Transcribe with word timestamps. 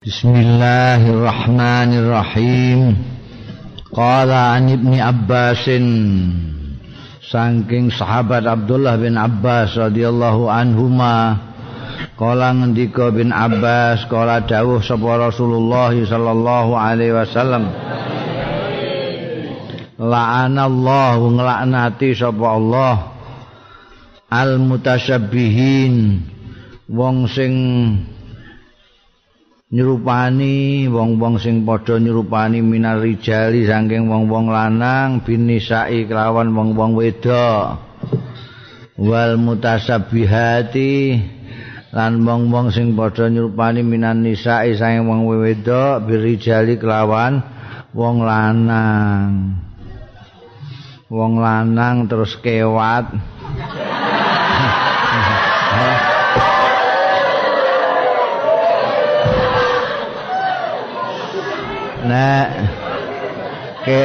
Bismillahirrahmanirrahim. 0.00 2.96
Qala 3.92 4.56
an 4.56 4.72
Ibni 4.72 4.96
Abbasin 4.96 5.84
saking 7.20 7.92
sahabat 7.92 8.48
Abdullah 8.48 8.96
bin 8.96 9.20
Abbas 9.20 9.76
radhiyallahu 9.76 10.48
anhuma 10.48 11.36
Qala 12.16 12.56
ngendika 12.56 13.12
bin 13.12 13.28
Abbas 13.28 14.08
qala 14.08 14.40
dawuh 14.40 14.80
sapa 14.80 15.20
Rasulullah 15.20 15.92
sallallahu 15.92 16.80
alaihi 16.80 17.20
wasallam 17.20 17.68
La'anallahu 20.00 21.36
nglaknati 21.36 22.16
sapa 22.16 22.56
Allah 22.56 23.20
al 24.32 24.64
mutasyabbihin 24.64 26.24
wong 26.88 27.28
sing 27.28 27.52
nyerupani 29.70 30.90
wong-wong 30.90 31.38
sing 31.38 31.62
padha 31.62 32.02
nyerupani 32.02 32.58
minar 32.58 32.98
rijali 32.98 33.70
saking 33.70 34.10
wong-wong 34.10 34.50
lanang 34.50 35.22
binisai 35.22 36.10
kelawan 36.10 36.50
wong-wong 36.50 36.98
wedok. 36.98 37.78
Wal 38.98 39.38
mutasabbihati 39.38 41.22
lan 41.94 42.26
wong-wong 42.26 42.74
sing 42.74 42.98
padha 42.98 43.30
nyerupani 43.30 43.86
minan 43.86 44.26
nisai 44.26 44.74
saking 44.74 45.06
wong 45.06 45.30
wedok 45.30 46.02
birijali 46.02 46.74
kelawan 46.74 47.38
wong 47.94 48.26
lanang. 48.26 49.54
Wong 51.06 51.38
lanang 51.38 52.10
terus 52.10 52.34
kewat 52.42 53.06
nek 62.04 62.46
ke 63.84 64.02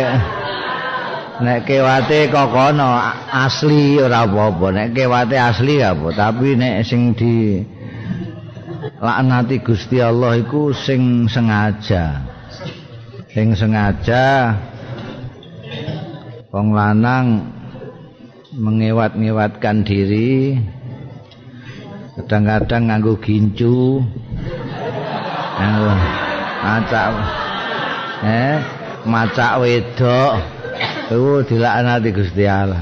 nek 1.44 1.60
kewate 1.68 2.32
kok 2.32 2.48
kono 2.52 2.96
asli 3.32 4.00
ora 4.00 4.24
apa-apa. 4.24 4.68
Nek 4.72 4.88
kewate 4.96 5.36
asli 5.36 5.84
apa 5.84 6.08
tapi 6.16 6.56
nek 6.56 6.84
sing 6.88 7.16
di 7.16 7.60
laknati 9.00 9.60
Gusti 9.60 10.00
Allah 10.00 10.40
iku 10.40 10.72
sing 10.72 11.28
sengaja. 11.28 12.24
Sing 13.36 13.52
sengaja 13.52 14.56
wong 16.56 16.72
lanang 16.72 17.52
mengewat-ngewatkan 18.56 19.84
diri 19.84 20.56
kadang-kadang 22.16 22.88
nganggo 22.88 23.20
gincu 23.20 24.00
nganggo 25.60 25.92
acak 26.64 27.12
eh 28.26 28.58
macak 29.06 29.62
wedok. 29.62 30.34
Iku 31.14 31.46
dilaknati 31.46 32.10
Gusti 32.10 32.50
Allah. 32.50 32.82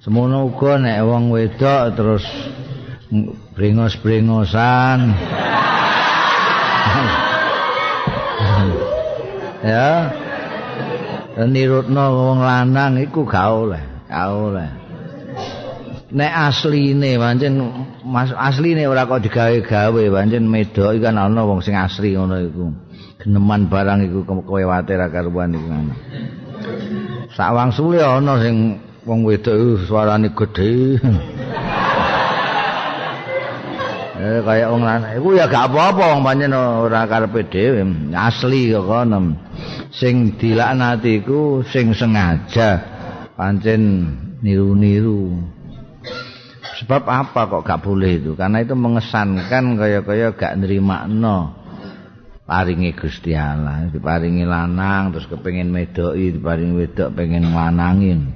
Semono 0.00 0.48
uga 0.50 0.80
nek 0.80 1.04
wong 1.04 1.30
wedok 1.30 1.94
terus 1.94 2.24
brengos-brengosan 3.54 5.14
ya. 9.68 10.10
Nirutno 11.32 12.04
wong 12.12 12.44
lanang 12.44 12.98
iku 12.98 13.22
gak 13.28 13.46
oleh 13.52 13.82
gak 14.10 14.28
oleh. 14.32 14.68
Nek 16.12 16.32
asline 16.50 17.16
pancen 17.16 17.62
asline 18.36 18.84
ora 18.84 19.08
kok 19.08 19.22
digawe-gawe 19.22 20.02
pancen 20.12 20.44
medok 20.50 20.98
iku 20.98 21.06
ana 21.08 21.30
wong 21.30 21.62
sing 21.62 21.78
asli 21.78 22.18
ngono 22.18 22.36
iku 22.42 22.81
geneman 23.22 23.70
barang 23.70 24.02
iku 24.10 24.26
kowe 24.26 24.62
watir 24.66 24.98
karuan 25.14 25.54
iku 25.54 25.66
ngono. 25.70 25.94
Sawang 27.38 27.70
sule 27.70 28.02
ana 28.02 28.42
sing 28.42 28.82
wong 29.06 29.22
wedok 29.22 29.86
suarane 29.86 30.34
gedhe. 30.34 30.98
eh 34.22 34.38
kaya 34.42 34.70
wong 34.70 34.82
lanang 34.82 35.18
iku 35.18 35.34
ya 35.38 35.46
gak 35.46 35.70
apa-apa 35.70 36.02
wong 36.14 36.20
pancen 36.26 36.54
ora 36.54 37.06
karepe 37.06 37.46
dhewe, 37.46 37.86
asli 38.10 38.74
kok 38.74 38.90
kono. 38.90 39.38
Sing 39.94 40.34
dilaknati 40.34 41.22
iku 41.22 41.62
sing 41.62 41.94
sengaja 41.94 42.82
pancen 43.38 44.10
niru-niru. 44.42 45.38
Sebab 46.82 47.06
apa 47.06 47.46
kok 47.46 47.62
gak 47.62 47.86
boleh 47.86 48.18
itu? 48.18 48.34
Karena 48.34 48.58
itu 48.58 48.74
mengesankan 48.74 49.78
kaya-kaya 49.78 50.34
gak 50.34 50.58
nerima 50.58 51.06
no. 51.06 51.61
Paringi 52.52 52.92
Gusti 52.92 53.32
Allah 53.32 53.88
diparingi 53.88 54.44
lanang 54.44 55.16
terus 55.16 55.24
kepengin 55.24 55.72
medoki 55.72 56.36
diparingi 56.36 56.84
wedok 56.84 57.08
pengen 57.16 57.48
lanangin 57.48 58.28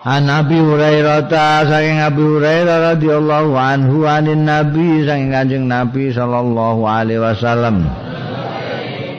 An 0.00 0.32
Nabi 0.32 0.56
Hurairah 0.56 1.28
ta 1.28 1.60
saking 1.68 2.00
Nabi 2.00 2.24
Hurairah 2.24 2.96
radhiyallahu 2.96 3.52
anhu 3.52 4.08
anin 4.08 4.48
Nabi 4.48 5.04
saking 5.04 5.28
Kanjeng 5.28 5.68
Nabi 5.68 6.08
sallallahu 6.08 6.88
alaihi 6.88 7.20
wasallam. 7.20 7.84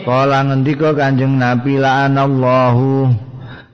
Kala 0.01 0.41
ngendika 0.49 0.97
Kanjeng 0.97 1.37
Nabi 1.37 1.77
la'anallahu 1.77 3.13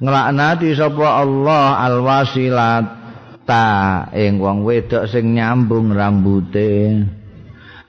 nglaknati 0.03 0.75
sapa 0.75 1.23
Allah 1.23 1.79
alwasilata 1.87 3.63
ing 4.11 4.43
wong 4.43 4.67
wedok 4.67 5.07
sing 5.07 5.31
nyambung 5.31 5.95
rambute. 5.95 7.07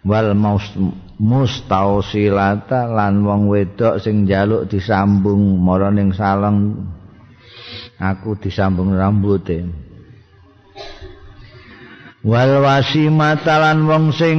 Wal 0.07 0.31
mustausilata 1.19 2.87
lan 2.87 3.27
wong 3.27 3.51
wedok 3.51 3.99
sing 3.99 4.25
njaluk 4.25 4.71
disambung 4.71 5.59
mara 5.59 5.91
ning 5.91 6.15
saleng 6.15 6.87
aku 7.99 8.39
disambung 8.39 8.95
rambuté. 8.95 9.67
Wal 12.23 12.63
wasimata 12.63 13.59
lan 13.59 13.87
wong 13.87 14.11
sing 14.15 14.39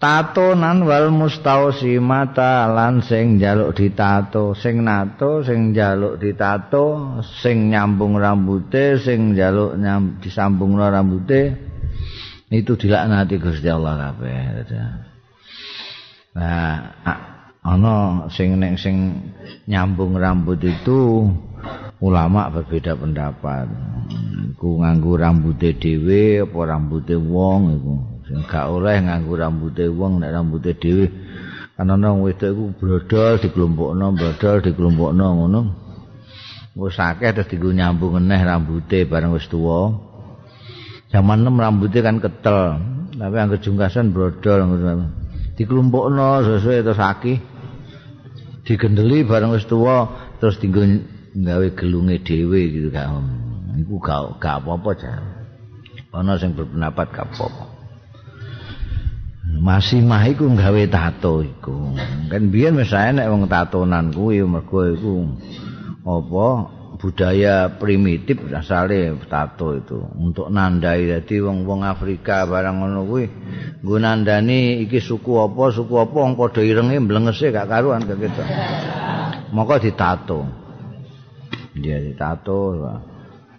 tatonan 0.00 0.84
wal 0.84 1.12
mustausimata 1.12 2.68
lan 2.68 3.00
sing 3.04 3.40
njaluk 3.40 3.76
ditato. 3.76 4.52
Sing 4.56 4.84
nato 4.84 5.40
sing 5.44 5.72
njaluk 5.72 6.20
ditato. 6.20 7.20
Sing 7.40 7.72
nyambung 7.72 8.16
rambuté 8.20 9.00
sing 9.00 9.36
njaluk 9.36 9.76
nyam 9.80 10.20
disambungno 10.20 10.84
rambuté. 10.88 11.56
Itu 12.50 12.74
dilaknati 12.74 13.38
Gusti 13.38 13.68
Allah 13.70 14.10
kabeh 14.10 14.66
Nah, 16.30 16.94
ana 17.66 18.26
sing 18.30 18.54
nek 18.62 18.78
sing 18.78 19.18
nyambung 19.66 20.14
rambut 20.14 20.62
itu 20.62 21.26
ulama 21.98 22.46
berbeda 22.54 22.94
pendapat. 22.94 23.66
Iku 24.54 24.78
nganggo 24.78 25.18
rambuté 25.18 25.74
dhewe 25.74 26.46
apa 26.46 26.58
rambuté 26.70 27.18
wong 27.18 27.60
iku. 27.74 27.94
Sing 28.30 28.38
gak 28.46 28.70
oleh 28.70 29.02
nganggo 29.02 29.34
rambuté 29.34 29.90
wong 29.90 30.22
nek 30.22 30.30
rambuté 30.30 30.78
dhewe. 30.78 31.10
Kan 31.74 31.90
ana 31.90 32.14
wedok 32.14 32.50
iku 32.54 32.64
brodol 32.78 33.32
dikelompokno, 33.40 34.06
brodol 34.14 34.56
dikelompokno 34.62 35.26
ngono. 35.34 35.60
Wis 36.78 36.94
akeh 37.02 37.34
terus 37.34 37.50
dienggo 37.50 37.74
nyambung 37.74 38.22
neh 38.22 38.38
rambuté 38.38 39.02
bareng 39.02 39.34
wis 39.34 39.50
tuwa. 39.50 39.90
Zaman 41.10 41.42
nem 41.42 41.58
rambutnya 41.58 42.06
kan 42.06 42.22
ketel, 42.22 42.78
tapi 43.18 43.34
angker 43.34 43.58
jungkasan 43.58 44.14
brodol 44.14 44.62
ngono. 44.62 45.19
Dikelompokno 45.60 46.40
sesuai 46.40 46.80
terus 46.80 46.96
akeh. 46.96 47.36
Digendeli 48.64 49.28
bareng 49.28 49.52
wis 49.52 49.68
tuwa 49.68 50.08
terus 50.40 50.56
tinggal 50.56 51.04
gawe 51.36 51.68
gelunge 51.76 52.24
dhewe 52.24 52.72
gitu 52.72 52.88
gak 52.88 53.12
iku 53.76 53.96
gak 54.00 54.40
gak 54.40 54.64
apa-apa 54.64 54.90
jan 54.98 55.22
ana 56.10 56.40
sing 56.40 56.56
berpendapat 56.56 57.06
gak 57.12 57.28
apa-apa. 57.28 57.64
Masih 59.60 60.00
mah 60.00 60.24
iku 60.30 60.48
gawe 60.48 60.82
tato 60.88 61.44
iku. 61.44 61.92
Kan 62.32 62.48
biyen 62.48 62.80
wis 62.80 62.94
enek 62.94 63.28
wong 63.28 63.44
tatonan 63.50 64.14
kuwi 64.14 64.40
mergo 64.46 64.88
iku 64.88 65.28
apa 66.00 66.46
budaya 67.00 67.80
primitif 67.80 68.36
asale 68.52 69.16
tato 69.24 69.72
itu. 69.72 69.96
Untuk 70.20 70.52
nandai 70.52 71.08
dadi 71.08 71.40
wong-wong 71.40 71.80
Afrika 71.82 72.44
barang 72.44 72.76
ngono 72.76 73.00
kuwi 73.08 73.24
nggo 73.80 73.96
nandani 73.96 74.84
iki 74.84 75.00
suku 75.00 75.40
apa 75.40 75.72
suku 75.72 75.96
apa 75.96 76.12
wong 76.12 76.36
padha 76.36 76.60
irenge 76.60 77.00
mblengese 77.00 77.48
gak 77.48 77.72
karuan 77.72 78.04
kaya 78.04 78.20
gitu 78.20 78.42
moko 79.56 79.80
ditato. 79.80 80.40
Dia 81.72 82.04
ditato 82.04 82.84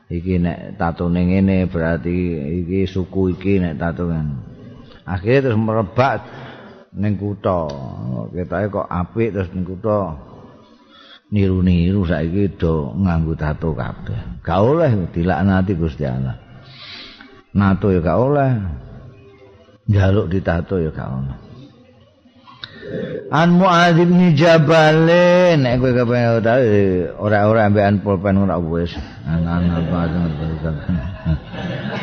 iki 0.06 0.38
nek 0.38 0.78
tato 0.78 1.10
ning 1.10 1.34
ngene 1.34 1.66
berarti 1.66 2.16
iki 2.62 2.86
suku 2.86 3.34
iki 3.34 3.58
nek 3.58 3.82
tato 3.82 4.06
kan 4.06 4.38
akhirnya 5.02 5.50
terus 5.50 5.58
merebak 5.58 6.22
ning 6.94 7.18
kutha. 7.18 7.66
Ketoke 8.30 8.68
kok 8.70 8.88
apik 8.88 9.34
terus 9.34 9.50
ning 9.50 9.66
kutha 9.66 10.31
niru-niru 11.32 12.04
saiki 12.04 12.60
do 12.60 12.92
nganggo 13.00 13.34
tato 13.40 13.72
kabeh. 13.72 14.44
Gak 14.44 14.60
oleh 14.60 14.92
dilaknati 15.16 15.74
Gusti 15.80 16.04
Allah. 16.04 16.36
Nato 17.56 17.92
ya 17.92 18.04
gak 18.04 18.20
oleh. 18.20 18.52
njaluk 19.92 20.32
ditato 20.32 20.80
ya 20.80 20.92
gak 20.96 21.10
ono 21.10 21.36
An 23.32 23.56
Muadz 23.56 23.96
bin 23.96 24.36
Jabal 24.36 25.08
nek 25.56 25.80
kowe 25.80 25.92
kepengin 25.96 26.44
tau 26.44 26.60
ora-ora 27.24 27.72
ambekan 27.72 28.04
pulpen 28.04 28.36
ora 28.36 28.60
wis 28.60 28.92
anak-anak 29.24 30.28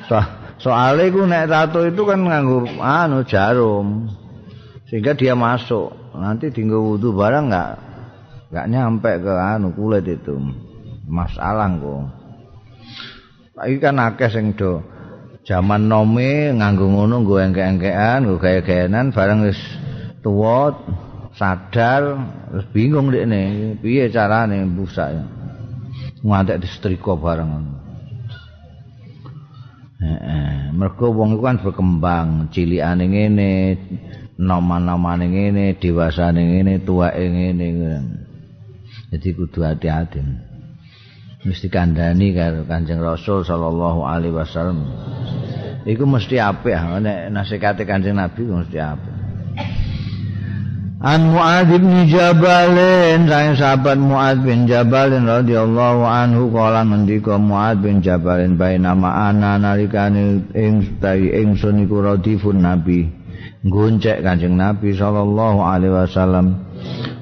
so, 0.08 0.16
soalnya 0.56 1.12
ku 1.12 1.28
nek 1.28 1.44
tato 1.52 1.84
itu 1.84 2.02
kan 2.08 2.24
nganggo 2.24 2.80
anu 2.80 3.20
jarum 3.28 4.08
sehingga 4.88 5.12
dia 5.12 5.36
masuk 5.36 5.92
nanti 6.16 6.48
tinggal 6.48 6.80
wudhu 6.80 7.12
barang 7.12 7.52
nggak 7.52 7.72
nggak 8.48 8.66
nyampe 8.68 9.10
ke 9.20 9.32
anu 9.32 9.72
kulit 9.76 10.04
itu. 10.08 10.36
Masalah 11.08 11.72
kok 11.80 12.04
lagi 13.58 13.76
kan 13.82 13.98
akeh 13.98 14.30
sing 14.30 14.54
do 14.54 14.86
zaman 15.42 15.90
nome 15.90 16.54
nganggo 16.54 16.86
ngono 16.86 17.26
nggo 17.26 17.42
engke-engkean 17.42 18.22
nggo 18.22 18.38
gaya-gayanan 18.38 19.10
barang 19.10 19.50
wis 19.50 19.58
tuwa 20.22 20.78
sadar 21.34 22.22
terus 22.52 22.66
bingung 22.70 23.10
dekne. 23.10 23.74
Piye 23.82 24.12
carane 24.14 24.62
busak 24.70 25.08
ya? 25.10 25.24
Ngantek 26.22 26.62
disetrika 26.62 27.18
bareng 27.18 27.50
heeh. 29.98 30.70
Mergo 30.70 31.10
wong 31.10 31.34
iku 31.34 31.42
kan 31.42 31.58
berkembang 31.58 32.28
cilikane 32.54 33.10
ngene 33.10 33.50
nama-namane 34.38 35.26
ngene 35.26 35.64
dewasane 35.82 36.42
ngene 36.46 36.86
tuwake 36.86 37.24
ngene 37.26 37.66
jadi 39.08 39.28
kudu 39.32 39.64
hati-hati. 39.64 40.20
Mesti 41.48 41.70
kandhani 41.72 42.34
karo 42.36 42.66
Kanjeng 42.68 43.00
Rasul 43.00 43.40
sallallahu 43.46 44.04
alaihi 44.04 44.36
wasallam. 44.36 44.84
Iku 45.88 46.04
mesti 46.04 46.36
apik 46.36 46.76
nek 47.00 47.32
nasikate 47.32 47.88
Kanjeng 47.88 48.20
Nabi 48.20 48.42
mesti 48.44 48.76
apik. 48.76 49.14
An 50.98 51.30
Mu'ad 51.30 51.70
bin 51.70 52.10
Jabal 52.10 52.74
sang 53.30 53.54
sahabat 53.54 54.02
Mu'ad 54.02 54.42
bin 54.42 54.66
Jabal 54.66 55.14
radhiyallahu 55.14 56.02
anhu 56.02 56.50
kala 56.50 56.82
ngendika 56.82 57.38
Mu'ad 57.38 57.78
bin 57.78 58.02
Jabal 58.02 58.50
nama 58.50 59.30
ana 59.30 59.62
nalikane 59.62 60.42
ing 60.58 60.98
tawi 60.98 61.32
ingsun 61.38 61.86
iku 61.86 62.02
radifun 62.02 62.66
nabi. 62.66 63.06
Goncek 63.62 64.26
Kanjeng 64.26 64.58
Nabi 64.58 64.90
sallallahu 64.94 65.62
alaihi 65.62 65.94
wasallam 65.94 66.46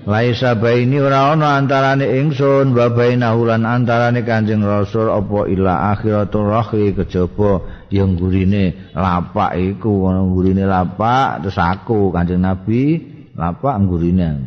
Laisa 0.07 0.55
baini 0.55 1.03
ora 1.03 1.35
ana 1.35 1.59
antarane 1.59 2.07
ingsun 2.23 2.71
wa 2.79 2.87
bainahu 2.95 3.51
lan 3.51 3.67
antarane 3.67 4.23
Kanjeng 4.23 4.63
Rasul 4.63 5.11
apa 5.11 5.51
ila 5.51 5.91
akhiratul 5.99 6.47
rahri 6.47 6.95
kejaba 6.95 7.67
yang 7.91 8.15
gurine 8.15 8.95
lapak 8.95 9.59
iku 9.59 10.07
ana 10.07 10.23
gurine 10.31 10.63
lapak 10.63 11.43
terus 11.43 11.59
aku 11.59 12.15
Kanjeng 12.15 12.39
Nabi 12.39 13.03
lapak 13.35 13.75
anggurine 13.75 14.47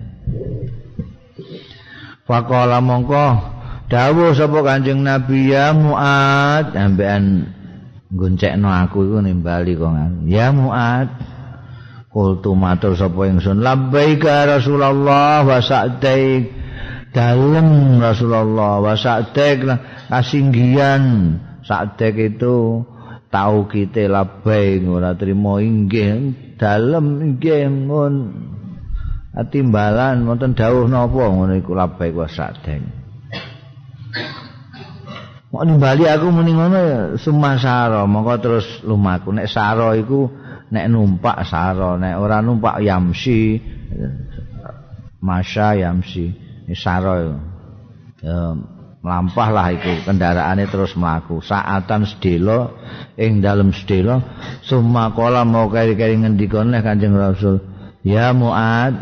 Faqala 2.23 2.79
mongko 2.79 3.27
dawuh 3.91 4.31
sapa 4.31 4.63
Kanjeng 4.63 5.03
Nabi 5.03 5.51
ya 5.51 5.75
Muad? 5.75 6.71
Ambekan 6.71 7.51
goncekno 8.07 8.71
aku 8.71 9.11
iku 9.11 9.19
nimbali 9.19 9.75
kok 9.75 9.91
ya 10.23 10.55
Muad 10.55 11.11
kultu 12.09 12.57
matur 12.57 12.97
sapa 12.97 13.29
ingsun? 13.29 13.61
Labbaika 13.61 14.49
Rasulullah 14.49 15.45
wa 15.45 15.57
sa'daik. 15.61 16.57
Dalem 17.09 17.97
Rasulullah 18.01 18.81
wa 18.81 18.93
sa'daik. 18.97 19.65
Kasinggian 20.09 21.03
sa'daik 21.61 22.37
itu 22.37 22.85
tau 23.29 23.69
kita 23.69 24.09
labbaik 24.09 24.81
ora 24.89 25.13
trimo 25.13 25.61
inggih 25.61 26.33
dalem 26.57 27.21
inggih 27.21 27.69
ngun 27.69 28.13
timbalan 29.53 30.25
wonten 30.25 30.57
dawuh 30.57 30.89
napa 30.89 31.29
ngono 31.29 31.53
iku 31.53 31.77
labbaik 31.77 32.17
wa 32.17 32.25
sa'daik. 32.25 32.99
Mau 35.49 35.65
nimbali 35.65 36.05
aku 36.05 36.29
muni 36.29 36.53
ngono 36.53 36.77
ya 36.77 36.99
sumasara 37.17 38.05
mongko 38.05 38.33
terus 38.37 38.67
lumaku. 38.85 39.33
Nek 39.33 39.49
saro 39.49 39.97
iku 39.97 40.29
nek 40.69 40.85
numpak 40.89 41.45
saro 41.45 41.97
nek 41.97 42.17
ora 42.17 42.41
numpak 42.41 42.81
yamsi 42.81 43.59
masya 45.19 45.77
yamsi 45.81 46.33
saro 46.77 47.37
ya 48.21 48.53
melampah 48.99 49.49
lah 49.49 49.67
iku 49.71 50.03
kendaraane 50.03 50.67
terus 50.67 50.91
melaku 50.99 51.39
saatan 51.39 52.03
sedelo 52.03 52.75
ing 53.15 53.39
dalam 53.39 53.71
sedelo 53.71 54.19
summa 54.59 55.15
kola 55.15 55.47
mau 55.47 55.71
kari-kari 55.71 56.19
ngendikon 56.19 56.75
kanjeng 56.83 57.15
rasul 57.15 57.63
ya 58.03 58.35
muad 58.35 58.99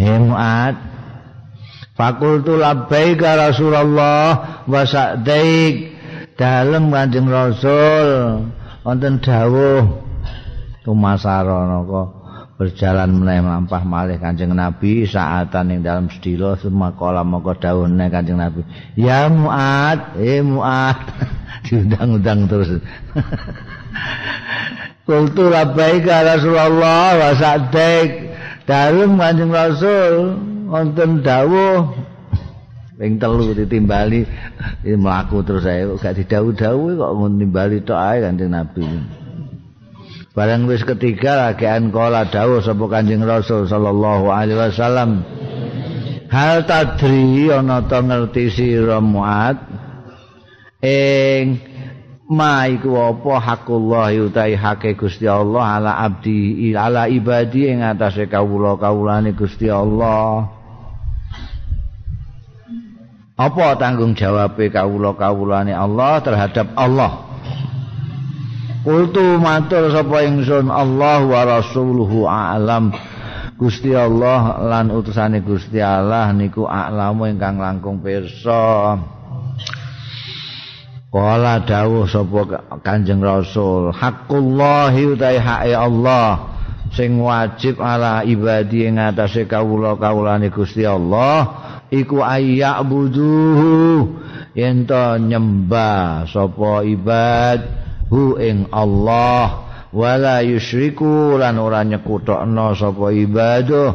he 0.00 0.16
muad 0.16 0.94
fakultu 1.94 2.58
labbaika 2.58 3.38
rasulullah 3.38 4.26
wa 4.66 4.82
sa'daik. 4.84 5.94
Dalem 6.34 6.90
kanjeng 6.90 7.30
rasul 7.30 8.08
wonten 8.82 9.22
dawuh 9.22 10.03
tumasarana 10.84 11.80
kok 11.88 12.08
berjalan 12.54 13.10
meneh 13.10 13.42
mlampah 13.42 13.82
malih 13.82 14.20
Kanjeng 14.20 14.54
Nabi 14.54 15.08
saatan 15.10 15.74
ing 15.74 15.80
dalam 15.82 16.06
sedilo 16.06 16.54
semakala 16.54 17.26
moko 17.26 17.56
dawuh 17.58 17.88
Kanjeng 17.88 18.38
Nabi 18.38 18.62
ya 18.94 19.26
muat 19.26 20.14
eh 20.20 20.44
muat 20.44 20.98
diundang-undang 21.66 22.46
terus. 22.46 22.70
Kultu 25.08 25.52
labbaika 25.52 26.24
Rasulullah 26.24 27.16
wa 27.16 27.30
sa'daik 27.36 28.10
dalem 28.68 29.16
Kanjeng 29.16 29.52
Rasul 29.52 30.12
wonten 30.68 31.24
dawuh. 31.24 32.04
Ping 32.94 33.18
telu 33.18 33.50
ditimbali 33.50 34.22
mlaku 35.02 35.42
terus 35.42 35.66
ae 35.66 35.82
gak 35.98 36.14
didhawuh-dhawuh 36.22 36.94
kok 36.94 37.10
nimbali 37.34 37.82
tok 37.82 37.98
ae 37.98 38.22
Kanjeng 38.22 38.54
Nabi 38.54 38.86
Barang 40.34 40.66
wis 40.66 40.82
ketiga 40.82 41.38
lagian 41.38 41.94
kala 41.94 42.26
dawuh 42.26 42.58
sapa 42.58 42.90
Kanjeng 42.90 43.22
Rasul 43.22 43.70
sallallahu 43.70 44.34
alaihi 44.34 44.58
wasallam. 44.58 45.22
Hal 46.26 46.66
tadri 46.66 47.46
ana 47.54 47.86
ta 47.86 48.02
ngerti 48.02 48.50
sira 48.50 48.98
Muad 48.98 49.62
ing 50.82 51.62
ma 52.26 52.66
iku 52.66 53.14
apa 53.14 53.38
hakullah 53.38 54.10
utahi 54.10 54.58
hake 54.58 54.98
Gusti 54.98 55.30
Allah 55.30 55.78
ala 55.78 56.02
abdi 56.02 56.74
ala 56.74 57.06
ibadi 57.06 57.70
ing 57.70 57.86
atase 57.86 58.26
kawula-kawulane 58.26 59.38
Gusti 59.38 59.70
Allah. 59.70 60.50
Apa 63.38 63.78
tanggung 63.78 64.18
jawabe 64.18 64.66
kawula-kawulane 64.66 65.70
Allah 65.70 66.18
terhadap 66.26 66.74
Allah? 66.74 67.33
Kultu 68.84 69.40
matur 69.40 69.88
sapa 69.88 70.28
ingsun 70.28 70.68
Allah 70.68 71.24
wa 71.24 71.40
rasuluhu 71.48 72.28
a'lam. 72.28 72.92
Gusti 73.56 73.96
Allah 73.96 74.60
lan 74.60 74.92
utusane 74.92 75.40
Gusti 75.40 75.80
Allah 75.80 76.28
niku 76.36 76.68
a'lamu 76.68 77.24
ingkang 77.24 77.56
langkung 77.56 78.04
pirsa. 78.04 79.00
Kala 81.08 81.64
dawuh 81.64 82.04
sapa 82.04 82.60
Kanjeng 82.84 83.24
Rasul, 83.24 83.88
haqqullahi 83.88 85.16
utai 85.16 85.40
hae 85.40 85.72
Allah 85.72 86.52
sing 86.92 87.16
wajib 87.24 87.80
ala 87.80 88.20
ibadi 88.20 88.84
ing 88.84 89.00
atase 89.00 89.48
kawula-kawulane 89.48 90.52
Gusti 90.52 90.84
Allah 90.84 91.48
iku 91.88 92.20
ayya 92.20 92.84
buduhu 92.84 94.12
yen 94.52 94.84
nyembah 95.24 96.28
sapa 96.28 96.84
ibad 96.84 97.83
hu 98.14 98.38
ing 98.38 98.70
Allah. 98.70 99.66
Wala 99.90 100.42
yusyriku 100.42 101.38
lan 101.38 101.58
ora 101.58 101.82
nyekutokno 101.82 102.78
sapa 102.78 103.10
ibadah. 103.10 103.90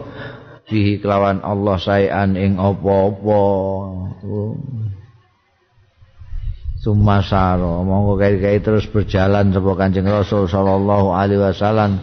Fihi 0.67 0.99
kelawan 0.99 1.39
Allah 1.43 1.75
saean 1.79 2.35
ing 2.35 2.59
apa-apa. 2.59 3.43
Sumasaro 6.79 7.83
monggo 7.83 8.15
kai-kai 8.15 8.63
terus 8.63 8.87
berjalan 8.87 9.51
sapa 9.51 9.71
Kanjeng 9.75 10.07
Rasul 10.07 10.47
sallallahu 10.47 11.15
alaihi 11.15 11.43
wasallam. 11.43 11.99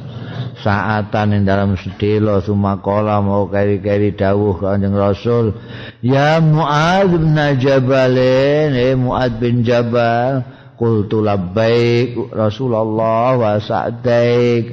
Saatan 0.57 1.37
ing 1.37 1.43
dalam 1.49 1.77
sedelo 1.81 2.41
sumakola 2.45 3.21
mau 3.25 3.49
kari-kari 3.49 4.13
dawuh 4.13 4.61
Kanjeng 4.61 4.93
Rasul. 4.93 5.57
Ya 6.05 6.37
Muad 6.45 7.17
bin 7.17 7.33
Jabal 7.57 8.17
eh 8.21 8.93
Muad 8.93 9.41
bin 9.41 9.65
Jabal 9.65 10.56
qultu 10.77 11.25
labbaik 11.25 12.33
Rasulullah 12.33 13.37
wa 13.37 13.53
sa'daik. 13.57 14.65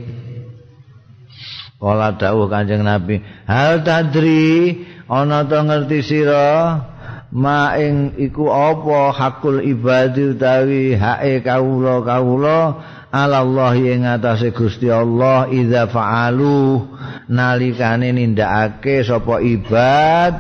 Kala 1.83 2.15
dawuh 2.15 2.48
Kanjeng 2.48 2.88
Nabi 2.88 3.19
hal 3.43 3.83
tadri? 3.83 4.88
Ana 5.12 5.43
to 5.43 5.60
ngerti 5.67 6.00
sira? 6.00 6.79
Ma 7.33 7.75
ing 7.75 8.15
iku 8.15 8.48
apa 8.48 9.12
hakul 9.12 9.60
ibadi 9.60 10.38
utawi 10.38 10.95
hae 10.95 11.43
kawula 11.43 12.00
kawula 12.05 12.60
Allah 13.10 13.74
ing 13.75 14.07
atase 14.07 14.55
Gusti 14.55 14.88
Allah 14.88 15.51
idza 15.51 15.91
fa'alu? 15.91 16.88
Nalikane 17.27 18.15
nindakake 18.15 19.03
sapa 19.03 19.43
ibad 19.43 20.33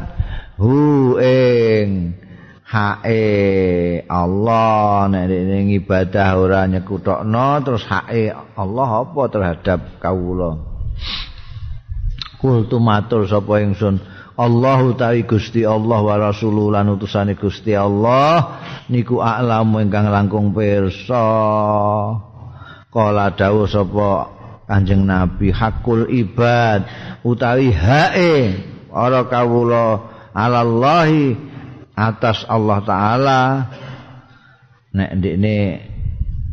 hu 0.55 1.19
ing 1.19 2.22
hae 2.73 4.01
Allah 4.09 5.05
nek 5.05 5.29
ning 5.29 5.77
ibadah 5.77 6.29
ora 6.41 6.65
nyekutokno 6.65 7.61
terus 7.61 7.85
hae 7.85 8.33
Allah 8.33 8.89
apa 9.05 9.21
terhadap 9.29 10.01
kawula 10.01 10.57
kul 12.41 12.65
tumatur 12.65 13.29
sapa 13.29 13.61
ingsun 13.61 14.01
Allahu 14.33 14.97
ta'i 14.97 15.29
Gusti 15.29 15.61
Allah 15.61 16.01
wa 16.01 16.17
Rasulullah 16.17 16.81
lan 16.81 16.97
utusane 16.97 17.37
Gusti 17.37 17.77
Allah 17.77 18.57
niku 18.89 19.21
a'lamu 19.21 19.77
ingkang 19.77 20.09
langkung 20.09 20.49
pirsa. 20.57 21.21
Kala 22.89 23.29
dawuh 23.37 23.69
sapa 23.69 24.33
Kanjeng 24.65 25.05
Nabi 25.05 25.53
hakul 25.53 26.09
ibad 26.09 26.81
utawi 27.21 27.69
hae 27.77 28.57
ora 28.89 29.29
kawula 29.29 30.01
alallahi 30.33 31.52
atas 31.93 32.45
Allah 32.49 32.79
taala. 32.85 33.41
Nek 34.93 35.09
ndekne 35.17 35.57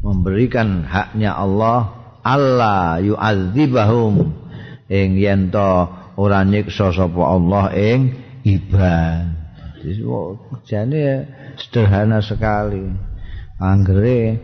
memberikan 0.00 0.88
haknya 0.88 1.36
Allah 1.36 1.92
Allah 2.24 3.00
yu'adzibahum. 3.00 4.32
Ing 4.90 5.10
yen 5.20 5.52
to 5.54 5.86
ora 6.18 6.42
nyiksa 6.44 6.92
sapa 6.92 7.22
Allah 7.22 7.72
ing 7.76 8.16
ibad. 8.44 9.40
Jane 10.66 11.28
sederhana 11.56 12.20
sekali. 12.20 12.90
Anggere 13.60 14.40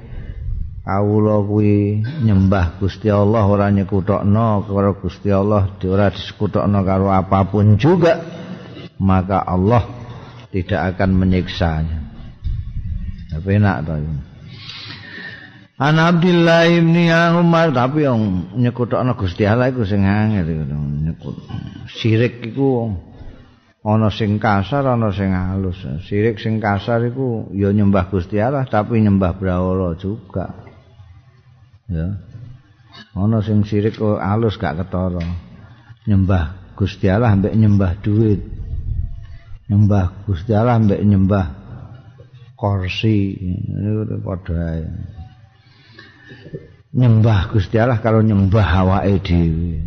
kawula 0.84 1.40
kuwi 1.42 2.04
nyembah 2.24 2.78
Gusti 2.78 3.10
Allah 3.10 3.42
ora 3.48 3.72
nyekutokno 3.72 4.68
karo 4.68 4.92
Gusti 5.00 5.32
Allah 5.32 5.66
ora 5.82 6.12
disekutokno 6.12 6.78
karo 6.84 7.10
apapun 7.10 7.80
juga. 7.80 8.22
Maka 8.96 9.44
Allah 9.44 10.05
tidak 10.56 10.96
akan 10.96 11.10
menyiksanya 11.20 12.00
tapi 13.36 13.60
enak 13.60 13.84
to 13.84 13.92
An 15.76 16.00
Abdullah 16.00 16.64
bin 16.72 16.96
Umar 17.36 17.68
tapi 17.68 18.08
yang 18.08 18.48
nyekutokno 18.56 19.12
Gusti 19.12 19.44
Allah 19.44 19.68
iku 19.68 19.84
sing 19.84 20.08
angel 20.08 20.64
nyekut. 21.04 21.36
Sirik 21.92 22.40
iku 22.48 22.96
ana 23.84 24.08
sing 24.08 24.40
kasar 24.40 24.88
ana 24.88 25.12
sing 25.12 25.36
halus. 25.36 25.76
Sirik 26.08 26.40
sing 26.40 26.64
kasar 26.64 27.04
iku 27.04 27.52
ya 27.52 27.76
nyembah 27.76 28.08
Gusti 28.08 28.40
Allah 28.40 28.64
tapi 28.64 29.04
nyembah 29.04 29.36
brahala 29.36 29.92
juga. 30.00 30.64
Ya. 31.92 32.24
Ana 33.12 33.44
sing 33.44 33.68
sirik 33.68 34.00
kok 34.00 34.16
alus 34.16 34.56
gak 34.56 34.80
ketara. 34.80 35.20
Nyembah 36.08 36.72
Gusti 36.72 37.04
Allah 37.12 37.36
ambek 37.36 37.52
nyembah 37.52 38.00
duit 38.00 38.55
nyembah 39.66 40.26
Gusti 40.26 40.54
Allah 40.54 40.78
ambek 40.78 41.02
nyembah 41.02 41.46
kursi 42.54 43.34
niku 43.66 44.16
padha 44.22 44.86
nyembah 46.96 47.52
Gusti 47.52 47.76
Allah 47.76 48.00
kalau 48.00 48.24
nyembah 48.24 48.66
awake 48.80 49.20
dhewe. 49.20 49.84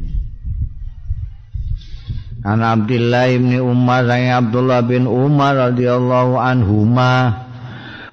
An 2.39 2.63
Abdullah 2.63 3.27
bin 3.36 3.59
Umar 3.59 4.07
sang 4.07 4.31
Abdullah 4.31 4.79
bin 4.88 5.03
Umar 5.03 5.59
radhiyallahu 5.59 6.39
anhuma 6.39 7.36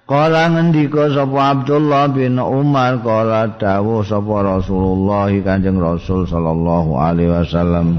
Kala 0.06 0.50
ngendika 0.50 1.11
sapa 1.14 1.50
Abdullah 1.54 2.11
bin 2.11 2.38
Umar 2.38 3.02
kala 3.02 3.58
dawuh 3.58 4.06
sapa 4.06 4.42
Rasulullah 4.42 5.30
Kanjeng 5.42 5.82
Rasul 5.82 6.30
sallallahu 6.30 6.94
alaihi 6.94 7.30
wasallam 7.30 7.99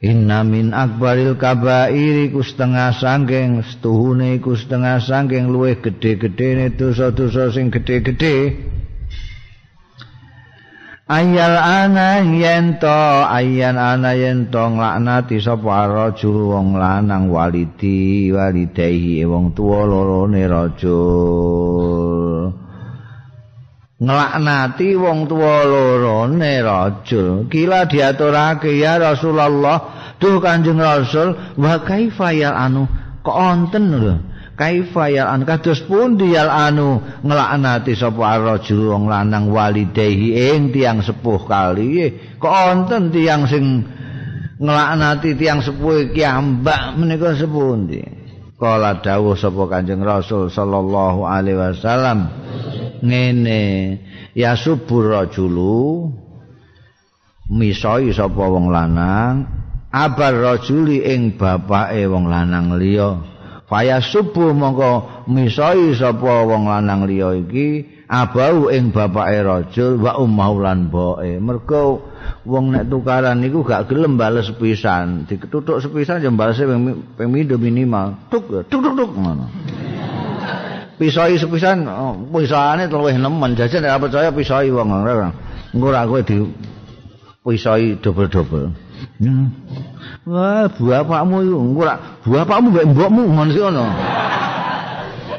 Inna 0.00 0.40
min 0.48 0.72
akbaril 0.72 1.36
kabair 1.36 2.32
iku 2.32 2.40
setengah 2.40 2.88
sangking 2.96 3.60
setuhune 3.60 4.40
iku 4.40 4.56
setengah 4.56 4.96
sangking 4.96 5.52
luwih 5.52 5.76
gedhe-gedhene 5.76 6.72
dosa-dosa 6.72 7.52
sing 7.52 7.68
gedhe-gedhe 7.68 8.56
ayal 11.04 11.52
ana 11.52 12.24
yen 12.24 12.80
to 12.80 13.00
ayan 13.28 13.76
ana 13.76 14.16
yen 14.16 14.48
to 14.48 14.72
nglaknati 14.72 15.36
sapa 15.36 15.84
rajul 15.84 16.48
wong 16.48 16.80
lanang 16.80 17.28
walidi 17.28 18.32
walidayhi 18.32 19.28
wong 19.28 19.52
tuwa 19.52 19.84
lorone 19.84 20.48
rajul 20.48 22.29
nglaknati 24.00 24.96
wong 24.96 25.28
tuwa 25.28 25.60
lorone 25.68 26.64
rajul. 26.64 27.46
Kila 27.52 27.84
diaturake 27.84 28.72
ya 28.80 28.96
Rasulullah 28.96 30.16
duh 30.16 30.40
Kanjeng 30.40 30.80
Rasul 30.80 31.36
wa 31.60 31.84
kaifa 31.84 32.32
anu? 32.32 32.88
Kok 33.20 33.36
onten 33.36 33.84
lho. 33.92 34.14
Kaifa 34.56 35.08
ya 35.08 35.32
an 35.32 35.44
kados 35.44 35.84
pundi 35.84 36.32
yal 36.32 36.48
anu? 36.48 37.00
Nglaknati 37.20 37.92
sapa 37.92 38.40
rajul 38.40 38.88
wong 38.88 39.08
lanang 39.08 39.52
walidehi 39.52 40.56
ing 40.56 40.72
tiang 40.72 41.04
sepuh 41.04 41.44
kali. 41.44 42.08
Kok 42.40 42.54
wonten 42.56 43.12
tiang 43.12 43.44
sing 43.44 43.84
nglaknati 44.56 45.36
tiang 45.36 45.60
sepuh 45.60 46.08
iki 46.08 46.24
ambak 46.24 46.96
menika 46.96 47.36
sepundi? 47.36 48.00
Kala 48.60 49.00
dawuh 49.00 49.36
sapa 49.36 49.64
kanjeng 49.72 50.04
rasul 50.04 50.52
sallallahu 50.52 51.24
alaihi 51.24 51.56
wasallam 51.56 52.28
ngene 53.02 53.62
ya 54.36 54.56
subur 54.56 55.12
rajulu 55.12 56.08
misoi 57.50 58.14
sapa 58.14 58.44
wong 58.46 58.70
lanang 58.70 59.48
abar 59.90 60.34
rajuli 60.36 61.02
ing 61.02 61.34
bapake 61.34 62.06
wong 62.06 62.30
lanang 62.30 62.78
liya 62.78 63.30
Faya 63.70 64.02
subuh 64.02 64.50
mongko 64.50 65.22
misoi 65.30 65.94
sapa 65.94 66.42
wong 66.42 66.66
lanang 66.66 67.06
liya 67.06 67.38
iki 67.38 67.86
abau 68.10 68.66
ing 68.66 68.90
bapake 68.90 69.46
rajul 69.46 70.02
wa 70.02 70.18
ummau 70.18 70.58
lan 70.58 70.90
boe. 70.90 71.38
Mergo 71.38 72.02
wong 72.42 72.74
nek 72.74 72.90
tukaran 72.90 73.38
niku 73.38 73.62
gak 73.62 73.86
gelem 73.86 74.18
bales 74.18 74.50
sepisan. 74.50 75.22
Diketutuk 75.30 75.78
sepisan 75.78 76.18
ya 76.18 76.34
balese 76.34 76.66
ping 76.66 77.30
minimal. 77.30 78.18
Tuk 78.26 78.66
tuk 78.66 78.82
tuk 78.82 78.94
tuk. 78.98 79.10
Pisoi 81.00 81.40
sepisan 81.40 81.88
oh, 81.88 82.12
pisane 82.28 82.84
luwih 82.84 83.16
nemen 83.16 83.56
jajan 83.56 83.80
nek 83.80 84.04
percaya 84.04 84.28
pisoi 84.28 84.68
wong 84.68 84.92
ora. 84.92 85.32
Engko 85.72 85.88
ra 85.88 86.04
kowe 86.04 86.20
di 86.20 86.44
pisoi 87.40 87.96
double-double. 88.04 88.68
Hmm. 89.16 89.48
Wah, 90.28 90.68
bapakmu 90.68 91.40
iku 91.40 91.56
ora 91.80 92.20
bapakmu 92.20 92.68
mbek 92.68 92.86
mbokmu 92.92 93.22
ngono 93.32 93.48
sih 93.48 93.64
ngono. 93.64 93.84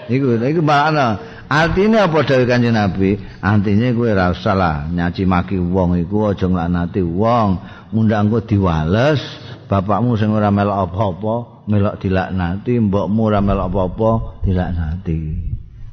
Iku 0.10 0.42
iku 0.42 0.62
makna. 0.66 1.30
Artine 1.52 2.00
apa 2.00 2.24
dawuh 2.26 2.48
Kanjeng 2.48 2.74
Nabi? 2.74 3.22
Artine 3.44 3.94
kowe 3.94 4.10
ora 4.10 4.34
usah 4.34 4.58
lah 4.58 4.90
nyaci 4.90 5.30
maki 5.30 5.62
wong 5.62 6.02
iku 6.02 6.34
aja 6.34 6.50
nglanati 6.50 7.06
wong. 7.06 7.62
Mundang 7.94 8.34
kok 8.34 8.50
diwales, 8.50 9.22
bapakmu 9.70 10.18
sing 10.18 10.34
ora 10.34 10.48
melok 10.48 10.90
apa-apa, 10.90 11.36
melok 11.68 12.00
dilaknati, 12.00 12.80
mbokmu 12.80 13.22
ora 13.30 13.44
melok 13.44 13.68
apa-apa, 13.68 14.10
dilaknati. 14.48 15.51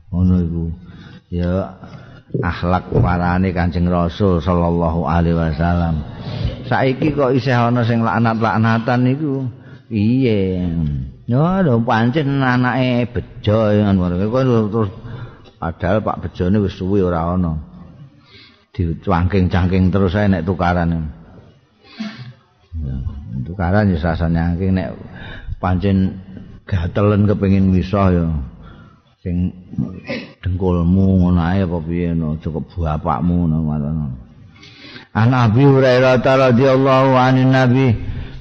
Ngono 0.09 0.35
iku. 0.41 0.65
Ya 1.29 1.77
akhlak 2.41 2.93
parane 2.93 3.53
Kanjeng 3.53 3.89
Rasul 3.89 4.41
sallallahu 4.41 5.05
alaihi 5.05 5.37
wasallam. 5.37 6.05
saiki 6.69 7.17
kok 7.17 7.33
isih 7.33 7.57
ana 7.57 7.81
sing 7.89 8.05
laknat-laknatan 8.05 9.01
niku? 9.09 9.49
Piye 9.89 10.69
yo 11.25 11.41
lho 11.65 11.81
pancen 11.81 12.45
anake 12.45 13.09
bejo 13.09 13.73
ngono. 13.73 14.21
Terus 14.69 14.91
padahal 15.57 16.05
Pak 16.05 16.29
Bejone 16.29 16.61
wis 16.61 16.77
suwi 16.77 17.01
ora 17.01 17.33
ana. 17.33 17.57
Dicangking-cangking 18.77 19.91
terus 19.91 20.15
ae 20.15 20.29
nek 20.29 20.45
tukaran. 20.45 21.09
Ya 22.79 22.95
tukaran 23.49 23.91
ya 23.91 23.99
sasa 23.99 24.29
nyangking 24.29 24.77
nek 24.77 24.93
pancen 25.59 26.21
gatelen 26.69 27.25
kepengin 27.25 27.73
misah 27.73 28.13
ya 28.13 28.27
sing 29.19 29.51
dengkulmu 30.39 31.27
ngono 31.27 31.41
ae 31.43 31.67
apa 31.67 31.79
piye 31.83 32.15
no 32.15 32.39
cukup 32.39 32.71
bapakmu 32.79 33.51
ngono. 33.51 34.15
An 35.19 35.35
Abi 35.35 35.67
Hurairah 35.67 36.23
radhiyallahu 36.23 37.11
anin 37.19 37.51
Nabi 37.51 37.91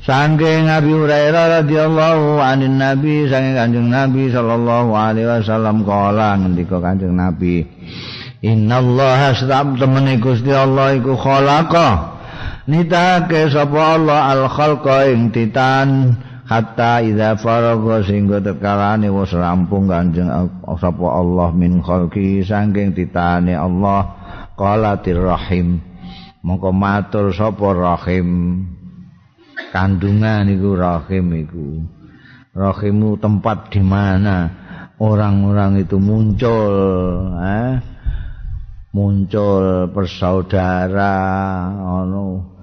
Sangking 0.06 0.70
Abi 0.70 0.94
Hurairah 0.94 1.64
radhiyallahu 1.64 2.38
anin 2.38 2.78
Nabi 2.78 3.26
Sangking 3.26 3.58
kanjeng 3.58 3.90
Nabi 3.90 4.30
sallallahu 4.30 4.94
alaihi 4.94 5.26
wasallam 5.26 5.82
Kala 5.82 6.38
ngendika 6.38 6.78
kanjeng 6.78 7.18
Nabi 7.18 7.66
Inna 8.46 8.78
Allah 8.78 9.34
astab 9.34 9.82
temani 9.82 10.22
Gusti 10.22 10.54
Allah 10.54 10.94
iku 10.94 11.18
khalaqa. 11.18 12.22
Nitake 12.70 13.50
sapa 13.50 13.98
Allah 13.98 14.30
al 14.30 14.46
khalqa 14.46 15.10
ing 15.10 15.34
titan 15.34 16.14
hatta 16.48 17.04
idza 17.04 17.36
faraga 17.36 18.08
sehingga 18.08 18.40
tekalane 18.40 19.12
wis 19.12 19.36
rampung 19.36 19.92
kanjeng 19.92 20.32
sapa 20.64 21.08
Allah 21.12 21.52
min 21.52 21.84
khalqi 21.84 22.42
saking 22.42 22.96
titane 22.96 23.54
Allah 23.54 24.16
qalatir 24.56 25.20
rahim 25.20 25.84
mongko 26.48 26.72
matur 26.72 27.36
sapa 27.36 27.76
rahim. 27.76 28.64
Kandungan 29.76 30.48
iku 30.48 30.80
rahim 30.80 31.26
iku. 31.36 31.68
Rahimu 32.56 33.20
tempat 33.20 33.70
di 33.70 33.84
mana 33.84 34.50
orang-orang 34.98 35.84
itu 35.84 36.02
muncul 36.02 36.74
eh? 37.38 37.78
muncul 38.98 39.94
persaudara 39.94 41.14
ono 41.86 42.57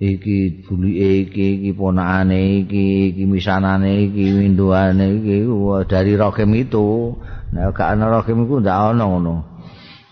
iki 0.00 0.64
buli 0.64 0.96
iki 1.20 1.60
iki 1.60 1.70
ponakane 1.76 2.64
iki 2.64 3.12
iki 3.12 3.24
misanane 3.28 4.08
iki 4.08 4.24
winduane 4.32 5.20
iki 5.20 5.44
dari 5.84 6.16
rokem 6.16 6.56
itu. 6.56 7.12
Nek 7.52 7.76
gak 7.76 7.98
ana 7.98 8.08
rokem 8.08 8.48
iku 8.48 8.64
ndak 8.64 8.96
ana 8.96 9.04
ngono. 9.04 9.36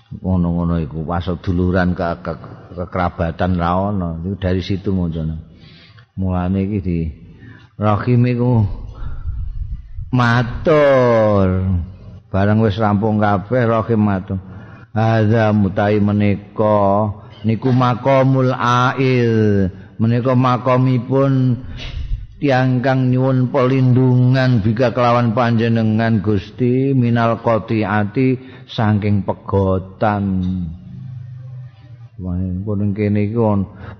Ngono-ngono 0.09 0.80
iku 0.80 1.04
pas 1.04 1.25
duluran 1.40 1.92
ke, 1.92 2.04
ke, 2.25 2.33
kekerabatan 2.76 3.61
ra 3.61 3.92
ono 3.92 4.25
itu 4.25 4.40
dari 4.40 4.64
situ 4.64 4.88
muncul 4.88 5.37
mulane 6.16 6.64
iki 6.64 6.78
di 6.85 6.99
rokem 7.80 8.28
iku 8.28 8.61
matur. 10.12 11.64
Bareng 12.28 12.61
wis 12.61 12.76
rampung 12.76 13.16
kabeh 13.16 13.64
rokem 13.64 14.04
matur. 14.04 14.37
Hadza 14.92 15.52
mutai 15.57 15.97
menika 16.00 17.09
niku 17.47 17.71
makomul 17.71 18.54
ail. 18.54 19.68
Menika 19.99 20.38
makomipun 20.38 21.59
tiang 22.38 22.78
kang 22.78 23.11
nyuwun 23.11 23.50
pelindungan 23.50 24.62
bika 24.62 24.95
kelawan 24.95 25.35
panjenengan 25.35 26.23
Gusti 26.23 26.95
minal 26.95 27.42
qati'ati 27.42 28.38
saking 28.71 29.26
pegotan. 29.26 30.25
Wah, 32.18 32.35
pun 32.66 32.95
kene 32.95 33.30
iki 33.30 33.38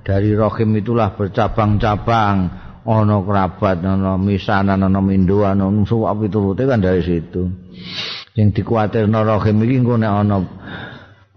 dari 0.03 0.35
rahim 0.35 0.71
itulah 0.75 1.15
bercabang-cabang. 1.15 2.67
Ana 2.89 3.21
kerabat 3.21 3.85
ana 3.85 4.17
misanan 4.17 4.81
ana 4.81 5.05
minduan 5.05 5.61
ana 5.61 5.85
suwap 5.85 6.25
piturute 6.25 6.65
kan 6.65 6.81
dari 6.81 7.05
situ. 7.05 7.45
Sing 8.33 8.49
dikuatirno 8.57 9.29
rahim 9.29 9.61
iki 9.61 9.77
engko 9.85 10.01
nek 10.01 10.09
ana 10.25 10.37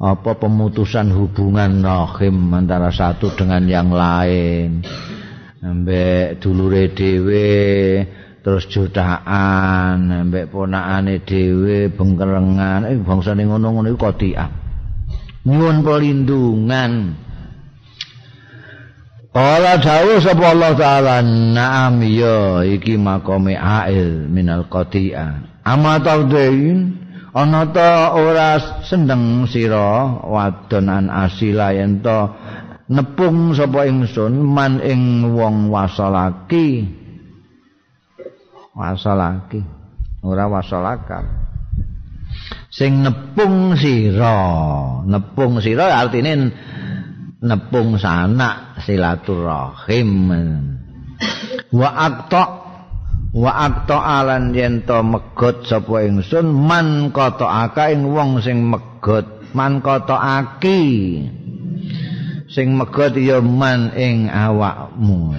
apa 0.02 0.34
pemutusan 0.34 1.14
hubungan 1.14 1.86
rahim 1.86 2.50
antara 2.58 2.90
satu 2.90 3.38
dengan 3.38 3.62
yang 3.70 3.94
lain? 3.94 4.82
Ambek 5.62 6.42
dulure 6.42 6.90
dhewe 6.90 8.02
terus 8.42 8.66
jutaan. 8.66 10.10
Ambek 10.10 10.50
ponakane 10.50 11.22
dhewe 11.22 11.94
bengkerengan 11.94 12.90
eh 12.90 12.98
bangsane 12.98 13.46
ngono-ngono 13.46 13.94
iku 13.94 14.10
kotiah 14.10 14.50
nyuwun 15.46 15.86
pelindungan. 15.86 17.14
Kala 19.32 19.80
dawuh 19.80 20.20
sapa 20.20 20.52
Allah 20.52 20.76
taala 20.76 21.16
na'am 21.24 22.04
ya 22.04 22.68
iki 22.68 23.00
makome 23.00 23.56
ail 23.56 24.28
minal 24.28 24.68
qati'ah 24.68 25.64
ama 25.64 26.04
taudain 26.04 27.01
ana 27.32 27.64
ta 27.72 28.12
ora 28.16 28.60
seneng 28.84 29.48
sira 29.48 30.20
wadonan 30.28 31.08
asila 31.08 31.72
yen 31.76 32.04
to. 32.04 32.20
Nepung 32.92 33.56
sapa 33.56 33.88
ingsun 33.88 34.36
man 34.44 34.84
ing 34.84 35.32
wong 35.32 35.72
wasalaki 35.72 36.84
wasalaki 38.76 39.64
ora 40.28 40.52
wasalakan 40.52 41.24
sing 42.68 43.04
nepung 43.04 43.80
sira. 43.80 44.36
Nepung 45.08 45.64
sira 45.64 46.04
artine 46.04 46.52
nepung 47.40 47.96
sanak 47.96 48.84
silaturahim. 48.84 50.12
Wa 51.72 51.90
aqta 51.96 52.61
wa 53.32 53.52
akta 53.64 53.96
alan 53.96 54.52
yen 54.52 54.84
to 54.84 55.00
megot 55.00 55.64
sapa 55.64 56.04
ingsun 56.04 56.52
man 56.52 57.16
kata 57.16 57.48
aka 57.48 57.96
ing 57.96 58.12
wong 58.12 58.44
sing 58.44 58.68
megot. 58.68 59.40
Man 59.52 59.84
kata 59.84 60.16
aki 60.16 60.84
sing 62.52 62.76
megot 62.76 63.16
ya 63.20 63.40
man 63.44 63.96
ing 63.96 64.28
awakmu. 64.28 65.36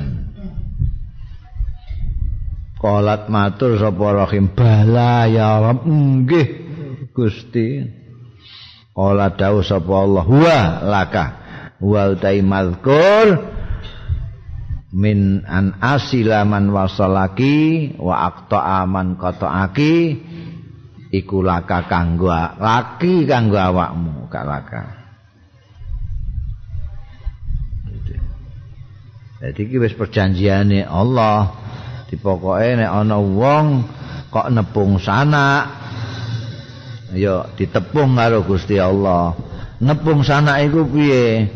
Kolat 2.80 3.30
matur 3.30 3.78
sapa 3.78 4.26
rahim 4.26 4.50
bala 4.52 5.30
ya 5.30 5.62
rab 5.62 5.86
nggih 5.86 6.48
Gusti. 7.14 7.88
Kolat 8.92 9.38
dawuh 9.40 9.64
sapa 9.64 9.92
Allah 9.92 10.26
wa 10.28 10.60
laka 10.84 11.24
wa 11.80 12.12
utai 12.12 12.44
mazkur 12.44 13.51
min 14.92 15.40
an 15.48 15.80
asilaman 15.80 16.68
wasalaki 16.68 17.96
wa 17.96 18.28
aqta 18.28 18.84
aman 18.84 19.16
qata'aki 19.16 20.20
iku 21.08 21.40
laka 21.40 21.88
kanggo 21.88 22.28
laki 22.60 23.24
kanggo 23.24 23.56
awakmu 23.56 24.28
gak 24.28 24.44
laka. 24.44 24.82
Jadi 29.42 29.74
wis 29.74 29.96
perjanjiane 29.98 30.86
Allah. 30.86 31.50
Dipokoke 32.06 32.78
nek 32.78 32.92
ana 32.92 33.18
wong 33.18 33.66
kok 34.30 34.52
nepung 34.52 35.00
sanak 35.02 35.66
ya 37.16 37.50
ditepung 37.58 38.14
karo 38.14 38.46
Gusti 38.46 38.78
Allah. 38.78 39.34
Nepung 39.82 40.22
sanak 40.22 40.62
iku 40.70 40.86
piye 40.86 41.50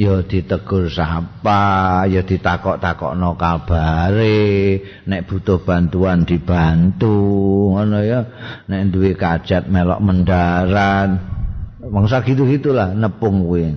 ya 0.00 0.24
ditegur 0.24 0.88
sapa 0.88 2.08
ya 2.08 2.24
ditakok-takokno 2.24 3.36
kabare 3.36 4.80
nek 5.04 5.28
butuh 5.28 5.60
bantuan 5.60 6.24
dibantu 6.24 7.12
ngono 7.76 8.00
ya. 8.00 8.20
Nek 8.64 8.96
duwe 8.96 9.12
kajat 9.12 9.68
melok 9.68 10.00
mendarat. 10.00 11.20
Mangsa 11.84 12.24
gitu-gitulah 12.24 12.96
nepung 12.96 13.44
kuwi. 13.44 13.76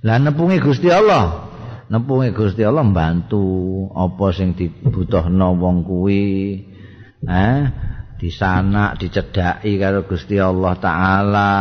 Lah 0.00 0.16
nepungi 0.16 0.56
Gusti 0.64 0.88
Allah. 0.88 1.52
Nepungi 1.92 2.32
Gusti 2.32 2.64
Allah 2.64 2.86
bantu 2.88 3.84
apa 3.92 4.32
sing 4.32 4.56
dibutuhno 4.56 5.60
wong 5.60 5.84
kuwi? 5.84 6.24
Eh 7.28 7.60
di 8.16 8.28
sana 8.32 8.96
dicedaki 8.96 9.76
karo 9.76 10.08
Gusti 10.08 10.36
Allah 10.40 10.76
taala 10.76 11.52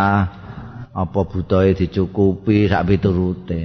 apa 0.99 1.19
butuhe 1.23 1.71
dicukupi 1.79 2.67
sak 2.67 2.91
piturute. 2.91 3.61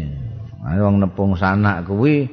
Ayo 0.65 0.87
wong 0.87 1.03
nepung 1.03 1.35
sanak 1.35 1.91
kuwi 1.91 2.31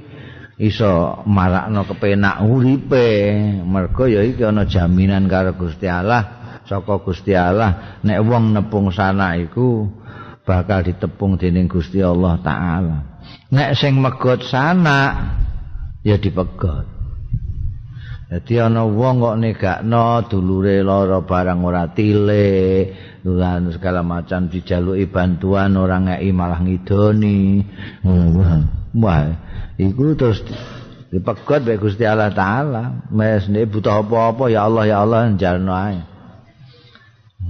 iso 0.62 1.26
marakno 1.26 1.84
kepenak 1.90 2.46
uripe. 2.46 3.34
Mergo 3.66 4.06
ya 4.06 4.22
iki 4.22 4.46
ana 4.46 4.70
jaminan 4.70 5.26
karo 5.26 5.58
Gusti 5.58 5.90
Allah, 5.90 6.62
saka 6.70 7.02
Gusti 7.02 7.34
Allah 7.34 8.00
nek 8.06 8.22
wong 8.22 8.54
nepung 8.54 8.94
sanak 8.94 9.50
iku 9.50 9.90
bakal 10.46 10.86
ditepung 10.86 11.42
dening 11.42 11.66
Gusti 11.66 12.00
Allah 12.06 12.38
taala. 12.46 12.98
Nek 13.50 13.74
sing 13.74 13.98
megot 13.98 14.46
sanak 14.46 15.42
ya 16.06 16.22
dipegot. 16.22 17.01
Dadi 18.32 18.64
ana 18.64 18.88
wong 18.88 19.20
kok 19.20 19.40
negakno 19.44 20.24
dulure 20.24 20.80
lara 20.88 21.20
barang 21.20 21.68
ora 21.68 21.92
tilik, 21.92 22.96
lan 23.28 23.68
segala 23.76 24.08
macam 24.08 24.48
dijaluki 24.48 25.04
bantuan 25.12 25.76
orang 25.76 26.08
ngeki 26.08 26.32
malah 26.32 26.64
ngidoni. 26.64 27.60
Wah 28.96 29.36
iku 29.76 30.16
terus 30.16 30.48
dipegot 31.12 31.68
bae 31.68 31.76
Gusti 31.76 32.08
Allah 32.08 32.32
taala. 32.32 33.04
Mes 33.12 33.52
nek 33.52 33.68
butuh 33.68 34.00
apa-apa 34.00 34.48
ya 34.48 34.64
Allah 34.64 34.88
ya 34.88 35.04
Allah 35.04 35.28
njalno 35.36 35.76
ae. 35.76 36.00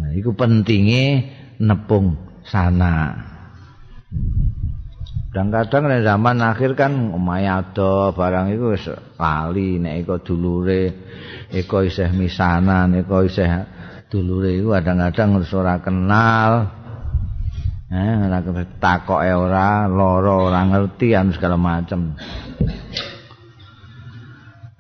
Nah 0.01 0.11
iku 0.17 0.33
pentinge 0.33 1.29
nepung 1.61 2.17
sana 2.41 3.21
kadang-kadang 5.31 5.87
nek 5.87 6.03
zaman 6.03 6.43
akhir 6.43 6.75
kan 6.75 6.91
mayado 7.15 8.11
barang 8.11 8.51
iku 8.51 8.75
wis 8.75 8.83
lali 9.15 9.79
nek 9.79 10.03
iko 10.03 10.19
dulure 10.19 10.91
iko 11.55 11.87
isih 11.87 12.11
misanan 12.11 12.91
iko 12.99 13.23
isih 13.23 13.63
dulure 14.11 14.51
iku 14.59 14.75
kadang-kadang 14.75 15.39
ora 15.39 15.79
kenal. 15.79 16.51
Eh, 17.91 18.15
ora 18.27 18.43
takoke 18.75 19.31
ora, 19.31 19.87
lara 19.87 20.35
ora 20.35 20.61
ngerti 20.67 21.15
an 21.15 21.31
segala 21.31 21.55
macam. 21.55 22.11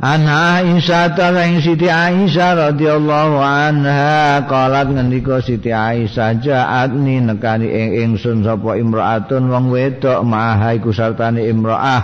Ana 0.01 0.65
Aisyah 0.65 1.13
ta 1.13 1.29
ing 1.45 1.61
Siti 1.61 1.85
Aisyah 1.85 2.73
radhiyallahu 2.73 3.37
anha 3.37 4.41
qalat 4.49 4.89
ngendika 4.89 5.45
Siti 5.45 5.69
Aisyah 5.69 6.41
ja'atni 6.41 7.21
nekani 7.21 7.69
ing 7.69 7.89
ingsun 8.09 8.41
sapa 8.41 8.81
imraatun 8.81 9.53
wong 9.53 9.69
wedok 9.69 10.25
maha 10.25 10.73
iku 10.73 10.89
sartane 10.89 11.45
imraah. 11.45 12.01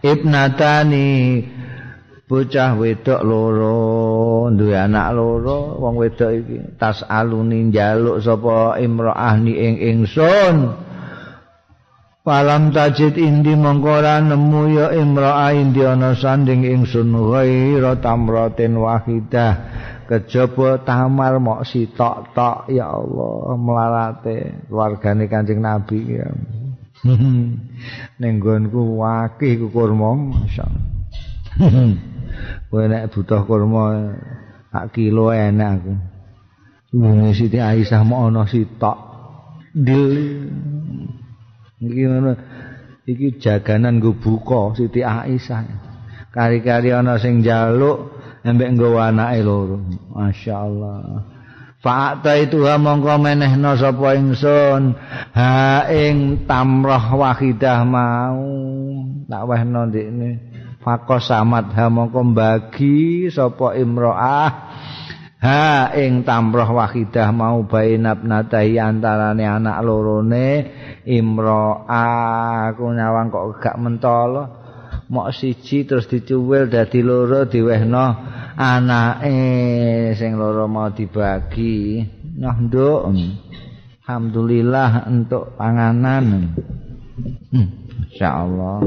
Ibnatani 0.00 1.44
bocah 2.24 2.80
wedok 2.80 3.20
loro 3.20 4.48
duwe 4.48 4.80
anak 4.80 5.12
loro 5.12 5.76
wong 5.84 6.00
wedok 6.00 6.32
iki 6.32 6.56
tas 6.80 7.04
aluni 7.04 7.68
njaluk 7.68 8.24
sapa 8.24 8.80
imro'ah 8.80 9.36
ni 9.36 9.52
ing 9.52 9.76
ingsun 9.84 10.83
Palam 12.24 12.72
tajid 12.72 13.20
indi 13.20 13.52
mongkora 13.52 14.16
nemu 14.24 14.72
ya 14.72 14.96
imro'ah 14.96 15.52
indi 15.52 15.84
ana 15.84 16.16
sanding 16.16 16.64
ingsun 16.64 17.12
ghaira 17.12 18.00
tamratin 18.00 18.80
wahidah. 18.80 19.52
Kejaba 20.08 20.80
tamar 20.88 21.36
mok 21.36 21.68
sitok 21.68 22.32
tok 22.32 22.72
ya 22.72 22.88
Allah 22.88 23.60
melarate 23.60 24.64
keluargane 24.72 25.28
Kanjeng 25.28 25.60
Nabi 25.60 26.00
ya. 26.16 26.28
Ning 28.20 28.32
nggonku 28.40 29.04
wakih 29.04 29.68
kurma 29.68 30.16
masyaallah. 30.16 30.84
Kowe 32.72 32.84
nek 32.88 33.12
butuh 33.12 33.44
kurma 33.44 34.16
sak 34.72 34.96
kilo 34.96 35.28
enak 35.28 35.76
aku. 35.76 35.92
Wong 36.96 37.36
Siti 37.36 37.60
Aisyah 37.60 38.00
mok 38.00 38.32
ana 38.32 38.48
sitok. 38.48 38.98
Dil 39.76 40.08
iki 41.90 42.02
ngono. 42.08 42.32
Iki 43.04 43.36
jaganan 43.36 44.00
nggo 44.00 44.16
buka 44.16 44.72
Siti 44.80 45.04
Aisyah. 45.04 45.60
Kari-kari 46.32 46.90
ana 46.90 47.20
sing 47.20 47.44
njaluk 47.44 48.16
embek 48.42 48.74
nggawa 48.74 49.12
anake 49.12 49.40
loro. 49.44 49.78
Masyaallah. 50.16 51.30
Fakta 51.84 52.40
itu 52.40 52.64
ha 52.64 52.80
mongko 52.80 53.20
menehno 53.20 53.76
sapa 53.76 54.16
ingsun. 54.16 54.96
Ha 55.36 55.84
ing 55.92 56.48
tamrah 56.48 57.12
wahidah 57.12 57.84
mau. 57.84 58.48
Tak 59.28 59.42
wehno 59.44 59.92
ndikne. 59.92 60.30
Fakos 60.80 61.28
samat 61.28 61.76
ha 61.76 61.92
mongko 61.92 62.24
bagi 62.32 63.28
sapa 63.28 63.76
imroah 63.76 64.52
ha 65.44 65.92
ing 65.92 66.24
tamrah 66.24 66.72
wahidah 66.72 67.28
mau 67.28 67.68
bainab 67.68 68.24
natai 68.24 68.80
antarane 68.80 69.44
anak 69.44 69.84
lorone 69.84 70.48
imroah 71.04 72.72
aku 72.72 72.88
nyawang 72.88 73.28
kok 73.28 73.60
gak 73.60 73.76
mentolo 73.76 74.64
mok 75.12 75.36
siji 75.36 75.84
terus 75.84 76.08
dicuwil 76.08 76.72
dadi 76.72 77.04
loro 77.04 77.44
diwehno 77.44 78.06
anake 78.56 80.14
sing 80.16 80.38
loro 80.38 80.64
mau 80.70 80.88
dibagi. 80.90 82.02
Nah 82.40 82.56
nduk. 82.58 83.12
Alhamdulillah 84.04 85.08
untuk 85.08 85.56
panganan. 85.56 86.52
Hmm, 87.54 87.68
insyaallah 88.10 88.84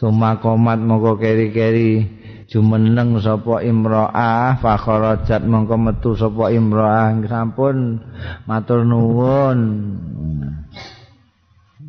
summa 0.00 0.40
komat 0.40 0.80
mongko 0.80 1.20
keri-keri 1.20 2.17
jumeneng 2.48 3.20
sapa 3.20 3.60
imro'ah 3.60 4.56
fakharajat 4.56 5.44
mongko 5.44 5.76
metu 5.76 6.10
sapa 6.16 6.48
imro'ah 6.48 7.12
sampun. 7.28 8.00
Matur 8.48 8.88
nuwun. 8.88 9.60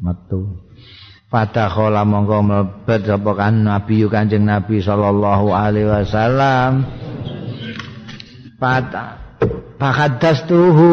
Metu. 0.03 0.59
Fadakhala 1.31 2.03
mongko 2.03 2.37
mlebet 2.43 3.07
sapa 3.07 3.31
kan 3.39 3.63
Nabi 3.63 4.03
Kanjeng 4.11 4.43
Nabi 4.43 4.83
sallallahu 4.83 5.55
alaihi 5.55 5.87
wasallam. 5.87 6.83
Fata 8.59 9.29
Fakadastuhu 9.79 10.91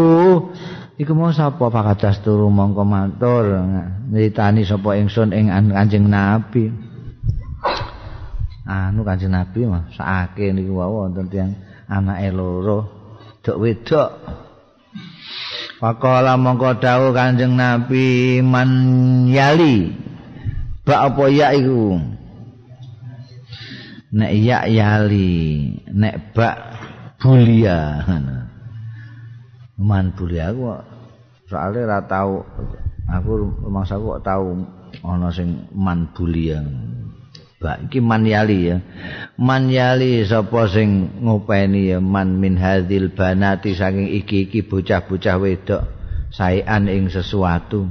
iku 0.94 1.12
mau 1.18 1.35
sapa 1.35 1.66
fakadastuhu 1.66 2.46
mongko 2.46 2.87
matur. 2.87 3.59
Nyritani 4.14 4.62
sapa 4.62 4.94
ingsun 4.94 5.35
ing 5.35 5.50
Kanjeng 5.50 6.07
Nabi. 6.07 6.86
Anu 8.66 9.07
Kanjeng 9.07 9.31
Nabi 9.31 9.62
mah 9.62 9.87
sakake 9.94 10.50
niku 10.50 10.74
wonten 10.83 11.31
tiyang 11.31 11.55
anake 11.87 12.35
loro. 12.35 12.79
Dok 13.46 13.62
wedok. 13.62 14.11
Faqala 15.79 16.35
mongko 16.35 16.83
dawuh 16.83 17.14
Kanjeng 17.14 17.55
Nabi 17.55 18.42
man 18.42 18.70
yali. 19.31 19.94
Bak 20.83 21.14
apa 21.14 21.24
ya 21.31 21.55
iku? 21.55 21.94
Nek 24.18 24.33
ya 24.35 24.66
yali 24.66 25.31
nek 25.94 26.35
bak 26.35 26.57
bulia. 27.22 28.02
Man 29.76 30.09
bulia 30.16 30.57
aku 30.57 30.72
soalnya 31.52 31.85
ra 31.85 31.98
tau. 32.09 32.42
Aku 33.07 33.52
mangsa 33.68 34.00
kok 34.00 34.24
tau 34.24 34.57
ana 35.05 35.29
sing 35.31 35.68
man 35.76 36.11
bulia 36.16 36.64
iki 37.60 38.04
man 38.04 38.28
yali 38.28 38.68
ya. 38.68 38.76
Man 39.40 39.72
yali 39.72 40.24
sapa 40.28 40.68
sing 40.68 41.20
ngopeni 41.24 41.92
ya? 41.92 41.98
Man 42.04 42.36
min 42.36 42.60
hadzil 42.60 43.16
banati 43.16 43.72
saking 43.72 44.12
iki-iki 44.12 44.64
bocah-bocah 44.68 45.36
wedok 45.40 45.82
saean 46.28 46.88
ing 46.92 47.08
sesuatu. 47.08 47.88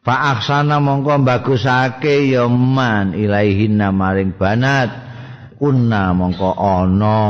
Fa 0.00 0.36
aksana 0.36 0.80
mongko 0.80 1.20
bagusake 1.24 2.32
ya 2.32 2.48
man 2.48 3.16
ilaihinna 3.16 3.92
maring 3.92 4.36
banat. 4.36 4.90
Kunna 5.60 6.16
mongko 6.16 6.56
ana. 6.56 7.20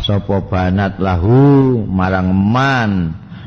Sapa 0.00 0.44
banat 0.44 1.00
lahu 1.00 1.84
marang 1.88 2.32
man? 2.32 2.92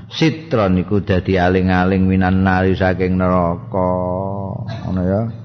Sitron 0.09 0.79
iku 0.79 1.03
dadi 1.03 1.35
aling-aling 1.35 2.05
minan 2.05 2.45
nari 2.45 2.77
saking 2.77 3.19
neraka. 3.19 3.93
Ngono 4.85 5.01
ya 5.03 5.44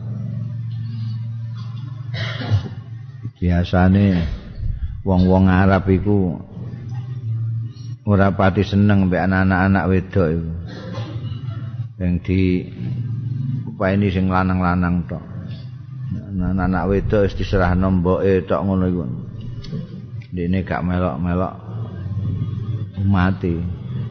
biasane 3.40 4.20
wong-wong 5.02 5.48
Arab 5.48 5.88
iku 5.88 6.36
ora 8.04 8.32
pati 8.36 8.66
seneng 8.66 9.08
mbek 9.08 9.24
anak-anak 9.24 9.84
wedok 9.88 10.28
iku 10.28 10.50
yang 12.00 12.16
di 12.24 12.64
apa 13.80 13.96
ini 13.96 14.12
sing 14.12 14.28
lanang-lanang 14.28 15.08
tok. 15.08 15.24
Nah, 16.36 16.52
anak 16.52 16.88
wedok 16.88 17.28
wis 17.28 17.36
diserah 17.36 17.72
nomboke 17.76 18.44
tok 18.44 18.60
ngono 18.64 18.84
iku. 18.88 19.04
Dene 20.32 20.64
gak 20.64 20.84
melok-melok 20.84 21.54
mati. 23.04 23.56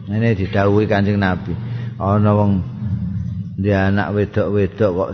Ini 0.10 0.38
didhawuhi 0.38 0.90
Kanjeng 0.90 1.22
Nabi. 1.22 1.54
Ana 2.02 2.34
wong 2.34 2.52
dia 3.62 3.94
anak 3.94 4.14
wedok-wedok 4.18 4.92
kok 4.98 5.12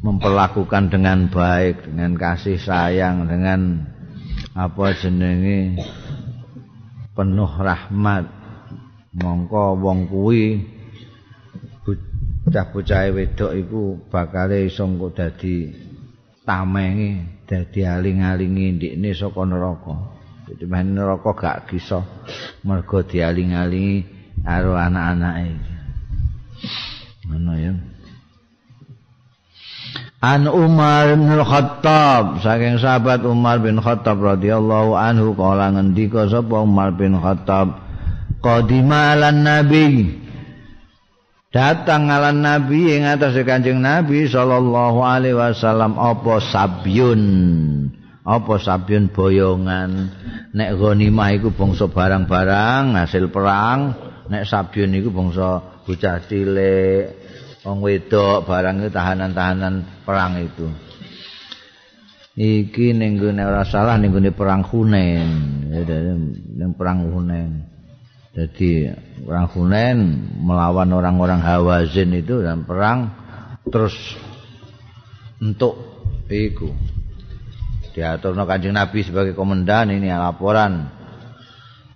memperlakukan 0.00 0.88
dengan 0.88 1.28
baik, 1.28 1.92
dengan 1.92 2.16
kasih 2.16 2.56
sayang, 2.56 3.28
dengan 3.28 3.84
apa 4.56 4.96
jenenge 4.96 5.80
penuh 7.12 7.52
rahmat. 7.52 8.24
Mongko 9.10 9.74
wong 9.82 10.06
kuwi 10.06 10.62
bocah-bocah 12.46 13.10
wedok 13.10 13.52
iku 13.58 13.82
bakale 14.06 14.70
iso 14.70 14.86
engko 14.86 15.10
dadi 15.10 15.66
tamenge 16.46 17.42
dadi 17.42 17.82
aling-alingi 17.82 18.78
ndikne 18.78 19.10
saka 19.10 19.42
neraka. 19.42 20.14
Dadi 20.46 20.64
men 20.70 20.94
neraka 20.94 21.34
gak 21.34 21.58
bisa 21.74 22.06
mergo 22.62 23.02
dialing-alingi 23.02 23.96
karo 24.46 24.78
anak-anake. 24.78 25.58
Ngono 27.26 27.52
ya 27.58 27.72
An 30.20 30.44
Umar 30.44 31.16
bin 31.16 31.32
Khattab. 31.32 32.44
Saking 32.44 32.76
sahabat 32.76 33.24
Umar 33.24 33.56
bin 33.64 33.80
Khattab 33.80 34.20
radhiyallahu 34.20 34.92
anhu 34.92 35.32
kala 35.32 35.72
ngendika 35.72 36.28
sapa 36.28 36.60
Umar 36.60 36.92
bin 36.92 37.16
Khattab 37.16 37.80
qadima 38.44 39.16
lan 39.16 39.40
nabi. 39.40 40.20
Datang 41.50 42.12
ngalan 42.12 42.44
nabi 42.44 43.00
ing 43.00 43.08
atas 43.08 43.34
kanjeng 43.48 43.80
nabi 43.80 44.28
sallallahu 44.28 45.00
alaihi 45.00 45.40
wasallam 45.40 45.96
apa 45.96 46.36
sabyun? 46.36 47.22
Apa 48.20 48.60
sabyun 48.60 49.08
boyongan? 49.08 50.12
Nek 50.52 50.70
ghanimah 50.76 51.32
iku 51.32 51.48
bangsa 51.56 51.88
barang-barang 51.88 52.92
hasil 52.92 53.32
perang. 53.32 53.96
Nek 54.28 54.44
sabyun 54.44 55.00
iku 55.00 55.08
bangsa 55.16 55.80
bocah 55.88 56.22
cilik 56.28 57.19
wong 57.64 57.78
wedok 57.84 58.48
barang 58.48 58.80
itu 58.80 58.90
tahanan-tahanan 58.92 60.04
perang 60.04 60.40
itu. 60.40 60.68
Iki 62.40 62.96
ning 62.96 63.20
gone 63.20 63.42
ora 63.44 63.66
salah 63.68 64.00
ning 64.00 64.16
gone 64.16 64.32
perang 64.32 64.64
Hunain. 64.64 65.28
Ning 66.56 66.72
perang 66.72 67.04
Hunain. 67.04 67.68
Jadi 68.30 68.88
orang 69.26 69.50
Hunain 69.50 69.98
melawan 70.40 70.88
orang-orang 70.94 71.42
Hawazin 71.42 72.14
itu 72.14 72.40
dan 72.40 72.62
perang 72.62 73.10
terus 73.68 73.92
untuk 75.42 75.76
itu 76.30 76.70
diatur 77.90 78.38
no 78.38 78.46
kanjeng 78.46 78.78
Nabi 78.78 79.02
sebagai 79.02 79.34
komandan 79.34 79.90
ini 79.90 80.08
laporan. 80.14 80.96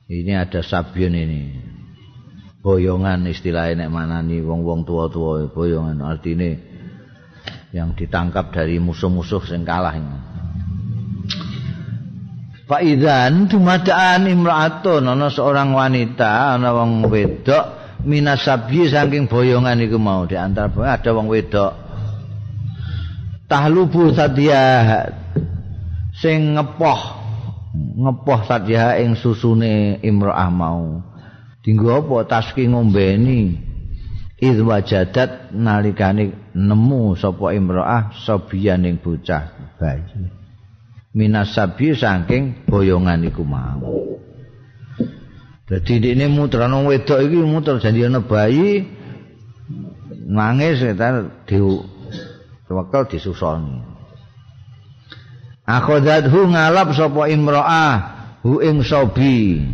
Ini 0.04 0.36
ada 0.36 0.60
Sabion 0.60 1.16
ini 1.16 1.63
boyongan 2.64 3.28
istilahnya 3.28 3.84
nek 3.84 3.92
mana 3.92 4.24
nih 4.24 4.40
wong 4.40 4.64
wong 4.64 4.80
tua 4.88 5.12
tua 5.12 5.44
boyongan. 5.52 6.00
Artinya 6.00 6.48
yang 7.76 7.92
ditangkap 7.92 8.56
dari 8.56 8.80
musuh-musuh 8.80 9.44
sing 9.44 9.68
kalah 9.68 9.92
ini. 9.92 10.18
Fa 12.64 12.80
idzan 12.80 13.52
dumadaan 13.52 14.24
imra'atun 14.24 15.04
ana 15.04 15.28
seorang 15.28 15.76
wanita 15.76 16.56
ana 16.56 16.72
wong 16.72 17.04
wedok 17.12 18.00
minasabi 18.08 18.88
saking 18.88 19.28
boyongan 19.28 19.84
iku 19.84 20.00
mau. 20.00 20.24
Di 20.24 20.40
antara 20.40 20.96
ada 20.96 21.10
wong 21.12 21.28
wedok. 21.28 21.84
Tahlubu 23.44 24.16
sadia 24.16 25.04
sing 26.16 26.56
ngepoh 26.56 27.20
ngepoh 27.76 28.40
sadia 28.48 28.96
ing 29.04 29.12
susune 29.20 30.00
imra'ah 30.00 30.48
mau 30.48 31.13
dinggo 31.64 31.88
apa 31.96 32.28
taski 32.28 32.68
ngombeni 32.68 33.56
id 34.38 34.58
wajadat 34.60 35.56
nalikane 35.56 36.52
nemu 36.52 37.16
sapa 37.16 37.56
imra'ah 37.56 38.12
sabiyan 38.12 38.84
ing 38.84 39.00
bocah 39.00 39.74
bayi 39.80 40.28
minasabi 41.14 41.94
saking 41.94 42.66
boyongan 42.66 43.22
iku 43.30 43.46
mau. 43.46 44.18
Dadi 45.64 45.96
ini 46.12 46.28
muter 46.28 46.68
ana 46.68 46.84
wedok 46.84 47.24
iki 47.24 47.40
muter 47.40 47.80
janji 47.80 48.04
ana 48.04 48.20
bayi 48.20 48.84
nangis 50.28 50.84
ta 50.98 51.24
di 51.48 51.56
wakal 52.68 53.08
disusoni. 53.08 53.80
Akhadathu 55.64 56.52
ngalap 56.52 56.92
sapa 56.92 57.32
imro'ah 57.32 57.96
hu 58.44 58.60
ing 58.60 58.84
sobi. 58.84 59.64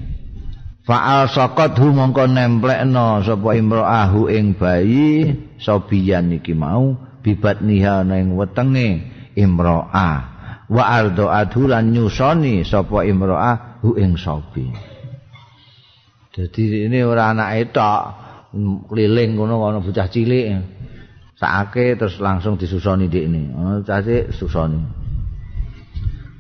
Fa'al 0.91 1.31
saqat 1.31 1.79
hu 1.79 1.95
mongko 1.95 2.27
nemplekno 2.27 3.23
sapa 3.23 3.55
imro'ah 3.55 4.11
hu 4.11 4.27
ing 4.27 4.59
bayi 4.59 5.31
sobiyan 5.63 6.35
iki 6.35 6.51
mau 6.51 6.99
bibat 7.23 7.63
niha 7.63 8.03
ning 8.03 8.35
wetenge 8.35 9.07
imro'ah. 9.39 10.19
wa 10.71 10.83
ardo 10.87 11.31
adulan 11.31 11.95
nyusoni 11.95 12.67
sapa 12.67 13.07
imro'ah 13.07 13.83
hu 13.87 13.95
ing 13.99 14.19
sobi 14.19 14.71
jadi 16.31 16.91
ini 16.91 17.03
ora 17.07 17.35
anak 17.35 17.59
etok 17.59 18.03
keliling 18.91 19.39
kono 19.39 19.59
kono 19.59 19.79
bocah 19.83 20.09
cilik. 20.11 20.47
Sakake 21.41 21.97
terus 21.97 22.21
langsung 22.21 22.61
disusoni 22.61 23.09
dik 23.09 23.25
ini. 23.25 23.43
Oh, 23.57 23.81
caci 23.81 24.29
susoni. 24.29 24.79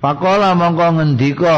Pakola 0.00 0.52
mongko 0.52 1.00
ngendika 1.00 1.56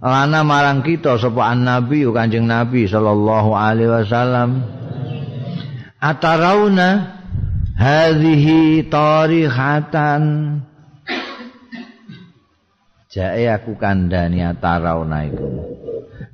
lana 0.00 0.40
marang 0.40 0.80
kita 0.80 1.20
sapa 1.20 1.52
an 1.52 1.68
nabi 1.68 2.08
kanjeng 2.08 2.48
nabi 2.48 2.88
sallallahu 2.88 3.52
alaihi 3.52 3.92
wasallam 3.92 4.64
atarauna 6.00 7.20
hadhihi 7.76 8.88
tarihatan 8.88 10.22
Jae 13.10 13.50
aku 13.50 13.74
kandhani 13.74 14.38
atarauna 14.38 15.26
iku. 15.26 15.50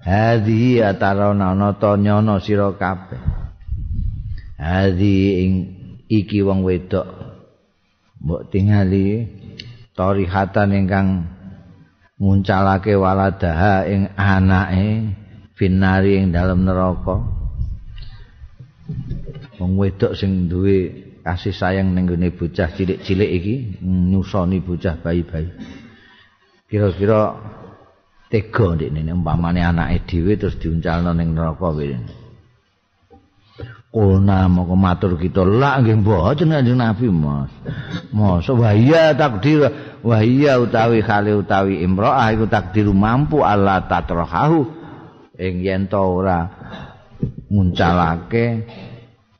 Hadhi 0.04 0.84
atarauna 0.84 1.56
ana 1.56 1.72
to 1.80 1.96
nyono 1.96 2.36
sira 2.36 2.68
kabeh. 2.76 3.16
Hadhi 4.60 5.16
ing 5.40 5.52
iki 6.04 6.44
wong 6.44 6.60
wedok 6.68 7.08
mbok 8.20 8.52
tingali 8.52 9.24
tarihatan 9.96 10.76
ingkang 10.76 11.08
nguncalake 12.16 12.96
waladaha 12.96 13.84
ing 13.88 14.08
anake 14.16 15.12
finari 15.56 16.20
ing 16.20 16.32
dalem 16.32 16.64
neraka. 16.64 17.16
Wong 19.60 19.72
wedok 19.80 20.12
sing 20.16 20.48
duwe 20.48 21.06
kasih 21.24 21.52
sayang 21.52 21.92
ning 21.96 22.06
gone 22.06 22.28
bocah 22.32 22.70
cilik-cilik 22.76 23.30
iki 23.40 23.54
nyusoni 23.82 24.60
bocah 24.62 24.94
bayi-bayi. 25.00 25.48
kira-kira 26.66 27.38
tega 28.30 28.74
ndekne 28.74 29.12
umpamane 29.14 29.62
anake 29.62 30.02
dhewe 30.08 30.34
terus 30.34 30.58
diuncalno 30.58 31.14
ning 31.14 31.30
neraka 31.34 31.68
wene. 31.70 32.25
Kulna 33.96 34.44
moko 34.44 34.76
matur 34.76 35.16
kita. 35.16 35.40
Lak 35.40 35.80
nggih 35.80 36.04
mboten 36.04 36.52
kanjeng 36.52 36.76
Nabi 36.76 37.08
Mas. 37.08 37.48
Masa 38.12 38.52
wahya 38.52 39.16
takdir. 39.16 39.72
Wahya 40.04 40.60
utawi 40.60 41.00
khali 41.00 41.32
utawi 41.32 41.80
imro'ah 41.80 42.28
iku 42.36 42.44
takdir 42.44 42.92
mampu 42.92 43.40
Allah 43.40 43.88
tatrahahu. 43.88 44.68
Ing 45.40 45.64
yen 45.64 45.88
to 45.88 45.96
ora 45.96 46.44
nguncalake 47.48 48.68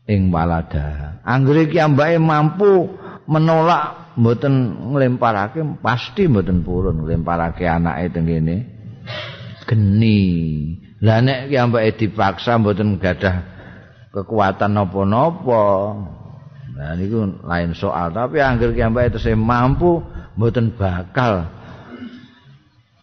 ing 0.09 0.33
walada. 0.33 1.21
Anggere 1.21 1.69
ki 1.69 1.77
ambake 1.77 2.17
mampu 2.17 2.97
menolak 3.29 4.17
mboten 4.17 4.89
nglemparake 4.97 5.61
pasti 5.85 6.33
mboten 6.33 6.65
purun 6.65 7.05
nglemparake 7.05 7.69
anake 7.69 8.09
teng 8.09 8.25
kene. 8.25 8.57
Geni. 9.69 10.21
Lah 11.05 11.21
nek 11.21 11.53
ki 11.53 11.61
ambake 11.61 11.93
dipaksa 12.01 12.57
mboten 12.57 12.97
gadah 12.97 13.56
kekuatan 14.17 14.73
napa-napa 14.73 15.65
nah 16.77 16.93
niku 16.97 17.45
lain 17.45 17.77
soal 17.77 18.09
tapi 18.13 18.41
angger 18.41 18.73
ki 18.73 19.13
tesih 19.13 19.37
mampu 19.37 20.01
mboten 20.41 20.73
bakal 20.73 21.53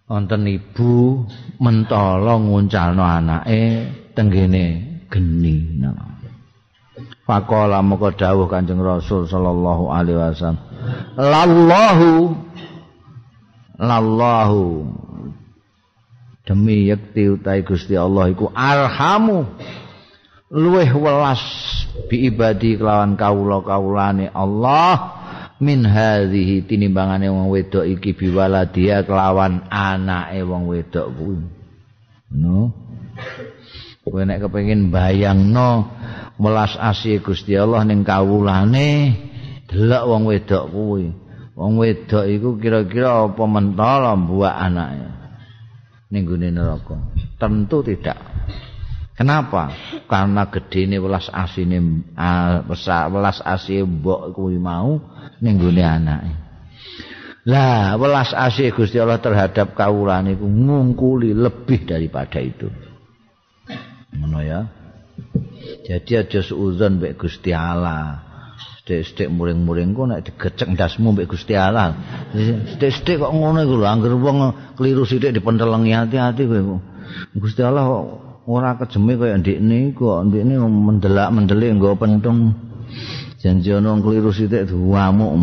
wonten 0.09 0.49
ibu 0.49 1.25
mentolo 1.61 2.33
nguncalno 2.41 3.05
anake 3.05 3.89
teng 4.17 4.33
kene 4.33 4.65
geni 5.09 5.77
nah. 5.77 6.13
Fakola 7.23 7.79
moko 7.79 8.11
dawuh 8.11 8.51
Kanjeng 8.51 8.83
Rasul 8.83 9.23
sallallahu 9.31 9.95
alaihi 9.95 10.19
wasallam. 10.19 10.59
Lallahu 11.15 12.11
lallahu 13.79 14.63
demi 16.43 16.91
yakti 16.91 17.31
utai 17.31 17.63
Gusti 17.63 17.95
Allah 17.95 18.27
iku 18.27 18.51
arhamu 18.51 19.47
luweh 20.53 20.93
welas 20.93 21.41
bi 22.05 22.29
ibadi 22.29 22.77
kelawan 22.77 23.17
kawula-kawulane 23.17 24.29
Allah 24.29 25.17
min 25.57 25.81
hadhihi 25.81 26.69
tinimbangane 26.69 27.25
wong 27.33 27.49
wedok 27.49 27.89
iki 27.89 28.13
biwaladia 28.13 29.01
kelawan 29.01 29.65
anake 29.73 30.45
wong 30.45 30.69
wedok 30.69 31.09
kuwi. 31.09 31.41
No. 32.37 32.69
Kowe 34.03 34.21
nek 34.21 34.45
kepengin 34.45 34.93
bayangno 34.93 35.89
welas 36.37 36.77
asih 36.77 37.23
Gusti 37.25 37.57
Allah 37.57 37.81
ning 37.81 38.05
kawulane 38.05 39.17
delok 39.65 40.03
wong 40.05 40.23
wedok 40.29 40.65
kuwi 40.69 41.05
wong 41.57 41.81
wedok 41.81 42.25
iku 42.29 42.57
kira-kira 42.61 43.29
apa 43.29 43.43
mentala 43.45 44.13
buak 44.17 44.53
anake 44.53 45.09
ning 46.13 46.25
gune 46.25 46.49
neraka 46.49 46.97
tentu 47.37 47.85
tidak 47.85 48.32
kenapa 49.13 49.73
karena 50.09 50.49
gedene 50.49 50.97
welas 51.01 51.29
asine 51.33 52.05
welas 53.09 53.39
asih 53.45 53.85
mbok 53.85 54.33
kuwi 54.33 54.57
mau 54.57 54.99
ning 55.41 55.57
gune 55.57 55.83
anake 55.85 56.33
lah 57.43 57.99
welas 57.99 58.31
asih 58.31 58.71
Gusti 58.71 58.97
Allah 58.97 59.19
terhadap 59.19 59.75
kawulane 59.75 60.37
iku 60.37 60.47
ngungkuli 60.47 61.35
lebih 61.35 61.85
daripada 61.85 62.39
itu 62.39 62.71
ngono 64.13 64.39
ya 64.39 64.69
Jadi 65.83 66.11
aja 66.15 66.39
suudzon 66.39 66.99
mbek 66.99 67.19
Gusti 67.19 67.51
Allah. 67.51 68.23
Sithik-sithik 68.83 69.31
muring-muring 69.31 69.95
ku 69.95 70.03
nek 70.07 70.27
digecek 70.27 70.67
ndasmu 70.75 71.15
mbek 71.15 71.27
Gusti 71.31 71.55
Allah. 71.55 71.95
Sithik-sithik 72.31 73.23
kok 73.23 73.31
ngono 73.31 73.63
iku 73.63 73.75
lho, 73.79 73.87
anggere 73.87 74.15
wong 74.15 74.37
kliru 74.75 75.03
sithik 75.07 75.35
dipentelengi 75.35 75.91
hati-hati 75.95 76.43
kowe. 76.47 76.79
Gusti 77.35 77.61
Allah 77.63 77.85
ora 78.47 78.75
kejeme 78.79 79.15
kaya 79.15 79.39
ndikne 79.39 79.91
iku, 79.91 80.23
ndikne 80.27 80.59
mendelak 80.59 81.29
mendelik 81.31 81.79
nggo 81.79 81.95
pentung. 81.95 82.55
Janji 83.43 83.75
ana 83.75 83.99
kliru 83.99 84.31
sithik 84.31 84.71
duamuk 84.71 85.35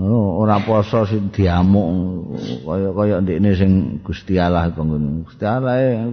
Oh, 0.00 0.40
ora 0.40 0.56
poso 0.64 1.04
sing 1.04 1.28
diamuk 1.28 1.88
kaya-kaya 2.64 3.20
ndikne 3.20 3.50
sing 3.52 4.00
Gusti 4.00 4.40
Allah 4.40 4.72
kok 4.72 4.80
ngono. 4.80 5.28
Gusti 5.28 5.44
Allah 5.44 6.08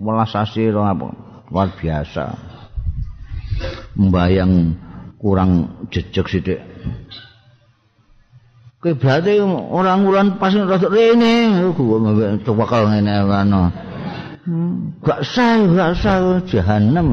welas 0.00 0.32
asih 0.32 0.72
apa 0.72 1.12
luar 1.50 1.68
biasa 1.74 2.38
membayang 3.98 4.78
kurang 5.20 5.84
jejak 5.92 6.30
sithik 6.30 6.60
Kowe 8.80 8.96
berarti 8.96 9.36
orang 9.44 10.08
ulan 10.08 10.26
pas 10.40 10.56
rada 10.56 10.88
rene 10.88 11.68
coba 12.40 12.64
kalau 12.64 12.88
ngene 12.88 13.12
ana. 13.12 13.68
Gak 15.04 15.20
sah, 15.20 15.60
gak 15.68 15.92
sah 16.00 16.40
jahanam 16.48 17.06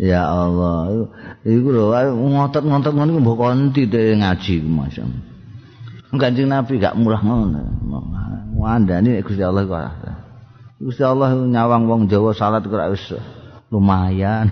Ya 0.00 0.24
Allah, 0.24 1.12
iku 1.44 1.68
lho 1.68 1.92
ngotot-ngotot 1.92 2.96
ngono 2.96 3.20
mbok 3.20 3.36
konti 3.44 3.86
ngaji 3.92 4.56
Mas. 4.72 4.96
Kanjeng 6.16 6.48
Nabi 6.48 6.80
gak 6.80 6.96
murah 6.96 7.20
ngono. 7.20 7.60
Wandani 8.56 9.20
Gusti 9.20 9.44
Allah 9.44 9.68
kok. 9.68 9.84
Gusti 10.80 11.04
Allah 11.04 11.36
nyawang 11.36 11.84
wong 11.84 12.00
Jawa 12.08 12.32
salat 12.32 12.64
kok 12.64 12.88
wis 12.88 13.12
lumayan. 13.74 14.46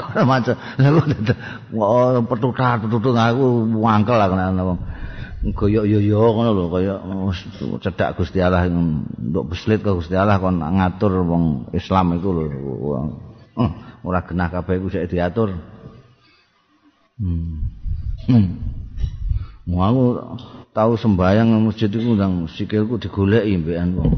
Kono 0.00 0.22
maca 0.28 0.52
lha 0.76 2.20
petutat-petutut 2.28 3.16
aku 3.16 3.72
wangkel 3.80 4.20
lah 4.20 4.28
ngono. 4.28 4.76
Goyok 5.40 5.88
yo 5.88 6.20
ngono 6.36 6.50
lho 6.52 6.64
kaya 6.68 6.94
cedak 7.80 8.20
Gusti 8.20 8.44
Allah 8.44 8.68
untuk 8.68 9.56
beslit 9.56 9.80
ke 9.80 9.88
Gusti 9.88 10.12
Allah 10.12 10.36
kon 10.36 10.60
ngatur 10.60 11.24
wong 11.24 11.72
Islam 11.72 12.20
iku 12.20 12.28
lho. 12.36 12.44
Ora 14.04 14.20
genah 14.24 14.52
kabeh 14.52 14.76
iku 14.76 14.92
sik 14.92 15.08
diatur. 15.08 15.56
Hmm. 17.16 17.68
Hmm. 18.28 18.46
Mau 19.68 20.16
tahu 20.76 20.92
sembayang 21.00 21.56
masjid 21.64 21.88
iku 21.88 22.16
ndang 22.16 22.48
sikilku 22.48 23.00
digoleki 23.00 23.56
mbekan 23.60 23.96
wong. 23.96 24.12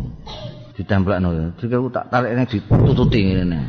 Ditemplekno. 0.72 1.52
Sikilku 1.60 1.92
tak 1.92 2.08
tarik 2.08 2.32
nek 2.32 2.48
ditututi 2.48 3.20
ngene. 3.28 3.60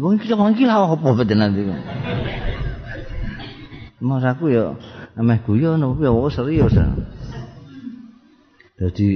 Wong 0.00 0.16
iki 0.16 0.32
wong 0.32 0.56
iki 0.56 0.64
lha 0.64 0.88
apa 0.88 1.08
betenan 1.12 1.52
iki. 1.52 1.74
Mas 4.00 4.24
aku 4.24 4.48
ya 4.48 4.74
ameh 5.14 5.44
guyon 5.44 5.84
opo 5.84 6.00
ya 6.00 6.12
serius. 6.32 6.72
Dadi 8.80 9.08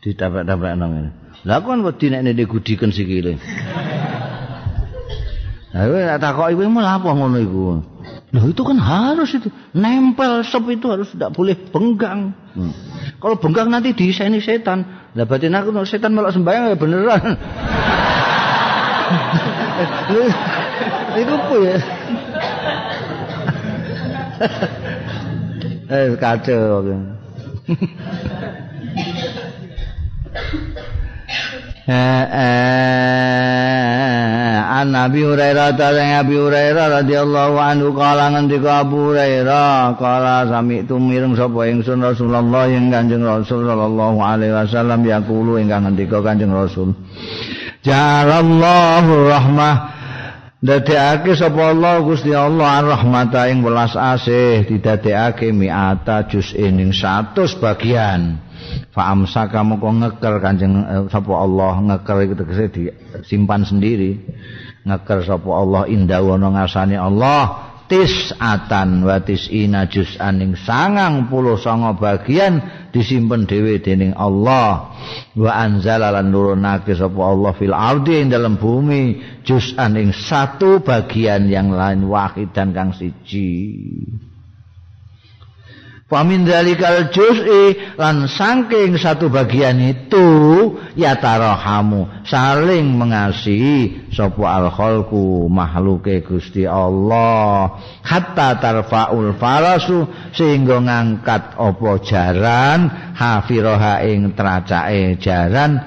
ditaprak-taprakno 0.00 0.86
ngene. 0.88 1.10
Lah 1.44 1.60
kon 1.60 1.84
wedi 1.84 2.08
nek 2.08 2.24
nek 2.24 2.48
gudiken 2.48 2.88
sikile. 2.88 3.36
Lah 5.70 5.86
kowe 5.86 6.00
tak 6.18 6.32
kok 6.34 6.48
iku 6.50 6.60
malah 6.66 6.98
apa 6.98 7.14
ngono 7.14 7.38
iku? 7.38 7.60
Loh 8.30 8.46
itu 8.46 8.62
kan 8.62 8.78
harus 8.78 9.34
itu 9.34 9.50
nempel 9.74 10.46
sop 10.46 10.70
itu 10.70 10.86
harus 10.86 11.10
tidak 11.10 11.34
boleh 11.34 11.58
benggang. 11.70 12.30
Hmm. 12.54 12.70
Kalau 13.18 13.36
benggang 13.42 13.74
nanti 13.74 13.90
diseni 13.90 14.38
setan. 14.38 14.99
Lah 15.10 15.26
batin 15.26 15.58
aku 15.58 15.74
setan 15.82 16.14
malah 16.14 16.30
sembahyang 16.30 16.70
ya 16.70 16.76
beneran. 16.78 17.34
itu 21.18 21.32
apa 21.34 21.54
ya? 21.58 21.78
eh 25.90 26.14
kacau. 26.14 26.86
Eh, 31.88 32.24
eh, 32.28 33.00
an 34.60 34.92
Nabi 34.92 35.24
Hurairah 35.24 35.80
ta 35.80 35.96
Nabi 35.96 36.36
Hurairah 36.36 37.00
radhiyallahu 37.00 37.56
anhu 37.56 37.96
kala 37.96 38.36
ngendika 38.36 38.84
Abu 38.84 39.08
Hurairah 39.08 39.96
kala 39.96 40.44
sami 40.44 40.84
tu 40.84 41.00
mireng 41.00 41.32
sapa 41.32 41.72
ingsun 41.72 42.04
Rasulullah 42.04 42.68
ing 42.68 42.92
Kanjeng 42.92 43.24
Rasul 43.24 43.64
sallallahu 43.64 44.20
alaihi 44.20 44.52
wasallam 44.52 45.08
yaqulu 45.08 45.56
ingkang 45.56 45.88
ngendika 45.88 46.20
Kanjeng 46.20 46.52
Rasul. 46.52 46.92
Jalallahu 47.80 49.32
rahmah. 49.32 49.96
Dadekake 50.60 51.32
sapa 51.32 51.72
Allah 51.72 52.04
Gusti 52.04 52.36
Allah 52.36 52.84
rahmata 52.84 53.48
ing 53.48 53.64
welas 53.64 53.96
asih 53.96 54.68
didadekake 54.68 55.56
mi'ata 55.56 56.28
juz'in 56.28 56.76
ing 56.76 56.92
100 56.92 57.56
bagian 57.56 58.49
fa 58.90 59.12
amsaka 59.14 59.62
moko 59.62 59.90
ngeker 59.90 60.42
kanjeng 60.42 60.74
eh, 60.82 61.04
sapa 61.08 61.32
Allah? 61.34 61.78
Ngeker 61.78 62.16
iku 62.26 62.34
tegese 62.38 62.66
disimpan 62.70 63.62
sendiri. 63.62 64.18
Ngeker 64.86 65.26
sapa 65.26 65.50
Allah 65.50 65.86
indah 65.86 66.22
ana 66.22 66.48
ngasane 66.60 66.96
Allah. 66.96 67.68
Tisatan 67.90 69.02
wa 69.02 69.18
tisina 69.18 69.90
juz'an 69.90 70.38
ing 70.38 70.54
sangang 70.54 71.26
puluh 71.26 71.58
songo 71.58 71.98
bagian 71.98 72.62
disimpen 72.94 73.50
dhewe 73.50 73.82
dening 73.82 74.14
Allah. 74.14 74.94
Wa 75.34 75.58
anzala 75.58 76.14
lan 76.14 76.30
nurunake 76.30 76.94
sapa 76.94 77.18
Allah 77.18 77.50
fil 77.58 77.74
ardi 77.74 78.22
ing 78.22 78.30
dalam 78.30 78.62
bumi 78.62 79.18
juz'an 79.42 79.98
ing 79.98 80.14
satu 80.14 80.86
bagian 80.86 81.50
yang 81.50 81.74
lain 81.74 82.06
wahid 82.06 82.54
dan 82.54 82.70
kang 82.70 82.94
siji 82.94 83.66
Famin 86.10 86.42
dalikal 86.42 87.14
juz'i 87.14 87.94
lan 87.94 88.26
saking 88.26 88.98
satu 88.98 89.30
bagian 89.30 89.78
itu 89.78 90.26
ya 90.98 91.14
tarahamu 91.14 92.10
saling 92.26 92.98
mengasihi 92.98 94.10
sapa 94.10 94.42
al 94.42 94.74
khalqu 94.74 95.46
makhluke 95.46 96.26
Gusti 96.26 96.66
Allah. 96.66 97.78
Hatta 98.02 98.58
tarfaul 98.58 99.38
farasu 99.38 100.10
sehingga 100.34 100.82
ngangkat 100.82 101.54
apa 101.54 101.90
jaran 102.02 102.90
hafiroha 103.14 104.02
ing 104.02 104.34
tracake 104.34 105.14
jaran 105.22 105.78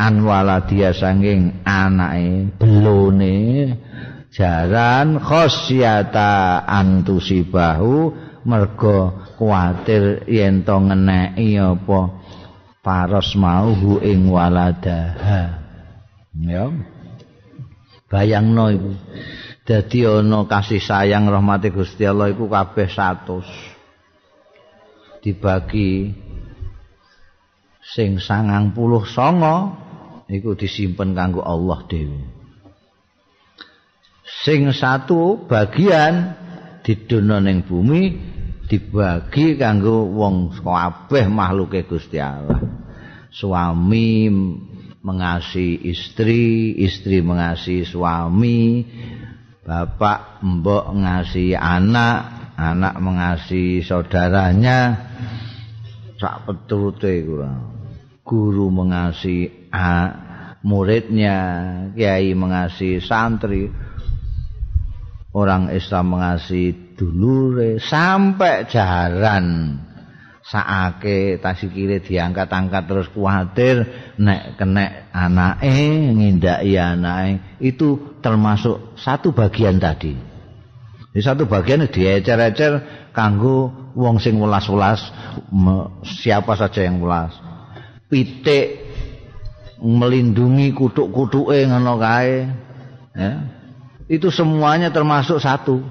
anwala 0.00 0.64
dia 0.64 0.96
sanging 0.96 1.60
anake 1.68 2.56
belone. 2.56 3.36
Jaran 4.32 5.20
khosyata 5.20 6.64
antusibahu 6.64 8.27
mergo 8.46 9.14
kuatir 9.38 10.28
yen 10.28 10.62
to 10.62 10.76
ngeneki 10.78 11.58
apa? 11.58 12.00
Paros 12.84 13.34
mauhu 13.34 13.98
ing 14.04 14.30
waladaha. 14.30 15.62
Ya. 16.38 16.70
Bayangno 18.08 18.70
iku. 18.72 18.92
Dadi 19.68 20.08
ana 20.08 20.48
kasih 20.48 20.80
sayang 20.80 21.28
rahmati 21.28 21.68
Gusti 21.68 22.08
Allah 22.08 22.32
iku 22.32 22.48
kabeh 22.48 22.88
100 22.88 23.78
dibagi 25.20 26.14
sing 27.82 28.16
sangang 28.16 28.72
puluh 28.72 29.04
songo 29.04 29.76
iku 30.28 30.54
disimpen 30.54 31.16
kanggo 31.16 31.42
Allah 31.42 31.84
dhewe 31.88 32.20
sing 34.44 34.70
satu 34.70 35.48
bagian 35.48 36.36
didono 36.88 37.36
ning 37.36 37.68
bumi 37.68 38.16
dibagi 38.64 39.60
kanggo 39.60 40.08
wong 40.08 40.56
kabeh 40.56 41.28
makhluke 41.28 41.84
Gusti 41.84 42.16
Allah. 42.16 42.64
Suami 43.28 44.32
mengasihi 45.04 45.84
istri, 45.84 46.72
istri 46.80 47.20
mengasihi 47.20 47.84
suami, 47.84 48.88
bapak 49.68 50.40
mbok 50.40 50.96
ngasihi 50.96 51.52
anak, 51.52 52.56
anak 52.56 52.96
mengasihi 52.96 53.84
saudaranya. 53.84 54.96
Sak 56.16 56.48
peturute. 56.48 57.20
Guru 58.24 58.68
mengasihi 58.72 59.68
muridnya, 60.64 61.36
kiai 61.92 62.32
mengasihi 62.32 63.04
santri. 63.04 63.87
Orang 65.28 65.68
Islam 65.76 66.16
mengasihi 66.16 66.96
dulure 66.96 67.76
sampai 67.76 68.64
jaran. 68.64 69.76
Saake 70.48 71.36
tasikire 71.44 72.00
diangkat-angkat 72.00 72.88
terus 72.88 73.12
kuatir 73.12 73.84
nek 74.16 74.56
kenek 74.56 75.12
anake 75.12 76.08
ngindaki 76.16 76.72
anake 76.80 77.60
itu 77.60 78.16
termasuk 78.24 78.96
satu 78.96 79.36
bagian 79.36 79.76
tadi. 79.76 80.16
Di 81.12 81.20
satu 81.20 81.44
bagian 81.44 81.84
diecer-ecer 81.84 82.80
kanggo 83.12 83.92
wong 83.92 84.16
sing 84.16 84.40
welas-welas 84.40 85.12
siapa 86.24 86.56
saja 86.56 86.80
yang 86.80 87.04
welas. 87.04 87.36
Pitik 88.08 88.88
melindungi 89.84 90.72
kutuk-kutuke 90.72 91.60
ngono 91.68 92.00
kae 92.00 92.48
ya 93.12 93.57
itu 94.08 94.32
semuanya 94.32 94.88
termasuk 94.88 95.40
satu 95.40 95.84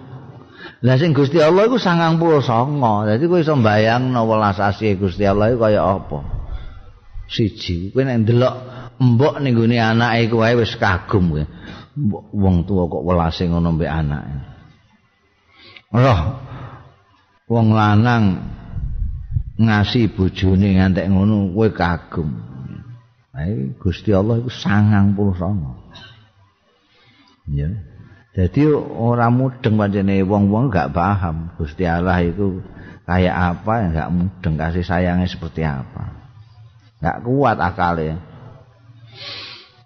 Lah 0.78 0.94
sing 1.02 1.10
Gusti 1.16 1.42
Allah 1.42 1.66
iku 1.66 1.82
99. 1.82 3.10
Dadi 3.10 3.26
kowe 3.26 3.42
iso 3.42 3.58
mbayangno 3.58 4.30
welas 4.30 4.62
asih 4.62 4.94
Gusti 5.02 5.26
Allah 5.26 5.50
iku 5.50 5.66
kaya 5.66 5.82
apa? 5.82 6.22
Siji, 7.26 7.90
kowe 7.90 8.06
nek 8.06 8.22
ndelok 8.22 8.56
mbok 9.02 9.42
ning 9.42 9.58
gone 9.58 9.82
anake 9.82 10.30
kowe 10.30 10.46
wis 10.62 10.78
kagum 10.78 11.34
kowe. 11.34 11.42
Wong 12.30 12.70
tuwa 12.70 12.86
kok 12.86 13.02
welase 13.02 13.50
ngono 13.50 13.74
mbek 13.74 13.90
anake. 13.90 14.38
Roh 15.98 16.46
wong 17.50 17.74
lanang 17.74 18.38
ngasih 19.58 20.14
bojone 20.14 20.78
ngantek 20.78 21.10
ngono 21.10 21.58
kowe 21.58 21.74
kagum. 21.74 22.38
Ae 23.34 23.74
Gusti 23.82 24.14
Allah 24.14 24.46
iku 24.46 24.54
99. 24.54 25.18
Ya. 27.50 27.87
Jadi 28.38 28.70
orang 28.70 29.34
mudeng 29.34 29.82
pancene 29.82 30.22
wong-wong 30.22 30.70
gak 30.70 30.94
paham 30.94 31.50
Gusti 31.58 31.90
Allah 31.90 32.22
itu 32.22 32.62
kayak 33.10 33.34
apa 33.34 33.74
ya 33.82 33.88
gak 33.98 34.14
mudeng 34.14 34.54
kasih 34.62 34.86
sayangnya 34.86 35.26
seperti 35.26 35.66
apa. 35.66 36.14
Gak 37.02 37.26
kuat 37.26 37.58
akalnya. 37.58 38.22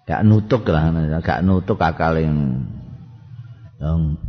Gak 0.04 0.20
nutuk 0.28 0.68
lah, 0.68 0.92
gak 1.24 1.40
nutuk 1.40 1.80
akal 1.80 2.20
yang 2.20 2.68
yang 3.80 4.20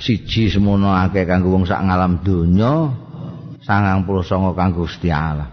siji 0.00 0.48
semono 0.48 0.96
akeh 0.96 1.28
kanggo 1.28 1.52
wong 1.52 1.68
sak 1.68 1.84
ngalam 1.84 2.24
donya 2.24 2.96
99 3.60 4.56
kanggo 4.56 4.88
Gusti 4.88 5.12
Allah. 5.12 5.52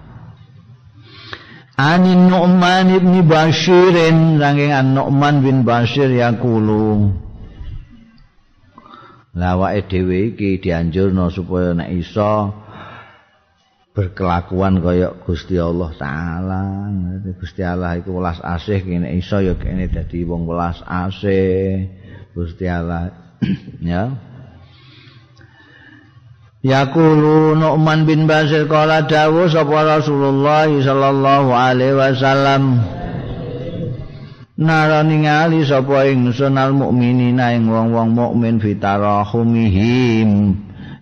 Anin 1.76 2.32
Nu'man 2.32 2.88
ibni 2.88 3.20
Bashirin 3.26 4.40
Sangking 4.40 4.72
an 4.72 4.96
Nu'man 4.96 5.42
bin 5.44 5.68
Bashir 5.68 6.08
Yakulu 6.08 7.23
Lawake 9.34 9.90
dhewe 9.90 10.30
iki 10.34 10.62
dianjurno 10.62 11.34
supaya 11.34 11.74
nek 11.74 11.90
iso 11.90 12.54
berkelakuan 13.98 14.78
kaya 14.78 15.10
Gusti 15.26 15.58
Allah 15.58 15.90
taala. 15.98 16.62
Gusti 17.42 17.66
Allah 17.66 17.98
iku 17.98 18.22
welas 18.22 18.38
asih 18.46 18.86
kene 18.86 19.10
iso 19.18 19.42
ya 19.42 19.58
kene 19.58 19.90
dadi 19.90 20.22
wong 20.22 20.46
welas 20.46 20.86
asih. 20.86 21.90
Gusti 22.38 22.70
Allah 22.70 23.10
ya. 23.82 24.14
Yaqulu 26.64 27.60
Nu'man 27.60 28.08
bin 28.08 28.24
Basir 28.30 28.70
qala 28.72 29.04
dawu 29.04 29.52
sapa 29.52 29.84
Rasulullah 29.98 30.70
sallallahu 30.70 31.52
alaihi 31.52 31.98
wasallam 31.98 32.80
Nara 34.54 35.02
ningali 35.02 35.66
sapa 35.66 36.06
ingsun 36.06 36.62
al 36.62 36.78
mukminina 36.78 37.58
ing 37.58 37.66
wong-wong 37.66 38.14
mukmin 38.14 38.62
fitarahumihim 38.62 40.30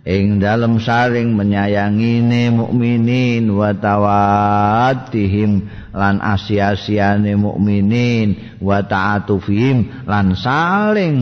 ing 0.07 0.25
dalem 0.39 0.79
saring 0.79 1.35
menyayangine 1.35 2.47
mukminin 2.47 3.51
wa 3.51 3.75
tawattihim 3.75 5.67
lan 5.91 6.23
asia-asiane 6.23 7.35
mukminin 7.35 8.55
wa 8.63 8.79
ta'atufihim 8.87 10.07
lan 10.07 10.31
saling 10.31 11.19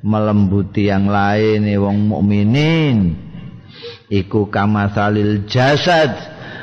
melembuti 0.00 0.88
yang 0.88 1.12
lain 1.12 1.68
wong 1.76 2.08
mukminin. 2.08 3.20
Iku 4.08 4.48
kamasalil 4.48 5.44
jasad 5.44 6.16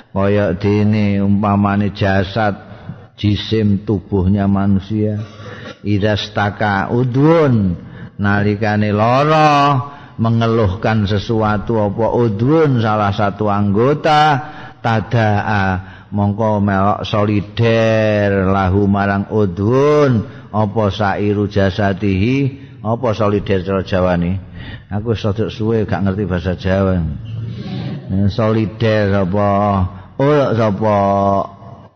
kaya 0.10 0.58
dene 0.58 1.22
umpamane 1.22 1.94
jasad 1.94 2.67
jisim 3.18 3.84
tubuhnya 3.84 4.46
manusia. 4.46 5.20
Idastaka 5.82 6.94
udwun 6.94 7.76
nalikane 8.22 8.94
lara 8.94 9.82
mengeluhkan 10.18 11.06
sesuatu 11.06 11.78
apa 11.82 12.08
udwun 12.14 12.82
salah 12.82 13.14
satu 13.14 13.50
anggota 13.50 14.42
tadaa 14.82 15.66
mongko 16.10 16.62
melok 16.62 17.06
solider 17.06 18.50
lahu 18.50 18.90
marang 18.90 19.30
udwun 19.30 20.26
apa 20.50 20.84
sairu 20.90 21.46
jasadihi 21.46 22.66
apa 22.82 23.08
solider 23.14 23.62
cara 23.62 23.82
Jawa 23.86 24.18
nih 24.18 24.36
aku 24.90 25.14
sedek 25.14 25.52
suwe 25.52 25.84
gak 25.84 26.04
ngerti 26.06 26.24
bahasa 26.26 26.54
Jawa. 26.56 26.96
Solider 28.32 29.28
apa? 29.28 29.50
Ora 30.18 30.56
sapa 30.56 30.98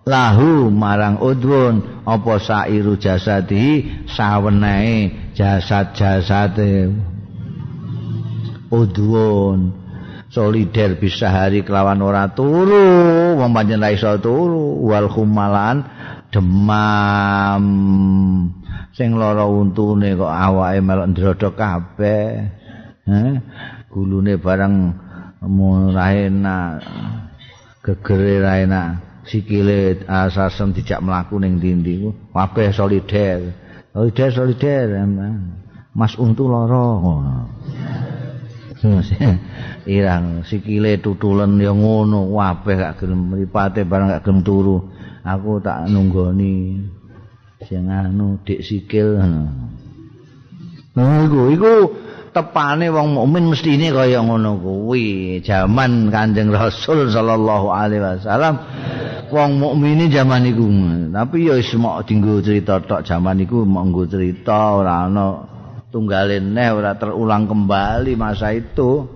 lahu 0.06 0.74
marang 0.74 1.22
udwun 1.22 2.04
apa 2.06 2.34
sairu 2.42 2.98
jasadi? 2.98 3.86
Sawenehe 4.10 5.32
jasad-jasade. 5.38 6.90
Udwun 8.72 9.76
solider 10.32 10.96
bisa 10.96 11.28
hari 11.28 11.62
kelawan 11.68 12.00
ora 12.00 12.32
turu 12.32 13.36
wong 13.36 13.52
pancen 13.52 13.84
iso 13.92 14.16
turu. 14.18 14.80
Wal 14.88 15.12
khumalan 15.12 15.86
demam. 16.32 17.64
Sing 18.92 19.16
lara 19.16 19.48
untune 19.48 20.20
kok 20.20 20.32
awake 20.32 20.80
melok 20.84 21.08
ndrodok 21.16 21.54
kabeh. 21.56 22.28
Eh 23.08 23.34
gulune 23.92 24.40
barang 24.40 24.76
murahe 25.44 26.32
enak 26.32 26.80
gegere 27.84 28.40
ra 28.40 28.54
enak 28.62 29.11
sikile 29.26 30.02
asasem 30.08 30.74
dijak 30.74 31.02
mlaku 31.02 31.38
ning 31.38 31.62
ndi-ndi 31.62 31.94
ku. 32.02 32.10
Kabeh 32.34 32.74
solider. 32.74 33.54
Solider 33.94 34.30
solider. 34.34 34.88
Mas 35.92 36.16
untu 36.16 36.48
lara. 36.48 36.88
Irang 39.86 40.42
sikile 40.46 40.98
tutulen 40.98 41.62
ya 41.62 41.70
ngono 41.74 42.34
kabeh 42.34 42.76
gak 42.82 42.94
gelem 43.04 43.30
mripate 43.30 43.86
barang 43.86 44.18
gak 44.18 44.24
gelem 44.26 44.42
turu. 44.42 44.90
Aku 45.22 45.62
tak 45.62 45.86
nunggoni. 45.92 46.82
Sing 47.66 47.86
anu 47.86 48.42
dik 48.42 48.66
sikil. 48.66 49.22
Ngono 50.98 51.42
iku 51.54 51.72
tepane 52.32 52.88
wong 52.88 53.16
mukmin 53.16 53.52
mestine 53.52 53.92
kaya 53.92 54.24
ngono 54.24 54.56
kuwi 54.60 55.40
jaman 55.44 56.08
Kanjeng 56.08 56.52
Rasul 56.52 57.12
sallallahu 57.12 57.68
alaihi 57.72 58.04
wasallam 58.04 58.56
wong 59.32 59.52
mukmine 59.60 60.08
jaman 60.08 60.48
iku. 60.48 60.68
Tapi 61.12 61.48
ya 61.48 61.60
wis 61.60 61.72
mok 61.76 62.08
dinggo 62.08 62.40
cerita 62.40 62.80
tok 62.80 63.04
jaman 63.04 63.44
iku 63.44 63.68
mok 63.68 63.84
nggo 63.92 64.04
cerita 64.08 64.80
ora 64.80 65.08
ana 65.08 65.48
tunggale 65.92 66.40
ora 66.72 66.96
terulang 66.96 67.48
kembali 67.48 68.16
masa 68.16 68.56
itu. 68.56 69.08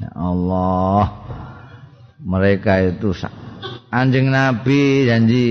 Ya 0.00 0.12
Allah 0.16 1.28
mereka 2.20 2.80
itu 2.84 3.12
anjing 3.88 4.28
nabi 4.28 5.08
janji 5.08 5.44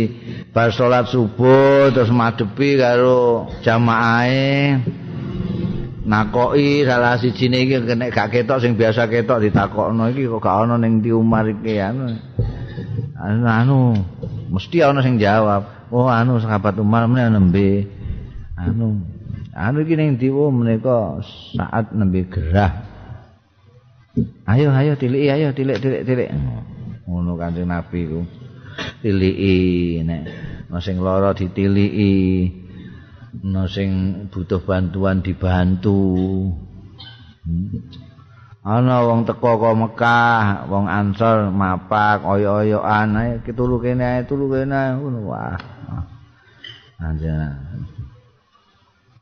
bar 0.54 0.70
salat 0.70 1.10
subuh 1.10 1.90
terus 1.90 2.14
madepi 2.14 2.78
karo 2.78 3.50
jamaah 3.66 4.78
nakoki 6.08 6.88
salah 6.88 7.20
sijine 7.20 7.68
iki 7.68 7.84
kena 7.84 8.08
gak 8.08 8.32
ketok 8.32 8.64
sing 8.64 8.80
biasa 8.80 9.12
ketok 9.12 9.44
ditakokno 9.44 10.08
iki 10.16 10.32
kok 10.32 10.40
gak 10.40 10.64
ana 10.64 10.80
ning 10.80 11.04
di 11.04 11.12
Umar 11.12 11.44
iki 11.44 11.84
anu. 11.84 12.16
anu 13.44 14.00
mesti 14.48 14.80
ana 14.80 15.04
sing 15.04 15.20
jawab. 15.20 15.92
Oh 15.92 16.08
anu 16.08 16.40
sahabat 16.40 16.80
Umar 16.80 17.12
meneh 17.12 17.28
nembe. 17.28 17.70
Anu 18.56 19.04
anu 19.52 19.78
iki 19.84 20.00
ning 20.00 20.16
di 20.16 20.32
menika 20.32 21.20
saat 21.60 21.92
nembe 21.92 22.24
gerah. 22.32 22.88
Ayo 24.48 24.72
ayo 24.74 24.96
tiliki 24.96 25.30
ayo 25.30 25.54
tilik 25.54 25.78
tilik 25.78 26.02
tilik 26.08 26.32
ngono 27.04 27.36
kanjeng 27.36 27.68
Nabi 27.68 28.00
ku. 28.08 28.24
Tiliki 29.04 30.02
nek. 30.08 30.24
Sing 30.80 31.04
lara 31.04 31.36
ditiliki 31.36 32.67
no 33.44 33.70
sing 33.70 34.26
butuh 34.32 34.64
bantuan 34.66 35.22
dibantu. 35.22 35.98
Ana 38.68 39.00
wong 39.08 39.24
teko 39.24 39.56
ka 39.64 39.72
Mekah 39.72 40.68
wong 40.68 40.92
Ansor 40.92 41.54
mapak 41.56 42.28
oyo-oyoan 42.28 43.16
ae 43.16 43.32
kitulu 43.46 43.80
kene 43.80 44.04
ae 44.04 44.22
tulu 44.28 44.52
kene 44.52 45.00
ngono 45.00 45.20
wah. 45.32 45.56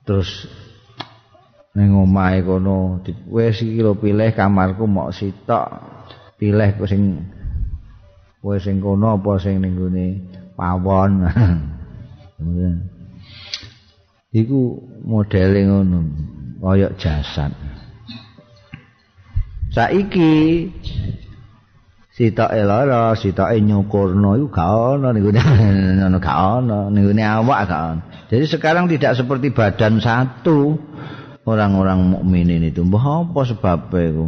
Terus 0.05 0.30
ning 1.76 1.91
omahe 1.93 2.39
kono 2.41 3.03
wis 3.28 3.59
iki 3.59 3.84
lho 3.84 3.99
pilih 3.99 4.32
kamarku 4.32 4.88
mok 4.88 5.11
sitok 5.11 5.68
pilih 6.39 6.72
sing 6.88 7.20
kowe 8.39 8.55
sing 8.57 8.80
kono 8.80 9.20
apa 9.20 9.38
sing 9.43 9.59
ning 9.59 9.76
pawon 10.55 11.28
iku 14.36 14.84
modele 15.08 15.64
ngono 15.64 16.00
kaya 16.60 16.92
jasad. 17.00 17.56
Saiki 19.72 20.68
sitoke 22.12 22.62
lara 22.68 23.16
sitoke 23.16 23.56
nyukurno 23.64 24.36
iku 24.36 24.48
gak 24.52 24.72
ono 25.00 25.08
niku 25.16 25.32
ngono 25.32 26.18
gak 26.26 26.40
ono 26.60 26.80
niku 26.92 27.12
awak 27.16 27.60
gak 27.72 27.84
ono. 27.96 28.02
Jadi 28.28 28.46
sekarang 28.52 28.92
tidak 28.92 29.16
seperti 29.16 29.56
badan 29.56 30.04
satu 30.04 30.76
orang-orang 31.48 32.04
mukminin 32.04 32.68
itu 32.68 32.84
mbah 32.84 33.24
apa 33.24 33.40
sebabnya 33.48 34.12
iku? 34.12 34.28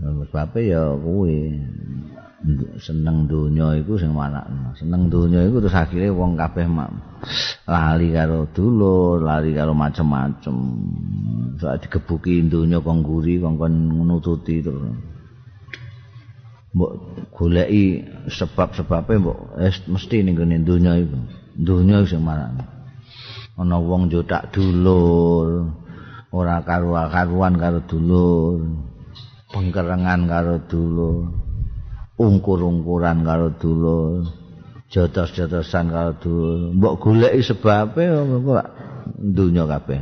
Sebabnya 0.00 0.60
ya 0.64 0.82
kuwi 0.96 1.60
seneng 2.80 3.28
donya 3.28 3.76
iku 3.76 4.00
sing 4.00 4.16
manakno 4.16 4.72
seneng 4.72 5.12
donya 5.12 5.44
iku 5.44 5.60
terus 5.60 5.76
akhire 5.76 6.08
wong 6.08 6.40
kabeh 6.40 6.64
lali 7.68 8.16
karo 8.16 8.48
dulur 8.56 9.20
lali 9.20 9.52
karo 9.52 9.76
macem-macem. 9.76 10.56
Saat 11.60 11.84
digebuki 11.84 12.40
donya 12.48 12.80
kok 12.80 12.96
nguri 12.96 13.36
kok 13.36 13.68
nututi 13.68 14.64
terus. 14.64 14.96
Mbok 16.70 16.92
goleki 17.34 18.00
sebab-sebabe 18.30 19.20
mbok 19.20 19.38
mesti 19.90 20.16
ning 20.24 20.34
gone 20.38 20.56
donya 20.64 20.96
iku. 20.96 21.18
Donya 21.60 22.08
sing 22.08 22.24
manakno 22.24 22.64
ana 23.60 23.76
wong 23.76 24.08
jodak 24.08 24.48
dulur 24.56 25.68
ora 26.32 26.64
karo-karuan 26.64 27.60
karo 27.60 27.84
dulur 27.84 28.64
pengkerengan 29.52 30.24
karo 30.24 30.56
dulur 30.64 31.28
ungkur-ungkuran 32.20 33.24
karo 33.24 33.56
dulur 33.56 34.28
jotos-jotosan 34.92 35.88
karo 35.88 36.12
dulur 36.20 36.76
mbok 36.76 36.94
goleki 37.00 37.40
sebabe 37.40 38.04
kok 38.04 38.66
dunya 39.16 39.64
kabeh 39.64 40.00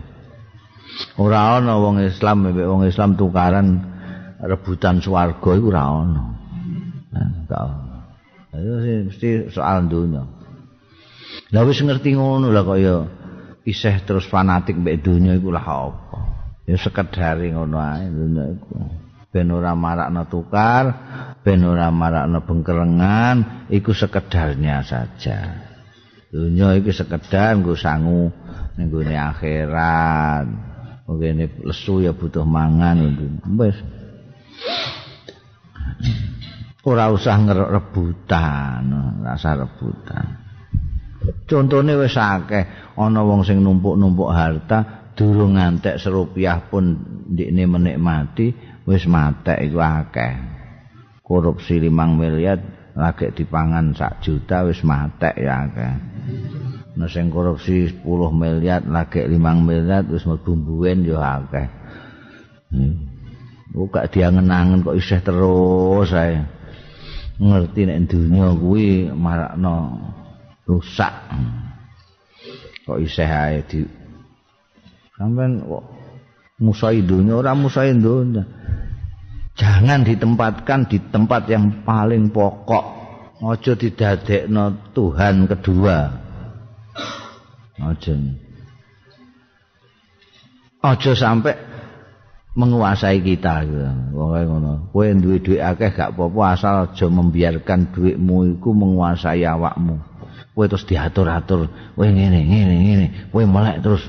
ora 1.23 1.63
ana 1.63 1.79
wong 1.79 2.03
Islam 2.03 2.51
mbek 2.51 2.67
wong 2.67 2.83
Islam 2.91 3.15
tukaran 3.15 3.99
rebutan 4.43 5.03
swarga 5.03 5.51
iku 5.59 5.69
ora 5.75 5.85
ono. 5.91 6.23
Enggak. 7.11 7.69
Ayo 8.55 8.73
mesti 9.11 9.51
soal 9.51 9.91
dunya. 9.91 10.23
Lah 11.53 11.63
wis 11.67 11.81
ngerti 11.83 12.17
ngono 12.17 12.49
lah 12.55 12.65
kaya 12.65 12.97
isih 13.67 14.01
terus 14.07 14.27
fanatik 14.31 14.79
mbek 14.79 15.03
dunya 15.03 15.37
iku 15.37 15.51
lah 15.51 15.65
apa. 15.67 16.19
Ya 16.69 16.77
sekedar 16.79 17.41
ngono 17.41 17.77
ae 17.79 18.07
dunya 18.09 18.45
iku. 18.55 19.08
Ben 19.29 19.53
ora 19.53 19.77
marakno 19.77 20.25
tukar, 20.25 20.85
ben 21.45 21.61
ora 21.61 21.93
marakno 21.93 22.41
bengkerengan, 22.49 23.69
iku 23.69 23.93
sekedarnya 23.93 24.81
saja. 24.81 25.69
Dunya 26.29 26.77
iki 26.77 26.93
sekedar 26.93 27.57
nggo 27.57 27.73
sangu 27.77 28.33
ning 28.77 28.89
akhirat. 28.93 30.45
Mungkin 31.09 31.65
lesu 31.65 32.05
ya 32.05 32.13
butuh 32.13 32.45
mangan 32.45 33.01
wis. 33.57 33.77
Ora 36.85 37.09
usah 37.09 37.37
ngerebutan, 37.41 38.93
rasa 39.25 39.57
rebutan. 39.57 40.27
Contone 41.49 41.97
wis 41.97 42.17
akeh 42.17 42.93
ana 42.97 43.25
wong 43.25 43.45
sing 43.45 43.65
numpuk-numpuk 43.65 44.29
harta 44.29 45.13
durung 45.17 45.57
ngantek 45.57 45.97
serupiah 45.97 46.61
pun 46.69 46.97
ndikne 47.33 47.65
menikmati 47.65 48.53
wis 48.89 49.05
matek 49.05 49.69
iku 49.69 49.85
akeh. 49.85 50.33
Korupsi 51.21 51.77
5 51.77 51.93
miliar 51.93 52.57
lagi 52.97 53.29
dipangan 53.37 53.93
sak 53.93 54.25
juta 54.25 54.65
wis 54.65 54.81
matek 54.81 55.37
ya 55.37 55.69
akeh. 55.69 55.93
Nah 56.97 57.07
sing 57.07 57.29
korupsi 57.29 57.93
10 58.01 58.01
miliar 58.33 58.81
lagi 58.89 59.29
5 59.29 59.37
miliar 59.61 60.09
wis 60.09 60.25
mbumbuen 60.25 61.05
ya 61.05 61.45
akeh. 61.45 61.69
Hmm. 62.73 62.97
Buka 63.69 64.09
dia 64.09 64.33
ngenangen 64.33 64.81
kok 64.81 64.97
isih 64.97 65.21
terus 65.21 66.09
saya 66.09 66.49
ngerti 67.37 67.85
nek 67.85 68.09
dunia 68.09 68.57
kuwi 68.57 69.13
marakno 69.13 70.01
rusak. 70.65 71.13
Kok 72.89 72.99
isih 73.05 73.29
ae 73.29 73.61
di 73.69 73.85
sampean 75.21 75.61
kok 75.61 75.98
musai 76.59 77.03
dunia 77.07 77.39
ora 77.39 77.55
musai 77.55 77.95
dunia. 77.95 78.45
jangan 79.59 80.07
ditempatkan 80.07 80.87
di 80.87 80.99
tempat 81.11 81.51
yang 81.51 81.83
paling 81.83 82.31
pokok 82.31 82.85
ojo 83.43 83.73
didadekno 83.75 84.95
Tuhan 84.95 85.47
kedua 85.47 85.99
ojo 87.83 88.15
ojo 90.83 91.13
sampai 91.15 91.69
menguasai 92.59 93.23
kita. 93.23 93.63
Pokoke 94.11 94.43
ngono. 94.51 94.91
Kowe 94.91 95.07
duwe 95.15 95.39
dhuwit 95.39 95.63
akeh 95.63 95.95
gak 95.95 96.19
apa-apa 96.19 96.43
asal 96.59 96.75
aja 96.91 97.07
membiarkan 97.07 97.95
dhuwitmu 97.95 98.59
iku 98.59 98.75
menguasai 98.75 99.47
awakmu. 99.47 100.03
Kowe 100.59 100.67
terus 100.67 100.83
diatur-atur, 100.91 101.71
kowe 101.95 102.07
ngene 102.11 102.43
ngene 102.43 102.75
ngene, 102.83 103.07
kowe 103.31 103.47
melek 103.47 103.79
terus 103.79 104.03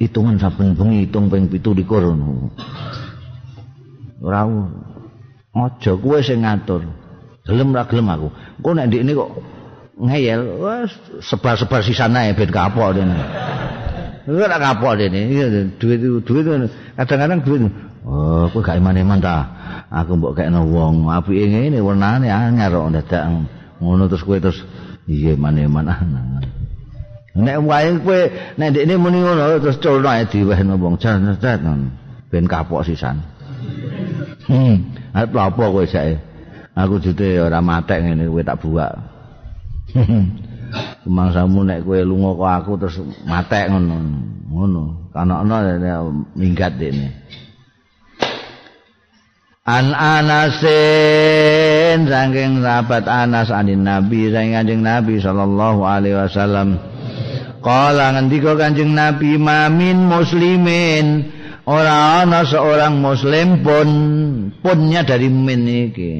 hitungan 0.00 0.40
saben 0.40 0.72
bengi 0.72 1.04
hitung 1.04 1.28
ping 1.28 1.52
17 1.52 1.84
ngono. 1.84 2.48
Ora 4.24 4.48
Aja 5.50 5.98
kowe 5.98 6.22
sing 6.22 6.46
ngatur. 6.46 6.86
Gelem 7.42 7.74
ra 7.74 7.82
gelem 7.90 8.06
aku. 8.06 8.28
Engko 8.62 8.70
nek 8.70 8.86
ndikne 8.86 9.12
kok 9.18 9.30
ngeyel, 9.98 10.40
wes 10.62 10.90
sebar-sebar 11.26 11.82
sisane 11.82 12.30
ben 12.38 12.50
kapok 12.54 12.94
dene. 12.94 13.18
Ora 14.30 14.46
ra 14.46 14.58
kapok 14.62 14.94
dene. 14.94 15.26
Duit 15.74 15.98
duit 16.22 16.46
kadang-kadang 16.94 17.42
duit. 17.42 17.62
Oh, 18.06 18.48
kowe 18.54 18.62
gak 18.62 18.78
iman-iman 18.78 19.18
ta. 19.20 19.44
Aku 19.90 20.16
mbok 20.16 20.38
kekno 20.38 20.70
wong 20.70 21.10
apike 21.10 21.50
ngene 21.50 21.82
warnane 21.82 22.30
anyar 22.30 22.70
kok 22.70 22.94
dadak 22.94 23.22
ngono 23.82 24.06
terus 24.06 24.22
kowe 24.22 24.38
terus 24.38 24.62
iya 25.10 25.34
iman-iman 25.34 25.90
ah. 25.90 26.00
Nek 27.34 27.58
wae 27.62 27.94
kowe 28.02 28.20
nek 28.58 28.68
ndikne 28.74 28.94
muni 28.98 29.22
ngono 29.22 29.62
terus 29.62 29.78
culno 29.78 30.08
ae 30.10 30.26
diwehno 30.26 30.74
wong 30.82 30.98
jan 30.98 31.38
ben 32.30 32.46
kapok 32.46 32.86
sisan. 32.86 33.22
Hmm. 34.46 34.94
Arep 35.14 35.34
apa 35.34 35.64
kowe 35.70 35.86
sae? 35.86 36.18
Aku 36.74 37.02
jute 37.02 37.38
ora 37.42 37.58
matek 37.62 38.02
ngene 38.02 38.30
kowe 38.30 38.42
tak 38.42 38.58
buak. 38.62 38.94
Kemangsamu 41.02 41.66
nek 41.66 41.82
kowe 41.86 41.98
lunga 42.02 42.30
kok 42.34 42.50
aku 42.50 42.72
terus 42.82 42.96
matek 43.26 43.70
ngono. 43.70 43.94
Ngono. 44.50 44.82
Kana-ana 45.10 46.06
minggat 46.38 46.78
dene. 46.78 47.10
An 49.70 49.94
Anasin 49.94 50.70
saking 52.10 52.58
sahabat 52.58 53.06
Anas 53.06 53.54
anin 53.54 53.86
Nabi 53.86 54.34
saking 54.34 54.54
Kanjeng 54.56 54.82
Nabi 54.82 55.22
sallallahu 55.22 55.86
alaihi 55.86 56.18
wasallam. 56.18 56.78
Kala 57.60 58.16
ngendika 58.16 58.56
Kanjeng 58.56 58.96
Nabi 58.96 59.36
mamin 59.36 60.08
muslimin. 60.08 61.36
Ora 61.68 62.24
ana 62.24 62.42
seorang 62.42 62.98
muslim 62.98 63.60
pun 63.60 63.88
punnya 64.64 65.04
dari 65.04 65.28
min 65.28 65.68
iki. 65.68 66.14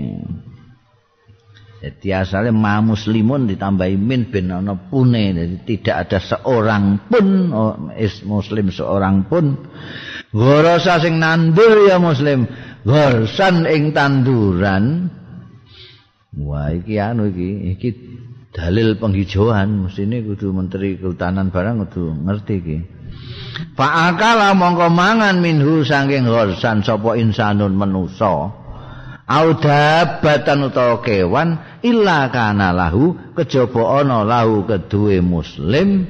Jadi 1.81 2.13
asalnya 2.13 2.53
ma 2.53 2.85
muslimun 2.85 3.49
ditambahi 3.49 3.97
min 3.97 4.29
bin 4.29 4.53
ana 4.53 4.77
pune. 4.77 5.33
Jadi 5.33 5.57
tidak 5.65 5.97
ada 6.07 6.19
seorang 6.21 7.09
pun 7.09 7.27
is 7.97 8.21
muslim 8.23 8.69
seorang 8.69 9.25
pun. 9.27 9.57
Gorosa 10.31 11.01
sing 11.01 11.19
nandur 11.19 11.89
ya 11.89 11.97
muslim 11.97 12.45
gorsan 12.85 13.65
ing 13.65 13.97
tanduran. 13.97 15.09
Wah 16.37 16.71
iki 16.71 17.01
anu 17.01 17.33
iki 17.33 17.75
iki 17.75 17.91
dalil 18.51 18.99
penghijauan 18.99 19.87
mesti 19.87 20.07
ini 20.07 20.27
kudu 20.27 20.51
menteri 20.51 20.99
kehutanan 20.99 21.55
barang 21.55 21.87
kudu 21.87 22.05
ngerti 22.27 22.55
iki 22.59 22.79
Fa'akala 23.77 24.53
mongko 24.57 24.89
mangan 24.93 25.41
minhu 25.41 25.85
saking 25.85 26.29
ghorsan 26.29 26.85
sapa 26.85 27.17
insanun 27.17 27.77
manusa. 27.77 28.57
Audabatan 29.31 30.67
utawa 30.67 30.99
kewan 31.07 31.81
illa 31.87 32.27
kana 32.35 32.75
lahu 32.75 33.15
kejaba 33.39 34.03
ana 34.03 34.27
lahu 34.27 34.67
keduwe 34.67 35.23
muslim 35.23 36.03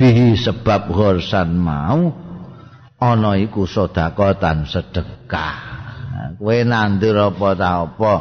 bihi 0.00 0.32
sebab 0.32 0.88
ghorsan 0.88 1.52
mau 1.52 2.16
ana 2.96 3.36
iku 3.36 3.68
sedekatan 3.68 4.64
sedekah. 4.64 5.56
Kowe 6.40 6.58
nandur 6.64 7.28
apa 7.28 7.48
ta 7.54 7.68
apa? 7.84 8.14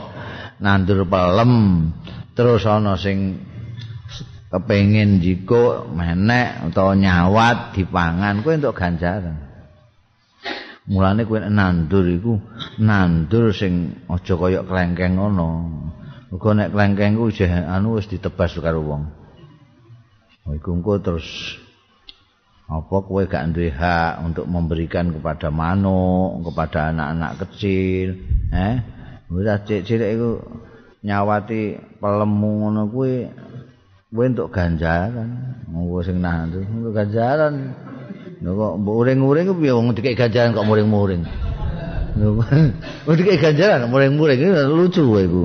Nandur 0.59 1.07
pelem 1.07 1.51
terus 2.33 2.65
ana 2.65 2.97
sing 2.97 3.41
kepengin 4.53 5.17
jiko 5.17 5.89
menek 5.89 6.69
utawa 6.69 6.93
nyawat 6.93 7.73
dipangan 7.73 8.45
kowe 8.45 8.53
entuk 8.53 8.77
ganjaran. 8.77 9.37
Mulane 10.85 11.25
kowe 11.25 11.41
nandur 11.41 12.05
iku 12.05 12.37
nandur 12.77 13.49
sing 13.49 14.05
aja 14.05 14.37
kaya 14.37 14.61
klengkeng 14.61 15.17
ngono. 15.17 15.49
Uga 16.29 16.53
nek 16.53 16.69
klengkeng 16.69 17.17
ku 17.17 17.33
anu 17.49 17.97
wis 17.97 18.05
ditebas 18.05 18.53
karo 18.61 18.85
wong. 18.85 19.03
Iku 20.53 20.69
engko 20.77 21.01
terus 21.01 21.57
apa 22.69 22.95
kowe 23.05 23.25
gak 23.25 23.57
duwe 23.57 23.73
hak 23.73 24.21
untuk 24.21 24.45
memberikan 24.45 25.11
kepada 25.11 25.49
manuk 25.51 26.45
kepada 26.47 26.93
anak-anak 26.93 27.31
kecil 27.45 28.17
eh? 28.53 28.75
Udah 29.33 29.65
cilik 29.65 30.09
iku 30.13 30.29
nyawati 31.03 31.77
pelemu 31.99 32.49
ngono 32.63 32.81
kuwi 32.87 33.27
kowe 34.13 34.23
entuk 34.23 34.47
ganjaran 34.55 35.29
ngono 35.67 35.99
sing 35.99 36.17
nah 36.23 36.47
entuk 36.47 36.95
ganjaran 36.95 37.75
kok 38.43 38.73
mbok 38.79 38.95
uring-uring 39.03 39.47
piye 39.59 39.71
wong 39.75 39.91
dikek 39.91 40.15
ganjaran 40.15 40.55
kok 40.55 40.67
muring-muring 40.67 41.23
Wong 43.09 43.15
dikek 43.17 43.41
ganjaran 43.41 43.89
muring-muring 43.91 44.39
lucu 44.71 45.01
kowe 45.03 45.21
iku 45.21 45.43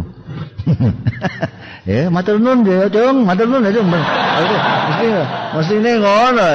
Ya, 1.89 2.13
matur 2.13 2.37
nuwun 2.37 2.69
ya, 2.69 2.85
Cung. 2.93 3.25
Matur 3.25 3.49
nuwun 3.49 3.65
ya, 3.65 3.73
Cung. 3.73 3.89
Mesti 3.89 5.07
mesti 5.57 5.93
ngono. 5.97 6.49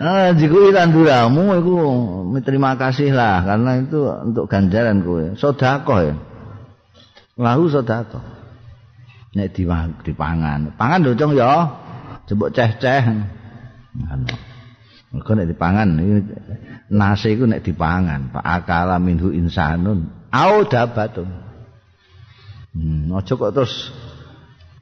Nah, 0.00 0.32
jiku 0.40 0.72
tanduramu 0.72 1.52
iku 1.60 1.74
terima 2.40 2.80
kasih 2.80 3.12
lah 3.12 3.44
karena 3.44 3.84
itu 3.84 4.08
untuk 4.24 4.48
ganjaran 4.48 5.04
kowe. 5.04 5.36
Sedekah 5.36 6.00
ya. 6.00 6.14
Lahu 7.38 7.70
sedekah. 7.70 8.24
nek 9.38 9.54
dipangan. 10.02 10.74
Pangan 10.74 10.98
lho 11.06 11.14
cung 11.14 11.38
ya. 11.38 11.70
Jebuk 12.26 12.50
ceh-ceh. 12.50 13.02
Mergo 15.08 15.32
nek 15.32 15.48
dipangan 15.48 15.88
nasi 16.92 17.32
iku 17.32 17.48
nek 17.48 17.64
dipangan, 17.64 18.28
Pak 18.28 18.44
akala 18.44 19.00
minhu 19.00 19.32
insanun 19.32 20.12
au 20.28 20.68
dabatun. 20.68 21.28
Hmm, 22.76 23.08
aja 23.16 23.32
kok 23.32 23.52
terus 23.56 23.88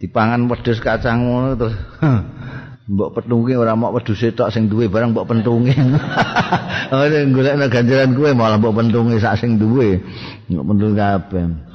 dipangan 0.02 0.50
wedhus 0.50 0.82
kacang 0.82 1.30
ngono 1.30 1.54
terus 1.54 1.76
mbok 2.90 3.14
petungi 3.14 3.54
ora 3.54 3.78
mok 3.78 4.02
wedhus 4.02 4.26
tok 4.34 4.50
sing 4.50 4.66
duwe 4.66 4.90
barang 4.90 5.14
mbok 5.14 5.26
pentungi. 5.30 5.74
Ora 6.94 7.18
golekno 7.26 7.66
ganjaran 7.66 8.14
kuwe 8.14 8.30
malah 8.30 8.58
mbok 8.62 8.78
pentungi 8.78 9.18
sak 9.18 9.38
sing 9.42 9.58
duwe. 9.58 10.02
Mbok 10.50 10.66
pentung 10.66 10.94
kabeh. 10.94 11.65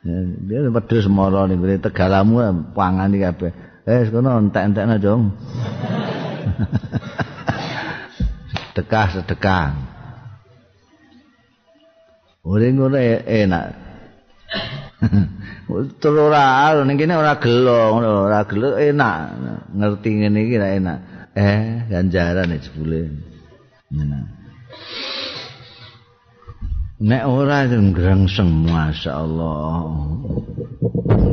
Dia 0.00 0.64
wedhus 0.72 1.04
mara 1.12 1.44
ning 1.44 1.60
ngene 1.60 1.76
tegalamu 1.84 2.40
pangani 2.72 3.20
kabeh. 3.20 3.52
Eh 3.84 4.08
kono 4.08 4.40
entek-entekna 4.40 4.96
dong. 4.96 5.36
sedekah 8.80 9.06
sedekah. 9.12 9.76
Ora 12.48 12.66
ngono 12.72 12.96
e- 12.96 13.24
enak. 13.44 13.66
Terus 16.00 16.18
ora 16.18 16.72
ning 16.88 16.96
kene 16.96 17.20
ora 17.20 17.36
gelo 17.36 18.00
ora 18.00 18.48
gelo 18.48 18.80
enak. 18.80 19.16
Ngerti 19.76 20.08
ngene 20.16 20.38
iki 20.48 20.56
enak. 20.56 20.98
Eh, 21.36 21.92
ganjaran 21.92 22.56
jebule. 22.56 23.12
Nah. 23.92 24.24
Nek 27.00 27.24
ora 27.24 27.64
ngrengseng 27.64 28.68
masyaallah. 28.68 29.88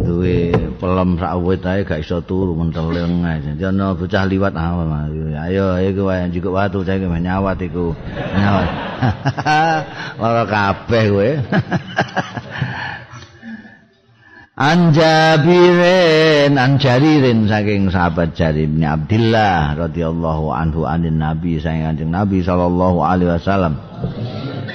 Duwe 0.07 0.55
pelem 0.80 1.20
sak 1.20 1.36
wit 1.43 1.68
ae 1.68 1.84
gak 1.84 1.99
iso 1.99 2.24
turu 2.24 2.55
menteleng 2.55 3.28
ae. 3.28 3.43
Jono 3.59 3.91
bocah 3.99 4.24
liwat 4.32 4.55
awal. 4.55 4.88
Ayo 5.36 5.76
ayo 5.76 5.91
kowe 5.91 6.15
njukuk 6.32 6.55
watu 6.55 6.88
cah 6.88 6.95
iki 6.95 7.11
nyawat 7.11 7.59
iku. 7.59 7.91
Nyawat. 8.15 8.70
Lara 10.24 10.43
kabeh 10.47 11.03
kowe. 11.11 11.30
Anjabirin 14.58 16.58
anjaririn 16.58 17.45
saking 17.45 17.93
sahabat 17.93 18.34
Jarir 18.34 18.66
bin 18.66 18.82
Abdullah 18.82 19.78
radhiyallahu 19.78 20.49
anhu 20.49 20.82
anin 20.82 21.22
Nabi 21.22 21.62
saking 21.62 21.86
Kanjeng 21.86 22.10
Nabi 22.10 22.41
sallallahu 22.41 23.05
alaihi 23.05 23.38
wasallam. 23.38 23.78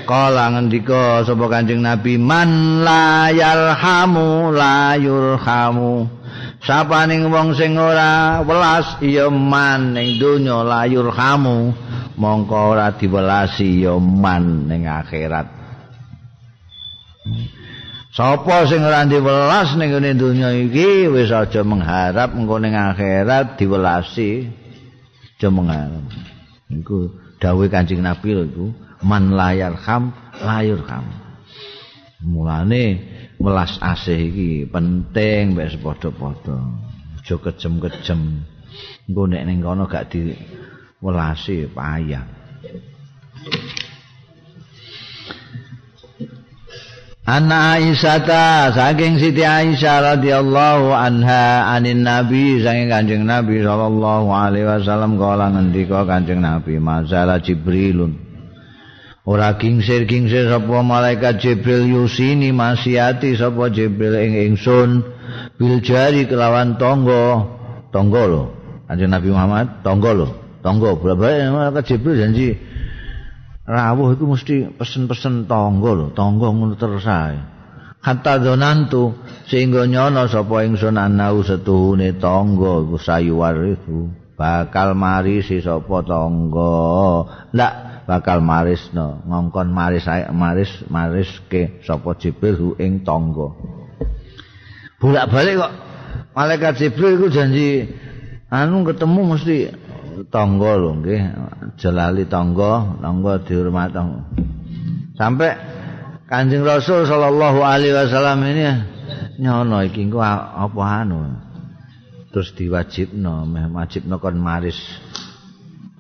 Kala 0.07 0.55
ngendika 0.55 1.27
sapa 1.27 1.51
Kanjeng 1.51 1.83
Nabi 1.83 2.15
man 2.15 2.87
la 2.87 3.35
yarhamu 3.35 4.55
la 4.55 4.95
yurhamu. 4.95 6.07
Sapaning 6.63 7.35
wong 7.35 7.59
sing 7.59 7.75
ora 7.75 8.39
welas 8.47 9.03
ya 9.03 9.27
man 9.35 9.99
ning 9.99 10.15
donya 10.15 10.63
la 10.63 10.87
yurhamu 10.87 11.75
mongko 12.23 12.79
ora 12.79 12.95
diwelasi 12.95 13.83
ya 13.83 13.99
man 13.99 14.71
ning 14.71 14.87
akhirat. 14.87 15.51
Sapa 18.13 18.69
sing 18.69 18.85
ora 18.85 19.09
diwelas 19.09 19.73
ning 19.81 19.89
ngene 19.89 20.13
donya 20.21 20.53
iki 20.53 21.09
wis 21.09 21.33
aja 21.33 21.65
mengharap 21.65 22.37
engko 22.37 22.61
ning 22.61 22.77
akhirat 22.77 23.57
diwelasi. 23.57 24.53
Aja 25.41 25.49
mengharap. 25.49 26.05
Iku 26.69 27.09
dawuh 27.41 27.73
Kanjeng 27.73 28.05
Nabi 28.05 28.37
lho 28.37 28.45
iku, 28.45 28.67
man 29.01 29.33
layar 29.33 29.81
ham 29.81 30.13
layur 30.45 30.85
ham. 30.93 31.09
Mulane 32.21 33.01
welas 33.41 33.81
asih 33.81 34.29
iki 34.29 34.69
penting 34.69 35.57
wis 35.57 35.73
padha-padha. 35.81 36.69
Aja 37.17 37.35
kejem-kejem. 37.41 38.45
Engko 39.09 39.23
nek 39.25 39.43
ning 39.49 39.65
kono 39.65 39.89
gak 39.89 40.13
diwelasi 40.13 41.65
payah. 41.73 42.29
Anna 47.23 47.79
Aisyah 47.79 48.75
saking 48.75 49.23
Siti 49.23 49.47
Aisyah 49.47 50.19
radhiyallahu 50.19 50.91
anha 50.91 51.71
anin 51.71 52.03
Nabi 52.03 52.59
saking 52.59 52.91
Kanjeng 52.91 53.31
Nabi 53.31 53.63
sallallahu 53.63 54.27
alaihi 54.27 54.67
wasallam 54.67 55.15
kala 55.23 55.55
ngendika 55.55 56.03
Kanjeng 56.03 56.43
Nabi 56.43 56.83
masalah 56.83 57.39
Jibrilun. 57.39 58.19
Ora 59.23 59.55
kingsir-kingsir 59.55 60.51
sapa 60.51 60.83
malaikat 60.83 61.39
Jibril 61.39 61.95
yusini 61.95 62.51
masiati 62.51 63.39
sapa 63.39 63.71
Jibril 63.71 64.19
ing 64.19 64.35
ingsun 64.51 65.07
bil 65.55 65.79
jari 65.79 66.27
kelawan 66.27 66.75
tangga 66.75 67.47
tangga 67.95 68.23
lho. 68.27 68.43
Kanjeng 68.91 69.15
Nabi 69.15 69.31
Muhammad 69.31 69.87
tangga 69.87 70.11
lho 70.11 70.27
tangga. 70.59 70.99
Bolak-balik 70.99 71.55
malaikat 71.55 71.85
Jibril 71.87 72.19
janji 72.19 72.59
rawuh 73.67 74.15
iku 74.15 74.25
mesti 74.27 74.71
pesen-pesen 74.75 75.47
tangga 75.47 75.91
lho, 75.95 76.07
tangga 76.15 76.51
ngono 76.51 76.75
terus 76.75 77.07
ae. 77.07 77.39
Hatta 78.03 78.43
donantu 78.43 79.15
sehingga 79.47 79.87
nyono 79.87 80.27
sapa 80.27 80.67
ingsun 80.67 80.99
anau 80.99 81.47
setuhune 81.47 82.19
tangga 82.19 82.83
iku 82.83 82.97
sayuwarifu 82.99 83.99
bakal 84.35 84.99
marisi 84.99 85.63
sapa 85.63 86.03
tangga. 86.03 86.75
Ndak 87.55 87.73
bakal 88.11 88.43
marisno, 88.43 89.23
ngongkon 89.23 89.71
maris 89.71 90.03
maris 90.35 90.73
mariske 90.91 91.79
sapa 91.87 92.19
Jibril 92.19 92.75
ing 92.83 93.07
tangga. 93.07 93.55
Bolak-balik 94.99 95.63
kok 95.63 95.73
malaikat 96.35 96.75
Jibril 96.83 97.19
iku 97.19 97.27
janji 97.31 97.87
anu 98.51 98.83
ketemu 98.83 99.21
mesti 99.35 99.57
tangga 100.29 100.73
lho 100.79 100.91
nggih. 101.01 101.21
Jelali 101.81 102.25
tangga 102.29 102.99
tangga 103.01 103.33
dihormat 103.43 103.97
sampai 105.17 105.51
Kanjeng 106.33 106.65
Rasul 106.65 107.05
sallallahu 107.05 107.61
alaihi 107.61 107.93
wasallam 107.93 108.41
ini 108.49 108.65
nyono 109.37 109.85
iki 109.85 110.09
engko 110.09 110.25
apa 110.25 110.83
anu? 111.05 111.29
Terus 112.33 112.57
diwajibno 112.57 113.45
meh 113.45 113.69
wajibno 113.69 114.17
kon 114.17 114.41
maris 114.41 114.81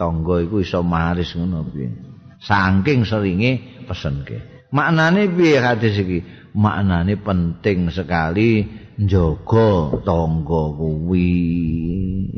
tangga 0.00 0.40
iku 0.40 0.64
iso 0.64 0.80
maris 0.80 1.36
ngono 1.36 1.68
piye? 1.68 1.92
Saking 2.40 3.04
seringe 3.04 3.84
pesenke 3.84 4.68
maknane 4.72 5.28
piye 5.28 5.60
hadis 5.60 6.00
iki? 6.00 6.24
Maknane 6.56 7.20
penting 7.20 7.92
sekali 7.92 8.64
njaga 8.96 10.00
tangga 10.00 10.62
kuwi. 10.80 11.28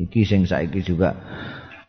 Iki 0.06 0.20
sing 0.26 0.50
saiki 0.50 0.82
juga 0.82 1.14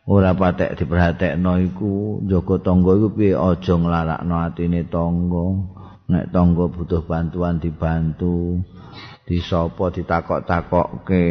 ora 0.06 0.38
patek 0.38 0.78
diperhatekno 0.78 1.58
iku 1.66 2.22
jaga 2.30 2.62
tangga 2.62 2.94
iku 2.94 3.08
piye? 3.10 3.34
Aja 3.34 3.74
nglarakno 3.74 4.34
atine 4.38 4.86
tangga. 4.86 5.46
Nek 6.06 6.30
tangga 6.30 6.70
butuh 6.70 7.02
bantuan 7.02 7.58
dibantu 7.58 8.62
disapa 9.26 9.90
ditakok-takokke. 9.90 11.26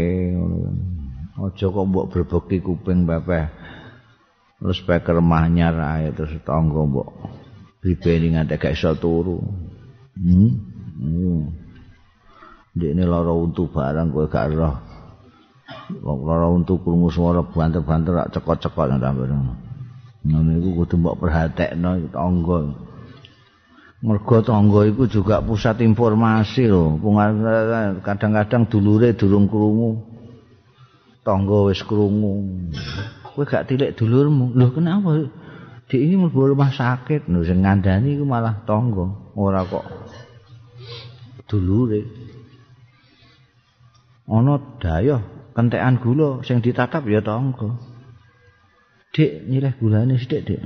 Aja 1.36 1.66
kok 1.72 1.88
mbok 1.88 2.08
berbeki 2.12 2.60
kuping 2.64 3.08
bapeh 3.08 3.48
terus 4.56 4.80
speaker 4.80 5.20
mahnyar 5.20 5.76
ae 5.76 6.12
terus 6.16 6.36
tangga 6.48 6.84
mbok 6.84 7.08
bibeni 7.80 8.36
nganti 8.36 8.60
gak 8.60 8.76
iso 8.76 8.96
turu. 9.00 9.40
Hmm, 10.16 10.52
hmm. 11.00 11.42
Dene 12.76 13.04
lara 13.08 13.32
untu 13.32 13.72
barang 13.72 14.12
kowe 14.12 14.28
gak 14.28 14.52
roh 14.52 14.76
Wong 16.01 16.20
lara 16.26 16.49
untu 16.49 16.78
krungu 16.82 17.09
swara 17.09 17.41
banter-banter 17.41 18.13
rak 18.13 18.30
cekot-cekot 18.34 18.89
nang 18.89 19.01
tamben. 19.01 19.53
Ngono 20.26 20.49
iku 20.57 20.70
kudu 20.82 20.95
mbok 20.97 21.18
perhatekno 21.22 22.09
tangga. 22.09 22.59
Mergo 24.01 24.38
tangga 24.41 24.82
iku 24.89 25.05
juga 25.09 25.41
pusat 25.41 25.82
informasi 25.82 26.70
lho. 26.70 26.97
Kadang-kadang 28.01 28.70
dulure 28.70 29.13
durung 29.13 29.45
krungu. 29.49 30.01
Tangga 31.26 31.70
wis 31.70 31.82
krungu. 31.86 32.45
Kowe 33.34 33.43
gak 33.45 33.70
tilik 33.70 33.93
dulurmu. 33.97 34.53
Lho 34.57 34.70
kenapa? 34.74 35.30
Di 35.86 36.01
ini 36.01 36.18
mlebu 36.18 36.57
rumah 36.57 36.74
sakit, 36.74 37.30
lho 37.30 37.45
sing 37.45 37.61
ngandani 37.61 38.18
iku 38.18 38.26
malah 38.26 38.66
tangga, 38.66 39.05
ora 39.38 39.61
kok 39.70 39.86
dulure. 41.45 42.01
Ana 44.26 44.57
dayoh 44.82 45.35
kentekan 45.56 46.03
gula 46.03 46.43
sing 46.43 46.60
ditatap 46.60 47.08
ya 47.08 47.24
tangga. 47.24 47.80
Dik 49.16 49.47
nyileh 49.47 49.74
gulane 49.80 50.20
sithik, 50.20 50.43
Dik. 50.43 50.62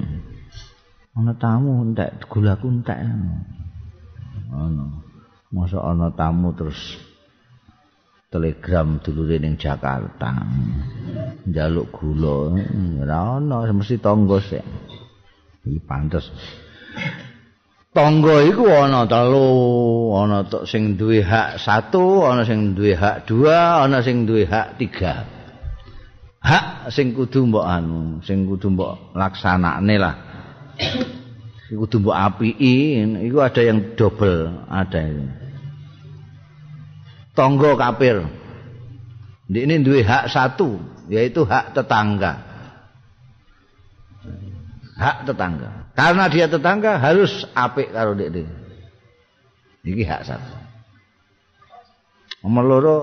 Ana 1.13 1.37
tamu 1.37 1.85
entek 1.85 2.25
gulaku 2.25 2.73
entek. 2.73 2.97
Ana. 4.49 4.85
Masa 5.53 5.77
ana 5.85 6.09
tamu 6.09 6.57
terus 6.57 6.77
telegram 8.33 8.97
dulure 8.97 9.37
ning 9.37 9.61
Jakarta. 9.61 10.33
Njaluk 11.45 11.93
gula, 11.93 12.57
ora 13.05 13.37
ana 13.37 13.69
mesti 13.69 14.01
tangga 14.01 14.41
sik. 14.41 14.65
Iki 15.69 15.79
pantes. 15.85 16.25
Tangga 17.89 18.45
iku 18.45 18.69
ana 18.69 19.09
telu, 19.09 20.13
ana 20.13 20.45
sing 20.69 20.93
duwe 20.93 21.25
hak 21.25 21.57
satu, 21.57 22.21
ana 22.21 22.45
sing 22.45 22.77
duwe 22.77 22.93
hak 22.93 23.25
dua, 23.25 23.81
ana 23.81 24.05
sing 24.05 24.29
duwe 24.29 24.45
hak 24.45 24.77
tiga. 24.77 25.25
Hak 26.37 26.93
sing 26.93 27.17
kudu 27.17 27.49
mbok 27.49 27.65
anu, 27.65 28.21
sing 28.21 28.45
kudu 28.45 28.69
mbok 28.77 29.17
laksanakne 29.17 29.95
lah. 29.97 30.15
Sing 31.65 31.75
kudu 31.81 32.05
mbok 32.05 32.13
apiki, 32.13 33.01
iku 33.25 33.37
ada 33.41 33.61
yang 33.65 33.97
double, 33.97 34.69
ada 34.69 34.99
itu. 35.09 35.25
Tangga 37.33 37.73
kapir. 37.73 38.21
ini 39.49 39.81
duwe 39.81 40.05
hak 40.05 40.29
satu 40.29 40.77
yaitu 41.09 41.41
hak 41.41 41.73
tetangga 41.73 42.37
hak 44.93 45.25
tetangga 45.25 45.78
karena 45.99 46.31
dia 46.31 46.47
tetangga 46.47 46.95
harus 46.95 47.43
apik 47.51 47.91
karo 47.91 48.15
dik 48.15 48.31
ini 48.31 48.43
iki 49.83 50.03
hak 50.07 50.23
satu. 50.23 50.55
Nomor 52.43 52.63
loro 52.63 52.97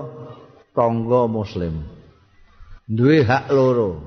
tonggo 0.73 1.29
muslim. 1.29 1.85
Duwe 2.89 3.21
hak 3.21 3.53
loro. 3.53 4.01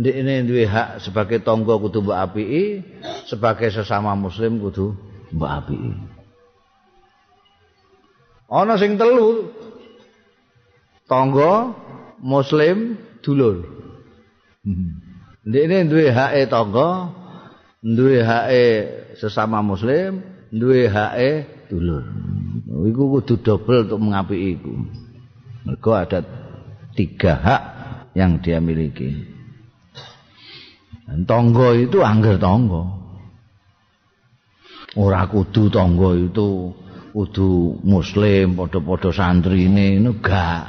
Ndik 0.00 0.14
ini 0.16 0.34
duwe 0.48 0.64
hak 0.64 1.04
sebagai 1.04 1.44
tonggo 1.44 1.76
kudu 1.76 2.00
mbok 2.00 2.18
apiki 2.18 2.80
sebagai 3.28 3.68
sesama 3.68 4.16
muslim 4.16 4.64
kudu 4.64 4.96
mbok 5.36 5.50
apiki. 5.52 5.92
Ana 8.48 8.80
sing 8.80 8.96
telu 8.96 9.52
tangga 11.04 11.76
muslim 12.24 12.96
dulur. 13.20 13.60
Ndekne 15.44 15.84
duwe 15.92 16.08
hake 16.08 16.48
tangga, 16.48 17.12
duwe 17.84 18.24
hake 18.24 18.66
sesama 19.20 19.60
muslim, 19.60 20.24
duwe 20.48 20.88
hake 20.88 21.44
dulur. 21.68 22.08
Iku 22.88 23.02
kudu 23.20 23.34
dobel 23.44 23.84
untuk 23.84 24.00
mengapiki 24.00 24.56
iku. 24.56 24.74
Mergo 25.68 25.92
ada 25.92 26.24
tiga 26.96 27.36
hak 27.36 27.62
yang 28.16 28.40
dia 28.40 28.60
miliki. 28.64 29.12
Dan 31.04 31.28
tangga 31.28 31.76
itu 31.76 32.00
angger 32.00 32.40
tangga. 32.40 32.88
Ora 34.96 35.28
kudu 35.28 35.68
tangga 35.68 36.16
itu 36.16 36.72
kudu 37.12 37.78
muslim 37.84 38.56
padha-padha 38.56 39.12
santrine 39.12 40.00
ngono 40.00 40.18
gak. 40.24 40.64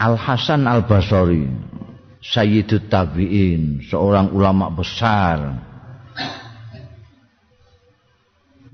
Al 0.00 0.16
Hasan 0.16 0.64
Al 0.64 0.88
Basri, 0.88 1.44
Sayyidut 2.20 2.92
Tabiin, 2.92 3.80
seorang 3.88 4.36
ulama 4.36 4.68
besar 4.68 5.56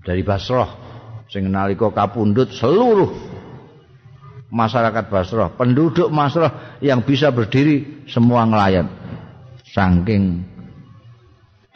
dari 0.03 0.27
Basrah, 0.27 0.71
sing 1.31 1.47
nalika 1.47 1.95
kapundhut 1.95 2.51
seluruh 2.51 3.15
masyarakat 4.51 5.05
Basrah, 5.07 5.55
penduduk 5.55 6.11
Basrah 6.11 6.79
yang 6.83 7.07
bisa 7.07 7.31
berdiri 7.31 8.07
semua 8.11 8.47
ngelayan. 8.51 8.91
Saking 9.71 10.43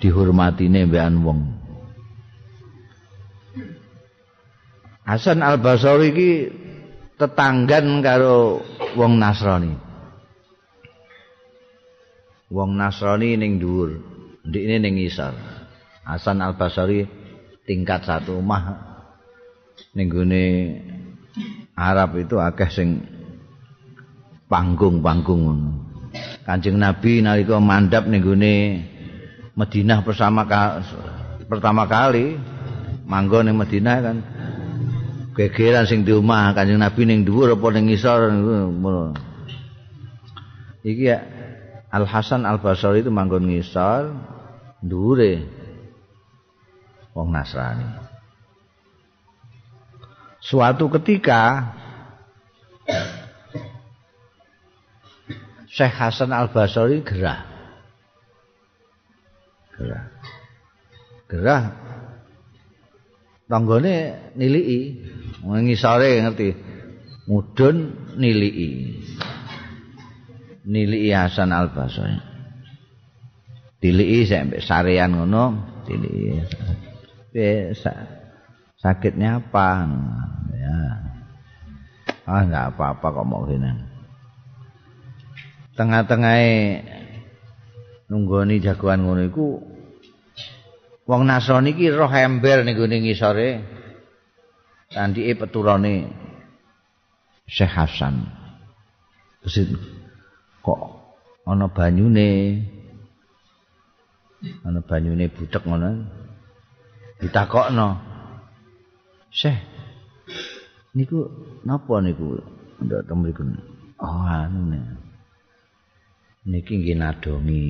dihormatine 0.02 0.88
mbekan 0.90 1.22
wong. 1.22 1.40
Hasan 5.06 5.42
Al 5.42 5.58
Basri 5.58 6.06
iki 6.14 6.30
tetanggan 7.18 7.98
karo 8.02 8.62
wong 8.94 9.18
Nasrani. 9.18 9.89
Wong 12.50 12.74
Nasrani 12.74 13.38
ning 13.38 13.62
dhuwur, 13.62 13.94
ndikne 14.42 14.82
ning 14.82 14.98
ngisor. 14.98 15.30
Hasan 16.02 16.42
Al 16.42 16.58
Basri 16.58 17.06
tingkat 17.62 18.02
satu 18.02 18.42
omah 18.42 18.74
ning 19.94 20.10
gone 20.10 20.44
Arab 21.78 22.18
itu 22.18 22.42
akeh 22.42 22.66
sing 22.66 23.06
panggung-panggung 24.50 25.42
ngono. 25.46 25.70
Kanjeng 26.42 26.82
Nabi 26.82 27.22
nalika 27.22 27.62
mandap 27.62 28.10
ning 28.10 28.18
gone 28.18 28.54
Madinah 29.54 30.02
bersama 30.02 30.42
ka, 30.50 30.82
pertama 31.46 31.86
kali 31.86 32.34
manggon 33.06 33.46
ning 33.46 33.54
Madinah 33.54 33.96
kan 34.02 34.16
gegeran 35.38 35.86
sing 35.86 36.02
di 36.02 36.10
omah 36.10 36.50
Kanjeng 36.58 36.82
Nabi 36.82 37.06
ning 37.06 37.22
dhuwur 37.22 37.54
apa 37.54 37.66
ning 37.78 37.94
ngisor 37.94 38.20
iki 40.82 41.06
ya 41.06 41.39
Al 41.90 42.06
Hasan 42.06 42.46
Al 42.46 42.62
Basri 42.62 43.02
itu 43.02 43.10
manggon 43.10 43.50
ngisor 43.50 44.14
dhuwure 44.78 45.42
wong 47.18 47.34
Nasrani. 47.34 47.86
Suatu 50.38 50.86
ketika 50.88 51.74
Syekh 55.66 55.94
Hasan 55.98 56.30
Al 56.30 56.54
Basri 56.54 57.02
gerah. 57.02 57.42
Gerah. 59.74 60.04
Gerah. 61.26 61.64
Tanggane 63.50 63.94
niliki. 64.38 65.02
Ngisore 65.42 66.22
ngerti? 66.22 66.48
Mudun 67.26 67.76
niliki 68.14 68.99
niliki 70.70 71.10
Hasan 71.10 71.50
Al 71.50 71.74
Basri 71.74 72.14
diliki 73.82 74.28
sampai 74.30 74.62
sarean 74.62 75.18
ngono 75.18 75.44
diliki. 75.82 76.46
Sa 77.74 77.92
sakitnya 78.78 79.42
apa? 79.42 79.86
Ya. 80.54 80.78
Ah 82.30 82.42
nggak 82.46 82.78
apa-apa 82.78 83.06
kok 83.10 83.26
mau 83.26 83.42
gini 83.50 83.90
tengah-tengah 85.80 86.36
nunggoni 88.12 88.60
jagoan 88.60 89.00
ngono 89.00 89.24
iku 89.24 89.46
wong 91.08 91.24
Nasrani 91.24 91.72
iki 91.72 91.88
roh 91.88 92.12
ember 92.12 92.68
ning 92.68 92.76
gone 92.76 93.00
ngisore. 93.00 93.80
Candike 94.90 95.38
peturane 95.38 96.10
Syekh 97.46 97.70
Hasan. 97.70 98.26
Terus 99.40 99.70
kok 100.60 100.80
ana 101.48 101.66
banyune 101.72 102.28
ana 104.64 104.80
banyune 104.84 105.24
butek 105.32 105.64
ngono. 105.64 105.90
Ditakokno. 107.20 107.88
Syekh 109.28 109.60
niku 110.96 111.28
napa 111.68 112.00
niku 112.00 112.40
ndak 112.80 113.04
temriku. 113.08 113.44
Oh 114.00 114.24
anu. 114.24 114.80
Niki 116.48 116.72
nggih 116.80 116.96
nadongi 116.96 117.64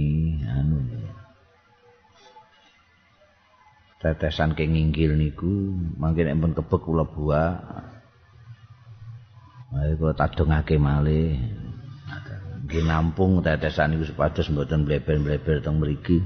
anu. 0.47 0.79
tetesan 4.01 4.57
ke 4.57 4.65
nginggil 4.65 5.13
niku 5.13 5.77
mangke 6.01 6.25
nek 6.25 6.41
pun 6.41 6.57
kebek 6.57 6.81
kula 6.89 7.05
buah 7.05 7.53
Mari 9.71 9.95
kula 9.95 10.17
tadongake 10.19 10.81
malih. 10.83 11.39
Nggih 12.71 12.87
nampung 12.87 13.43
tetesan 13.43 13.99
niku 13.99 14.07
supados 14.07 14.47
mboten 14.47 14.87
bleber-bleber 14.87 15.59
teng 15.59 15.83
mriki. 15.83 16.23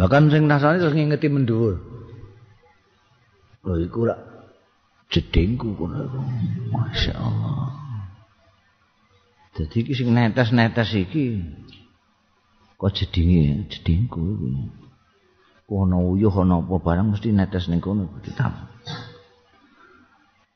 Lah 0.00 0.08
kan 0.08 0.32
sing 0.32 0.48
nasane 0.48 0.80
terus 0.80 0.96
ngingeti 0.96 1.28
mendhuwur. 1.28 1.76
Lho 3.68 3.74
iku 3.84 4.08
lak 4.08 4.16
jedingku 5.12 5.76
kono. 5.76 6.08
Masyaallah. 6.72 7.68
Dadi 9.60 9.76
iki 9.84 9.92
sing 9.92 10.16
netes-netes 10.16 10.96
iki 10.96 11.44
kok 12.80 12.96
jedinge 12.96 13.68
jedingku 13.68 14.24
iki. 14.24 14.52
ana 15.68 16.00
uyuh 16.00 16.32
ana 16.32 16.64
apa 16.64 16.80
barang 16.80 17.12
mesti 17.12 17.28
netes 17.28 17.68
ning 17.68 17.84
kono 17.84 18.08
ditam. 18.24 18.56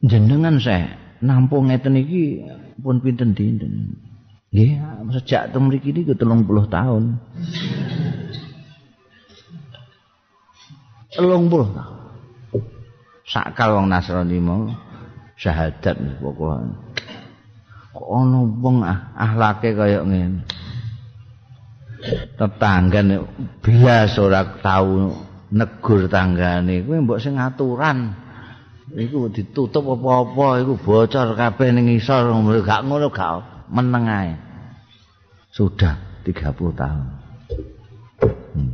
Jenengan 0.00 0.56
saya 0.56 1.07
nampung 1.24 1.68
ngeten 1.70 1.98
iki 1.98 2.46
pun 2.78 3.02
pinten 3.02 3.34
dinten. 3.34 3.98
Nggih, 4.48 4.80
sejak 5.12 5.52
teng 5.52 5.68
mriki 5.68 5.92
iki 5.92 6.14
30 6.16 6.24
tahun. 6.72 7.02
30 11.12 11.18
tahun. 11.76 11.96
Sakal 13.28 13.76
wong 13.76 13.92
Nasrani 13.92 14.40
mau 14.40 14.72
syahadat 15.36 16.00
pokoknya. 16.16 16.72
Kok 17.92 18.08
ana 18.08 18.40
wong 18.40 18.76
ah, 18.86 19.12
ahlake 19.12 19.76
kaya 19.76 20.00
ngene. 20.00 20.48
tetangga 22.38 23.02
bias 23.58 24.14
ora 24.22 24.62
tau 24.62 25.10
negur 25.50 26.06
tanggane 26.06 26.86
kuwi 26.86 27.02
mbok 27.02 27.18
sing 27.18 27.34
aturan 27.34 28.14
iku 28.96 29.28
ditutup 29.28 29.84
apa-apa 29.98 30.64
iku 30.64 30.74
bocor 30.80 31.36
kabeh 31.36 31.68
ning 31.74 31.92
isor 31.92 32.32
gak 32.64 32.80
ngono 32.88 33.12
gak 33.12 33.68
meneng 33.68 34.04
ae. 34.08 34.32
Sudah 35.52 35.98
30 36.24 36.54
tahun. 36.76 37.06
Hmm. 38.18 38.72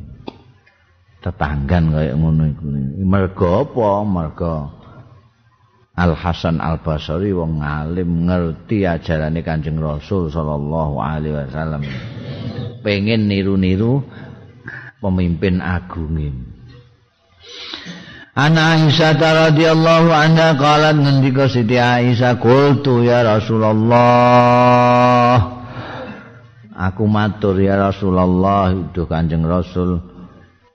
tetanggan 1.25 1.89
kaya 1.89 2.13
ngono 2.13 2.43
iku 2.53 2.65
mergo 3.05 3.49
apa? 3.65 3.89
Mergo 4.05 4.55
Al 5.95 6.13
Hasan 6.19 6.59
Al 6.59 6.83
Basri 6.83 7.31
wong 7.31 7.63
alim 7.63 8.27
ngerti 8.27 8.83
ajarane 8.83 9.41
Kanjeng 9.47 9.79
Rasul 9.79 10.27
sallallahu 10.29 10.99
alaihi 10.99 11.39
wasallam. 11.39 11.87
Pengen 12.83 13.31
niru-niru 13.31 14.03
pemimpin 14.99 15.63
agung 15.63 16.19
Ana 18.35 18.75
Aisyah 18.75 19.15
radhiyallahu 19.15 20.11
anha 20.11 20.59
qalat 20.59 20.99
ngendika 20.99 21.47
Siti 21.47 21.79
Aisyah 21.79 22.43
qultu 22.43 23.07
ya 23.07 23.23
Rasulullah. 23.23 23.95
Aku 26.75 27.07
matur 27.07 27.63
ya 27.63 27.79
Rasulullah 27.79 28.75
itu 28.75 29.07
Kanjeng 29.07 29.47
Rasul 29.47 30.03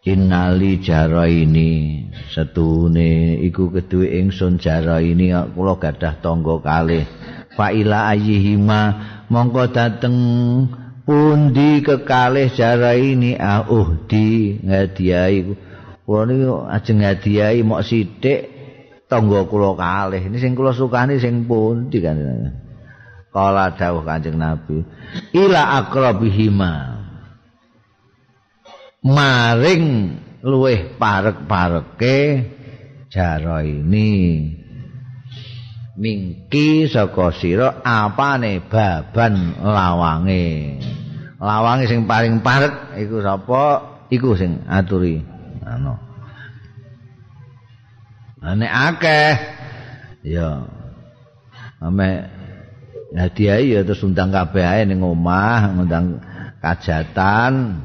Innali 0.07 0.79
jara 0.79 1.27
ini 1.27 2.07
setune 2.31 3.43
iku 3.43 3.67
keduwe 3.75 4.07
ingsun 4.23 4.55
jara 4.55 5.03
ini 5.03 5.35
kula 5.51 5.75
gadah 5.75 6.23
tangga 6.23 6.63
kalih. 6.63 7.03
Fa 7.59 7.75
ila 7.75 8.15
ayyihima 8.15 8.81
mongko 9.27 9.67
dateng 9.75 10.15
pundi 11.03 11.83
kekalih 11.83 12.47
jara 12.55 12.95
ini 12.95 13.35
auh 13.35 13.99
di 14.07 14.55
ngadiai 14.63 15.67
kula 16.09 16.25
niku 16.25 16.65
ajeng 16.65 17.05
hadiahi 17.05 17.61
mok 17.61 17.85
sithik 17.85 18.49
tangga 19.05 19.45
kula 19.45 19.77
kalih. 19.77 20.25
Ini 20.25 20.41
sing 20.41 20.57
kula 20.57 20.73
sukani 20.73 21.21
sing 21.21 21.45
pundi 21.45 22.01
kan 22.01 22.17
kala 23.29 23.77
dawuh 23.77 24.01
kanjeng 24.01 24.41
nabi 24.41 24.81
ila 25.37 25.85
aqrabihima 25.85 26.97
maring 29.05 30.17
luweh 30.41 30.97
parek-pareke 30.97 32.17
jara 33.13 33.61
ini 33.61 34.09
mingki 35.93 36.89
saka 36.89 37.29
sira 37.37 37.85
apane 37.85 38.65
baban 38.65 39.61
lawange? 39.61 40.81
Lawange 41.37 41.85
sing 41.85 42.09
paling 42.09 42.41
parek 42.41 42.97
iku 42.97 43.21
sapa? 43.21 43.63
Iku 44.09 44.33
sing 44.33 44.65
aturi 44.65 45.21
anu. 45.69 45.93
Nek 48.39 48.71
akeh 48.71 49.31
ya 50.25 50.63
ame 51.83 52.27
hadiah 53.13 53.59
ya 53.59 53.79
terus 53.83 54.01
undang 54.01 54.31
kabeh 54.31 54.63
ae 54.63 54.81
ning 54.87 55.03
omah, 55.03 55.75
ngundang 55.75 56.23
kajatan 56.63 57.83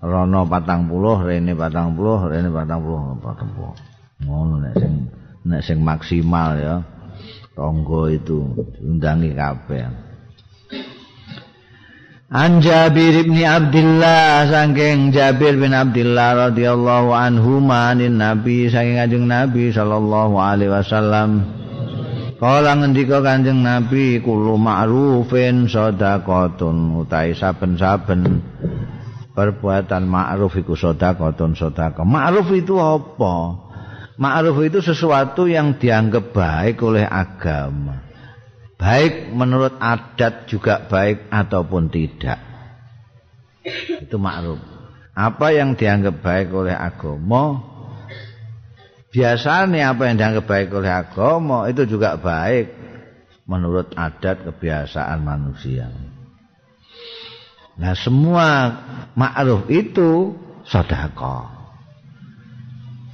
rono 0.00 0.48
40, 0.48 1.28
rene 1.28 1.52
40, 1.52 2.32
rene 2.32 2.48
40, 2.48 3.20
40. 3.20 4.24
Ngono 4.24 4.54
nek 4.64 4.74
sing 4.76 4.92
nek 5.44 5.62
sing 5.64 5.78
maksimal 5.84 6.56
ya. 6.56 6.74
Tonggo 7.52 8.08
itu 8.08 8.56
undangi 8.80 9.36
kabeh. 9.36 10.09
An 12.30 12.62
Jabir 12.62 13.26
bin 13.26 13.42
Abdullah 13.42 14.46
saking 14.46 15.10
Jabir 15.10 15.58
bin 15.58 15.74
Abdullah 15.74 16.46
radhiyallahu 16.46 17.10
anhu 17.10 17.58
manin 17.58 18.22
Nabi 18.22 18.70
saking 18.70 19.02
Kanjeng 19.02 19.26
Nabi 19.26 19.74
sallallahu 19.74 20.38
alaihi 20.38 20.70
wasallam 20.70 21.42
Kala 22.38 22.78
ngendika 22.78 23.18
Kanjeng 23.18 23.66
Nabi 23.66 24.22
kulo 24.22 24.54
ma'rufin 24.62 25.66
sedekahun 25.66 27.02
utahe 27.02 27.34
saben-saben 27.34 28.46
perbuatan 29.34 30.06
ma'ruf 30.06 30.54
iku 30.54 30.78
sedekahun 30.78 31.58
sedekah. 31.58 32.06
Ma'ruf 32.06 32.46
itu 32.54 32.78
apa? 32.78 33.58
Ma'ruf 34.22 34.56
itu 34.62 34.78
sesuatu 34.78 35.50
yang 35.50 35.82
dianggap 35.82 36.30
baik 36.30 36.78
oleh 36.86 37.02
agama. 37.10 38.09
Baik 38.80 39.28
menurut 39.36 39.76
adat 39.76 40.48
juga 40.48 40.88
baik 40.88 41.28
ataupun 41.28 41.92
tidak. 41.92 42.40
Itu 44.00 44.16
maklum. 44.16 44.56
Apa 45.12 45.52
yang 45.52 45.76
dianggap 45.76 46.24
baik 46.24 46.48
oleh 46.56 46.72
agama 46.72 47.60
biasanya 49.12 49.92
apa 49.92 50.08
yang 50.08 50.16
dianggap 50.16 50.44
baik 50.48 50.72
oleh 50.72 50.88
agama 50.88 51.68
itu 51.68 51.84
juga 51.84 52.16
baik 52.16 52.72
menurut 53.44 53.92
adat 53.92 54.48
kebiasaan 54.48 55.20
manusia. 55.20 55.92
Nah 57.76 57.92
semua 57.92 58.48
ma'ruf 59.12 59.68
itu 59.68 60.40
sodako 60.64 61.60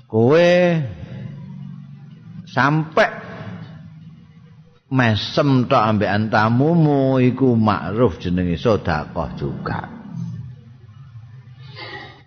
kowe 0.07 0.53
sampai 2.47 3.26
mesem 4.87 5.67
tok 5.67 5.83
ambek 5.83 6.31
tamumu 6.31 7.19
iku 7.19 7.59
makruf 7.59 8.23
jenenge 8.23 8.55
sedekah 8.59 9.31
juga. 9.35 9.81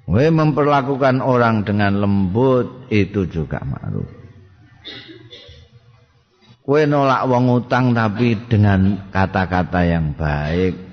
Kowe 0.09 0.25
memperlakukan 0.25 1.21
orang 1.21 1.61
dengan 1.61 2.01
lembut 2.01 2.89
itu 2.89 3.29
juga 3.29 3.61
makruf. 3.61 4.09
Kowe 6.65 6.81
nolak 6.89 7.29
wong 7.29 7.45
utang 7.61 7.93
tapi 7.93 8.33
dengan 8.49 9.09
kata-kata 9.13 9.85
yang 9.85 10.17
baik. 10.17 10.89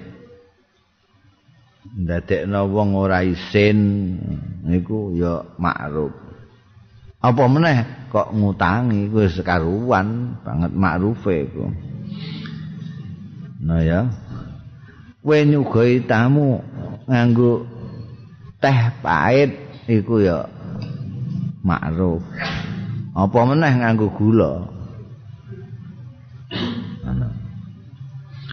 Ndadekno 1.96 2.68
wong 2.68 2.92
ora 2.92 3.24
isin 3.24 3.78
niku 4.68 5.16
ya 5.16 5.40
makruf. 5.56 6.25
Apa 7.20 7.42
meneh? 7.48 7.78
Kok 8.12 8.32
ngutangi 8.32 9.10
kuwi 9.12 9.28
sekaruan 9.28 10.38
banget 10.40 10.72
makrufe 10.72 11.48
iku. 11.48 11.68
Nah 13.60 13.82
ya. 13.82 14.00
Kowe 15.26 15.38
nyugoi 15.42 16.06
tamu 16.06 16.62
nganggo 17.10 17.66
teh 18.62 18.78
pahit 19.02 19.58
iku 19.90 20.22
ya 20.22 20.46
makruf. 21.66 22.22
Apa 23.10 23.38
meneh 23.42 23.72
nganggo 23.74 24.08
gula? 24.14 24.52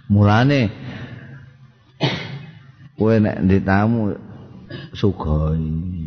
Mulane 0.09 0.70
kowe 2.97 3.16
nek 3.18 3.38
ditamu 3.49 4.14
sugoi 4.93 6.02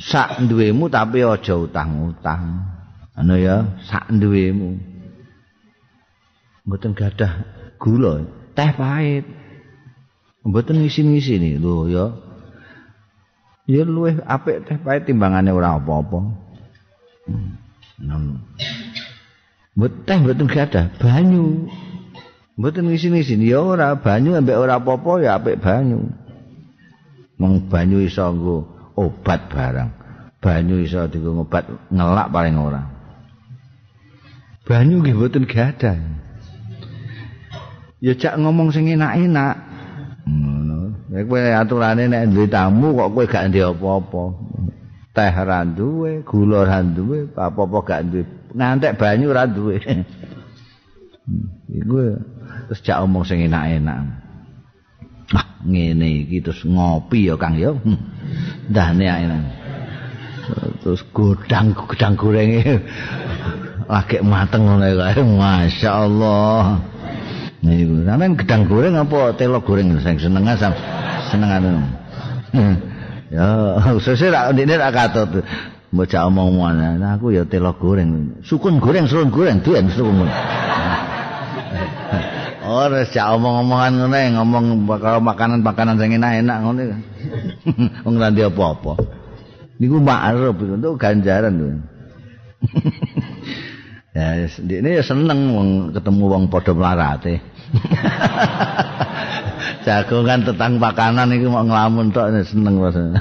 sak 0.00 0.48
duwemu 0.48 0.88
tapi 0.88 1.20
aja 1.20 1.54
utang-utang. 1.60 2.64
Anu 3.12 3.36
ya, 3.36 3.76
sak 3.84 4.08
duwemu. 4.08 4.80
Mboten 6.64 6.96
gadah 6.96 7.44
gula, 7.76 8.24
teh 8.56 8.70
pahit. 8.72 9.28
Mboten 10.40 10.80
ngisi-ngisi 10.80 11.36
lho 11.60 11.84
ya. 11.92 12.06
Ya 13.68 13.84
luwih 13.84 14.24
apik 14.24 14.64
teh 14.64 14.80
pahit 14.80 15.04
timbangane 15.04 15.52
ora 15.52 15.76
apa-apa. 15.76 16.20
Hmm. 17.28 18.40
Mboten 19.76 20.00
teh 20.08 20.16
mboten 20.16 20.48
gadah 20.48 20.96
banyu. 20.96 21.68
Mboten 22.56 22.88
ngisi-ngisi 22.88 23.36
ya 23.44 23.60
ora 23.60 24.00
banyu 24.00 24.32
ambek 24.32 24.56
ora 24.56 24.80
apa-apa 24.80 25.20
ya 25.20 25.36
apik 25.36 25.60
banyu. 25.60 26.08
Wong 27.40 27.68
banyu 27.68 28.04
iso 28.04 28.24
nggo 28.32 28.79
obat 28.96 29.50
barang. 29.50 29.90
Banyu 30.40 30.80
iso 30.80 31.04
dienggo 31.04 31.36
ngobat 31.36 31.68
ngelak 31.92 32.32
paling 32.32 32.56
ora. 32.56 32.82
Banyu 34.64 35.04
nggih 35.04 35.14
mboten 35.18 35.44
gadah. 35.44 35.98
Ya 38.00 38.16
cak 38.16 38.40
ngomong 38.40 38.72
sing 38.72 38.88
enak-enak. 38.88 39.54
Ngono. 40.24 41.10
Nek 41.12 41.28
kowe 41.28 41.40
aturane 41.42 42.08
nek 42.08 42.32
duwe 42.32 42.46
tamu 42.48 42.96
kok 42.96 43.10
kowe 43.12 43.24
gak 43.28 43.52
ndek 43.52 43.68
apa-apa. 43.76 44.22
Teh 45.10 45.34
ra 45.34 45.66
duwe, 45.66 46.22
gula 46.22 46.64
ra 46.64 46.80
duwe, 46.86 47.28
apa-apa 47.36 47.78
gak 47.84 48.02
duwe. 48.08 48.24
Ngantek 48.56 48.96
banyu 48.96 49.28
ra 49.34 49.44
duwe. 49.44 49.76
Iku 51.78 52.16
terus 52.70 52.80
cak 52.80 53.04
ngomong 53.04 53.28
sing 53.28 53.44
enak-enak. 53.44 54.29
Ah, 55.30 55.46
ngene 55.62 56.26
iki 56.26 56.42
terus 56.42 56.66
ngopi 56.66 57.30
ya 57.30 57.38
Kang 57.38 57.54
ya. 57.54 57.70
Ndahne 58.70 59.06
ae. 59.06 59.26
Terus 60.82 61.06
godang 61.14 61.70
gedang 61.86 62.18
gorenge 62.18 62.82
lagi 63.86 64.18
mateng 64.22 64.66
ngono 64.66 64.86
kae. 64.86 65.22
Masyaallah. 65.22 66.62
Niku 67.60 68.08
sampean 68.08 68.32
gedang 68.40 68.62
goreng 68.64 68.94
apa 68.96 69.36
telo 69.36 69.60
goreng 69.60 69.94
sing 70.00 70.16
seneng 70.16 70.44
asam 70.48 70.72
senengan. 71.30 71.62
Ya, 73.30 73.78
sesuk 74.02 74.34
rak 74.34 74.58
ndine 74.58 74.74
rak 74.74 74.90
katut. 74.90 75.46
Mbok 75.94 76.10
omong-omongan. 76.10 76.98
Aku 77.14 77.30
ya 77.30 77.46
telo 77.46 77.78
goreng. 77.78 78.42
Sukun 78.42 78.82
goreng, 78.82 79.06
serun 79.06 79.30
goreng, 79.30 79.62
duwe 79.62 79.78
sukun. 79.94 80.26
Ora 82.60 83.08
sak 83.08 83.40
omong-omongan 83.40 84.04
ngene 84.04 84.36
ngomong 84.36 84.84
bakal 84.84 85.24
makanan-makanan 85.24 85.96
sing 85.96 86.20
enak-enak 86.20 86.58
ngono. 86.60 86.82
Wong 88.04 88.14
ora 88.20 88.28
ndek 88.28 88.52
apa-apa. 88.52 89.00
Niku 89.80 89.96
makruf 89.96 90.60
itu 90.60 90.88
ganjaran 91.00 91.56
lho. 91.56 91.68
ya 94.16 94.44
ini 94.44 95.00
seneng 95.00 95.56
wong 95.56 95.68
ketemu 95.96 96.24
wong 96.28 96.44
padha 96.52 96.76
mlarate. 96.76 97.40
Jagongan 99.88 100.44
tetang 100.44 100.76
makanan 100.76 101.32
iku 101.32 101.48
mau 101.48 101.64
nglamun 101.64 102.12
tok 102.12 102.44
seneng 102.44 102.76
rasane. 102.76 103.16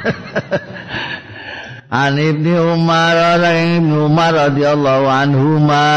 An 1.90 2.22
Ibnu 2.22 2.78
Umar 2.78 3.42
saking 3.42 3.82
Ibnu 3.82 4.14
Umar 4.14 4.30
radhiyallahu 4.30 5.10
anhu 5.10 5.58
ma 5.58 5.90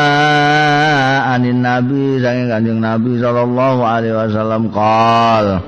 anin 1.36 1.61
Nabi 1.61 2.16
saking 2.16 2.49
Kanjeng 2.49 2.80
Nabi 2.80 3.20
sallallahu 3.20 3.84
alaihi 3.84 4.16
wasallam 4.16 4.72
qol 4.72 5.61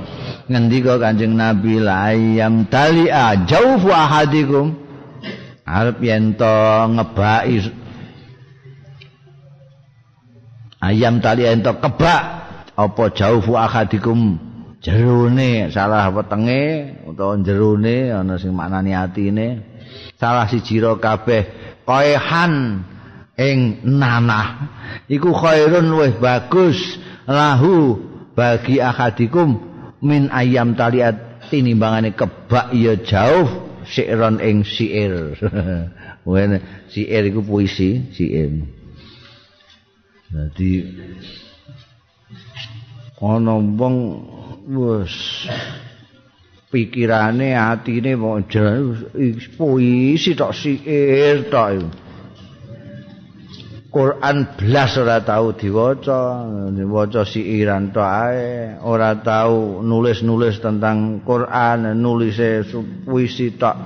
ngendika 0.48 0.96
Kanjeng 0.96 1.36
Nabi 1.36 1.76
la 1.76 2.08
ayam 2.08 2.64
talia 2.72 3.36
jaufu 3.44 3.92
ahadikum. 3.92 4.72
Arep 5.68 6.00
yen 6.00 6.32
to 6.40 6.56
ngebaki 6.96 7.68
ayam 10.80 11.20
talia 11.20 11.52
yen 11.52 11.60
to 11.60 11.76
kebak 11.84 12.22
apa 12.80 13.04
jaufu 13.12 13.60
ahadikum? 13.60 14.40
Jerone 14.80 15.68
salah 15.68 16.08
wetenge 16.08 16.96
utawa 17.12 17.36
jerone 17.44 18.08
ana 18.08 18.40
sing 18.40 18.56
maknani 18.56 18.92
atine 18.96 19.73
salah 20.20 20.48
siji 20.48 20.80
ro 20.80 20.96
kabeh 20.98 21.48
qaehan 21.84 22.84
ing 23.38 23.82
nanah. 23.84 24.70
Iku 25.10 25.34
khairun 25.34 25.90
luwih 25.90 26.16
bagus. 26.18 26.78
Lahu 27.24 27.98
bagi 28.36 28.78
akadikum 28.78 29.58
min 30.04 30.28
ayam 30.30 30.76
taliat. 30.76 31.46
Tinimbangane 31.48 32.16
kebak 32.16 32.72
ya 32.72 32.96
jauh. 32.96 33.64
Siron 33.84 34.40
ing 34.40 34.64
wene 36.24 36.88
siir 36.88 37.24
iku 37.28 37.44
puisi 37.44 38.08
siir 38.16 38.64
dadi 40.32 40.88
ana 43.20 43.60
wong 43.60 43.96
wis 44.72 45.44
pikirane 46.74 47.54
atine 47.54 48.18
wong 48.18 48.50
puisi 49.54 50.34
tok 50.34 50.50
sihir 50.50 51.46
tok 51.46 52.02
Quran 53.94 54.58
blas 54.58 54.98
ora 54.98 55.22
tau 55.22 55.54
diwaca 55.54 56.42
diwaca 56.74 57.22
siiran 57.22 57.94
tok 57.94 58.02
ae. 58.02 58.74
Ora 58.82 59.14
tau 59.22 59.86
nulis-nulis 59.86 60.58
tentang 60.58 61.22
Quran 61.22 61.94
nulise 62.02 62.66
puisi 63.06 63.54
tok. 63.54 63.78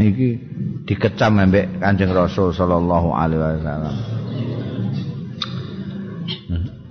Iki 0.00 0.28
dikecam 0.88 1.44
ambek 1.44 1.84
Kanjeng 1.84 2.16
Rasul 2.16 2.56
sallallahu 2.56 3.12
alaihi 3.12 3.44
wasallam. 3.44 3.96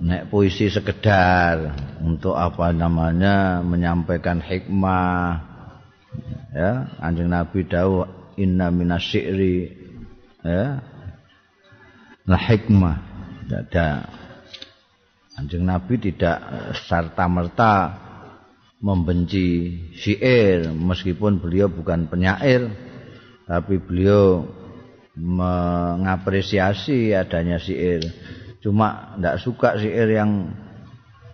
Nek 0.06 0.30
puisi 0.30 0.70
sekedar 0.70 1.74
untuk 2.04 2.36
apa 2.36 2.68
namanya 2.76 3.64
menyampaikan 3.64 4.44
hikmah. 4.44 5.40
Ya 6.52 6.92
anjing 7.00 7.32
nabi 7.32 7.64
dawuh 7.64 8.04
inna 8.36 8.68
minasyi'ri 8.68 9.72
ya. 10.44 10.84
La 12.28 12.38
hikmah. 12.38 12.96
Ada 13.48 14.04
anjing 15.40 15.64
nabi 15.64 15.96
tidak 15.96 16.44
serta 16.84 17.24
merta 17.26 17.74
membenci 18.84 19.80
syair 19.96 20.68
meskipun 20.68 21.40
beliau 21.40 21.72
bukan 21.72 22.04
penyair 22.04 22.68
tapi 23.48 23.80
beliau 23.80 24.44
mengapresiasi 25.16 27.16
adanya 27.16 27.56
syair. 27.56 28.04
Cuma 28.60 29.16
tidak 29.16 29.36
suka 29.40 29.80
syair 29.80 30.10
yang 30.10 30.63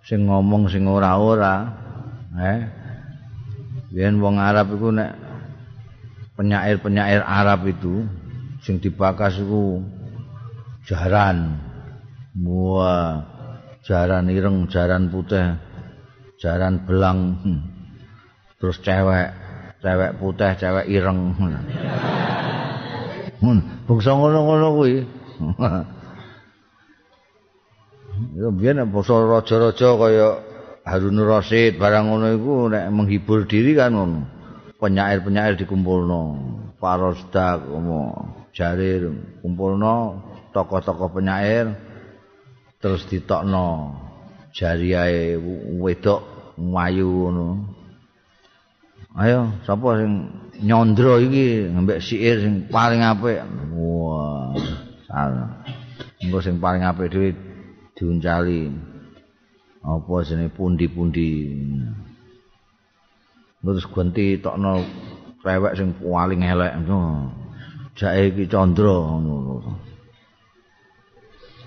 sing 0.04 0.26
ngomong 0.26 0.68
sing 0.72 0.88
ora-ora 0.88 1.68
eh. 2.36 2.60
Yen 3.90 4.22
wong 4.22 4.38
Arab 4.38 4.78
iku 4.78 4.94
nek 4.94 5.18
penyair-penyair 6.38 7.26
Arab 7.26 7.66
itu 7.66 8.06
sing 8.62 8.78
dibakas 8.78 9.42
iku 9.42 9.82
jaran 10.86 11.58
mua 12.38 13.18
jaran 13.82 14.30
ireng 14.30 14.70
jaran 14.70 15.10
putih 15.10 15.58
jaran 16.38 16.86
belang 16.86 17.34
hmm. 17.42 17.60
terus 18.62 18.78
cewek 18.78 19.34
cewek 19.82 20.14
putih 20.22 20.54
cewek 20.54 20.86
ireng. 20.86 21.34
Mun 23.42 23.58
bangsa 23.88 24.14
ngono-ngono 24.14 24.68
kuwi 24.76 24.94
Ya 28.36 28.48
biyen 28.52 28.84
basa 28.92 29.16
raja-raja 29.16 29.88
kaya 29.96 30.28
Harun 30.84 31.20
Rasid 31.20 31.76
barang 31.80 32.08
ngono 32.08 32.26
iku 32.36 32.54
nek 32.68 32.84
menghibur 32.92 33.48
diri 33.48 33.72
kan 33.76 33.96
ngono. 33.96 34.20
Penyair-penyair 34.80 35.60
dikumpulno, 35.60 36.22
Parosdak 36.80 37.68
ngono, 37.68 38.32
Jarir 38.56 39.12
kumpulno 39.44 40.24
tokoh-tokoh 40.50 41.14
penyair 41.14 41.70
terus 42.82 43.06
ditokno 43.06 43.94
jariae 44.56 45.38
wedok 45.78 46.20
mayu 46.58 47.30
ngono. 47.30 47.48
Ayo, 49.10 49.50
sapa 49.66 49.98
sing 49.98 50.30
nyondro 50.62 51.18
iki 51.18 51.66
ngembek 51.66 51.98
siir 51.98 52.46
sing 52.46 52.70
paling 52.70 53.02
apik? 53.02 53.42
Wah, 53.74 54.54
salah. 55.10 55.66
Engko 56.22 56.38
sing 56.38 56.62
paling 56.62 56.86
apik 56.86 57.10
dhewe 57.10 57.49
diuncali 58.00 58.72
apa 59.84 60.14
jenenge 60.24 60.56
pundi-pundi. 60.56 61.52
Terus 63.60 63.84
ganti 63.92 64.40
tokno 64.40 64.80
rewek 65.44 65.76
sing 65.76 65.92
paling 66.00 66.40
elek 66.40 66.80
ngono. 66.80 67.28
Jake 67.92 68.32
iki 68.32 68.44
candra 68.48 69.20
ngono. 69.20 69.76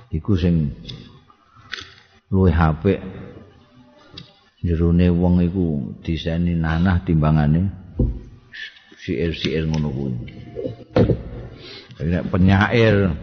Iku 0.09 0.33
sing 0.33 0.73
luwih 2.33 2.57
apik. 2.57 2.97
Jerone 4.65 5.13
wong 5.13 5.45
iku 5.45 5.93
diseni 6.01 6.57
nanah 6.57 6.97
timbangane. 7.05 7.69
Siir-siir 8.97 9.69
ngono 9.69 9.89
kuwi. 9.93 10.13
Nek 12.01 12.25
penyair 12.33 13.13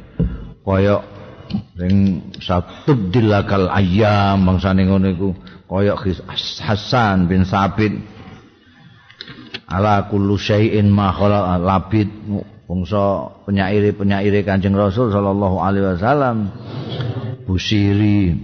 koyok 1.50 1.78
sing 1.78 1.96
satubdilakal 2.38 3.66
ayam 3.70 4.46
bangsane 4.46 4.86
ngono 4.86 5.06
iku 5.10 5.28
kaya 5.70 5.94
Hasan 6.66 7.30
bin 7.30 7.46
Sabit 7.46 7.94
ala 9.70 10.10
kullu 10.10 10.34
syai'in 10.34 10.90
ma 10.90 11.14
khala 11.14 11.58
labid 11.62 12.10
bangsa 12.66 13.30
penyairi-penyairi 13.46 14.42
Kanjeng 14.42 14.74
Rasul 14.74 15.14
sallallahu 15.14 15.62
alaihi 15.62 15.94
wasallam 15.94 16.36
Busiri 17.46 18.34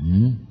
hmm? 0.00 0.48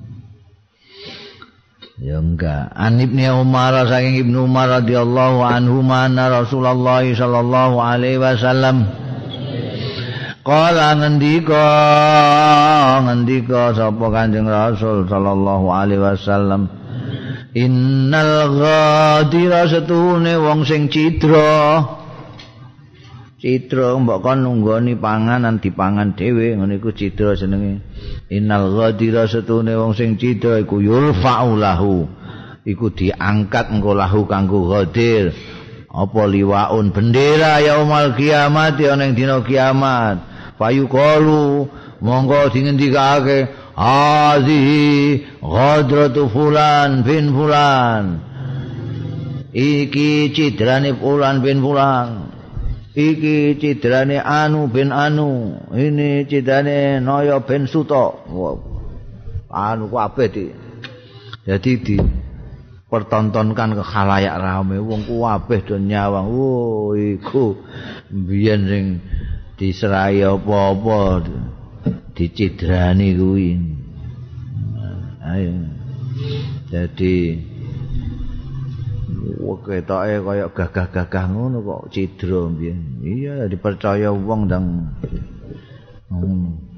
Ya 1.99 2.15
enggak. 2.15 2.71
An 2.79 2.95
Ibnu 2.95 3.43
Umar 3.43 3.75
saking 3.91 4.23
Ibnu 4.23 4.47
Umar 4.47 4.71
radhiyallahu 4.71 5.43
anhu 5.43 5.83
mana 5.83 6.31
Rasulullah 6.31 7.03
sallallahu 7.03 7.75
alaihi 7.75 8.23
wasallam 8.23 8.87
Kala 10.49 10.97
ngendika 10.97 11.61
ngendika 13.05 13.69
sapa 13.77 14.05
Kanjeng 14.09 14.49
Rasul 14.49 15.05
sallallahu 15.05 15.69
alaihi 15.69 16.01
wasallam. 16.01 16.65
Innal 17.53 18.57
ghadira 18.57 19.69
setune 19.69 20.41
wong 20.41 20.65
sing 20.65 20.89
cidra. 20.89 21.85
Cidra 23.37 23.93
mbok 24.01 24.25
kon 24.25 24.41
nunggoni 24.41 24.97
panganan 24.97 25.61
dipangan 25.61 26.17
dhewe 26.17 26.57
ngene 26.57 26.81
iku 26.81 26.97
cidra 26.97 27.37
jenenge. 27.37 27.85
Innal 28.33 28.73
ghadira 28.73 29.29
setune 29.29 29.77
wong 29.77 29.93
sing 29.93 30.17
cidra 30.17 30.65
iku 30.65 30.81
yulfa'u 30.81 31.61
lahu. 31.61 32.09
Iku 32.65 32.89
diangkat 32.89 33.69
engko 33.69 33.93
lahu 33.93 34.25
kanggo 34.25 34.65
ghadir. 34.65 35.29
Apa 35.93 36.25
liwaun 36.25 36.89
bendera 36.89 37.61
yaumal 37.61 38.17
kiamat 38.17 38.81
ya 38.81 38.97
ning 38.97 39.13
dina 39.13 39.45
kiamat 39.45 40.28
payu 40.59 40.91
kalu 40.91 41.71
monggo 42.03 42.51
dingendikake 42.51 43.47
azi 43.79 45.23
ghadratu 45.39 46.27
fulan 46.27 47.07
bin 47.07 47.31
fulan. 47.31 48.19
Iki 49.55 50.35
cidrane 50.35 50.93
fulan 50.99 51.39
bin 51.39 51.63
fulan. 51.63 52.27
Iki 52.91 53.55
cidrane 53.55 54.19
anu 54.19 54.67
bin 54.67 54.91
anu. 54.91 55.63
Ini 55.71 56.27
cidrane 56.27 56.99
noyo 56.99 57.39
bin 57.47 57.65
suto 57.65 58.27
anu 59.49 59.89
kabeh 59.89 60.27
di 60.29 60.45
jadi 61.47 61.73
di 61.81 61.97
pertontonkan 62.89 63.73
ke 63.73 63.81
khalayak 63.81 64.37
rame 64.37 64.77
wong 64.77 65.07
kabeh 65.07 65.59
do 65.65 65.79
nyawang. 65.79 66.27
Wo 66.29 66.93
iku 66.93 67.57
biyen 68.11 68.61
sing 68.69 68.85
diserai 69.59 70.23
apa-apa 70.23 71.27
dicidrani 72.15 73.13
kuwi 73.19 73.59
ayo 75.19 75.51
jadi 76.71 77.15
ketoke 79.69 80.17
kaya 80.25 80.45
gagah-gagah 80.49 81.25
ngono 81.29 81.61
kok 81.61 81.93
cidra 81.93 82.49
mbiyen. 82.49 82.79
Iya 83.05 83.45
dipercaya 83.45 84.09
wong 84.09 84.49
ndang 84.49 84.65
hmm. 86.09 86.68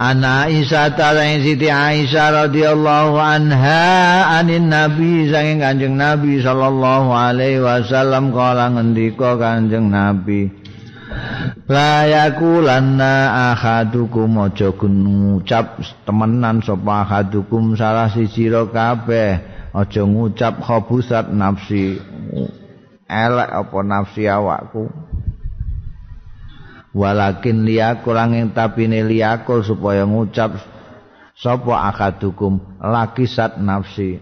Ana 0.00 0.48
Aisyah 0.48 0.96
talang 0.96 1.44
Siti 1.44 1.68
Aisyah 1.68 2.48
radhiyallahu 2.48 3.20
anha 3.20 4.32
anin 4.40 4.72
Nabi 4.72 5.28
saking 5.28 5.60
Kanjeng 5.60 6.00
Nabi 6.00 6.40
sallallahu 6.40 7.12
alaihi 7.12 7.60
wasallam 7.60 8.32
kala 8.32 8.72
ngendika 8.72 9.36
Kanjeng 9.36 9.92
Nabi 9.92 10.48
La 11.68 12.08
yakulanna 12.08 13.52
ahadukum 13.52 14.40
aja 14.40 14.72
ngucap 14.72 15.84
temenan 16.08 16.64
sapa 16.64 17.04
ahadukum 17.04 17.76
salah 17.76 18.08
siji 18.08 18.48
ro 18.48 18.72
kabeh 18.72 19.36
aja 19.76 20.02
ngucap 20.08 20.64
khabusat 20.64 21.28
nafsi 21.28 22.00
elek 23.04 23.50
apa 23.52 23.78
nafsi 23.84 24.24
awakku 24.24 25.09
walakin 26.96 27.62
liyakul 27.66 28.18
angin 28.18 28.50
tapine 28.50 29.06
liyakul 29.06 29.62
supaya 29.62 30.06
ngucap 30.06 30.58
sapa 31.36 31.74
akadukum 31.90 32.60
laki 32.78 33.26
sat 33.30 33.58
nafsi. 33.58 34.20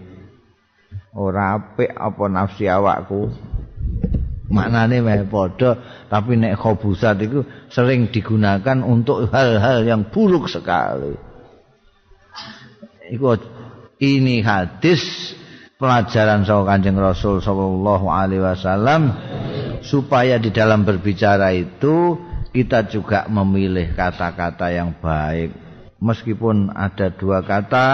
Ora 1.19 1.59
apik 1.59 1.91
apa 1.91 2.25
nafsi 2.31 2.71
awakku. 2.71 3.33
Maknane 4.49 5.05
meh 5.05 5.29
padha 5.29 5.77
tapi 6.09 6.41
nek 6.41 6.57
khobusat 6.57 7.21
itu 7.21 7.45
sering 7.69 8.09
digunakan 8.09 8.81
untuk 8.81 9.29
hal-hal 9.29 9.85
yang 9.85 10.09
buruk 10.09 10.49
sekali. 10.49 11.13
Iku 13.13 13.37
ini 14.01 14.41
hadis 14.41 15.35
pelajaran 15.77 16.49
sahabat 16.49 16.81
kanjeng 16.81 16.97
Rasul 16.97 17.45
sallallahu 17.45 18.07
alaihi 18.09 18.41
wasallam 18.41 19.13
supaya 19.85 20.41
di 20.41 20.51
dalam 20.51 20.83
berbicara 20.83 21.53
itu 21.53 22.17
kita 22.53 22.89
juga 22.89 23.29
memilih 23.29 23.93
kata-kata 23.93 24.73
yang 24.73 24.97
baik. 24.97 25.53
Meskipun 25.99 26.71
ada 26.71 27.11
dua 27.11 27.43
kata 27.43 27.87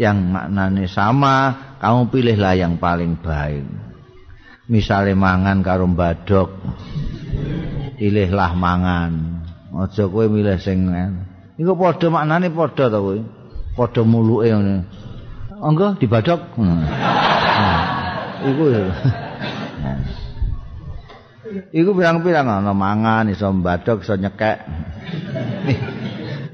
yang 0.00 0.32
maknanya 0.32 0.88
sama 0.88 1.36
kamu 1.76 2.08
pilihlah 2.08 2.56
yang 2.56 2.80
paling 2.80 3.20
baik. 3.20 3.68
Misalnya 4.64 5.12
mangan 5.12 5.60
karo 5.60 5.84
badok 5.84 6.48
pilihlah 7.98 8.52
mangan. 8.56 9.12
Aja 9.74 10.06
kowe 10.06 10.24
milih 10.30 10.54
sing 10.62 10.86
iku 11.58 11.74
padha 11.74 12.06
maknane 12.06 12.46
padha 12.50 12.86
to 12.86 12.98
kowe? 12.98 13.18
Padha 13.74 14.02
muluke 14.06 14.48
ngene. 14.54 14.76
Anggo 15.58 15.98
dibadok. 15.98 16.40
Hmm. 16.54 16.84
nah, 17.58 17.82
iku 18.46 18.64
Iku 21.74 21.90
pirang-pirang 21.94 22.46
ana 22.46 22.72
mangan 22.74 23.30
iso 23.30 23.50
mbadok 23.50 24.02
iso 24.02 24.14
nyekek. 24.18 24.58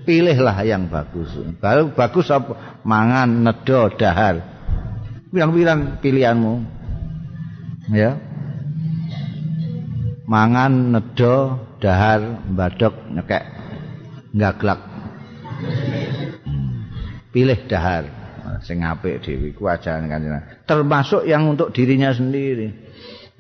Pilihlah 0.05 0.57
yang 0.64 0.88
bagus. 0.88 1.36
Kalau 1.61 1.92
bagus 1.92 2.32
apa? 2.32 2.80
Mangan, 2.82 3.44
nedo, 3.44 3.92
dahar. 3.94 4.42
Pirang-pirang 5.30 6.01
pilihanmu. 6.01 6.55
Ya. 7.92 8.16
Mangan, 10.24 10.96
nedo, 10.96 11.62
dahar, 11.78 12.42
mbadok, 12.48 12.94
nyekek. 13.12 13.44
Ngaglak. 14.34 14.80
Pilih 17.30 17.61
dahar. 17.70 18.05
Sing 18.61 18.84
apik 18.84 19.24
dhewe 19.24 19.57
ku 19.57 19.70
ajaran. 19.70 20.11
Termasuk 20.68 21.24
yang 21.24 21.48
untuk 21.48 21.72
dirinya 21.72 22.12
sendiri. 22.12 22.72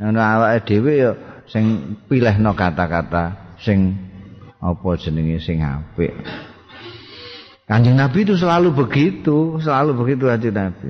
Yang 0.00 0.16
awake 0.16 0.64
dhewe 0.64 0.92
ya 0.96 1.12
sing 1.50 1.98
pilihno 2.06 2.54
kata-kata 2.54 3.58
sing 3.58 3.98
apa 4.62 4.88
jenenge 4.96 5.42
sing 5.42 5.60
apik. 5.60 6.14
Kanjeng 7.66 7.94
Nabi 7.94 8.26
itu 8.26 8.34
selalu 8.34 8.74
begitu, 8.74 9.62
selalu 9.62 9.94
begitu 9.94 10.26
Kanjeng 10.26 10.56
Nabi. 10.58 10.88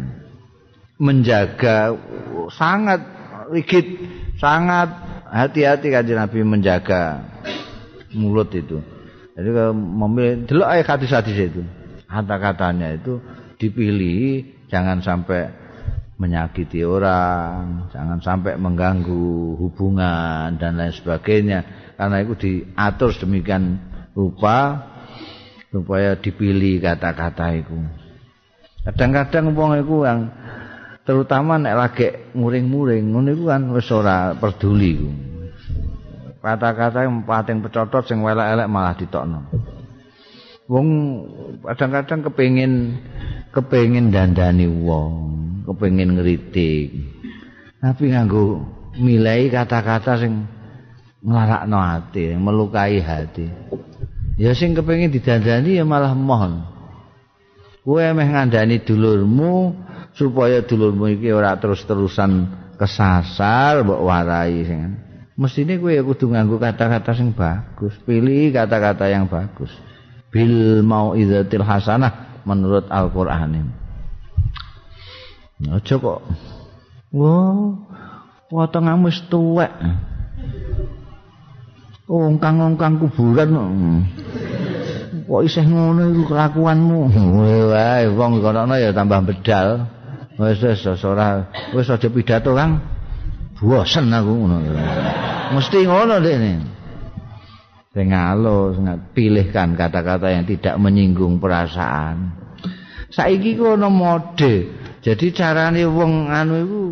Menjaga 1.01 1.97
sangat 2.53 3.01
rigid, 3.53 3.85
sangat 4.37 4.89
hati-hati 5.29 5.93
Kanjeng 5.93 6.21
Nabi 6.21 6.41
menjaga 6.45 7.25
mulut 8.17 8.49
itu. 8.53 8.81
Jadi 9.37 9.49
kalau 9.57 9.73
memilih 9.77 10.45
delok 10.45 10.69
ayat 10.69 10.87
hadis-hadis 10.89 11.37
itu, 11.53 11.63
kata-katanya 12.09 12.97
itu 12.97 13.21
dipilih 13.57 14.45
jangan 14.73 15.05
sampai 15.05 15.53
menyakiti 16.21 16.85
orang, 16.85 17.89
jangan 17.89 18.21
sampai 18.21 18.61
mengganggu 18.61 19.57
hubungan 19.57 20.53
dan 20.61 20.77
lain 20.77 20.93
sebagainya. 20.93 21.65
Karena 21.97 22.21
itu 22.21 22.37
diatur 22.37 23.17
sedemikian 23.17 23.81
rupa 24.13 24.85
supaya 25.73 26.21
dipilih 26.21 26.85
kata-kata 26.85 27.57
itu. 27.57 27.77
Kadang-kadang 28.85 29.57
wong 29.57 29.81
iku 29.81 30.05
yang 30.05 30.29
terutama 31.09 31.57
nek 31.57 31.77
lagi 31.77 32.09
muring-muring 32.37 33.17
ngono 33.17 33.29
iku 33.33 33.45
kan 33.49 33.63
wis 33.73 33.89
ora 33.89 34.37
peduli 34.37 35.01
Kata-kata 36.41 37.05
yang 37.05 37.21
pating 37.29 37.61
pecotot 37.61 38.09
sing 38.09 38.25
welek-elek 38.25 38.65
malah 38.65 38.97
ditokno. 38.97 39.45
Wong 40.71 40.89
kadang-kadang 41.67 42.31
kepengin 42.31 43.03
kepengin 43.51 44.15
dandani 44.15 44.71
wong. 44.71 45.31
kepengin 45.71 46.19
ngritik. 46.19 46.89
Tapi 47.81 48.13
nganggo 48.13 48.67
milai 48.99 49.49
kata-kata 49.49 50.21
sing 50.21 50.45
nglarakno 51.23 51.79
ati, 51.79 52.35
melukai 52.37 53.01
hati. 53.01 53.47
Ya 54.41 54.53
sing 54.57 54.75
kepengin 54.75 55.15
didandani 55.15 55.79
ya 55.79 55.85
malah 55.87 56.13
mohon. 56.17 56.67
Kowe 57.81 58.05
meh 58.13 58.29
ngandani 58.29 58.85
dulurmu 58.85 59.73
supaya 60.13 60.61
dulurmu 60.61 61.09
iki 61.17 61.33
ora 61.33 61.57
terus-terusan 61.57 62.51
kesasar 62.77 63.81
mbok 63.87 64.05
warai 64.05 64.65
sing. 64.67 64.81
Mestine 65.41 65.81
kowe 65.81 65.93
kudu 66.13 66.37
nganggo 66.37 66.61
kata-kata 66.61 67.17
sing 67.17 67.33
bagus, 67.33 67.97
pilih 68.05 68.53
kata-kata 68.53 69.09
yang 69.09 69.25
bagus. 69.25 69.73
Bil 70.31 70.87
mau'izatil 70.87 71.67
hasanah 71.67 72.43
menurut 72.47 72.87
Al-Qur'an. 72.87 73.51
Aja 75.61 75.95
kok. 75.99 76.21
Wah, 77.11 77.75
watengmu 78.49 79.11
wis 79.11 79.19
tuwek. 79.27 79.75
Ongkang-ongkang 82.11 83.03
kuburan. 83.03 83.51
Kok 85.31 85.43
isih 85.47 85.63
ngono 85.63 86.11
iku 86.11 86.35
kelakuanmu? 86.35 87.01
Wae 87.71 88.11
wong 88.11 88.43
kono 88.43 88.75
ya 88.75 88.91
tambah 88.91 89.23
bedal. 89.27 89.87
Wis 90.39 90.63
wis 90.63 91.03
ora 91.07 91.51
wis 91.75 91.91
aja 91.91 92.09
pidato, 92.11 92.55
Kang. 92.55 92.83
Bosen 93.61 94.09
aku 94.11 94.33
ngono. 94.33 94.57
Mesti 95.55 95.85
ngono 95.85 96.19
dekne. 96.23 96.80
Sing 97.91 98.15
alus, 98.15 98.79
pilihkan 99.19 99.75
kata-kata 99.75 100.31
yang 100.31 100.47
tidak 100.47 100.79
menyinggung 100.79 101.43
perasaan. 101.43 102.39
Saiki 103.11 103.59
kono 103.59 103.91
mode 103.91 104.71
Jadi 105.03 105.35
carane 105.35 105.83
wong 105.83 106.31
anu 106.31 106.55
iku 106.61 106.83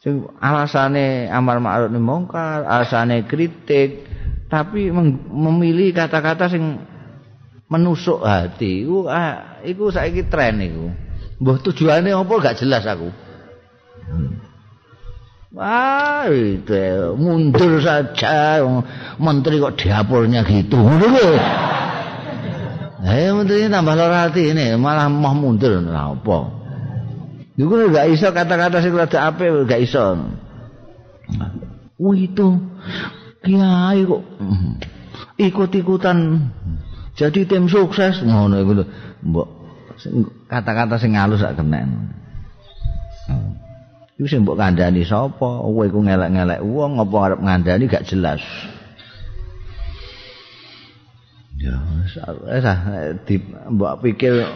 sing 0.00 0.24
alasane 0.38 1.28
amar 1.28 1.60
ma'ruf 1.60 1.90
nahi 1.90 2.00
mungkar, 2.00 2.64
alasane 2.64 3.26
kritik, 3.28 4.06
tapi 4.46 4.88
memilih 5.28 5.90
kata-kata 5.92 6.46
sing 6.48 6.78
menusuk 7.68 8.22
hati. 8.22 8.86
Iku 8.86 9.10
ah, 9.10 9.60
iku 9.66 9.90
saiki 9.90 10.30
tren 10.30 10.62
iku. 10.62 10.86
Mbah 11.42 11.58
tujuane 11.66 12.14
apa 12.14 12.32
gak 12.38 12.62
jelas 12.62 12.86
aku. 12.86 13.10
Wah, 15.54 16.26
itu 16.34 17.14
mundur 17.14 17.78
saja 17.78 18.58
menteri 19.22 19.62
kok 19.62 19.78
dapurnya 19.78 20.42
gitu. 20.42 20.78
Lho. 20.78 21.08
Eh, 23.04 23.28
menteri 23.36 23.68
tambah 23.68 24.00
lara 24.00 24.32
hati 24.32 24.56
ini, 24.56 24.80
malah 24.80 25.12
mau 25.12 25.36
mundur. 25.36 25.76
Apa? 25.76 26.48
Iku 27.54 27.92
gak 27.92 28.08
iso 28.08 28.32
kata-kata 28.32 28.80
sing 28.80 28.96
rada 28.96 29.28
apik 29.28 29.68
gak 29.68 29.84
iso. 29.84 30.24
Wih 32.00 32.32
itu 32.32 32.58
kiai 33.44 34.08
kok 34.08 34.22
ikut-ikutan 35.36 36.48
jadi 37.12 37.40
tim 37.44 37.68
sukses 37.68 38.24
ngono 38.24 38.56
iku 38.58 38.72
lho. 38.72 38.84
Mbok 39.20 39.48
kata-kata 40.48 40.96
sing 40.96 41.12
halus 41.14 41.44
gak 41.44 41.60
kena. 41.60 41.84
Iku 44.14 44.26
sing 44.30 44.46
mbok 44.46 44.58
kandhani 44.58 45.02
sapa? 45.02 45.58
Kowe 45.58 45.82
iku 45.90 45.98
ngelek-ngelek 46.06 46.62
wong 46.62 47.02
apa 47.02 47.16
arep 47.18 47.40
ngandani 47.42 47.84
gak 47.90 48.06
jelas. 48.06 48.42
Ya, 51.58 51.78
wis 51.98 52.14
di 53.26 53.36
mbok 53.74 54.02
pikir 54.02 54.46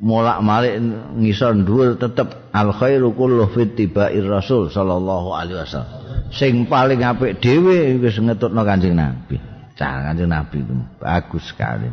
molak-malik 0.00 0.80
ngisor 1.20 1.60
dhuwur 1.60 2.00
tetep 2.00 2.50
al 2.56 2.72
khairu 2.72 3.12
kullu 3.12 3.50
fi 3.52 3.68
tibair 3.68 4.24
rasul 4.24 4.72
sallallahu 4.72 5.28
alaihi 5.36 5.60
wasallam 5.60 6.00
sing 6.32 6.64
paling 6.64 7.04
apik 7.04 7.36
dhewe 7.36 8.00
wis 8.00 8.16
ngetutno 8.16 8.64
kanjeng 8.64 8.96
nabi 8.96 9.36
cah 9.76 10.08
kanjeng 10.08 10.32
nabi 10.32 10.64
itu 10.64 10.74
bagus 10.96 11.52
sekali 11.52 11.92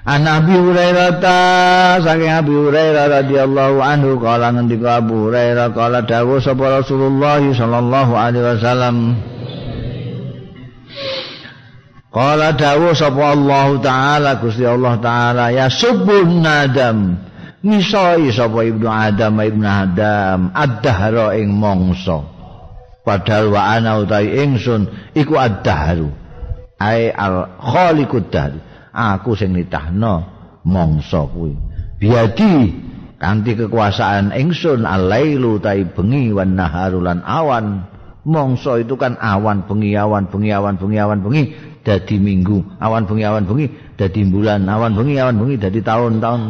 An 0.00 0.24
Abi 0.24 0.56
Hurairah 0.56 1.20
ta 1.20 1.36
saking 2.00 2.32
Abi 2.32 2.56
Hurairah 2.56 3.20
radhiyallahu 3.20 3.84
anhu 3.84 4.16
kala 4.16 4.48
ngendika 4.56 5.04
Abu 5.04 5.28
Hurairah 5.28 5.76
kala 5.76 6.08
dawuh 6.08 6.40
sapa 6.40 6.80
Rasulullah 6.80 7.36
sallallahu 7.44 8.12
alaihi 8.16 8.48
wasallam. 8.48 8.96
Kala 12.08 12.56
dawuh 12.56 12.96
sapa 12.96 13.36
Allah 13.36 13.68
taala 13.84 14.30
Gusti 14.40 14.64
Allah 14.64 14.96
taala 15.04 15.52
ya 15.52 15.68
subun 15.68 16.48
nadam 16.48 17.20
misai 17.60 18.32
sapa 18.32 18.64
ibnu 18.64 18.88
Adam 18.88 19.36
ibnu 19.36 19.68
Adam 19.68 20.48
ad-dahra 20.56 21.36
ing 21.36 21.52
mangsa. 21.52 22.24
Padahal 23.04 23.52
wa 23.52 23.68
ana 23.68 24.00
utawi 24.00 24.32
ingsun 24.48 25.12
iku 25.12 25.36
ad-dahru 25.36 26.08
ai 26.80 27.12
al 27.12 27.52
khaliqud 27.60 28.32
dahr 28.32 28.69
aku 28.92 29.38
sing 29.38 29.54
nitahno 29.54 30.26
mangsa 30.66 31.24
kuwi. 31.30 31.54
Biadi 32.00 32.72
kanthi 33.20 33.52
kekuasaan 33.56 34.32
ingsun 34.32 34.88
alailu 34.88 35.60
tai 35.60 35.84
bengi 35.84 36.32
wan 36.32 36.56
naharulan 36.56 37.20
awan. 37.24 37.86
Mangsa 38.20 38.76
itu 38.76 39.00
kan 39.00 39.16
awan 39.16 39.64
bengi 39.64 39.96
awan 39.96 40.28
bengi 40.28 40.52
awan 40.52 40.76
bengi 40.76 41.00
awan 41.00 41.24
bengi 41.24 41.56
dadi 41.80 42.20
minggu 42.20 42.76
awan 42.76 43.08
bengi 43.08 43.24
awan 43.24 43.48
bengi 43.48 43.72
dadi 43.96 44.28
bulan 44.28 44.68
awan 44.68 44.92
bengi 44.92 45.16
awan 45.16 45.40
bengi 45.40 45.56
dadi 45.56 45.80
tahun-tahun. 45.80 46.42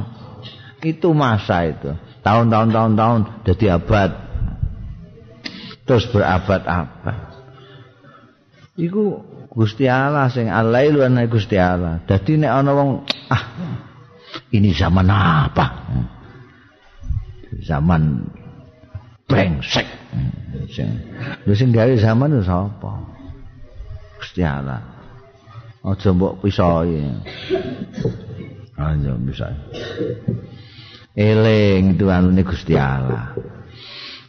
Itu 0.83 1.15
masa 1.15 1.71
itu. 1.71 1.95
Tahun-tahun 2.27 2.69
tahun-tahun 2.75 3.21
dadi 3.47 3.67
abad. 3.71 4.11
Terus 5.87 6.05
berabad-abad. 6.11 7.19
Iku 8.79 9.30
Gusti 9.51 9.91
Allah 9.91 10.31
sing 10.31 10.47
alailu 10.47 11.03
ana 11.03 11.27
Gusti 11.27 11.59
Allah. 11.59 11.99
Dadi 12.07 12.39
nek 12.39 12.53
ana 12.55 12.71
wong 12.71 12.91
ah 13.35 13.43
ini 14.55 14.71
zaman 14.71 15.11
apa? 15.11 15.67
Zaman 17.67 18.31
brengsek. 19.27 19.87
Lha 21.47 21.55
sing 21.59 21.75
gawe 21.75 21.95
zaman 21.99 22.39
itu 22.39 22.47
sapa? 22.47 22.93
Gusti 24.23 24.47
Allah. 24.47 24.79
Aja 25.83 26.15
mbok 26.15 26.47
pisoi. 26.47 27.11
Aja 28.79 29.13
bisa. 29.19 29.51
Eling 31.19 31.99
itu 31.99 32.07
anune 32.07 32.47
Gusti 32.47 32.79
Allah. 32.79 33.35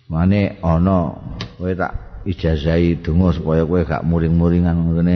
Mane 0.10 0.58
ana 0.66 1.14
kowe 1.62 1.72
tak 1.78 2.11
ijazahi 2.26 3.02
donga 3.02 3.34
supaya 3.34 3.66
kowe 3.66 3.82
gak 3.82 4.06
muring-muringan 4.06 4.78
ngene 4.78 5.16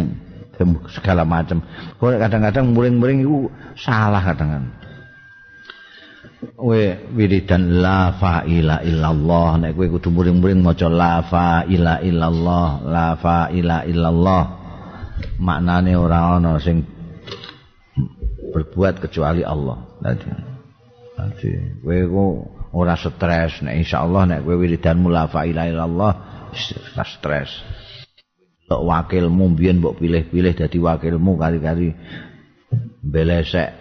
segala 0.91 1.27
macam. 1.27 1.61
Kowe 1.99 2.15
kadang-kadang 2.15 2.72
muring-muring 2.72 3.27
iku 3.27 3.52
salah 3.76 4.23
kadang-kadang. 4.23 4.72
Kowe 6.56 6.82
wiridan 7.18 7.82
la 7.82 8.14
fa 8.15 8.45
ila 8.45 8.80
illallah 8.86 9.49
nek 9.60 9.72
kowe 9.76 9.88
kudu 9.98 10.10
muring-muring 10.14 10.61
maca 10.61 10.88
la 10.88 11.19
fa 11.26 11.65
ila 11.68 11.99
illallah, 11.99 12.68
la 12.86 13.07
fa 13.19 13.49
ila 13.52 13.84
illallah. 13.84 14.44
Maknane 15.40 15.95
ora 15.95 16.38
ana 16.38 16.60
sing 16.60 16.84
berbuat 18.53 19.03
kecuali 19.03 19.44
Allah. 19.44 19.80
Dadi. 19.99 20.27
Dadi 21.19 21.52
kowe 21.84 21.98
ora 22.76 22.95
stres 22.99 23.64
nek 23.64 23.76
insyaallah 23.80 24.23
nek 24.27 24.40
kowe 24.44 24.56
wiridanmu 24.56 25.07
la 25.11 25.27
fa 25.27 25.48
ila 25.48 25.68
illallah 25.68 26.35
stres. 27.06 27.52
Tok 28.65 28.82
wakilmu 28.82 29.53
mbiyen 29.53 29.77
mbok 29.77 30.02
pilih-pilih 30.02 30.57
dadi 30.57 30.77
wakilmu 30.82 31.38
kali-kali 31.38 31.94
belesek. 33.06 33.77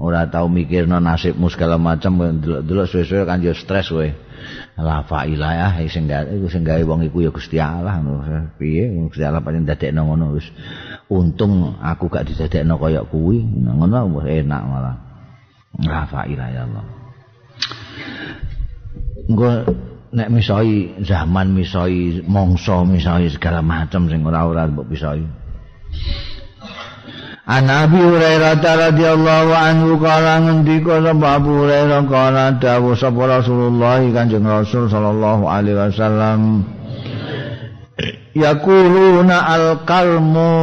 Ora 0.00 0.24
tau 0.32 0.48
mikirno 0.48 0.96
nasibmu 0.96 1.52
segala 1.52 1.76
macam 1.76 2.40
delok-delok 2.40 2.88
suwe-suwe 2.88 3.28
kan 3.28 3.44
yo 3.44 3.52
stres 3.52 3.92
kowe. 3.92 4.08
La 4.80 5.04
fa 5.04 5.28
sing 5.28 6.08
gawe 6.08 6.24
sing 6.48 6.64
gawe 6.64 6.80
wong 6.88 7.04
iku 7.04 7.20
ya 7.20 7.28
Gusti 7.28 7.60
Allah. 7.60 8.00
Piye 8.56 8.88
Gusti 9.12 9.20
Allah 9.20 9.44
pancen 9.44 9.68
dadekno 9.68 10.08
ngono 10.08 10.40
wis. 10.40 10.48
Untung 11.12 11.76
aku 11.84 12.08
gak 12.08 12.32
didadekno 12.32 12.80
kaya 12.80 13.04
kuwi. 13.04 13.44
Ngono 13.44 14.24
enak 14.24 14.62
malah. 14.64 14.96
La 15.84 16.08
fa 16.08 16.24
ilah 16.24 16.48
ya 16.48 16.64
Allah. 16.64 16.84
Engko 19.28 19.46
nek 20.10 20.28
misoi 20.30 20.98
zaman 21.06 21.54
misoi 21.54 22.26
mongso 22.26 22.82
misoi 22.82 23.30
segala 23.30 23.62
macam 23.62 24.10
sing 24.10 24.26
ora-ora 24.26 24.66
mbok 24.66 24.90
misoi 24.90 25.22
An 27.50 27.66
Abi 27.66 27.98
Hurairah 27.98 28.62
radhiyallahu 28.62 29.50
anhu 29.50 29.98
kala 29.98 30.38
ngendika 30.38 31.02
sapa 31.02 31.26
Abu 31.34 31.50
Hurairah 31.66 32.06
kala 32.06 32.54
dawuh 32.62 32.94
sapa 32.94 33.26
Rasulullah 33.26 33.98
Kanjeng 34.06 34.46
Rasul 34.46 34.86
sallallahu 34.86 35.50
alaihi 35.50 35.74
wasallam 35.74 36.62
Yaquluna 38.30 39.36
al-qalmu. 39.50 40.54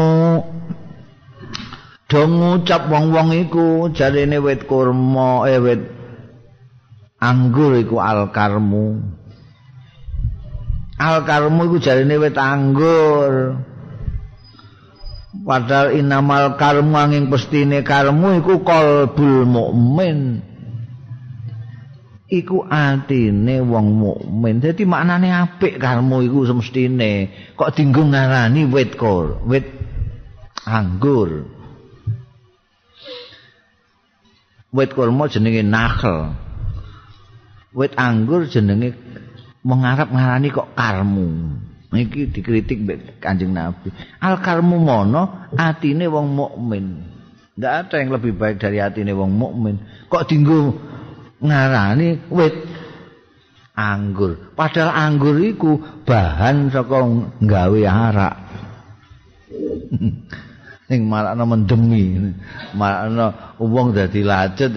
Dong 2.07 2.31
ngucap 2.39 2.87
wong-wong 2.87 3.35
iku 3.35 3.91
jarene 3.91 4.39
wit 4.39 4.63
kurma 4.63 5.43
eh 5.51 5.59
wit 5.59 5.83
anggur 7.19 7.75
iku 7.75 7.99
al-karmu 7.99 9.03
al 10.97 11.23
karmu 11.23 11.69
iku 11.69 11.77
jarine 11.77 12.17
wit 12.17 12.37
anggur. 12.37 13.61
Padahal 15.37 15.93
inamal 15.95 16.57
karmu 16.57 16.97
angin 16.97 17.29
pestine 17.29 17.85
karmu 17.85 18.41
iku 18.41 18.65
qalbul 18.65 19.45
mukmin. 19.45 20.41
Iku 22.27 22.67
atine 22.67 23.63
wong 23.63 23.87
mukmin. 23.95 24.59
Dadi 24.59 24.83
maknane 24.83 25.31
apik 25.31 25.79
karmu 25.79 26.25
iku 26.25 26.43
semestine. 26.43 27.31
Kok 27.55 27.71
dinggo 27.71 28.03
ngarani 28.03 28.67
wit 28.67 28.99
kor 28.99 29.39
wit 29.47 29.69
anggur. 30.67 31.47
Wit 34.73 34.91
kurma 34.91 35.31
jenenge 35.31 35.63
nakhl 35.63 36.35
wit 37.77 37.93
anggur 37.93 38.49
jenenge 38.49 38.97
mengarap 39.67 40.07
ngarani 40.07 40.47
kok 40.47 40.71
karmu. 40.71 41.27
Iki 41.91 42.31
dikritik 42.31 42.83
Kanjeng 43.19 43.51
Nabi. 43.51 43.91
Al 44.23 44.39
karmu 44.39 44.79
mono 44.79 45.51
atine 45.55 46.07
wong 46.07 46.31
mukmin. 46.31 47.03
Ndak 47.59 47.73
ada 47.87 47.95
yang 47.99 48.11
lebih 48.15 48.35
baik 48.39 48.63
dari 48.63 48.79
atine 48.79 49.11
wong 49.11 49.31
mukmin. 49.35 49.75
Kok 50.07 50.23
dinggo 50.27 50.75
ngarani? 51.43 52.31
Wit 52.31 52.55
anggur. 53.75 54.55
Padahal 54.55 54.91
anggur 54.95 55.35
iku 55.39 55.79
bahan 56.07 56.71
saka 56.71 57.03
nggawe 57.43 57.81
arak. 57.87 58.35
Ning 60.87 61.03
malah 61.03 61.35
mendemi 61.35 62.31
malah 62.71 63.59
wong 63.59 63.91
dadi 63.91 64.23
lajet 64.23 64.71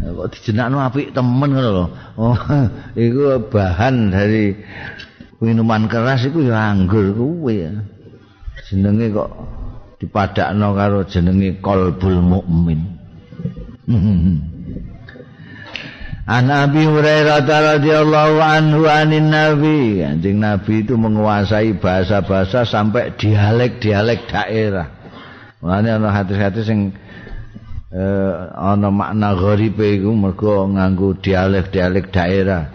kok 0.00 0.28
dijenakno 0.32 0.80
apik 0.80 1.12
temen 1.12 1.50
ngono 1.52 1.70
lho. 1.70 1.86
Oh, 2.16 2.36
iku 3.04 3.36
bahan 3.52 4.12
dari 4.12 4.56
minuman 5.44 5.84
keras 5.88 6.24
iku 6.24 6.40
ya 6.44 6.72
anggur 6.72 7.12
kuwi. 7.12 7.68
Jenenge 8.68 9.12
kok 9.12 9.30
dipadakno 10.00 10.72
karo 10.72 11.04
jenenge 11.04 11.60
qalbul 11.60 12.20
mukmin. 12.24 12.80
An 16.30 16.46
Abi 16.46 16.86
Hurairah 16.86 17.42
radhiyallahu 17.42 18.38
anhu 18.38 18.86
anin 18.86 19.34
Nabi, 19.34 19.98
anjing 19.98 20.38
Nabi 20.38 20.86
itu 20.86 20.94
menguasai 20.94 21.74
bahasa-bahasa 21.74 22.62
sampai 22.62 23.18
dialek-dialek 23.18 24.30
daerah. 24.30 24.86
Mulane 25.58 25.90
ana 25.90 26.14
hadis-hadis 26.14 26.70
sing 26.70 26.94
eh 27.90 28.34
ana 28.54 28.88
makna 28.94 29.34
gharibe 29.34 29.98
iku 29.98 30.14
mergo 30.14 30.66
nganggo 30.70 31.18
dialek-dialek 31.18 32.14
daerah. 32.14 32.70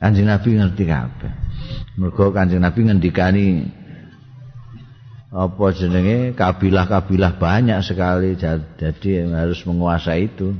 Kanjeng 0.00 0.28
Nabi 0.28 0.48
ngerti 0.56 0.84
kabeh. 0.88 1.32
Mergo 2.00 2.32
Kanjeng 2.32 2.64
Nabi 2.64 2.80
ngendikani 2.88 3.46
apa 5.34 5.64
jenenge 5.74 6.32
kabilah-kabilah 6.38 7.36
banyak 7.42 7.78
sekali 7.84 8.38
jadi 8.40 9.10
harus 9.32 9.60
menguasai 9.68 10.32
itu. 10.32 10.56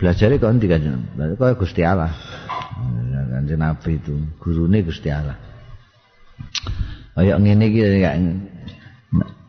Belajar 0.00 0.34
kok 0.34 0.50
ndi 0.58 0.66
kanjeng? 0.66 1.04
Kok 1.14 1.62
Gusti 1.62 1.84
Allah. 1.84 2.10
Kanjeng 3.32 3.60
Nabi 3.60 4.00
itu 4.00 4.16
gurune 4.40 4.80
Gusti 4.82 5.12
Allah. 5.12 5.36
Kayak 7.12 7.38
ngene 7.44 7.64
iki 7.68 7.80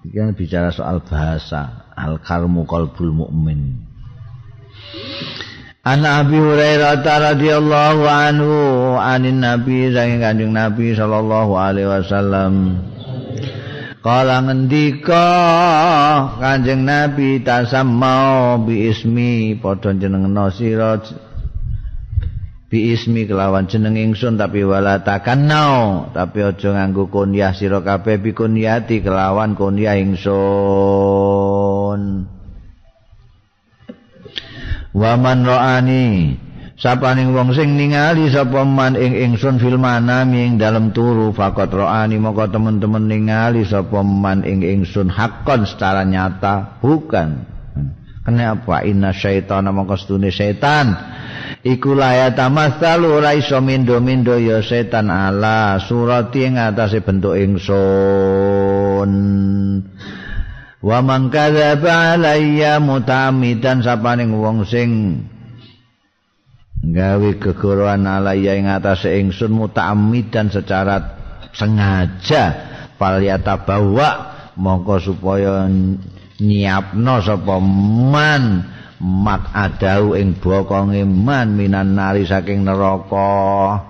Iki 0.03 0.19
kan 0.19 0.35
bicara 0.35 0.69
soal 0.75 0.99
bahasa 0.99 1.87
al 1.95 2.19
karmu 2.19 2.67
qalbul 2.67 3.15
mukmin. 3.15 3.87
An 5.83 6.03
Abi 6.07 6.39
Hurairah 6.39 7.03
radhiyallahu 7.03 8.03
anhu 8.07 8.55
anin 8.99 9.43
Nabi 9.43 9.91
saking 9.91 10.23
Kanjeng 10.23 10.55
Nabi 10.55 10.95
sallallahu 10.95 11.59
alaihi 11.59 11.91
wasallam 11.91 12.79
Kala 13.99 14.43
ngendika 14.43 15.27
Kanjeng 16.39 16.87
Nabi 16.87 17.43
tasammau 17.43 18.63
bi 18.63 18.91
ismi 18.91 19.59
padha 19.59 19.91
jenengno 19.95 20.51
sira 20.51 21.03
bi 22.73 22.97
ismi 22.97 23.29
kelawan 23.29 23.69
jeneng 23.69 23.93
ingsun 23.93 24.33
tapi 24.33 24.65
wala 24.65 25.05
takannau. 25.05 26.09
Tapi 26.09 26.41
aja 26.41 26.73
nganggo 26.73 27.05
kunyah 27.13 27.53
sira 27.53 27.85
kabeh 27.85 28.17
bi 28.17 28.33
kunyati 28.33 29.05
kelawan 29.05 29.53
kunyah 29.53 29.93
ingsun. 30.01 30.41
Wa 34.93 35.13
man 35.21 35.45
ra'ani 35.45 36.33
sapaning 36.73 37.37
wong 37.37 37.53
sing 37.53 37.77
ningali 37.77 38.33
sapa 38.33 38.65
man 38.65 38.97
ing 38.97 39.13
ingsun 39.13 39.61
fil 39.61 39.77
manami 39.77 40.49
ing 40.49 40.57
dalem 40.57 40.89
turu 40.97 41.29
faqat 41.29 41.69
ra'ani 41.69 42.17
moko 42.17 42.49
temen-temen 42.49 43.05
ningali 43.05 43.69
sapa 43.69 44.01
man 44.01 44.41
ing 44.41 44.65
ingsun 44.65 45.13
hakon 45.13 45.69
secara 45.69 46.01
nyata 46.05 46.81
bukan 46.81 47.52
kenapa 48.23 48.87
inna 48.87 49.11
syaitana 49.11 49.75
moko 49.75 49.99
stune 49.99 50.31
setan 50.31 50.95
iku 51.63 51.95
laya 51.95 52.31
tamatsalu 52.35 53.07
ora 53.19 53.35
iso 53.35 53.59
mindo-mindo 53.63 54.35
ya 54.39 54.63
setan 54.63 55.11
ala 55.11 55.79
surati 55.79 56.47
ing 56.47 56.59
atase 56.59 57.03
bentuk 57.03 57.35
ingsun. 57.39 59.11
Wa 60.83 60.99
man 60.99 61.31
kadzaba 61.31 62.19
alayya 62.19 62.83
mutamidan 62.83 63.79
sapaning 63.79 64.35
wong 64.35 64.67
sing 64.67 65.23
gawe 66.83 67.29
kegoroan 67.39 68.03
alayya 68.03 68.59
ing 68.59 68.67
atase 68.67 69.15
ingsun 69.15 69.55
mutamidan 69.55 70.51
secara 70.51 71.15
sengaja 71.55 72.43
palyata 72.99 73.63
bawa 73.63 74.35
mongko 74.59 74.99
supaya 74.99 75.71
nyiapno 76.41 77.21
sapa 77.21 77.57
man. 77.59 78.45
Mak 79.03 79.51
adau 79.51 80.15
ing 80.15 80.39
bokonge 80.39 81.03
man 81.03 81.59
minan 81.59 81.91
nari 81.91 82.23
saking 82.23 82.63
neraka. 82.63 83.83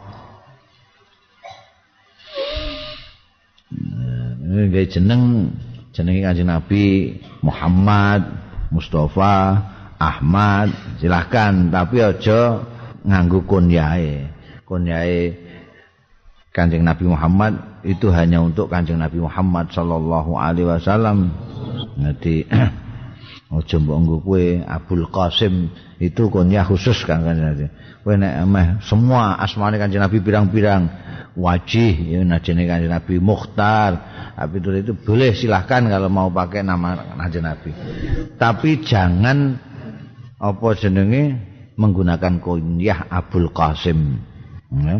Nggih 4.41 4.89
jeneng 4.89 5.53
jenenge 5.93 6.25
Kanjeng 6.25 6.49
Nabi 6.49 7.13
Muhammad 7.45 8.25
Mustafa 8.73 9.61
Ahmad 10.01 10.73
silahkan 10.97 11.69
tapi 11.69 12.01
aja 12.01 12.65
nganggo 13.05 13.45
kunyahe 13.45 14.25
kunyahe 14.65 15.42
Kanjeng 16.53 16.85
Nabi 16.85 17.09
Muhammad 17.09 17.81
itu 17.81 18.13
hanya 18.13 18.39
untuk 18.39 18.69
Kanjeng 18.69 19.01
Nabi 19.01 19.17
Muhammad 19.17 19.73
sallallahu 19.73 20.37
alaihi 20.37 20.69
wasallam 20.69 21.33
jadi 21.97 22.45
Aja 23.53 23.77
mbok 23.77 23.97
nggo 24.01 24.17
kowe 24.25 24.45
Abdul 24.65 25.05
Qasim 25.13 25.69
itu 26.01 26.25
kunyah 26.33 26.65
khusus 26.65 27.05
kan 27.05 27.21
kanjeng 27.21 27.69
Kowe 28.01 28.17
nek 28.17 28.33
meh 28.49 28.67
semua 28.81 29.37
asmane 29.37 29.77
kanjeng 29.77 30.01
Nabi 30.01 30.25
pirang-pirang 30.25 30.89
wajih 31.37 32.17
ya 32.17 32.19
najene 32.25 32.65
kanjeng 32.65 32.89
Nabi 32.89 33.21
Mukhtar 33.21 33.91
tapi 34.33 34.57
itu 34.57 34.97
boleh 34.97 35.37
silahkan 35.37 35.85
kalau 35.85 36.09
mau 36.09 36.33
pakai 36.33 36.65
nama 36.65 37.13
kanjeng 37.13 37.45
Nabi. 37.45 37.69
Tapi 38.41 38.81
jangan 38.81 39.53
apa 40.41 40.67
jenenge 40.73 41.37
menggunakan 41.77 42.41
kunyah 42.41 43.05
Abdul 43.13 43.53
Qasim. 43.53 44.17
Ya. 44.73 44.97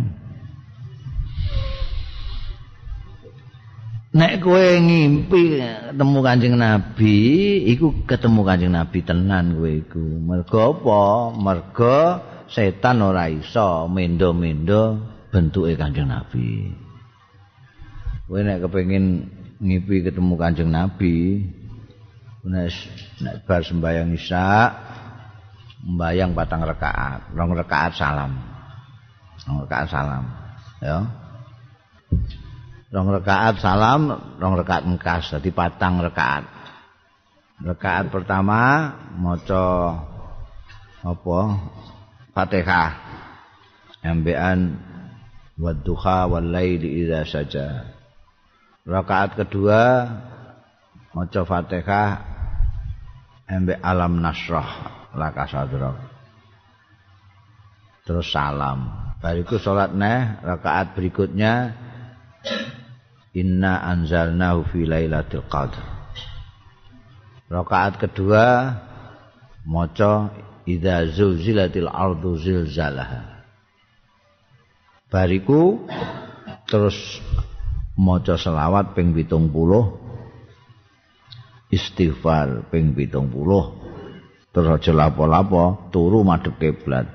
Nek 4.14 4.46
kowe 4.46 4.62
ngimpi 4.78 5.58
ketemu 5.58 6.20
Kanjeng 6.22 6.54
Nabi, 6.54 7.18
iku 7.66 8.06
ketemu 8.06 8.46
Kanjeng 8.46 8.78
Nabi 8.78 9.02
tenan 9.02 9.58
kowe 9.58 9.72
iku. 9.74 10.06
Mergo 10.22 10.58
apa? 10.70 11.34
Mergo 11.34 11.98
setan 12.46 13.02
ora 13.02 13.26
iso 13.26 13.90
mendo-mendo 13.90 15.02
bentuke 15.34 15.74
Kanjeng 15.74 16.14
Nabi. 16.14 16.70
Kowe 18.30 18.38
nek 18.46 18.62
kepengin 18.62 19.34
ngimpi 19.58 20.06
ketemu 20.06 20.34
Kanjeng 20.38 20.70
Nabi, 20.70 21.50
nek 22.46 22.70
nek 23.18 23.36
bar 23.50 23.66
sembayang 23.66 24.14
Isya, 24.14 24.46
mbayang 25.90 26.38
patang 26.38 26.62
rakaat, 26.62 27.34
rong 27.34 27.58
rakaat 27.58 27.98
salam. 27.98 28.38
Rong 29.50 29.66
rakaat 29.66 29.90
salam, 29.90 30.24
ya. 30.86 31.02
Rong 32.94 33.10
rakaat 33.10 33.58
salam 33.58 34.14
rong 34.38 34.54
rakaat 34.54 34.86
engkas 34.86 35.34
dadi 35.34 35.50
patang 35.50 35.98
rakaat 35.98 36.46
rakaat 37.66 38.14
pertama 38.14 38.94
maca 39.18 39.66
apa? 41.04 41.40
Fatihah. 42.34 42.92
Ambean 44.04 44.84
wadduha 45.56 46.28
wal 46.28 46.44
laili 46.44 47.04
idza 47.04 47.24
saja 47.24 47.68
rakaat 48.84 49.40
kedua 49.40 50.12
maca 51.16 51.42
Fatihah 51.48 52.10
ambe 53.48 53.74
alam 53.80 54.20
nasrah. 54.20 55.02
Laka 55.14 55.46
sadra. 55.46 55.94
Terus 58.04 58.28
salam. 58.34 59.14
Bariku 59.22 59.62
salat 59.62 59.94
neh 59.94 60.42
rakaat 60.42 60.98
berikutnya 60.98 61.78
Inna 63.34 63.82
anzalnahu 63.82 64.70
fi 64.70 64.86
lailatul 64.86 65.46
qadr. 65.50 65.82
Rakaat 67.50 67.98
kedua 67.98 68.78
maca 69.66 70.30
idza 70.70 71.10
zulzilatil 71.10 71.90
ardu 71.90 72.38
zilzalaha. 72.38 73.46
Bariku 75.10 75.86
terus 76.70 77.22
maca 77.98 78.38
selawat 78.38 78.98
ping 78.98 79.14
70 79.14 79.50
istighfar 81.74 82.70
ping 82.70 82.94
70 82.94 84.54
terus 84.54 84.70
aja 84.78 84.94
lapo-lapo 84.94 85.90
turu 85.90 86.22
madhep 86.22 86.54
kiblat 86.62 87.10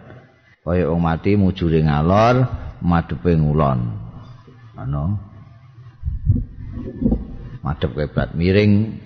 kaya 0.66 0.90
wong 0.90 1.00
mati 1.02 1.38
mujure 1.38 1.78
ngalor 1.82 2.46
madhepe 2.82 3.38
ngulon 3.38 3.94
ana 4.74 5.27
madhep 7.62 7.90
kiblat 7.92 8.32
miring 8.32 8.96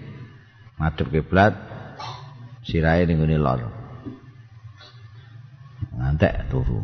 madhep 0.78 1.08
kiblat 1.10 1.54
sirahe 2.62 3.04
ning 3.06 3.20
ngene 3.20 3.38
lor. 3.38 3.60
Ngantek 5.92 6.48
turu. 6.48 6.80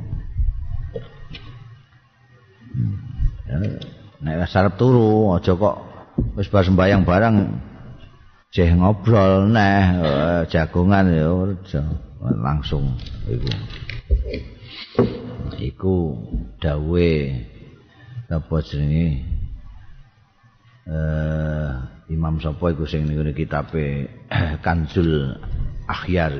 Hmm. 2.68 3.80
nek 4.20 4.50
sarep 4.50 4.76
turu 4.76 5.32
aja 5.32 5.56
kok 5.56 5.76
wis 6.36 6.50
bar 6.50 6.66
sembayang 6.66 7.02
barang. 7.06 7.36
Jeh 8.48 8.72
ngobrol 8.72 9.52
neh 9.52 10.00
jagongan 10.48 11.06
ya 11.12 11.30
langsung 12.40 12.96
iku. 13.28 13.50
Iku 15.58 15.96
dawe 16.62 17.10
apa 18.28 18.56
jenenge 18.60 19.37
uh, 20.88 21.70
Imam 22.08 22.40
sapa 22.40 22.72
iku 22.72 22.88
sing 22.88 23.04
ning 23.04 23.20
kitabe 23.36 24.08
Kanzul 24.64 25.36
Akhyar. 25.84 26.32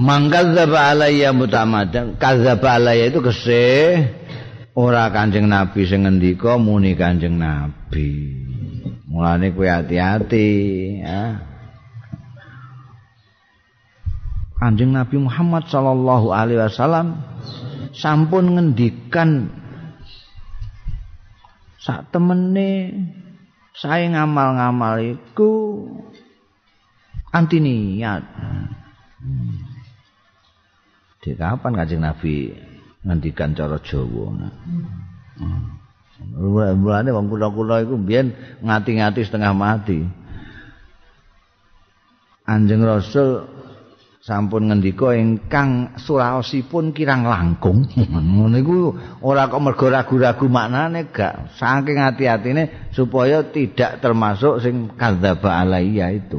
Mangkadzaba 0.00 0.96
alayya 0.96 1.28
mutamadan, 1.36 2.16
kadzaba 2.16 2.80
alayya 2.80 3.12
itu 3.12 3.20
kese 3.20 3.64
ora 4.72 5.12
Kanjeng 5.12 5.44
Nabi 5.44 5.84
sing 5.84 6.08
ngendika 6.08 6.56
muni 6.56 6.96
Kanjeng 6.96 7.36
Nabi. 7.36 8.32
Mulane 9.04 9.52
kowe 9.52 9.68
hati-hati, 9.68 10.48
ya. 11.04 11.44
Kanjeng 14.60 14.92
Nabi 14.92 15.16
Muhammad 15.16 15.72
sallallahu 15.72 16.36
alaihi 16.36 16.60
wasallam 16.60 17.16
sampun 17.96 18.60
ngendikan 18.60 19.48
sak 21.80 22.12
temene 22.12 22.92
saya 23.72 24.12
ngamal-ngamal 24.12 25.00
iku 25.00 25.80
anti 27.32 27.56
niat. 27.56 28.20
Di 31.24 31.32
kapan 31.32 31.72
Kanjeng 31.72 32.04
Nabi 32.04 32.52
ngendikan 33.00 33.56
cara 33.56 33.80
Jawa? 33.80 34.28
Mulane 36.76 37.08
wong 37.16 37.32
kula-kula 37.32 37.80
iku 37.88 37.96
mbiyen 37.96 38.36
ngati-ngati 38.60 39.24
setengah 39.24 39.56
mati. 39.56 40.04
Anjing 42.44 42.84
Rasul 42.84 43.48
sampun 44.30 44.70
ngendika 44.70 45.10
ingkang 45.10 45.98
suraosipun 45.98 46.94
kirang 46.94 47.26
langkung. 47.26 47.82
Ngono 48.14 48.54
iku 48.62 48.94
ora 49.26 49.50
kok 49.50 49.58
mergo 49.58 49.90
ragu-ragu 49.90 50.46
maknane 50.46 51.10
gak 51.10 51.58
saking 51.58 51.98
ati-atine 51.98 52.94
supaya 52.94 53.42
tidak 53.50 53.98
termasuk 53.98 54.62
sing 54.62 54.94
kadzaba 54.94 55.66
alaiya 55.66 56.14
itu. 56.14 56.38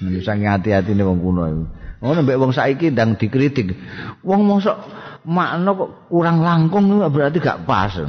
Nek 0.00 0.24
saking 0.24 0.48
ati-atine 0.48 1.04
wong 1.04 1.20
kuno 1.20 1.42
iku. 1.44 1.64
Ngono 2.00 2.18
mbek 2.24 2.40
wong 2.40 2.52
saiki 2.56 2.88
ndang 2.88 3.20
dikritik. 3.20 3.76
Wong 4.24 4.48
mosok 4.48 4.80
makna 5.28 5.76
kok 5.76 6.08
kurang 6.08 6.40
langkung 6.40 6.88
berarti 7.12 7.44
gak 7.44 7.68
pas. 7.68 7.92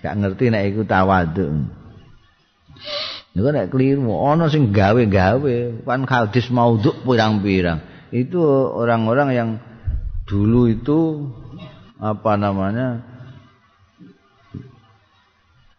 Gak 0.00 0.16
ngerti 0.16 0.54
nek 0.54 0.64
iku 0.70 0.86
tawadhu. 0.86 1.66
Niku 3.40 3.56
nek 3.56 3.72
kliru 3.72 4.04
ana 4.20 4.52
sing 4.52 4.68
gawe-gawe 4.68 5.56
kan 5.88 6.04
hadis 6.04 6.52
maudhu 6.52 6.92
pirang-pirang. 7.08 7.80
Itu 8.12 8.44
orang-orang 8.68 9.28
yang 9.32 9.50
dulu 10.28 10.68
itu 10.68 11.24
apa 11.96 12.36
namanya 12.36 13.00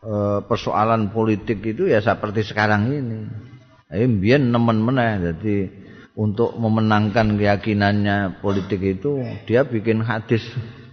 e, 0.02 0.42
persoalan 0.42 1.14
politik 1.14 1.62
itu 1.62 1.86
ya 1.86 2.02
seperti 2.02 2.50
sekarang 2.50 2.90
ini. 2.90 3.30
Eh 3.94 4.10
biyen 4.10 4.50
nemen 4.50 4.82
meneh 4.82 5.22
jadi 5.22 5.58
untuk 6.18 6.58
memenangkan 6.58 7.38
keyakinannya 7.38 8.42
politik 8.42 8.82
itu 8.82 9.22
dia 9.46 9.70
bikin 9.70 10.02
hadis 10.02 10.42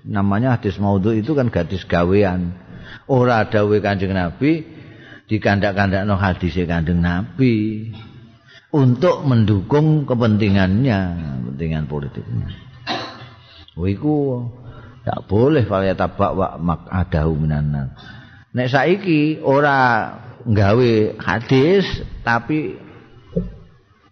namanya 0.05 0.61
hadis 0.61 0.77
maudhu 0.77 1.16
itu 1.16 1.32
kan 1.32 1.49
gadis 1.49 1.89
gawean. 1.89 2.53
Ora 3.09 3.49
dawuh 3.49 3.81
Kanjeng 3.81 4.12
Nabi, 4.12 4.77
dikandak-kandak 5.28 6.09
no 6.09 6.16
hadis 6.16 6.56
kandeng 6.64 7.05
Nabi 7.05 7.88
untuk 8.72 9.24
mendukung 9.24 10.05
kepentingannya, 10.09 11.00
kepentingan 11.44 11.84
politiknya. 11.88 12.48
Wiku 13.78 14.48
tak 15.06 15.24
boleh 15.30 15.64
falya 15.64 15.94
tabak 15.94 16.32
wa 16.34 16.59
mak 16.59 16.80
adahu 16.90 17.38
minan 17.38 17.94
Nek 18.52 18.68
saiki 18.68 19.38
ora 19.40 20.10
nggawe 20.42 21.20
hadis 21.20 21.84
tapi 22.26 22.74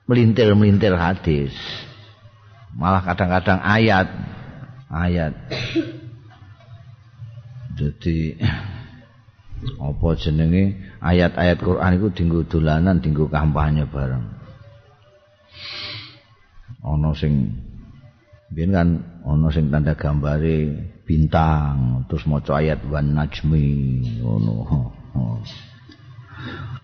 melintir-melintir 0.07 0.95
hadis. 0.95 1.53
Malah 2.77 3.03
kadang-kadang 3.03 3.59
ayat 3.65 4.07
ayat. 4.93 5.33
Jadi 7.77 8.39
apa 9.81 10.09
jenenge? 10.19 10.77
Ayat-ayat 11.01 11.59
Quran 11.61 11.97
iku 11.97 12.09
dinggo 12.13 12.41
dolanan 12.45 13.01
dinggo 13.01 13.29
kampanye 13.31 13.89
bareng. 13.89 14.25
Ana 16.87 17.11
sing 17.17 17.51
biyen 18.53 18.71
kan 18.71 18.89
ana 19.27 19.49
sing 19.51 19.73
tanda 19.75 19.99
gambare 19.99 20.71
bintang 21.03 22.07
terus 22.07 22.27
maca 22.31 22.63
ayat 22.63 22.85
wan 22.87 23.17
najmi 23.17 23.67
ngono. 24.23 24.57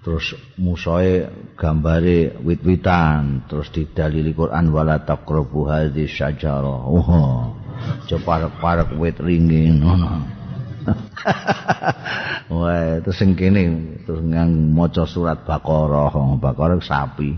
Terus 0.03 0.35
musoe 0.59 1.31
gambare 1.55 2.35
wit-witan 2.43 3.47
terus 3.47 3.71
didalili 3.71 4.35
Quran 4.35 4.75
wala 4.75 5.07
taqrabu 5.07 5.71
hadhihi 5.71 6.11
syajarah. 6.11 6.83
Oh 6.91 7.63
ceparek-parek 8.07 8.95
wit 8.99 9.19
ringin 9.19 9.83
ngono 9.83 10.42
Wah, 12.53 13.01
itu 13.01 13.11
sing 13.15 13.39
kene 13.39 13.97
terus 14.05 14.21
ngang 14.23 14.75
maca 14.75 15.07
surat 15.07 15.47
Baqarah, 15.47 16.13
Baqarah 16.39 16.83
sapi. 16.83 17.33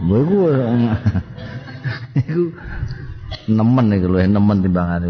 Iku 0.00 0.38
iku 2.20 2.42
nemen 3.52 3.86
iku 3.94 4.06
lho, 4.08 4.18
nemen 4.24 4.58
timbangane 4.64 5.08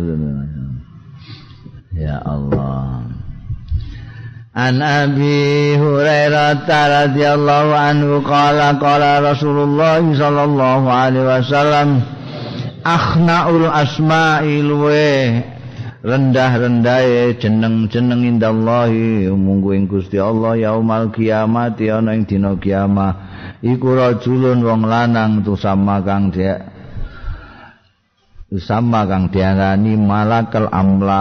Ya 1.95 2.23
Allah. 2.23 3.07
An 4.51 4.83
Abi 4.83 5.79
Hurairah 5.79 6.67
radhiyallahu 6.67 7.71
anhu 7.71 8.19
qala 8.27 8.75
qala 8.83 9.23
Rasulullah 9.23 10.03
sallallahu 10.03 10.91
alaihi 10.91 11.23
wasallam 11.23 12.03
akhnaul 12.83 13.71
asma'il 13.71 14.71
wa 14.75 14.91
rendah-rendah 16.01 17.37
jeneng-jeneng 17.37 18.25
indallahi 18.25 19.29
munggu 19.29 19.77
ing 19.77 19.85
Gusti 19.85 20.17
Allah 20.17 20.57
yaumal 20.57 21.13
kiamat 21.13 21.77
ana 21.77 22.17
ing 22.17 22.25
dina 22.25 22.57
kiamat 22.57 23.17
iku 23.61 23.93
rajulun 23.93 24.65
wong 24.65 24.89
lanang 24.89 25.45
tu 25.45 25.61
sama 25.61 26.01
kang 26.01 26.33
dia 26.33 26.73
sama 28.59 29.07
kang 29.07 29.31
diarani 29.31 29.95
malakal 29.95 30.67
amlak. 30.75 31.21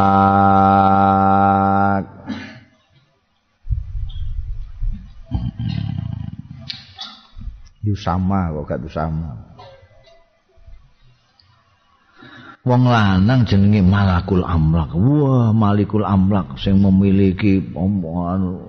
Yusama 7.86 8.50
kok 8.54 8.66
gak 8.70 8.92
sama 8.92 9.49
wong 12.70 12.86
lanang 12.86 13.50
jenenge 13.50 13.82
malakul 13.82 14.46
amlak. 14.46 14.94
Wah 14.94 15.50
malikul 15.50 16.06
amlak 16.06 16.62
sing 16.62 16.78
memiliki 16.78 17.58
anu 17.74 18.62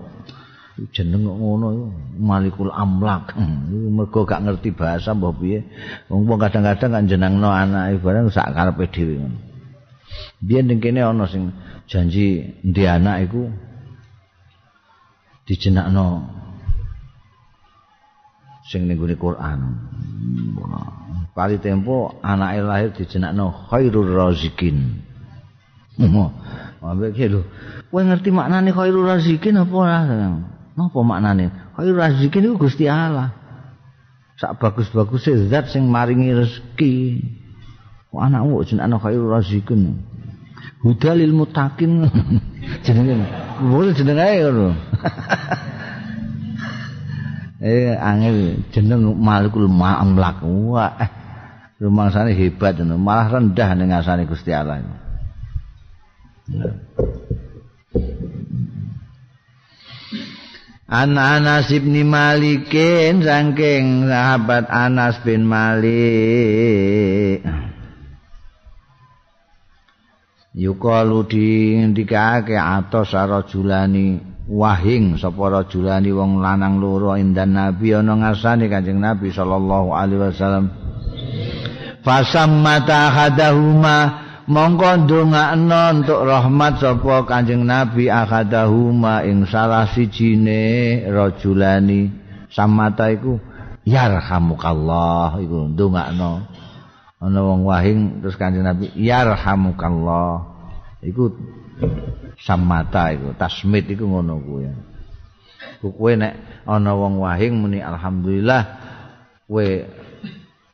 jeneng 0.97 1.29
ngono 1.29 1.93
malikul 2.17 2.73
amlak. 2.73 3.37
Hmm, 3.37 3.93
mergo 3.93 4.25
gak 4.25 4.41
ngerti 4.41 4.73
bahasa 4.73 5.13
mbah 5.13 5.37
piye. 5.37 5.69
Wong 6.09 6.25
kadang-kadang 6.41 6.97
kan 6.97 7.05
jenengno 7.05 7.53
anake 7.53 8.01
bareng 8.01 8.33
sak 8.33 8.57
karepe 8.57 8.89
dhewe 8.89 9.21
ngono. 9.21 9.39
Biyen 10.41 10.73
ning 10.73 10.81
kene 10.81 11.05
ana 11.05 11.29
sing 11.29 11.53
janji 11.85 12.57
ndi 12.65 12.83
anak 12.89 13.29
iku 13.29 13.53
dijenakno 15.45 16.40
sing 18.71 18.87
ning 18.87 19.03
Quran 19.19 19.61
Pali 21.35 21.59
tempo 21.59 22.19
anake 22.23 22.61
lahir 22.63 22.91
dijenakno 22.91 23.71
khairur 23.71 24.07
razikin. 24.19 24.99
Mo. 25.99 26.35
Ambek 26.83 27.15
iki 27.15 27.31
lho. 27.31 27.47
Kowe 27.87 28.03
ngerti 28.03 28.35
maknane 28.35 28.75
khairur 28.75 29.07
razikin 29.07 29.63
apa 29.63 29.75
ora? 29.75 29.99
Napa 30.75 31.01
maknane? 31.07 31.55
Khairur 31.79 32.03
razikin 32.03 32.51
iku 32.51 32.67
Gusti 32.67 32.91
Allah. 32.91 33.31
Sak 34.43 34.59
bagus-bagus 34.59 35.31
zat 35.49 35.71
sing 35.71 35.87
maringi 35.87 36.35
rezeki. 36.35 36.95
Kok 38.11 38.21
anakmu 38.21 38.67
jenakno 38.67 38.99
khairur 38.99 39.39
razikin. 39.39 40.03
Hudalil 40.83 41.31
mutakin 41.31 42.11
jenenge. 42.85 43.23
Boleh 43.71 43.95
jenenge 43.95 44.51
ngono. 44.51 44.69
eh 47.61 47.93
angel 47.95 48.65
jeneng 48.73 49.15
malikul 49.21 49.69
ma'amlak. 49.69 50.41
Wah. 50.45 50.97
rumangsane 51.81 52.37
hebat 52.37 52.77
malah 52.85 53.41
rendah 53.41 53.73
ning 53.73 53.89
ngasane 53.89 54.29
Gusti 54.29 54.53
Allah. 54.53 54.85
An 60.91 61.15
Anas 61.15 61.71
bin 61.71 61.95
Malikin 62.05 63.23
saking 63.25 64.11
sahabat 64.11 64.69
Anas 64.69 65.23
bin 65.25 65.49
Malik. 65.49 67.41
Yukalu 70.51 71.21
di 71.31 71.79
ndikake 71.79 72.59
atos 72.59 73.15
rajulani 73.15 74.19
wahing 74.51 75.15
sapa 75.15 75.63
rajulani 75.63 76.11
wong 76.11 76.43
lanang 76.43 76.83
loro 76.83 77.15
indan 77.15 77.55
Nabi 77.55 77.95
ana 77.95 78.19
ngasane 78.19 78.67
Kanjeng 78.67 78.99
Nabi 78.99 79.31
sallallahu 79.31 79.95
alaihi 79.95 80.21
wasallam. 80.27 80.67
fasammata 82.03 83.15
hadahuma 83.15 84.27
mongko 84.51 85.07
ndongakno 85.07 86.03
untuk 86.03 86.27
rahmat 86.27 86.83
sapa 86.83 87.23
Kanjeng 87.31 87.63
Nabi 87.63 88.11
akadahuma 88.11 89.23
ing 89.23 89.47
salah 89.47 89.87
sijine 89.87 90.99
rajulani 91.07 92.11
samata 92.51 93.07
iku 93.15 93.39
yarhamukallah 93.87 95.39
iku 95.39 95.71
ndongakno. 95.71 96.51
Ana 97.21 97.41
wong 97.45 97.69
wahing 97.69 98.25
terus 98.25 98.35
Kanjeng 98.35 98.67
Nabi 98.67 98.91
yarhamukallah. 98.99 100.59
Iku 101.07 101.31
samata 102.41 103.13
iku 103.13 103.37
tasmit 103.37 103.89
iku 103.93 104.09
ngono 104.09 104.41
kuwi. 104.41 104.69
Kuwi 105.81 106.13
nek 106.17 106.65
ana 106.65 106.93
wong 106.97 107.21
wahing 107.21 107.57
muni 107.57 107.81
alhamdulillah 107.81 108.63
kowe 109.45 109.69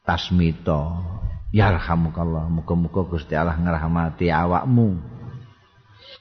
tasmita. 0.06 0.82
Yarhamukallah 1.54 2.52
muga-muga 2.52 3.06
Gusti 3.06 3.32
Allah 3.32 3.56
ngrahmati 3.56 4.28
awakmu. 4.28 4.98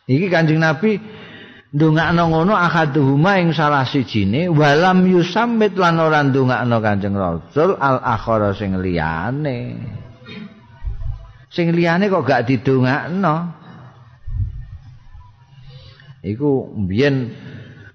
Iki 0.05 0.29
Kanjeng 0.29 0.61
Nabi 0.61 1.01
ndongakno 1.75 2.29
ngono 2.29 2.53
akaduhuma 2.55 3.41
ing 3.41 3.51
salah 3.51 3.83
sijine 3.83 4.47
walam 4.47 5.03
yusammit 5.09 5.75
lan 5.75 5.97
ora 5.99 6.23
ndongakno 6.23 6.77
Kanjeng 6.79 7.17
Rasul 7.17 7.75
al 7.75 7.99
akhara 7.99 8.53
sing 8.53 8.77
liyane. 8.79 9.81
Sing 11.51 11.73
liyane 11.73 12.07
kok 12.07 12.23
gak 12.23 12.47
didongakno 12.47 13.64
iku 16.25 16.73
mbiyen 16.73 17.29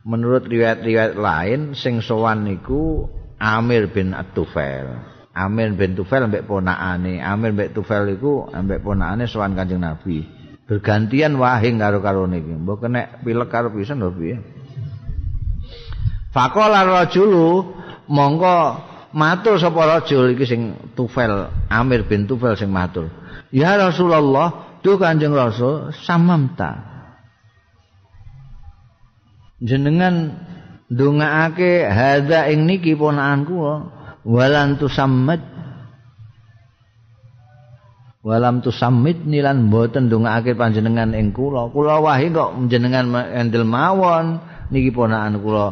menurut 0.07 0.47
riwayat-riwayat 0.47 1.19
lain 1.19 1.75
sing 1.75 1.99
sowan 1.99 2.47
niku 2.47 3.11
Amir 3.43 3.91
bin 3.91 4.15
At-Tufail 4.15 4.95
Amir 5.35 5.75
bin 5.75 5.99
Tufail 5.99 6.31
ambek 6.31 6.47
ponakane 6.47 7.19
Amir 7.19 7.53
bin 7.53 7.75
Tufail 7.75 8.15
iku 8.15 8.47
ambek 8.49 8.87
ponakane 8.87 9.27
sowan 9.27 9.59
Kanjeng 9.59 9.83
Nabi 9.83 10.41
bergantian 10.71 11.35
wahing 11.35 11.83
karo-karo 11.83 12.31
niki. 12.31 12.55
Mbok 12.55 12.87
kena 12.87 13.19
pilek 13.27 13.51
karo 13.51 13.75
pisan 13.75 13.99
lho 13.99 14.15
piye. 14.15 14.39
Faqala 16.31 16.87
rajulu 16.87 17.75
mongko 18.07 18.55
matur 19.11 19.59
sapa 19.59 19.99
rajul 19.99 20.39
iki 20.39 20.47
sing 20.47 20.79
Tufel 20.95 21.51
Amir 21.67 22.07
bin 22.07 22.31
Tufel 22.31 22.55
sing 22.55 22.71
matur. 22.71 23.11
Ya 23.51 23.75
Rasulullah, 23.75 24.79
tu 24.79 24.95
Kanjeng 24.95 25.35
Rasul 25.35 25.91
samamta. 26.07 26.90
Jenengan 29.61 30.35
ndongaake 30.91 31.85
hadza 31.85 32.49
ing 32.49 32.65
niki 32.65 32.97
ponakanku 32.97 33.85
walan 34.25 34.81
tusammat 34.81 35.41
walam 38.21 38.61
tu 38.61 38.69
samit 38.69 39.25
nilan 39.25 39.69
mboten 39.69 40.09
ndongakake 40.09 40.53
panjenengan 40.57 41.17
ing 41.17 41.33
kula. 41.33 41.73
Kula 41.73 42.01
wahi 42.05 42.29
kok 42.33 42.57
jenengan 42.69 43.09
endel 43.33 43.65
mawon 43.65 44.41
niki 44.69 44.93
ponakan 44.93 45.41
kula. 45.41 45.67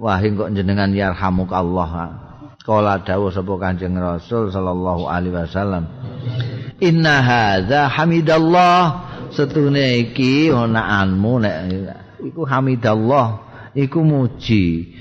Wahi 0.00 0.28
kok 0.32 0.50
jenengan 0.56 0.92
yarhamuk 0.96 1.52
Allah. 1.52 2.16
Kala 2.60 3.00
dawuh 3.00 3.32
sapa 3.32 3.56
Kanjeng 3.56 3.96
Rasul 3.96 4.52
sallallahu 4.52 5.08
alaihi 5.08 5.32
wasallam 5.32 5.88
inna 6.80 7.24
hadza 7.24 7.88
hamidallah. 7.88 9.08
Setune 9.30 9.94
iki 10.10 10.50
onaanmu 10.50 11.32
nek 11.38 11.56
iku 12.24 12.44
hamidallah 12.44 13.50
iku 13.74 14.00
muji. 14.04 14.96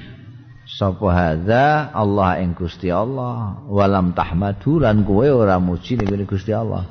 Sapa 0.70 1.10
hadza? 1.12 1.90
Allah 1.92 2.40
ing 2.40 2.54
Gusti 2.54 2.94
Allah. 2.94 3.66
Walam 3.68 4.14
tahmadu 4.14 4.80
lan 4.80 5.02
kowe 5.02 5.26
ora 5.26 5.58
muji 5.58 5.98
ning 5.98 6.24
Gusti 6.30 6.54
Allah. 6.54 6.86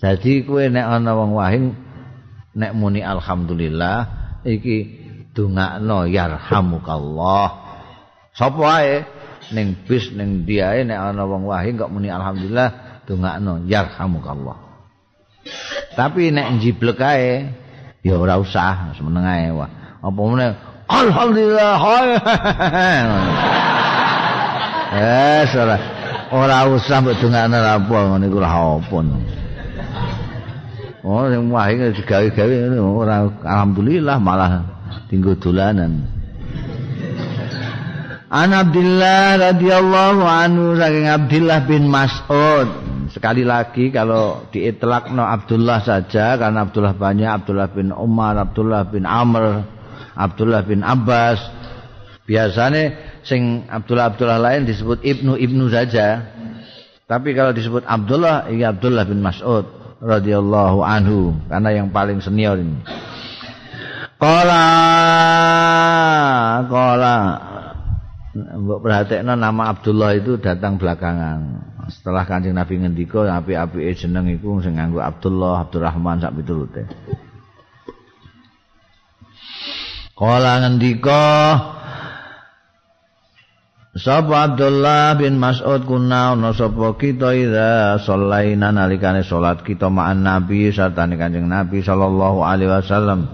Dadi 0.00 0.42
kowe 0.42 0.64
nek 0.66 0.82
ana 0.82 1.12
wong 1.14 1.38
wahing 1.38 1.64
nek 2.56 2.72
muni 2.74 3.04
alhamdulillah 3.04 3.98
iki 4.42 4.76
dongakno 5.36 6.10
yarhamukallah. 6.10 7.46
Sapa 8.32 8.58
wae 8.58 9.04
ning 9.52 9.84
bis 9.84 10.10
ning 10.16 10.48
diae 10.48 10.82
nek 10.82 10.98
ana 11.12 11.22
wong 11.28 11.46
wahing 11.46 11.76
kok 11.78 11.92
muni 11.92 12.08
alhamdulillah 12.08 13.04
dongakno 13.06 13.68
yarhamukallah. 13.68 14.56
Tapi 15.92 16.32
nek 16.32 16.58
njiblek 16.58 16.98
ae 16.98 17.61
ya 18.02 18.18
ora 18.18 18.38
usah 18.38 18.92
semeneng 18.98 19.26
ae 19.26 19.50
apa 20.02 20.20
meneh 20.20 20.52
Alhamdulillah. 20.92 21.74
Eh, 24.92 25.48
ora 25.56 25.76
ora 26.28 26.68
usah 26.68 27.00
mbok 27.00 27.16
dongane 27.16 27.56
apa 27.56 27.96
ngene 28.12 28.28
iku 28.28 28.38
lah 28.44 28.76
apa. 28.76 28.98
Oh, 31.02 31.24
sing 31.32 31.48
wae 31.48 31.74
digawe-gawe 31.96 32.56
ora 32.76 33.24
alhamdulillah 33.40 34.20
malah 34.20 34.68
tinggal 35.08 35.32
dolanan. 35.40 36.04
An 38.28 38.52
Abdullah 38.52 39.40
radhiyallahu 39.52 40.20
anhu 40.24 40.76
saking 40.76 41.08
Abdullah 41.08 41.58
bin 41.64 41.88
Mas'ud. 41.88 42.68
Sekali 43.12 43.44
lagi 43.44 43.92
kalau 43.92 44.48
diitlakno 44.48 45.20
Abdullah 45.20 45.84
saja 45.84 46.40
karena 46.40 46.64
Abdullah 46.64 46.96
banyak 46.96 47.28
Abdullah 47.28 47.68
bin 47.68 47.92
Umar, 47.92 48.40
Abdullah 48.40 48.88
bin 48.88 49.04
Amr, 49.04 49.68
Abdullah 50.16 50.64
bin 50.64 50.80
Abbas. 50.80 51.36
Biasanya 52.24 53.20
sing 53.20 53.68
Abdullah 53.68 54.08
Abdullah 54.08 54.40
lain 54.40 54.64
disebut 54.64 55.04
Ibnu 55.04 55.36
Ibnu 55.36 55.68
saja. 55.68 56.24
Tapi 57.04 57.36
kalau 57.36 57.52
disebut 57.52 57.84
Abdullah, 57.84 58.48
ini 58.48 58.64
Abdullah 58.64 59.04
bin 59.04 59.20
Mas'ud 59.20 59.68
radhiyallahu 60.00 60.80
anhu 60.80 61.36
karena 61.52 61.68
yang 61.68 61.92
paling 61.92 62.24
senior 62.24 62.56
ini. 62.56 62.80
Qala 64.16 64.64
qala 66.64 67.16
Mbok 68.32 68.80
perhatikno 68.80 69.36
nama 69.36 69.76
Abdullah 69.76 70.16
itu 70.16 70.40
datang 70.40 70.80
belakangan. 70.80 71.71
Setelah 71.90 72.22
Kanjeng 72.22 72.54
Nabi 72.54 72.78
ngendika 72.78 73.26
api-api 73.26 73.90
jeneng 73.98 74.30
iku 74.30 74.62
sing 74.62 74.78
nganggo 74.78 75.02
Abdullah, 75.02 75.66
Abdurrahman 75.66 76.22
sak 76.22 76.34
pitulute. 76.38 76.86
Kala 80.14 80.62
ngendika 80.62 81.22
Sapa 83.92 84.48
Abdullah 84.48 85.20
bin 85.20 85.36
Mas'ud 85.36 85.84
kuna 85.84 86.32
ana 86.32 86.56
sapa 86.56 86.96
kita 86.96 87.36
ida 87.36 88.00
sallaina 88.00 88.72
nalikane 88.72 89.20
salat 89.20 89.60
kita 89.60 89.92
ma'an 89.92 90.24
Nabi 90.24 90.72
sarta 90.72 91.04
Kanjeng 91.04 91.44
Nabi 91.44 91.84
sallallahu 91.84 92.40
alaihi 92.40 92.72
wasallam. 92.72 93.28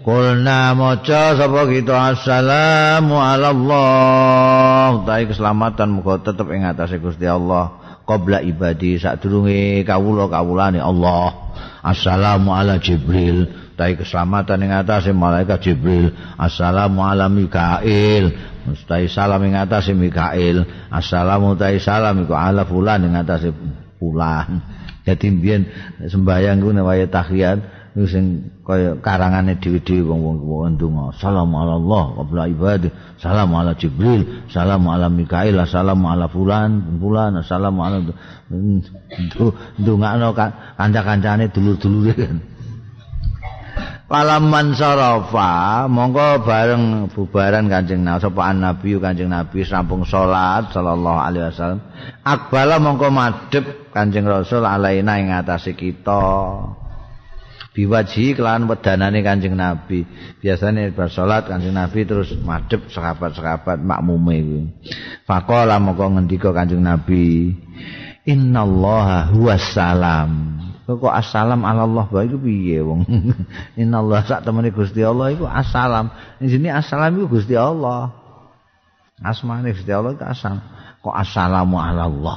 Kulna 0.00 0.72
maca 0.72 1.36
sapa 1.36 1.68
kita 1.68 1.92
assalamu 1.92 3.20
ala 3.20 3.52
Allah. 3.52 5.04
Dai 5.04 5.28
keselamatan 5.28 6.00
muga 6.00 6.24
tetep 6.24 6.48
ing 6.56 6.64
atase 6.64 6.96
Gusti 6.96 7.28
Allah 7.28 8.00
qabla 8.08 8.40
ibadi 8.48 8.96
sadurunge 8.96 9.84
kawula-kawulane 9.84 10.80
Allah. 10.80 11.52
Assalamu 11.84 12.56
ala 12.56 12.80
Jibril. 12.80 13.65
Tai 13.76 13.92
keselamatan 13.94 14.64
ing 14.64 14.72
atase 14.72 15.12
malaikat 15.12 15.60
Jibril 15.60 16.10
assalamu 16.40 17.04
ala 17.04 17.28
Mikail. 17.28 18.32
Mustai 18.66 19.06
salam 19.06 19.44
ing 19.44 19.54
atase 19.54 19.92
Mikail. 19.92 20.64
Assalamu 20.88 21.54
tai 21.54 21.78
salam 21.78 22.24
iku 22.24 22.32
ala 22.34 22.64
fulan 22.64 23.04
ing 23.04 23.14
atase 23.14 23.52
fulan. 24.00 24.64
Dadi 25.04 25.28
mbiyen 25.30 25.62
sembayang 26.02 26.58
ku 26.64 26.72
nek 26.72 27.12
tahiyat 27.12 27.58
sing 27.96 28.52
kaya 28.60 29.00
karangane 29.00 29.56
dhewe-dhewe 29.56 30.04
wong-wong 30.04 30.36
wong 30.44 30.76
ndonga 30.76 31.16
salamu 31.16 31.64
ala 31.64 31.80
Allah 31.80 32.04
qabla 32.20 32.42
ibadah 32.52 32.92
salamu 33.20 33.54
ala 33.60 33.72
Jibril. 33.76 34.48
Salamu 34.48 34.88
ala 34.88 35.12
Mikail. 35.12 35.52
Assalamu 35.60 36.08
ala 36.08 36.32
fulan 36.32 36.96
fulan. 36.96 37.44
Assalamu 37.44 37.84
ala 37.84 38.00
ndongakno 39.78 40.28
kanca-kancane 40.80 41.52
dulur-dulure. 41.52 42.16
kan 42.16 42.55
Palaman 44.06 44.70
sarafa 44.78 45.82
monggo 45.90 46.46
bareng 46.46 47.10
bubaran 47.10 47.66
Kanjeng 47.66 48.06
Nabi 48.06 48.22
sapa 48.22 48.54
Nabi 48.54 49.02
Kanjeng 49.02 49.34
Nabi 49.34 49.66
sampung 49.66 50.06
salat 50.06 50.70
sallallahu 50.70 51.18
alaihi 51.18 51.50
wasallam. 51.50 51.82
Akbala 52.22 52.78
monggo 52.78 53.10
madhep 53.10 53.90
Kanjeng 53.90 54.30
Rasul 54.30 54.62
alaina 54.62 55.18
ing 55.18 55.34
atase 55.34 55.74
kita. 55.74 56.22
Biwaji 57.74 58.38
kelan 58.38 58.70
wedanane 58.70 59.26
Kanjeng 59.26 59.58
Nabi. 59.58 60.06
Biasane 60.38 60.94
bar 60.94 61.10
salat 61.10 61.50
Kanjeng 61.50 61.74
Nabi 61.74 62.06
terus 62.06 62.30
madhep 62.46 62.86
sahabat-sahabat 62.86 63.82
makmume 63.82 64.36
kuwi. 64.38 64.62
Faqala 65.26 65.82
monggo 65.82 66.14
ngendika 66.14 66.54
Kanjeng 66.54 66.86
Nabi 66.86 67.58
innallaha 68.22 69.34
huwas 69.34 69.74
salam 69.74 70.62
kok 70.86 71.10
assalam 71.10 71.66
ala 71.66 71.82
Allah? 71.82 72.06
Bae 72.06 72.30
iku 72.30 72.38
piye 72.38 72.78
wong? 72.78 73.02
Innallaha 73.82 74.22
sak 74.22 74.40
temene 74.46 74.70
Gusti 74.70 75.02
Allah 75.02 75.34
iku 75.34 75.50
assalam. 75.50 76.14
Jenenge 76.38 76.78
assalam 76.78 77.18
iku 77.18 77.26
Gusti 77.34 77.58
Allah. 77.58 78.14
Asmane 79.18 79.74
Gusti 79.74 79.90
Allah 79.90 80.14
iku 80.14 80.22
assalam. 80.22 80.62
Kok 81.02 81.16
assalamu 81.18 81.82
ala 81.82 82.06
Allah? 82.06 82.36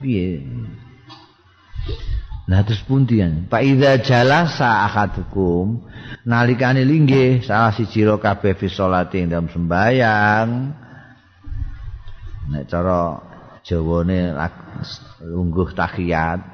Piye? 0.00 0.40
Nah 2.48 2.64
terus 2.64 2.80
ya? 3.12 3.28
Pak 3.28 3.62
Ida 3.64 4.00
jalasa 4.00 4.88
akadukum 4.88 5.84
nalikane 6.24 6.84
linggih 6.84 7.44
salah 7.44 7.72
si 7.72 7.84
ciro 7.88 8.16
kabeh 8.16 8.56
fi 8.56 8.72
sholati 8.72 9.20
dalam 9.28 9.52
sembayang. 9.52 10.48
Nek 12.52 12.64
cara 12.68 13.20
Jawane 13.64 14.36
lungguh 15.24 15.72
tahiyat 15.72 16.53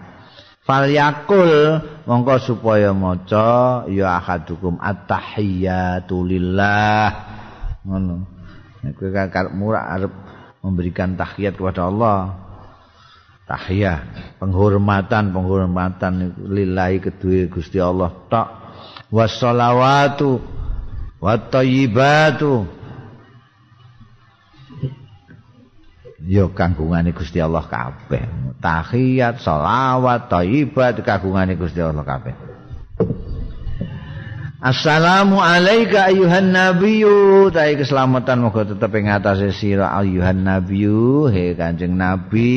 Falyakul 0.70 1.82
mongko 2.06 2.34
supaya 2.38 2.94
maca 2.94 3.82
ya 3.90 4.22
akadukum 4.22 4.78
at-tahiyatu 4.78 6.22
lillah. 6.22 7.10
Ngono. 7.82 8.22
Kan 8.78 9.50
murah 9.58 9.90
arep 9.98 10.14
memberikan 10.62 11.18
tahiyat 11.18 11.58
kepada 11.58 11.90
Allah. 11.90 12.38
tahiyah 13.50 13.98
penghormatan 14.38 15.34
penghormatan 15.34 16.38
lillahi 16.38 17.02
kedua 17.02 17.50
Gusti 17.50 17.82
Allah 17.82 18.14
tok 18.30 18.46
wassalawatu 19.10 20.38
wattayyibatu 21.18 22.62
yo 26.26 26.52
kagungane 26.52 27.16
Gusti 27.16 27.40
Allah 27.40 27.64
kabeh. 27.64 28.24
Tahiyat 28.60 29.40
selawat 29.40 30.28
thayyibat 30.28 31.00
kagungane 31.00 31.56
Gusti 31.56 31.80
Allah 31.80 32.04
kabeh. 32.04 32.34
Assalamu 34.60 35.40
alayka 35.40 36.12
ayuhan 36.12 36.52
nabiyyu. 36.52 37.48
Tai 37.48 37.72
keselamatan 37.80 38.44
moga 38.44 38.68
tetep 38.68 38.92
ing 39.00 39.08
atase 39.08 39.56
sira 39.56 39.96
ayuhan 39.96 40.44
nabiyyu. 40.44 41.32
He 41.32 41.56
kanjeng 41.56 41.96
nabi 41.96 42.52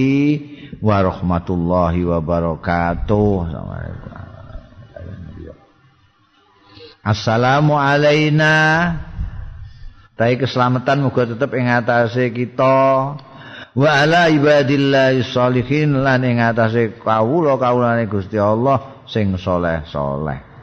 wa 0.84 1.00
rahmatullahi 1.00 2.04
wa 2.04 2.20
barakatuh 2.20 3.32
Assalamu 7.04 7.80
alayna. 7.80 8.56
Tai 10.20 10.36
keselamatan 10.36 11.08
moga 11.08 11.24
tetep 11.24 11.56
ing 11.56 11.72
atase 11.72 12.36
kita 12.36 13.16
wa 13.74 13.90
ala 13.90 14.30
ibadillahi 14.30 15.26
sholihin 15.26 16.06
lan 16.06 16.22
ing 16.22 16.38
atase 16.42 16.98
kawula-kawulane 17.02 18.06
Gusti 18.06 18.38
Allah 18.38 19.06
sing 19.10 19.34
saleh-saleh 19.36 20.54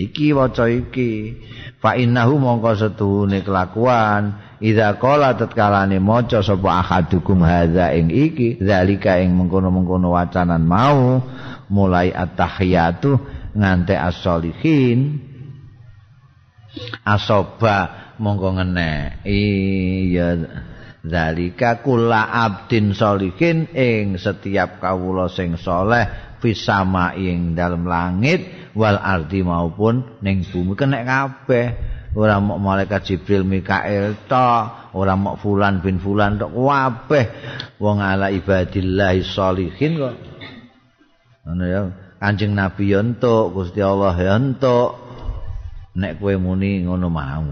iki 0.00 0.32
waca 0.32 0.64
iki. 0.70 1.36
Fa 1.80 1.96
innahu 1.96 2.40
mongko 2.40 2.72
setuhune 2.76 3.44
kelakuan. 3.44 4.40
Idza 4.60 5.00
qala 5.00 5.36
tatkalane 5.40 5.96
maca 6.04 6.44
sapa 6.44 6.84
ahadukum 6.84 7.40
hadza 7.40 7.96
ing 7.96 8.12
iki 8.12 8.60
zalika 8.60 9.16
ing 9.16 9.32
mengkono-mengkono 9.32 10.12
wacanan 10.12 10.60
mau 10.68 11.24
mulai 11.72 12.12
at-tahiyatu 12.12 13.16
ngante 13.56 13.96
as-solihin 13.96 15.16
asoba 17.08 18.12
mongko 18.20 18.60
ngene 18.60 19.24
iya 19.24 20.36
zalika 21.04 21.80
kula 21.80 22.28
abdin 22.28 22.92
solihin 22.92 23.72
ing 23.72 24.20
setiap 24.20 24.80
kawula 24.82 25.32
sing 25.32 25.56
saleh 25.56 26.36
fisama 26.40 27.12
ing 27.16 27.52
dalam 27.52 27.84
langit 27.84 28.72
wal 28.72 28.96
ardi 28.96 29.44
maupun 29.44 30.20
ning 30.24 30.42
bumi. 30.42 30.72
Kena 30.74 31.04
kabeh. 31.04 31.98
Ora 32.10 32.42
mok 32.42 32.58
malaikat 32.58 33.06
jibril 33.06 33.46
mikael 33.46 34.18
tok 34.26 34.90
ora 34.98 35.14
mok 35.14 35.38
fulan 35.38 35.78
bin 35.78 36.02
fulan 36.02 36.40
tok. 36.40 36.50
Kabeh. 36.50 37.24
Wong 37.78 38.02
ala 38.02 38.34
ibadillah 38.34 39.14
sholihin 39.22 39.92
kok. 40.00 40.14
Ngono 41.46 41.64
ya. 41.68 41.82
Kanjeng 42.20 42.52
nabi 42.52 42.92
yo 42.92 43.00
entuk 43.00 43.56
Gusti 43.56 43.80
Allah 43.80 44.12
yo 44.12 44.32
entuk. 44.36 44.90
Nek 45.96 46.20
kowe 46.20 46.34
muni 46.36 46.84
ngono 46.84 47.06
mau 47.08 47.46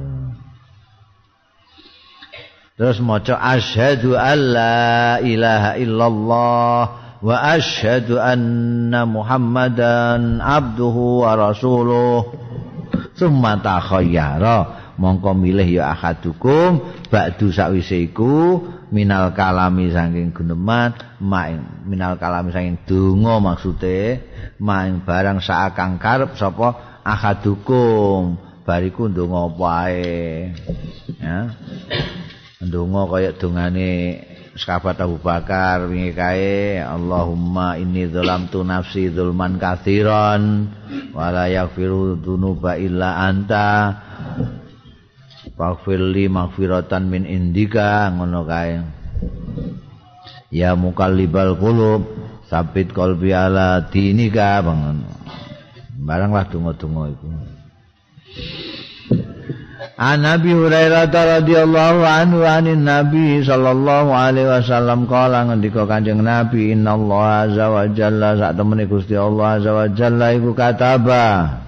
terus 2.79 3.03
maca 3.03 3.35
asyhadu 3.35 4.15
alla 4.15 5.19
ilaha 5.19 5.75
illallah 5.75 6.83
wa 7.19 7.37
asyhadu 7.59 8.23
anna 8.23 9.03
muhammadan 9.03 10.39
abduhu 10.39 11.27
wa 11.27 11.35
rasuluh. 11.35 12.23
Summa 13.19 13.59
takhayyara. 13.59 14.87
Mongko 14.99 15.31
milih 15.31 15.79
ya 15.79 15.95
ahadukum 15.95 16.83
ba'du 17.07 17.55
sakwise 17.55 18.03
iku 18.11 18.67
minal 18.91 19.31
kalami 19.31 19.95
saking 19.95 20.35
guneman 20.35 20.91
maing 21.23 21.87
minal 21.87 22.19
kalami 22.19 22.51
saking 22.51 22.83
donga 22.83 23.39
maksude 23.39 24.19
maing 24.59 25.07
barang 25.07 25.39
saakang 25.39 26.03
karep 26.03 26.35
sapa 26.35 26.99
ahadukum. 27.07 28.43
Bariku 28.67 29.07
ndonga 29.07 29.55
apa 29.55 29.67
ae? 29.87 30.51
Ya 31.23 31.55
ndonga 32.59 33.03
kaya 33.07 33.31
dongane 33.39 33.91
sahabat 34.59 34.99
Abu 34.99 35.23
Bakar 35.23 35.87
wingi 35.87 36.11
kae 36.11 36.83
Allahumma 36.83 37.79
inni 37.79 38.11
dzalamtu 38.11 38.67
nafsi 38.67 39.15
dzulman 39.15 39.63
katsiran 39.63 40.67
wa 41.15 41.31
la 41.31 41.47
yaghfiru 41.47 42.19
dzunuba 42.19 42.75
illa 42.75 43.31
anta 43.31 43.95
Faghfirli 45.59 46.31
maghfiratan 46.31 47.11
min 47.11 47.27
indika 47.27 48.15
ngono 48.15 48.47
kae. 48.47 48.79
Ya 50.55 50.79
mukallibal 50.79 51.59
qulub 51.59 52.07
sabit 52.47 52.95
qalbi 52.95 53.35
ala 53.35 53.91
dinika 53.91 54.63
bangun. 54.63 55.03
Baranglah 55.99 56.47
donga-donga 56.47 57.11
iku 57.11 57.27
An 59.99 60.23
Nabi 60.23 60.55
Hurairah 60.55 61.11
radhiyallahu 61.11 62.07
anhu 62.07 62.47
anin 62.47 62.87
Nabi 62.87 63.43
sallallahu 63.43 64.15
alaihi 64.15 64.47
wasallam 64.47 65.11
kala 65.11 65.51
ngendika 65.51 65.91
Kanjeng 65.91 66.23
Nabi 66.23 66.71
innallaha 66.71 67.51
azza 67.51 67.67
wa 67.67 67.83
jalla. 67.91 68.39
Sak 68.39 68.55
temene 68.55 68.87
Gusti 68.87 69.19
Allah 69.19 69.59
azza 69.59 69.75
wa 69.75 69.91
jalla 69.91 70.31
iku 70.39 70.55
kataba 70.55 71.59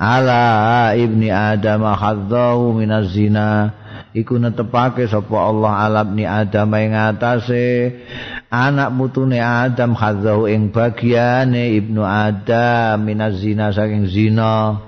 ala 0.00 0.96
ibni 0.96 1.28
adam 1.28 1.84
hadzahu 1.84 2.80
minaz 2.80 3.12
zina. 3.12 3.76
Iku 4.16 4.40
netepake 4.40 5.04
sapa 5.04 5.36
Allah 5.52 5.84
ala 5.84 6.00
ibni 6.08 6.24
adam 6.24 6.72
ing 6.80 6.96
atase. 6.96 7.92
Anak 8.48 8.88
mutune 8.96 9.36
Adam 9.36 9.94
hadzahu 9.94 10.48
ing 10.48 10.72
bagiane 10.72 11.76
ibnu 11.76 12.02
Adam 12.08 13.04
minaz 13.04 13.38
zina 13.38 13.68
saking 13.70 14.08
zina 14.08 14.80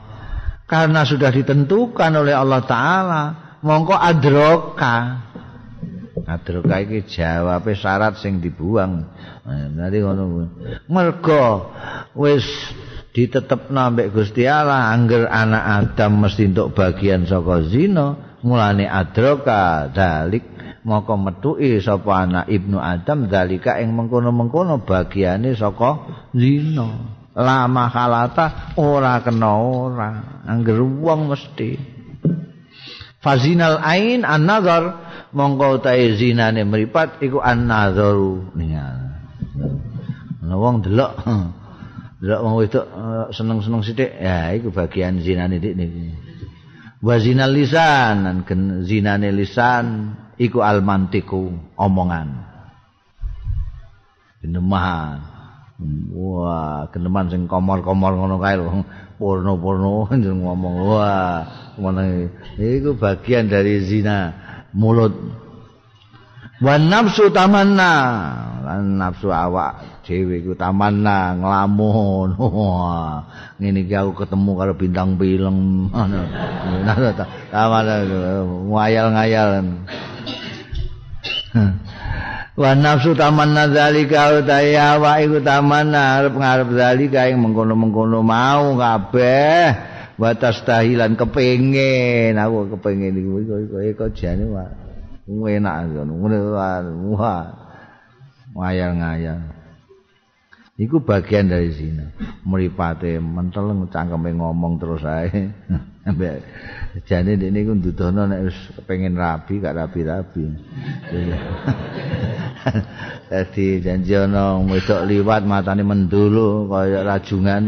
karena 0.66 1.05
sudah 1.05 1.28
ditentukan 1.28 2.12
oleh 2.16 2.32
Allah 2.32 2.62
Ta'ala 2.64 3.22
mongko 3.62 3.94
adroka. 3.97 4.97
Adroka 6.22 6.76
ini 6.78 7.02
jawab 7.06 7.66
syarat 7.72 8.18
sing 8.20 8.39
dibuang. 8.39 9.06
Nanti 9.47 9.98
ngono. 9.98 10.48
Mergo 10.86 11.72
wis 12.14 12.47
ditetep 13.12 13.68
nambek 13.68 14.14
Gusti 14.14 14.47
Allah 14.47 14.94
angger 14.94 15.26
anak 15.26 15.64
Adam 15.93 16.24
mesti 16.24 16.48
untuk 16.48 16.72
bagian 16.78 17.26
saka 17.26 17.66
zina 17.66 18.39
mulane 18.47 18.86
adroka. 18.86 19.90
Dalik 19.90 20.47
moko 20.86 21.14
metuki 21.18 21.78
sapa 21.78 22.26
anak 22.26 22.47
ibnu 22.51 22.78
Adam 22.78 23.30
dalika 23.30 23.78
ing 23.78 23.94
mengkono-mengkono 23.94 24.82
bagiane 24.82 25.55
saka 25.55 26.06
zina 26.34 27.22
lama 27.36 27.88
halata 27.88 28.76
ora 28.76 29.20
kena 29.24 29.52
ora. 29.56 30.10
Angger 30.44 30.80
wong 30.82 31.32
mesti. 31.32 31.78
Fazinal 33.22 33.78
ain 33.80 34.26
an 34.26 34.42
nazar 34.44 34.82
monggo 35.30 35.78
tae 35.78 36.18
zinane 36.18 36.66
mripat 36.66 37.22
iku 37.22 37.38
an 37.38 37.70
nazaru 37.70 38.50
ningal 38.59 38.98
ana 40.42 40.54
wong 40.59 40.82
delok. 40.84 41.12
Delok 42.20 42.40
wong 42.44 42.54
wedok 42.60 42.86
eh, 42.86 43.26
seneng-seneng 43.32 43.82
sithik. 43.82 44.10
Ya 44.18 44.52
iku 44.52 44.74
bagian 44.74 45.22
zinane 45.22 45.56
dik 45.62 45.74
niki. 45.74 46.06
Wa 47.02 47.18
zinal 47.18 47.50
lisan 47.50 48.28
lan 48.28 48.36
zinane 48.86 49.34
lisan 49.34 50.14
iku 50.38 50.62
almantiku 50.62 51.50
omongan. 51.78 52.28
Inemahan 54.42 55.31
Wah, 56.12 56.86
geneman 56.94 57.27
sing 57.32 57.51
komor-komor 57.51 58.15
ngono 58.15 58.36
kae 58.39 58.55
lho. 58.61 58.85
Porno-porno 59.19 60.07
ngomong. 60.43 60.77
Wah, 60.86 61.43
ngono 61.81 62.28
iku 62.61 62.94
bagian 62.94 63.49
dari 63.51 63.82
zina 63.82 64.31
mulut. 64.77 65.15
Wan 66.62 66.86
nafsu 66.86 67.27
tamanna, 67.35 67.90
lan 68.62 68.94
nafsu 68.94 69.35
awak 69.35 70.07
dhewe 70.07 70.39
iku 70.39 70.55
tamanna 70.55 71.35
nglamun. 71.35 72.36
Wah, 72.39 73.27
ngene 73.59 73.82
iki 73.82 73.94
aku 73.99 74.23
ketemu 74.23 74.51
karo 74.55 74.73
bintang 74.78 75.19
film. 75.19 75.90
Ngono. 75.90 76.20
Tamanna 77.53 77.94
ngayal-ngayal. 78.70 79.51
Wa 82.52 82.70
nafsu 82.76 83.16
tamanna 83.16 83.68
zalika 83.72 84.36
utaya 84.36 85.00
wa 85.00 85.16
iku 85.22 85.40
tamanna 85.40 86.20
arep 86.20 86.34
ngarep 86.36 86.68
zalika 86.76 87.28
ing 87.30 87.40
mengkono-mengkono 87.40 88.20
mau 88.20 88.76
kabeh. 88.76 89.90
Wa 90.20 90.36
tastahilan 90.36 91.16
kepengin 91.16 92.36
aku 92.36 92.76
kepengin 92.76 93.16
iku 93.16 93.40
iku 93.64 93.76
iku 93.80 94.06
jane 94.12 94.44
wa 94.44 94.68
enak 95.26 95.88
ngono 95.88 96.12
ngene 96.20 96.38
wa 97.16 97.34
ngayal-ngayal 98.52 99.61
Iku 100.81 101.05
bagian 101.05 101.53
dari 101.53 101.69
zina. 101.69 102.09
Mripate 102.49 103.20
mentel 103.20 103.77
cangkeme 103.93 104.32
ngomong 104.32 104.81
terus 104.81 105.05
ae. 105.05 105.53
Ambek 106.09 106.43
jane 107.07 107.36
dene 107.36 107.62
iku 107.62 107.77
ndudono 107.77 108.27
nek 108.27 108.40
wis 108.49 108.59
kepengin 108.81 109.15
rabi 109.15 109.61
gak 109.61 109.77
rabi-rabi. 109.77 110.49
Dadi 113.31 113.66
janji 113.85 114.16
ana 114.16 114.59
wedok 114.65 115.05
liwat 115.07 115.44
matane 115.44 115.85
mendulu 115.85 116.66
kaya 116.73 117.05
rajungan. 117.05 117.65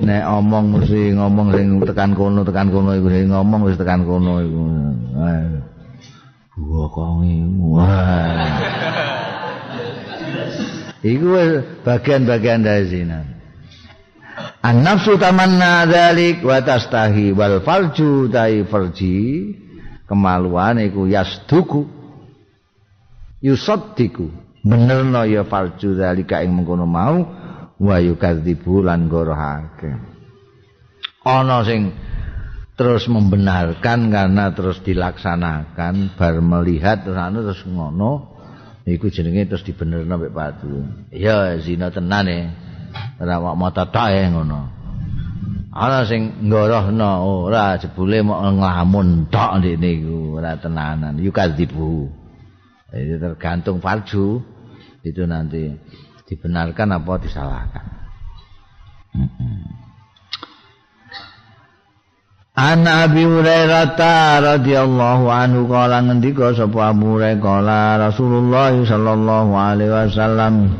Nek 0.00 0.24
omong 0.32 0.80
mesti 0.80 1.12
ngomong 1.12 1.52
sing 1.52 1.66
tekan 1.84 2.16
kono 2.16 2.40
tekan 2.40 2.72
kono 2.72 2.96
iku 2.96 3.08
ngomong 3.12 3.68
wis 3.68 3.76
tekan 3.76 4.02
kono 4.08 4.40
iku. 4.40 4.64
Wah, 6.56 6.88
kongi. 6.88 7.36
Wah. 7.68 9.05
Iku 11.06 11.26
bagian-bagian 11.86 12.66
dari 12.66 12.84
zina. 12.90 13.20
An-nafsu 14.60 15.16
tamanna 15.16 15.86
dzalik 15.86 16.42
wa 16.42 16.58
tastahi 16.60 17.30
wal 17.32 17.62
farju 17.62 18.26
tai 18.32 18.66
farji. 18.66 19.52
Kemaluan 20.06 20.82
iku 20.82 21.06
yasduku. 21.06 21.86
Yusaddiku. 23.42 24.26
Benerno 24.66 25.22
ya 25.22 25.46
farju 25.46 25.94
dzalika 25.94 26.42
ing 26.42 26.50
mengkono 26.56 26.86
mau 26.90 27.16
wa 27.76 27.96
yukadzibu 28.00 28.80
lan 28.80 29.06
gorohake 29.12 30.16
ana 31.26 31.66
sing 31.66 31.90
terus 32.78 33.08
membenarkan 33.10 34.08
karena 34.08 34.52
terus 34.54 34.78
dilaksanakan 34.80 36.14
bar 36.14 36.38
melihat 36.38 37.02
terus 37.02 37.18
anu 37.18 37.42
terus 37.42 37.62
ngono 37.66 38.35
iku 38.86 39.10
jenenge 39.10 39.50
terus 39.50 39.66
dibenerno 39.66 40.14
mek 40.14 40.32
padu. 40.32 40.86
Ya 41.10 41.58
zina 41.58 41.90
tenan 41.90 42.30
e. 42.30 42.40
Ora 43.18 43.42
mok 43.42 43.56
mata 43.58 43.84
tok 43.90 44.08
e 44.14 44.22
ngono. 44.30 44.60
Ana 45.76 46.08
sing 46.08 46.48
ngorohno 46.48 47.10
ora 47.50 47.76
jebule 47.76 48.22
mok 48.22 48.40
nglamun 48.62 49.28
tok 49.28 49.58
ndekne 49.58 49.88
iku 49.98 50.38
ora 50.38 50.54
tenanan. 50.56 51.18
Yukadzibu. 51.18 52.08
Itu 52.96 53.14
tergantung 53.18 53.82
farju 53.82 54.40
itu 55.02 55.22
nanti 55.26 55.74
dibenarkan 56.30 56.96
apa 56.96 57.12
disalahkan. 57.20 57.86
Mm 59.12 59.28
-hmm. 59.28 59.75
An 62.56 62.88
Abi 62.88 63.20
Hurairah 63.20 64.00
radhiyallahu 64.40 65.28
anhu 65.28 65.68
kala 65.68 66.00
ngendika 66.00 66.56
sapa 66.56 66.96
Abu 66.96 67.20
kala 67.20 68.00
Rasulullah 68.00 68.72
sallallahu 68.72 69.52
alaihi 69.52 69.92
wasallam 69.92 70.72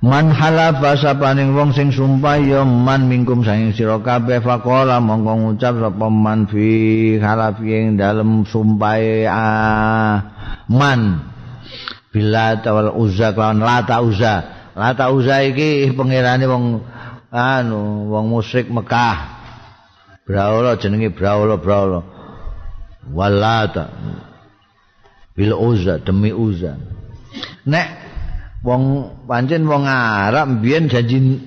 Man 0.00 0.30
halafa 0.30 0.94
sapaning 0.94 1.58
wong 1.58 1.74
sing 1.74 1.90
sumpah 1.90 2.38
ya 2.38 2.62
man 2.62 3.10
mingkum 3.10 3.42
saing 3.42 3.74
sira 3.74 3.98
kabeh 3.98 4.40
faqala 4.46 5.02
mongko 5.02 5.58
ngucap 5.58 5.74
sapa 5.76 6.06
man 6.06 6.46
fi 6.46 7.18
halafi 7.18 7.66
ing 7.66 7.86
dalem 7.98 8.46
sumpahe 8.46 9.26
ah, 9.26 10.22
man 10.70 11.18
bila 12.14 12.62
tawal 12.62 12.94
uzza 12.94 13.34
kan 13.34 13.58
lata 13.58 13.98
uzza. 14.06 14.34
Lata 14.70 15.10
uzza 15.10 15.42
iki 15.42 15.90
pangerane 15.98 16.46
wong 16.46 16.64
anu 17.30 18.10
wong 18.10 18.26
musik 18.30 18.66
Mekah. 18.68 19.40
Braula 20.26 20.78
jenenge 20.78 21.14
Braula 21.14 21.56
Braula. 21.56 22.02
Walata. 23.10 23.90
Bil 25.34 25.54
uza 25.54 26.02
demi 26.02 26.34
uza 26.34 26.76
nek 27.66 27.88
wong 28.66 28.82
pancen 29.24 29.64
wong 29.64 29.86
Arab 29.86 30.58
mbiyen 30.58 30.90
janji 30.90 31.38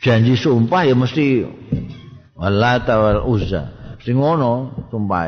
janji 0.00 0.34
sumpah 0.34 0.88
ya 0.88 0.94
mesti 0.96 1.44
walata 2.36 2.98
wal 2.98 3.20
uza 3.28 3.96
sing 4.02 4.16
ngono 4.16 4.72
sumpah 4.88 5.24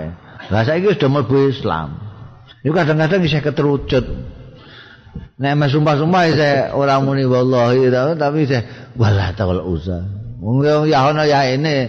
lah 0.48 0.62
saiki 0.64 0.96
sudah 0.96 1.10
mlebu 1.12 1.50
Islam. 1.52 1.88
Iku 2.64 2.72
kadang-kadang 2.74 3.22
isih 3.22 3.44
keterucut 3.44 4.04
Nek 5.38 5.54
mas 5.54 5.70
sumpah-sumpah 5.70 6.34
saya 6.34 6.74
orang 6.74 7.06
muni 7.06 7.22
wallahi 7.22 7.86
tapi 8.18 8.42
saya 8.42 8.90
wala 8.98 9.30
tawal 9.38 9.62
usa. 9.70 10.02
Wong 10.42 10.66
ya 10.90 11.14
ana 11.14 11.30
ya 11.30 11.46
ini 11.46 11.86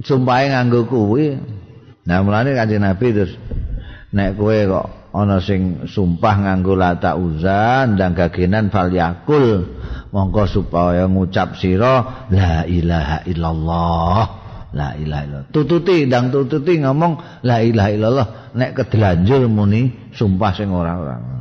sumpahe 0.00 0.48
nganggo 0.48 0.88
kuwi. 0.88 1.36
Nah 2.08 2.24
mulane 2.24 2.56
Kanjeng 2.56 2.80
Nabi 2.80 3.12
terus 3.12 3.36
nek 4.08 4.40
kowe 4.40 4.56
kok 4.56 5.12
ana 5.12 5.36
sing 5.36 5.84
sumpah 5.84 6.48
nganggo 6.48 6.80
lata 6.80 7.12
uza 7.20 7.84
ndang 7.84 8.16
gagenan 8.16 8.72
fal 8.72 8.88
yakul 8.88 9.68
mongko 10.08 10.48
supaya 10.48 11.04
ngucap 11.04 11.60
sira 11.60 12.24
la 12.32 12.64
ilaha 12.64 13.20
illallah. 13.28 14.24
La 14.72 14.96
ilaha 14.96 15.22
illallah. 15.28 15.52
Tututi 15.52 16.08
ndang 16.08 16.32
tututi 16.32 16.80
ngomong 16.80 17.44
la 17.44 17.60
ilaha 17.60 17.90
illallah. 17.92 18.28
Nek 18.56 18.80
kedelanjur 18.80 19.44
muni 19.44 20.08
sumpah 20.16 20.56
sing 20.56 20.72
ora-ora 20.72 21.37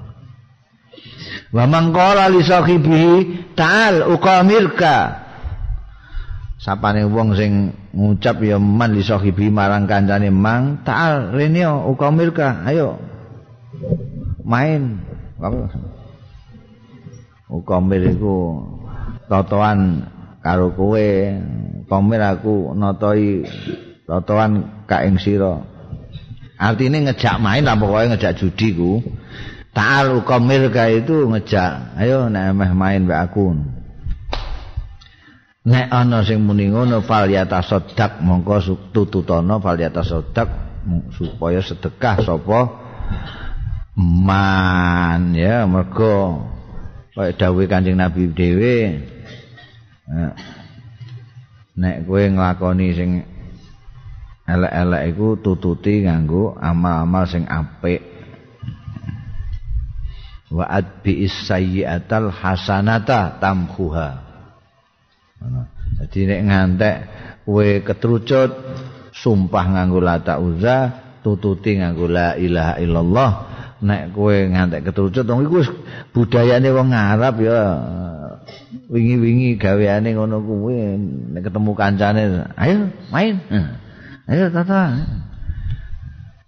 Wa 1.55 1.63
mangqala 1.63 2.27
li 2.27 2.43
sahibihi 2.43 3.13
ta'al 3.55 4.03
uqamirka. 4.11 5.27
Sapane 6.57 7.05
wong 7.07 7.37
sing 7.37 7.71
ngucap 7.93 8.41
ya 8.43 8.57
man 8.59 8.91
li 8.91 9.05
sahibi 9.05 9.47
marang 9.47 9.87
kancane 9.87 10.27
mang 10.33 10.83
ta'al 10.83 11.31
renio 11.31 11.87
uqamirka. 11.87 12.67
Ayo. 12.67 12.99
Main. 14.43 14.99
Uqamir 17.47 18.11
iku 18.11 18.67
totoan 19.31 20.03
karo 20.43 20.75
kowe. 20.75 21.07
Komir 21.87 22.19
aku 22.19 22.75
notoi 22.75 23.47
totoan 24.03 24.83
ka 24.83 25.07
ing 25.07 25.15
sira. 25.15 25.63
Artine 26.59 27.05
ngejak 27.05 27.39
main 27.39 27.63
lah 27.63 27.79
pokoke 27.79 28.11
ngejak 28.11 28.35
judi 28.35 28.75
ku. 28.75 28.99
Ta'al 29.77 30.17
ukamir 30.17 30.73
ka 30.73 30.89
itu 30.89 31.29
ngejak. 31.29 32.01
Ayo 32.01 32.33
nek 32.33 32.57
meh 32.57 32.73
main 32.73 33.05
mbek 33.05 33.29
aku. 33.29 33.53
Nek 35.69 35.85
ana 35.93 36.25
sing 36.25 36.41
muni 36.41 36.73
ngono 36.73 37.05
fal 37.05 37.29
yata 37.29 37.61
sodak 37.61 38.17
mongko 38.25 38.89
tututono 38.89 39.61
fal 39.61 39.77
yata 39.77 40.01
supaya 41.13 41.61
sedekah 41.61 42.25
sapa 42.25 42.59
man 43.97 45.35
ya 45.35 45.67
mergo 45.67 46.47
kaya 47.11 47.35
dawuh 47.35 47.67
Kanjeng 47.67 47.99
Nabi 47.99 48.31
dhewe 48.31 49.03
nek 51.77 51.95
kowe 52.07 52.23
nglakoni 52.23 52.87
sing 52.95 53.09
elek-elek 54.47 55.03
iku 55.13 55.37
tututi 55.43 56.07
nganggo 56.07 56.55
amal-amal 56.55 57.27
sing 57.27 57.43
apik 57.45 58.16
wa 60.53 60.65
adbi 60.67 61.27
sayyi'atal 61.27 62.31
hasanata 62.31 63.39
tamhuha 63.41 64.27
jadi 65.97 66.19
nek 66.29 66.41
ngantek 66.49 66.95
kowe 67.45 67.67
ketrucut 67.85 68.51
sumpah 69.13 69.65
nganggo 69.65 69.99
lata 70.01 70.37
uza 70.37 70.93
tututi 71.25 71.77
nganggo 71.81 72.05
la 72.09 72.37
ilaha 72.37 72.73
illallah 72.81 73.31
nek 73.81 74.13
kowe 74.13 74.33
ngantek 74.33 74.81
ketrucut 74.89 75.25
wong 75.25 75.45
iku 75.45 75.61
budayane 76.13 76.69
wong 76.73 76.89
Arab 76.93 77.35
ya. 77.41 77.61
Wingi-wingi 78.87 79.59
gaweane 79.59 80.15
ngono 80.15 80.39
kuwi 80.39 80.95
nek 81.35 81.41
ketemu 81.51 81.71
kancane 81.75 82.21
ayo 82.55 82.89
main. 83.11 83.35
Ayo 84.27 84.47
tata. 84.51 84.95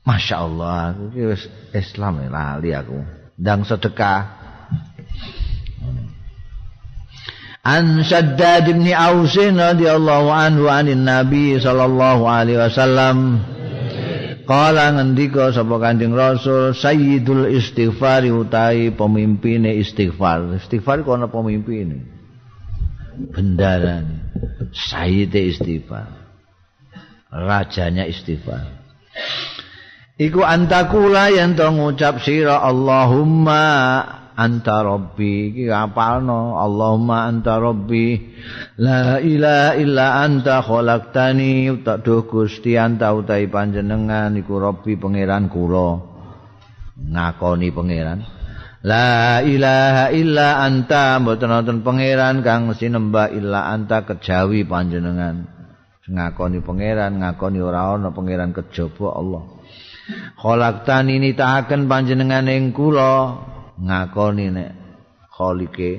Masya 0.08 0.36
Allah, 0.42 0.96
aku 0.96 1.38
Islam 1.76 2.14
ya 2.24 2.30
lali 2.34 2.72
aku. 2.74 3.19
Dan 3.40 3.64
sedekah. 3.64 4.36
An 7.64 8.04
Shaddad 8.04 8.68
bin 8.68 8.84
Aus 8.92 9.36
radhiyallahu 9.36 10.28
anhu 10.32 10.68
anin 10.68 11.08
Nabi 11.08 11.60
sallallahu 11.60 12.24
alaihi 12.28 12.60
wasallam 12.60 13.44
Kala 14.50 14.98
ngendika 14.98 15.54
sapa 15.54 15.78
Kanjeng 15.78 16.18
Rasul 16.18 16.74
Sayyidul 16.74 17.54
Istighfar 17.54 18.26
utai 18.26 18.90
pemimpine 18.90 19.78
istighfar. 19.78 20.58
Istighfar 20.58 21.06
kok 21.06 21.22
ana 21.22 21.30
pemimpine. 21.30 22.02
Bendaran 23.30 24.26
Sayyid 24.74 25.38
istighfar. 25.38 26.10
Rajanya 27.30 28.10
istighfar. 28.10 28.66
Iku 30.20 30.44
antakula 30.44 31.32
yang 31.32 31.56
to 31.56 31.64
ngucap 31.72 32.20
sira 32.20 32.60
Allahumma 32.60 34.04
anta 34.36 34.84
rabbi. 34.84 35.56
Iki 35.56 35.72
apalno 35.72 36.60
Allahumma 36.60 37.24
anta 37.32 37.56
rabbi. 37.56 38.20
La 38.84 39.24
ilaha 39.24 39.80
illa 39.80 40.20
anta 40.20 40.60
khalaqtani. 40.60 41.72
Utak 41.72 42.04
duh 42.04 42.28
Gusti 42.28 42.76
anta 42.76 43.16
utahi 43.16 43.48
panjenengan. 43.48 44.36
Iku 44.36 44.60
rabbi 44.60 45.00
pangeran 45.00 45.48
kula 45.48 46.04
ngakoni 47.00 47.72
pangeran. 47.72 48.20
La 48.84 49.40
ilaha 49.40 50.12
illa 50.12 50.68
anta. 50.68 51.16
Mboten 51.24 51.48
wonten 51.48 51.80
pangeran 51.80 52.44
kang 52.44 52.76
sinembah 52.76 53.32
illa 53.32 53.72
anta 53.72 54.04
kejawi 54.04 54.68
panjenengan. 54.68 55.48
Ngakoni 56.10 56.60
pangeran, 56.66 57.22
ngakoni 57.22 57.62
ora 57.62 57.94
ana 57.96 58.10
pangeran 58.10 58.50
kejaba 58.50 59.14
Allah. 59.14 59.59
Khalaqtani 60.40 61.20
nitahaken 61.20 61.86
panjenengan 61.92 62.48
ing 62.50 62.72
kula. 62.72 63.40
Ngakoni 63.80 64.48
nek 64.52 64.72
khalike. 65.40 65.92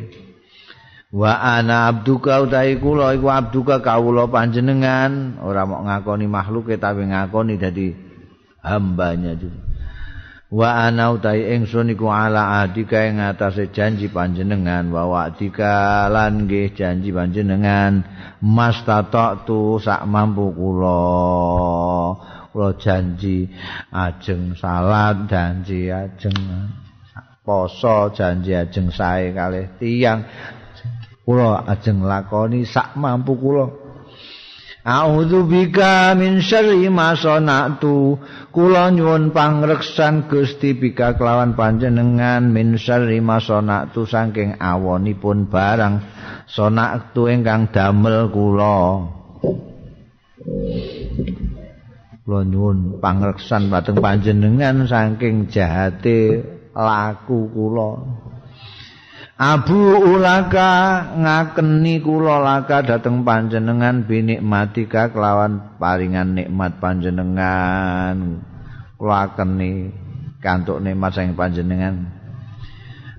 Wa 1.10 1.42
ana 1.58 1.90
abduka 1.90 2.38
utahe 2.38 2.78
kula 2.78 3.18
iku 3.18 3.34
abduka 3.34 3.82
kawula 3.82 4.30
panjenengan, 4.30 5.42
ora 5.42 5.66
mok 5.66 5.82
ngakoni 5.82 6.30
makhluke 6.30 6.78
tapi 6.78 7.10
ngakoni 7.10 7.58
dadi 7.58 7.90
hambanya 8.62 9.34
juga. 9.34 9.70
wa 10.50 10.82
ana 10.82 11.14
utahi 11.14 11.46
ingsun 11.54 11.94
iku 11.94 12.10
ala 12.10 12.62
adika 12.66 13.06
ing 13.06 13.22
atase 13.22 13.70
janji 13.70 14.10
panjenengan. 14.10 14.90
Wa 14.90 15.06
wa'dika 15.06 16.06
lan 16.10 16.46
nggih 16.46 16.74
janji 16.74 17.14
panjenengan. 17.14 18.02
Mas 18.42 18.82
tu 19.46 19.78
sak 19.78 20.02
mampu 20.10 20.50
kula 20.54 20.98
kula 22.50 22.74
janji 22.78 23.46
ajeng 23.94 24.58
salat 24.58 25.30
janji 25.30 25.90
ajeng 25.90 26.38
poso 27.46 28.10
janji 28.10 28.52
ajeng 28.54 28.90
sae 28.90 29.30
kalih 29.30 29.70
tiyang 29.78 30.26
kula 31.22 31.62
ajeng 31.70 32.02
lakoni 32.02 32.66
sak 32.66 32.98
mampu 32.98 33.38
kula 33.38 33.90
A'udzu 34.80 35.44
bika 35.44 36.16
min 36.16 36.40
syarri 36.40 36.88
ma 36.88 37.12
sanatu. 37.12 38.16
Kula 38.48 38.88
nyuwun 38.88 39.28
pangreksan 39.28 40.24
Gusti 40.24 40.72
bika 40.72 41.20
kelawan 41.20 41.52
panjenengan 41.52 42.48
min 42.48 42.80
syarri 42.80 43.20
ma 43.20 43.36
sanatu 43.36 44.08
saking 44.08 44.56
awonipun 44.56 45.52
barang 45.52 46.00
sanatu 46.48 47.28
ingkang 47.28 47.68
damel 47.68 48.32
kula. 48.32 49.04
Kula 52.20 52.44
nyuwun 52.44 53.00
pangreksan 53.00 53.72
dhateng 53.72 53.98
panjenengan 53.98 54.84
saking 54.84 55.48
jahate 55.48 56.44
laku 56.76 57.48
kula. 57.48 57.90
Abu 59.40 59.80
ulaka 59.96 61.00
ngakeni 61.16 62.04
kula 62.04 62.44
laka 62.44 62.84
dateng 62.84 63.24
panjenengan 63.24 64.04
binikmatika 64.04 65.08
kelawan 65.08 65.80
paringan 65.80 66.36
nikmat 66.36 66.76
panjenengan 66.76 68.44
kula 69.00 69.32
akeni 69.32 69.96
kantuk 70.44 70.84
nikmat 70.84 71.16
sing 71.16 71.32
panjenengan 71.32 72.12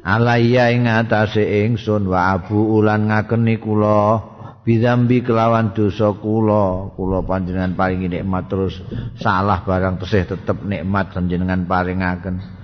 alaiya 0.05 0.69
ing 0.77 0.85
atase 0.85 1.41
ingsun 1.65 2.05
wa 2.05 2.37
abu 2.37 2.69
ulan 2.69 3.09
ngakeni 3.09 3.57
kula 3.57 4.30
bidambi 4.61 5.25
kelawan 5.25 5.73
dosa 5.73 6.13
kula 6.13 6.93
kula 6.93 7.25
panjenengan 7.25 7.73
paringi 7.73 8.07
nikmat 8.07 8.45
terus 8.45 8.77
salah 9.17 9.65
barang 9.65 9.97
tesih 10.05 10.29
tetep 10.29 10.61
nikmat 10.61 11.09
panjenengan 11.13 11.65
paringaken. 11.65 12.61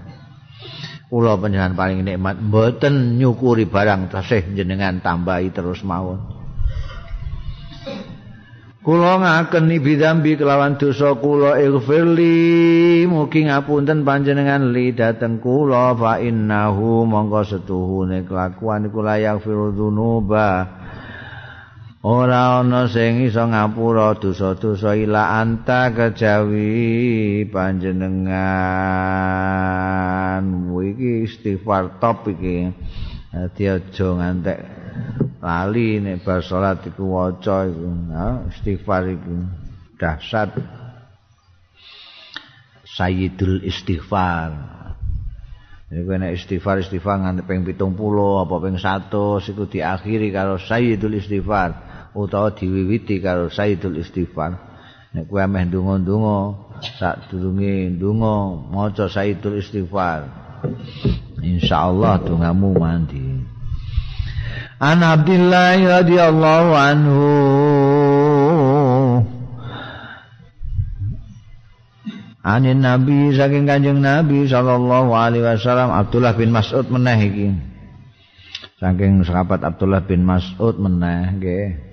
Kula 1.07 1.39
panjenengan 1.39 1.73
paling 1.73 2.03
nikmat 2.03 2.35
mboten 2.43 3.15
nyukuri 3.15 3.65
barang 3.65 4.11
tasih 4.11 4.43
jenengan 4.53 4.99
tambahi 4.99 5.49
terus 5.55 5.81
mawon. 5.81 6.19
Kula 8.87 9.19
ngakeni 9.19 9.83
bidambi 9.83 10.39
kelawan 10.39 10.79
dosa 10.79 11.11
kula 11.19 11.59
ighfirli 11.59 13.03
mugi 13.03 13.43
ngapunten 13.43 14.07
panjenengan 14.07 14.71
li 14.71 14.95
dateng 14.95 15.43
kula 15.43 15.91
fa 15.91 16.23
innahu 16.23 17.03
mongko 17.03 17.41
setuhune 17.43 18.23
kelakuan 18.23 18.87
iku 18.87 19.03
layak 19.03 19.43
firdzunuba 19.43 20.76
ora 22.07 22.63
ana 22.63 22.87
sing 22.87 23.27
iso 23.27 23.43
ngapura 23.43 24.15
dosa-dosa 24.15 24.95
ila 24.95 25.43
anta 25.43 25.91
kejawi 25.91 27.43
panjenengan. 27.51 28.31
Iki 30.71 31.27
istighfar 31.27 31.99
top 31.99 32.31
iki. 32.31 32.71
Dadi 33.27 33.63
aja 33.67 34.07
ngantek 34.15 34.59
lali 35.43 35.99
nek 35.99 36.23
bar 36.23 36.39
salat 36.39 36.87
iku 36.87 37.03
waca 37.11 37.67
iku. 37.67 37.91
Istighfar 38.55 39.03
iku 39.11 39.43
dahsyat 39.99 40.55
sayyidul 42.87 43.67
istighfar. 43.67 44.55
Iku 45.91 46.07
nek 46.15 46.39
istighfar 46.39 46.79
istighfar 46.79 47.19
nganti 47.19 47.43
ping 47.43 47.67
70 47.67 47.83
apa 48.47 48.55
ping 48.63 48.79
100 48.79 49.51
iku 49.51 49.67
diakhiri 49.67 50.31
karo 50.31 50.55
sayyidul 50.55 51.19
istighfar. 51.19 51.86
Utawa 52.17 52.49
diwiwiti 52.57 53.21
karo 53.21 53.53
Sayyidul 53.53 54.01
Istighfar. 54.01 54.57
Nek 55.13 55.29
kowe 55.29 55.39
ameh 55.45 55.69
ndonga-ndonga 55.69 56.35
sadurunge 56.97 57.93
ndonga 57.93 58.33
maca 58.73 59.05
Sayyidul 59.05 59.61
Istighfar. 59.61 60.25
Insyaallah 61.45 62.25
dongamu 62.25 62.73
mandi. 62.73 63.45
An 64.81 65.01
Abdullah 65.05 65.77
radhiyallahu 65.77 66.71
anhu 66.73 67.21
Anin 72.47 72.79
Nabi 72.79 73.35
saking 73.35 73.67
Kanjeng 73.67 73.99
Nabi 73.99 74.47
sallallahu 74.47 75.11
alaihi 75.11 75.43
wasallam 75.43 75.91
Abdullah 75.91 76.31
bin 76.31 76.55
Mas'ud 76.55 76.87
meneh 76.87 77.19
iki. 77.27 77.47
Saking 78.79 79.27
sahabat 79.27 79.67
Abdullah 79.67 80.07
bin 80.07 80.23
Mas'ud 80.23 80.79
meneh 80.79 81.35
nggih. 81.35 81.86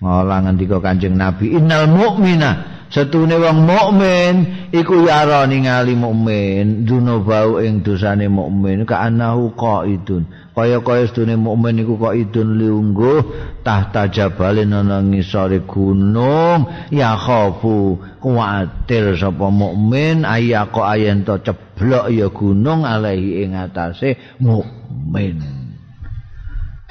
Ngolah 0.00 0.44
ngendika 0.46 0.78
Kanjeng 0.82 1.16
Nabi 1.16 1.56
innal 1.56 1.90
mu'mina. 1.90 2.76
Setune 2.86 3.34
wong 3.34 3.66
mukmin 3.66 4.34
iku 4.70 5.10
yara 5.10 5.42
ningali 5.50 5.98
mukmin 5.98 6.86
dunubau 6.86 7.58
ing 7.58 7.82
dosane 7.82 8.30
mukmin 8.30 8.86
ka 8.86 9.02
anahu 9.10 9.58
qaidun. 9.58 10.30
Kaya-kaya 10.54 11.10
setune 11.10 11.34
mukmin 11.34 11.82
iku 11.82 11.98
qaidun 11.98 12.54
liungguh 12.54 13.26
tahta 13.66 14.06
jabalin 14.06 14.70
ana 14.70 15.02
ngisore 15.02 15.66
gunung 15.66 16.70
ya 16.94 17.18
khafu 17.18 17.98
kuwatir 18.22 19.18
sapa 19.18 19.50
mukmin 19.50 20.22
ayako 20.22 20.86
ayen 20.86 21.26
to 21.26 21.42
ceblok 21.42 22.06
ya 22.14 22.30
gunung 22.30 22.86
alaihi 22.86 23.42
ing 23.42 23.58
atase 23.58 24.14
mukmin 24.38 25.65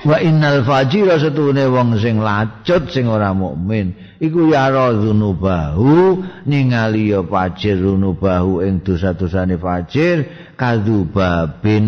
wa 0.06 0.22
innal 0.22 0.62
fajira 0.62 1.18
setune 1.18 1.66
wong 1.66 1.98
sing 1.98 2.22
lacut 2.22 2.94
sing 2.94 3.10
ora 3.10 3.34
mukmin. 3.34 3.98
Iku 4.22 4.54
yara 4.54 4.94
dzunubahu 4.94 6.22
ningali 6.46 7.10
ya 7.10 7.26
fajir 7.26 7.82
dzunubahu 7.82 8.62
ing 8.62 8.86
dosa-dosane 8.86 9.58
fajir 9.58 10.30
kadzubabin 10.54 11.88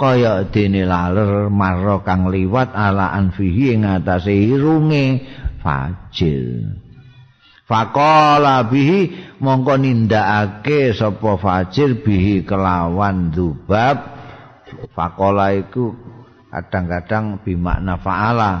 kaya 0.00 0.48
dene 0.48 0.88
laler 0.88 1.52
marra 1.52 2.00
kang 2.00 2.32
liwat 2.32 2.72
ala 2.72 3.12
anfihi 3.12 3.76
ing 3.76 3.84
atase 3.84 4.32
irunge 4.32 5.22
fajir. 5.60 6.80
Faqala 7.64 8.68
bihi 8.68 9.12
mongko 9.40 9.80
nindakake 9.80 10.96
sapa 10.96 11.40
fajir 11.40 12.00
bihi 12.00 12.44
kelawan 12.44 13.32
dzubab. 13.32 14.16
Faqala 14.92 15.56
iku 15.56 15.96
kadang-kadang 16.54 17.42
bimakna 17.42 17.98
fa'ala. 17.98 18.52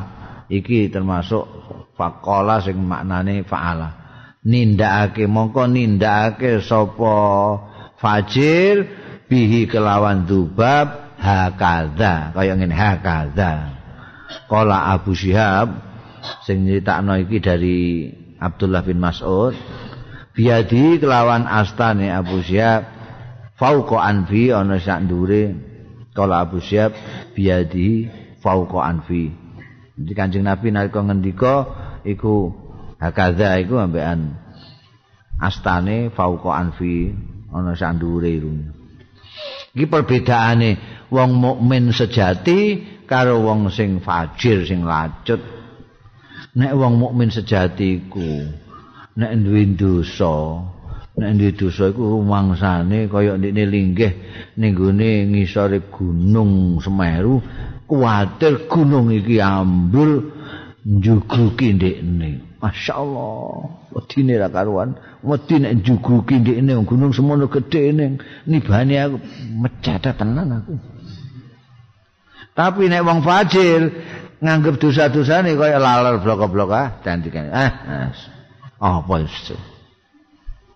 Iki 0.50 0.90
termasuk 0.90 1.46
faqala 1.94 2.58
sing 2.58 2.82
maknane 2.82 3.46
fa'ala. 3.46 4.02
Nindakake 4.44 5.24
mongko 5.30 5.70
nindakake 5.70 6.60
sapa 6.60 7.16
fajir 7.96 8.84
bihi 9.30 9.64
kelawan 9.70 10.28
dubab 10.28 11.16
hakadha 11.16 12.36
kaya 12.36 12.52
ngene 12.52 12.76
hakadha 12.76 13.72
qala 14.52 14.92
Abu 14.92 15.16
Syihab 15.16 15.72
sing 16.44 16.68
nyritakno 16.68 17.16
iki 17.24 17.40
dari 17.40 18.12
Abdullah 18.36 18.84
bin 18.84 19.00
Mas'ud 19.00 19.56
biadi 20.36 21.00
kelawan 21.00 21.48
astane 21.48 22.12
Abu 22.12 22.44
Syihab 22.44 22.84
fauqa 23.56 24.04
anfi 24.04 24.52
ana 24.52 24.76
sak 24.76 25.08
Kala 26.14 26.46
Abu 26.46 26.62
Syab 26.62 26.94
biadi 27.34 28.06
fauqa 28.38 28.86
anfi. 28.86 29.34
Jadi 29.98 30.12
Kanjeng 30.14 30.46
Nabi 30.46 30.70
nalika 30.70 31.02
ngendika 31.02 31.54
iku 32.06 32.54
hakadha 33.02 33.58
iku 33.58 33.82
ambekan 33.82 34.38
astane 35.42 36.14
fauqa 36.14 36.54
anfi 36.54 37.10
ana 37.50 37.74
sandure 37.74 38.30
iku. 38.30 38.50
Iki 39.74 39.90
perbedaane 39.90 40.70
wong 41.10 41.30
mukmin 41.34 41.90
sejati 41.90 42.78
karo 43.10 43.42
wong 43.42 43.74
sing 43.74 43.98
fajir 43.98 44.62
sing 44.62 44.86
lacut. 44.86 45.42
Nek 46.54 46.72
wong 46.78 47.02
mukmin 47.02 47.34
sejati 47.34 48.06
iku 48.06 48.54
nek 49.18 49.34
duwe 49.42 49.62
dosa 49.74 50.62
nek 51.14 51.30
ndi 51.34 51.52
dosa 51.54 51.94
iku 51.94 52.02
rumangsane 52.10 53.06
kaya 53.06 53.38
ndekne 53.38 53.64
linggih 53.70 54.12
ning 54.58 54.74
gone 54.74 55.30
ngisore 55.30 55.78
gunung 55.86 56.82
Semeru 56.82 57.38
kuwatir 57.86 58.66
gunung 58.66 59.14
iki 59.14 59.38
ambrul 59.38 60.34
njugruki 60.82 61.72
ndekne. 61.78 62.58
Masyaallah 62.58 63.94
wedine 63.94 64.34
ra 64.42 64.48
karuan. 64.50 64.98
Wedi 65.22 65.62
nek 65.62 65.72
njugruki 65.78 66.34
ndekne 66.42 66.82
gunung 66.82 67.14
semono 67.14 67.46
gedhe 67.46 67.94
nibane 68.46 68.94
aku 68.98 69.16
mecat 69.62 70.02
tenan 70.18 70.50
aku. 70.50 70.74
Tapi 72.54 72.90
nek 72.90 73.06
wong 73.06 73.22
fajir 73.22 73.82
nganggep 74.42 74.82
dosa-dosane 74.82 75.54
kaya 75.54 75.78
laler 75.78 76.18
blok-blok 76.18 76.70
ah 76.74 76.88
dantikan 77.00 77.48
ah 77.54 77.70
apa 78.82 79.14
itu 79.22 79.56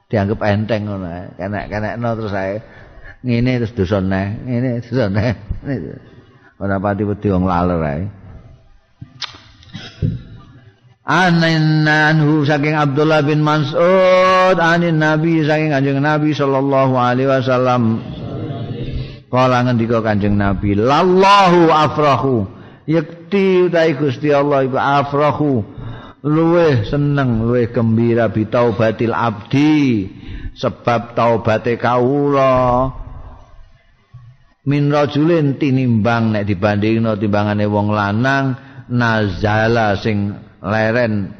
dianggap 0.09 0.41
enteng 0.41 0.89
ngono 0.89 1.37
kenek-kenekno 1.37 2.09
terus 2.17 2.35
ae. 2.35 2.57
Ngene 3.21 3.61
terus 3.61 3.77
dosa 3.77 4.01
neh. 4.01 4.27
Ngene 4.41 4.69
dosa 4.81 5.07
neh. 5.13 5.33
Ora 6.59 6.81
pati 6.81 7.05
wedi 7.05 7.29
wong 7.29 7.45
laler 7.45 7.81
ae. 7.85 8.03
Ananhu 11.09 12.45
saking 12.49 12.77
Abdullah 12.77 13.21
bin 13.21 13.45
Mas'ud. 13.45 14.57
Anin 14.57 14.97
Nabi 14.97 15.45
saking 15.45 15.77
Kanjeng 15.77 16.01
Nabi 16.01 16.33
sallallahu 16.33 16.95
alaihi 16.97 17.29
wasallam. 17.29 18.01
Kala 19.29 19.61
ngendika 19.69 20.01
Kanjeng 20.01 20.41
Nabi 20.41 20.73
lallahu 20.73 21.69
afrahu. 21.69 22.49
Yakti 22.89 23.69
utai 23.69 23.93
Gusti 23.93 24.33
Allah 24.33 24.65
iku 24.65 24.81
afrahu 24.81 25.78
luweh 26.25 26.87
seneng 26.89 27.47
luweh 27.47 27.71
gembira 27.71 28.31
bi 28.31 28.49
taubatil 28.51 29.15
abdi 29.15 30.07
sebab 30.59 31.15
taubate 31.15 31.79
kawula. 31.79 32.91
Min 34.69 34.93
rajulin 34.93 35.57
tinimbang 35.57 36.37
nek 36.37 36.45
dibandingno 36.45 37.17
timbangane 37.17 37.65
wong 37.65 37.89
lanang 37.89 38.47
nazala 38.93 39.97
sing 39.97 40.37
leren 40.61 41.33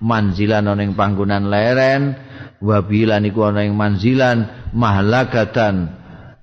manzilan 0.00 0.68
ana 0.68 0.80
ing 0.80 0.96
panggonan 0.96 1.48
leren 1.52 2.16
wabilan 2.64 3.24
iku 3.28 3.52
ana 3.52 3.68
ing 3.68 3.76
manzilan 3.76 4.70
mahlakatan 4.72 5.92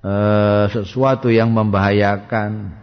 uh, 0.02 0.70
sesuatu 0.70 1.26
yang 1.26 1.50
membahayakan 1.50 2.81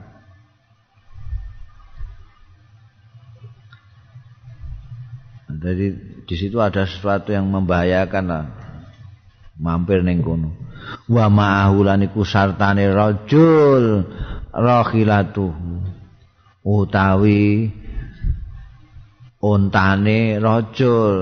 jadi 5.49 5.97
di 6.29 6.35
situ 6.37 6.61
ada 6.61 6.85
sesuatu 6.85 7.33
yang 7.33 7.49
membahayakan 7.49 8.25
lah. 8.29 8.45
Mampir 9.57 10.05
ning 10.05 10.21
kono. 10.21 10.53
Wa 11.09 11.25
ma'ahulan 11.27 12.05
iku 12.05 12.21
sartane 12.21 12.85
rajul 12.93 14.05
rakhilatuhu 14.53 15.81
utawi 16.63 17.73
ontane 19.41 20.37
rajul 20.37 21.13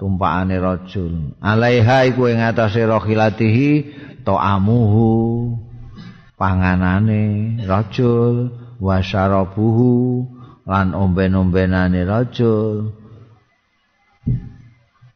tumpakane 0.00 0.56
rajul. 0.58 1.36
Alaiha 1.44 2.08
iku 2.08 2.32
ing 2.32 2.40
atase 2.40 2.88
rakhilatihi 2.88 3.70
ta'amuhu 4.24 5.06
panganane 6.40 7.60
rajul 7.68 8.48
wasyarabuhu 8.80 10.24
lan 10.64 10.96
omben-ombenane 10.96 12.02
rajul 12.08 13.03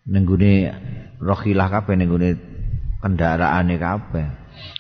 ning 0.08 0.24
gune 0.24 0.72
rakhilah 1.20 1.68
kabeh 1.68 1.94
ning 1.94 2.08
gune 2.08 2.30
kendaraane 3.04 3.76
kabeh. 3.76 4.26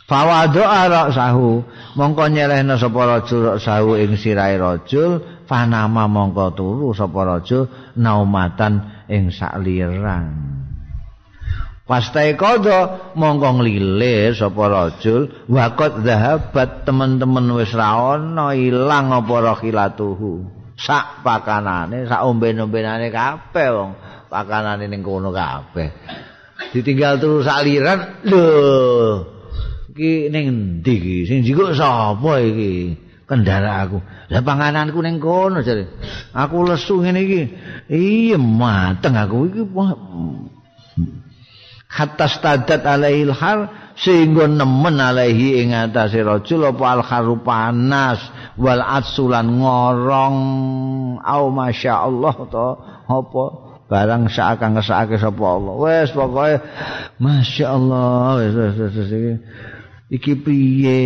Fawadu 0.08 0.64
ara 0.64 1.12
sahu 1.12 1.60
mongko 1.94 2.32
nyelehna 2.32 2.80
sapa 2.80 3.00
rajul 3.04 3.60
sahu 3.60 4.00
ing 4.00 4.16
sirahe 4.16 4.56
rajul 4.56 5.44
panama 5.44 6.08
mongko 6.08 6.56
turu 6.56 6.96
sapa 6.96 7.20
rajul 7.28 7.68
naumatan 7.92 9.04
ing 9.12 9.28
sakliran 9.28 10.56
Pastai 11.84 12.36
kodo 12.40 13.12
mongko 13.16 13.60
nglilir 13.60 14.32
sapa 14.32 14.64
rajul 14.68 15.28
waqat 15.44 16.04
zahabat 16.04 16.88
teman-teman 16.88 17.48
wis 17.56 17.72
ra 17.76 18.16
ana 18.16 18.56
ilang 18.56 19.12
apa 19.12 19.36
rakhilatuhu 19.44 20.57
sak 20.78 21.26
pakanane 21.26 22.06
sak 22.06 22.22
omben-ombenane 22.22 23.10
kabeh 23.10 23.68
wong. 23.74 23.90
Pakanane 24.30 24.86
ning 24.86 25.02
kono 25.02 25.34
kabeh. 25.34 25.90
Ditinggal 26.70 27.18
terus 27.18 27.44
saliran 27.44 28.22
lho. 28.22 28.46
Iki 29.92 30.30
ning 30.30 30.46
ndi 30.80 30.94
iki? 30.94 31.16
Sing 31.26 31.38
jiko 31.42 31.74
sapa 31.74 32.38
iki? 32.38 32.94
Kendara 33.28 33.84
aku. 33.84 33.98
Lah 34.32 34.40
pangananku 34.40 35.02
ning 35.02 35.18
kono 35.18 35.60
jare. 35.66 35.90
Aku 36.32 36.64
lesu 36.64 37.02
ngene 37.02 37.20
iki. 37.26 37.42
Iya 37.90 38.38
mateng 38.38 39.18
aku. 39.18 39.36
Iki 39.50 39.62
hatta 41.88 42.28
stadat 42.28 42.84
alaihil 42.84 43.32
har 43.32 43.87
sehingga 43.98 44.46
nemen 44.46 45.02
alaihi 45.02 45.58
ing 45.58 45.74
atase 45.74 46.22
rajul 46.22 46.70
apa 46.70 46.84
al 46.86 47.02
haru 47.02 47.42
panas 47.42 48.22
wal 48.54 48.78
atsulan 48.78 49.58
ngorong. 49.58 50.38
Au 51.18 51.50
masyaallah 51.50 52.34
to 52.46 52.68
apa? 53.10 53.44
Barang 53.88 54.30
seakan 54.30 54.78
ngesake 54.78 55.18
sapa 55.18 55.42
Allah. 55.42 55.74
Wis 55.82 56.10
pokoke 56.14 56.62
masyaallah 57.18 58.38
wis 58.38 58.54
wis 58.54 58.94
wis 58.94 59.10
iki. 60.14 60.32
Piye 60.46 60.98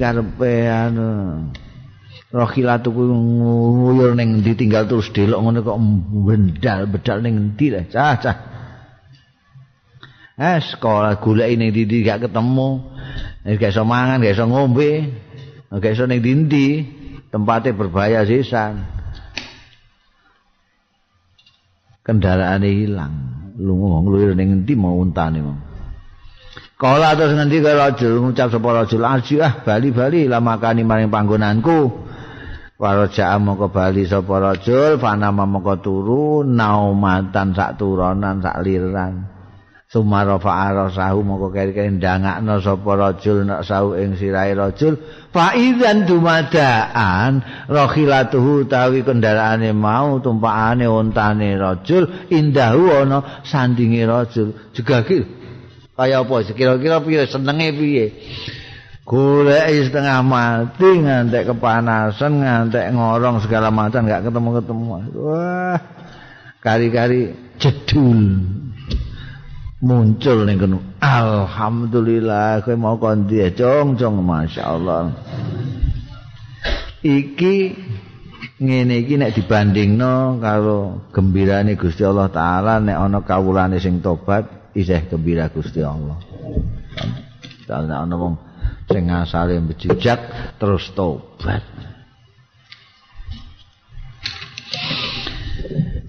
karepe 0.00 0.54
anu? 0.64 1.08
Rohilatu 2.30 2.94
ku 2.94 3.10
nguyur 3.10 4.14
ning 4.14 4.46
ditinggal 4.46 4.86
terus 4.86 5.10
delok 5.10 5.42
ngono 5.42 5.66
kok 5.66 5.78
bendal 6.24 6.86
bedal 6.86 7.18
ning 7.26 7.34
endi 7.34 7.74
lah 7.74 7.90
cah 7.90 8.14
cah 8.22 8.49
Eh 10.40 10.58
sekolah 10.64 11.20
gula 11.20 11.44
ini 11.44 11.68
di 11.68 11.84
gak 12.00 12.24
ketemu. 12.24 12.80
Eh 13.44 13.60
gak 13.60 13.76
iso 13.76 13.84
mangan 13.84 14.24
gak 14.24 14.32
iso 14.32 14.48
ngombe. 14.48 15.12
Gak 15.68 15.92
iso 15.92 16.08
ning 16.08 16.24
dindi 16.24 16.96
Tempatnya 17.30 17.76
berbahaya 17.76 18.26
sisan. 18.26 18.82
Kendaraan 22.02 22.64
hilang. 22.66 23.14
Lu 23.60 23.76
ngomong 23.76 24.08
lu 24.08 24.32
ning 24.32 24.64
endi 24.64 24.74
mau 24.74 24.98
untane 24.98 25.38
mau 25.44 25.54
Kala 26.80 27.12
terus 27.12 27.36
ngendi 27.36 27.60
ke 27.60 27.76
rajul? 27.76 28.24
Ngucap 28.24 28.48
sapa 28.48 28.68
rajul? 28.72 29.04
Ah 29.04 29.20
bali-bali 29.60 30.24
lah 30.24 30.40
makani 30.40 30.80
maring 30.80 31.12
panggonanku. 31.12 32.08
Waraja 32.80 33.36
mongko 33.36 33.68
bali 33.68 34.08
sapa 34.08 34.40
rajul 34.40 34.96
fanama 34.96 35.44
mongko 35.44 35.84
turu 35.84 36.40
naumatan 36.40 37.52
sak 37.52 37.76
turonan 37.76 38.40
sak 38.40 38.64
liran. 38.64 39.29
Sumara 39.90 40.38
fa'ara 40.38 40.86
sahu 40.94 41.26
mongko 41.26 41.50
keri-keri 41.50 41.98
ndangakno 41.98 42.62
sapa 42.62 42.94
rajul 42.94 43.42
nak 43.42 43.66
sahu 43.66 43.98
ing 43.98 44.14
sirahe 44.14 44.54
rajul. 44.54 44.94
Fa 45.34 45.50
idzan 45.58 46.06
dumadaan 46.06 47.42
rakhilatuhu 47.66 48.70
tawi 48.70 49.02
kendaraane 49.02 49.74
mau 49.74 50.22
tumpakane 50.22 50.86
ontane 50.86 51.58
rajul 51.58 52.06
indahu 52.30 52.86
ana 53.02 53.42
sandinge 53.42 54.06
rajul. 54.06 54.54
Juga 54.70 55.02
kaya 55.02 56.22
apa? 56.22 56.34
Kira-kira 56.54 57.02
piye? 57.02 57.26
Senenge 57.26 57.74
piye? 57.74 58.14
Golek 59.02 59.90
setengah 59.90 60.22
mati 60.22 61.02
ngantek 61.02 61.50
kepanasan 61.50 62.38
ngantek 62.38 62.94
ngorong 62.94 63.42
segala 63.42 63.74
macam 63.74 64.06
enggak 64.06 64.22
ketemu-ketemu. 64.22 64.84
Wah 65.18 65.82
kari-kari 66.62 67.34
jedul 67.58 68.38
muncul 69.80 70.44
ning 70.44 70.60
kono 70.60 70.78
alhamdulillah 71.00 72.60
kowe 72.64 72.76
mau 72.76 73.00
kondi 73.00 73.40
jong-jong 73.56 74.20
masyaallah 74.20 75.12
iki 77.00 77.72
ngene 78.60 78.94
iki 79.00 79.16
nek 79.16 79.32
dibandingno 79.32 80.36
karo 80.36 81.08
gembirane 81.16 81.80
Gusti 81.80 82.04
Allah 82.04 82.28
taala 82.28 82.76
nek 82.76 82.96
ana 82.96 83.18
kawulane 83.24 83.80
sing 83.80 84.04
tobat 84.04 84.60
isih 84.76 85.08
gembira 85.08 85.48
Gusti 85.48 85.80
Allah. 85.80 86.20
Dalem 87.64 87.88
ana 87.88 88.14
wong 88.20 88.34
sing 88.90 89.08
asale 89.08 89.56
bejijak 89.64 90.20
terus 90.60 90.92
tobat. 90.92 91.79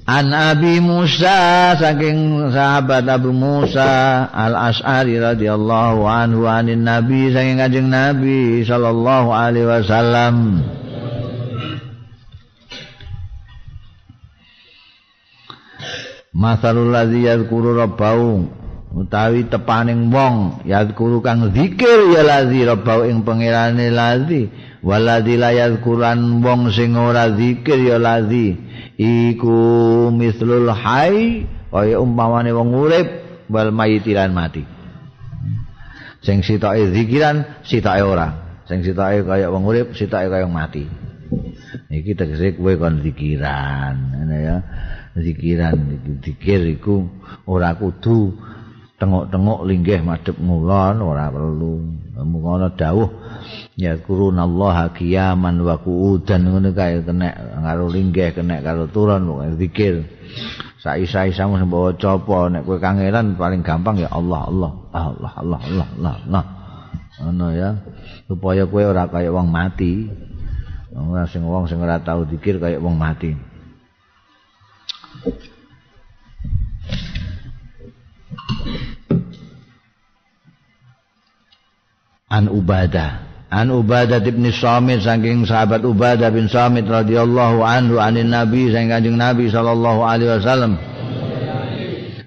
An 0.09 0.33
Abi 0.33 0.81
Musa 0.81 1.77
saking 1.77 2.49
sahabat 2.49 3.05
Abu 3.05 3.29
Musa 3.29 4.25
Al 4.33 4.57
Ash'ari 4.57 5.21
radhiyallahu 5.21 6.09
anhu 6.09 6.49
anin 6.49 6.81
Nabi 6.81 7.29
saking 7.29 7.61
Kanjeng 7.61 7.93
Nabi 7.93 8.65
sallallahu 8.65 9.29
alaihi 9.29 9.69
wasallam. 9.69 10.65
Masalul 16.33 16.89
ladzi 16.89 17.29
yadhkuru 17.29 17.77
rabbahu 17.77 18.49
utawi 18.97 19.45
tepaning 19.47 20.09
wong 20.09 20.65
yadkuru 20.65 21.21
kang 21.21 21.53
zikir 21.53 22.11
ya 22.11 22.25
ladzi 22.25 22.65
rabbau 22.65 23.05
ing 23.05 23.21
pangerane 23.21 23.93
ladzi 23.93 24.49
waladzi 24.81 25.37
la 25.37 25.53
yadkuran 25.53 26.41
wong 26.41 26.73
sing 26.73 26.97
ora 26.97 27.29
zikir 27.33 27.77
ya 27.81 27.97
ladzi. 28.01 28.57
Iku 28.97 29.57
mislul 30.13 30.69
hai 30.69 31.45
kaya 31.71 31.97
umpamane 31.97 32.53
wong 32.53 32.69
urip 32.75 33.07
wal 33.49 33.73
mayitilan 33.73 34.33
mati. 34.33 34.65
Sing 36.21 36.45
sitoke 36.45 36.93
zikiran 36.93 37.65
sitoke 37.65 38.01
ora. 38.05 38.61
Sing 38.69 38.85
sitoke 38.85 39.25
kaya 39.25 39.49
wong 39.49 39.65
urip 39.65 39.93
sitoke 39.97 40.29
kaya 40.29 40.45
mati. 40.45 40.85
Iki 41.87 42.11
tegese 42.19 42.59
kowe 42.59 42.75
kon 42.75 42.99
zikiran 43.01 43.95
ngene 44.17 44.37
ya. 44.43 44.57
Zikiran 45.15 45.75
zikir 46.23 46.63
iku 46.71 47.07
ora 47.47 47.75
kudu 47.75 48.35
tengok-tengok 49.01 49.65
linggih 49.65 49.99
madhep 50.05 50.37
ngulon 50.37 51.01
ora 51.01 51.31
perlu. 51.31 51.83
Ngono 52.21 52.69
dawuh 52.77 53.09
ya 53.79 53.97
kurunallaha 53.97 54.93
qiyaman 54.95 55.61
wa 55.63 55.79
qu'udan. 55.79 56.47
Ngono 56.47 56.69
kae 56.75 57.01
kena 57.01 57.33
karo 57.61 57.87
linggih 57.89 58.35
kena 58.35 58.59
karo 58.61 58.87
turun 58.91 59.27
pokoke 59.27 59.57
zikir. 59.57 59.93
Saisa-isamu 60.81 61.61
sing 61.61 61.69
bawa 61.69 61.93
copo 61.93 62.49
nek 62.49 62.65
kowe 62.65 62.81
kangelan 62.81 63.37
paling 63.37 63.61
gampang 63.61 64.01
ya 64.01 64.09
Allah 64.09 64.49
Allah 64.49 64.71
Allah 64.89 65.33
Allah 65.37 65.61
Allah 65.61 65.87
Allah 65.97 66.15
Allah. 66.25 66.43
Ngono 67.21 67.47
ya. 67.53 67.69
Supaya 68.25 68.65
kowe 68.65 68.81
ora 68.81 69.05
kaya 69.05 69.29
wong 69.29 69.49
mati. 69.49 70.09
Ora 70.91 71.29
sing 71.29 71.45
wong 71.45 71.69
sing 71.69 71.77
ora 71.77 72.01
tau 72.01 72.25
zikir 72.25 72.57
kaya 72.57 72.81
wong 72.81 72.97
mati. 72.97 73.37
An 82.31 82.47
Ubadah 82.47 83.30
an 83.51 83.67
Ubadah 83.67 84.23
bin 84.23 84.47
Samit 84.55 85.03
saking 85.03 85.43
sahabat 85.43 85.83
Ubadah 85.83 86.31
bin 86.31 86.47
Samit 86.47 86.87
radhiyallahu 86.87 87.59
anhu 87.59 87.99
anin 87.99 88.31
Nabi 88.31 88.71
saking 88.71 88.95
Kanjeng 88.95 89.19
Nabi 89.19 89.51
sallallahu 89.51 90.01
alaihi 90.07 90.31
wasallam. 90.39 90.79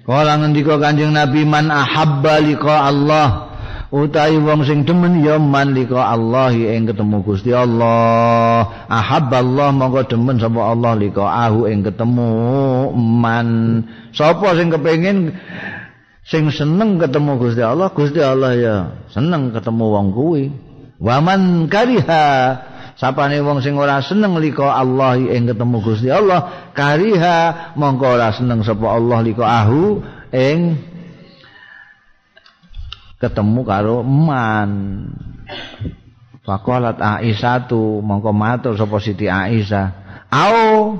Kala 0.05 0.37
ngendika 0.37 0.77
Kanjeng 0.77 1.17
Nabi 1.17 1.41
man 1.49 1.73
ahabba 1.73 2.37
liqa 2.45 2.93
Allah 2.93 3.49
utawi 3.89 4.37
wong 4.37 4.69
sing 4.69 4.85
demen 4.85 5.25
ya 5.25 5.41
man 5.41 5.73
liqa 5.73 5.97
Allah 5.97 6.53
ing 6.53 6.85
ketemu 6.85 7.25
Gusti 7.25 7.49
Allah. 7.49 8.85
Ahabba 8.85 9.41
Allah 9.41 9.73
monggo 9.73 10.05
demen 10.05 10.37
sapa 10.37 10.61
Allah 10.61 10.93
liqa 10.93 11.25
ahu 11.25 11.65
ing 11.65 11.81
ketemu 11.81 12.29
man. 12.93 13.47
Sapa 14.13 14.53
sing 14.53 14.69
kepengin 14.69 15.33
sing 16.21 16.53
seneng 16.53 17.01
ketemu 17.01 17.41
Gusti 17.41 17.65
Allah, 17.65 17.89
Gusti 17.89 18.21
Allah 18.21 18.53
ya 18.53 18.75
seneng 19.09 19.49
ketemu 19.57 19.85
wong 19.89 20.07
kuwi. 20.13 20.64
Waman 20.99 21.67
kariha. 21.67 22.25
Sapane 22.95 23.43
wong 23.43 23.59
sing 23.59 23.75
ora 23.75 23.99
seneng 23.99 24.39
liko 24.39 24.63
Allah 24.63 25.19
ing 25.19 25.51
ketemu 25.51 25.83
Gusti 25.83 26.07
Allah, 26.07 26.71
kariha 26.71 27.75
mongko 27.75 28.05
ora 28.07 28.31
seneng 28.31 28.63
sapa 28.63 28.87
Allah 28.87 29.19
liko 29.19 29.43
ahu 29.43 29.99
ing 30.31 30.79
ketemu 33.19 33.61
karo 33.67 33.99
man. 33.99 34.71
Faqalat 36.47 37.03
Aisyah 37.03 37.67
tu 37.67 37.99
mongko 37.99 38.31
matur 38.31 38.79
sapa 38.79 38.95
Siti 39.03 39.27
Aisyah, 39.27 39.85
"Au 40.31 40.95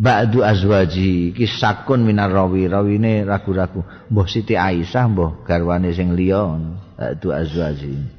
ba'du 0.00 0.40
azwaji 0.40 1.36
kisakun 1.36 2.08
minar 2.08 2.32
rawi 2.32 2.72
rawine 2.72 3.28
ragu-ragu. 3.28 3.84
Mbah 4.08 4.26
Siti 4.30 4.56
Aisyah 4.56 5.12
mbah 5.12 5.44
garwane 5.44 5.92
sing 5.92 6.16
liya 6.16 6.56
ba'du 6.96 7.36
azwaji 7.36 8.16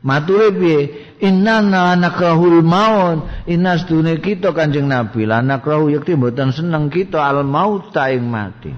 mature 0.00 0.52
piye 0.52 0.78
inna 1.20 1.60
nakrahul 1.96 2.64
maut 2.64 3.28
inna 3.44 3.76
stune 3.76 4.20
kita 4.20 4.52
kanjeng 4.56 4.88
nabi 4.88 5.28
lan 5.28 5.48
nakrahu 5.48 5.92
yakti 5.92 6.16
mboten 6.16 6.52
seneng 6.52 6.88
kita 6.88 7.20
al 7.20 7.44
maut 7.44 7.92
ta 7.92 8.08
ing 8.08 8.24
mati 8.24 8.72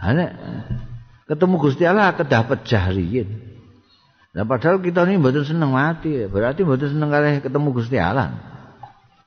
ana 0.00 0.24
ketemu 1.28 1.54
Gusti 1.60 1.84
Allah 1.88 2.12
kedah 2.16 2.42
pecah 2.48 2.88
riyin 2.92 3.54
Nah, 4.34 4.42
padahal 4.42 4.82
kita 4.82 5.06
ini 5.06 5.22
mboten 5.22 5.46
seneng 5.46 5.70
mati, 5.70 6.26
berarti 6.26 6.66
mboten 6.66 6.90
seneng 6.90 7.06
kali 7.06 7.38
ketemu 7.38 7.70
Gusti 7.70 8.02
Allah. 8.02 8.34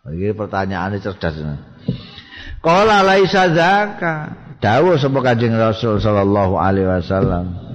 Iki 0.03 0.35
pertanyaane 0.35 0.99
cerdas. 0.99 1.39
Qala 2.60 3.07
laisa 3.07 3.48
zaka. 3.56 4.15
Dawuh 4.60 4.99
sapa 4.99 5.19
Kanjeng 5.23 5.56
Rasul 5.56 6.03
sallallahu 6.03 6.60
alaihi 6.60 6.91
wasallam. 6.91 7.66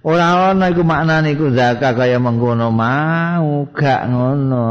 Ora 0.00 0.56
ana 0.56 0.72
iku 0.72 0.80
maknane 0.80 1.36
iku 1.36 1.52
zakat 1.52 1.92
kaya 1.92 2.16
mengkono 2.16 2.72
mau 2.72 3.68
gak 3.68 4.08
ngono. 4.08 4.68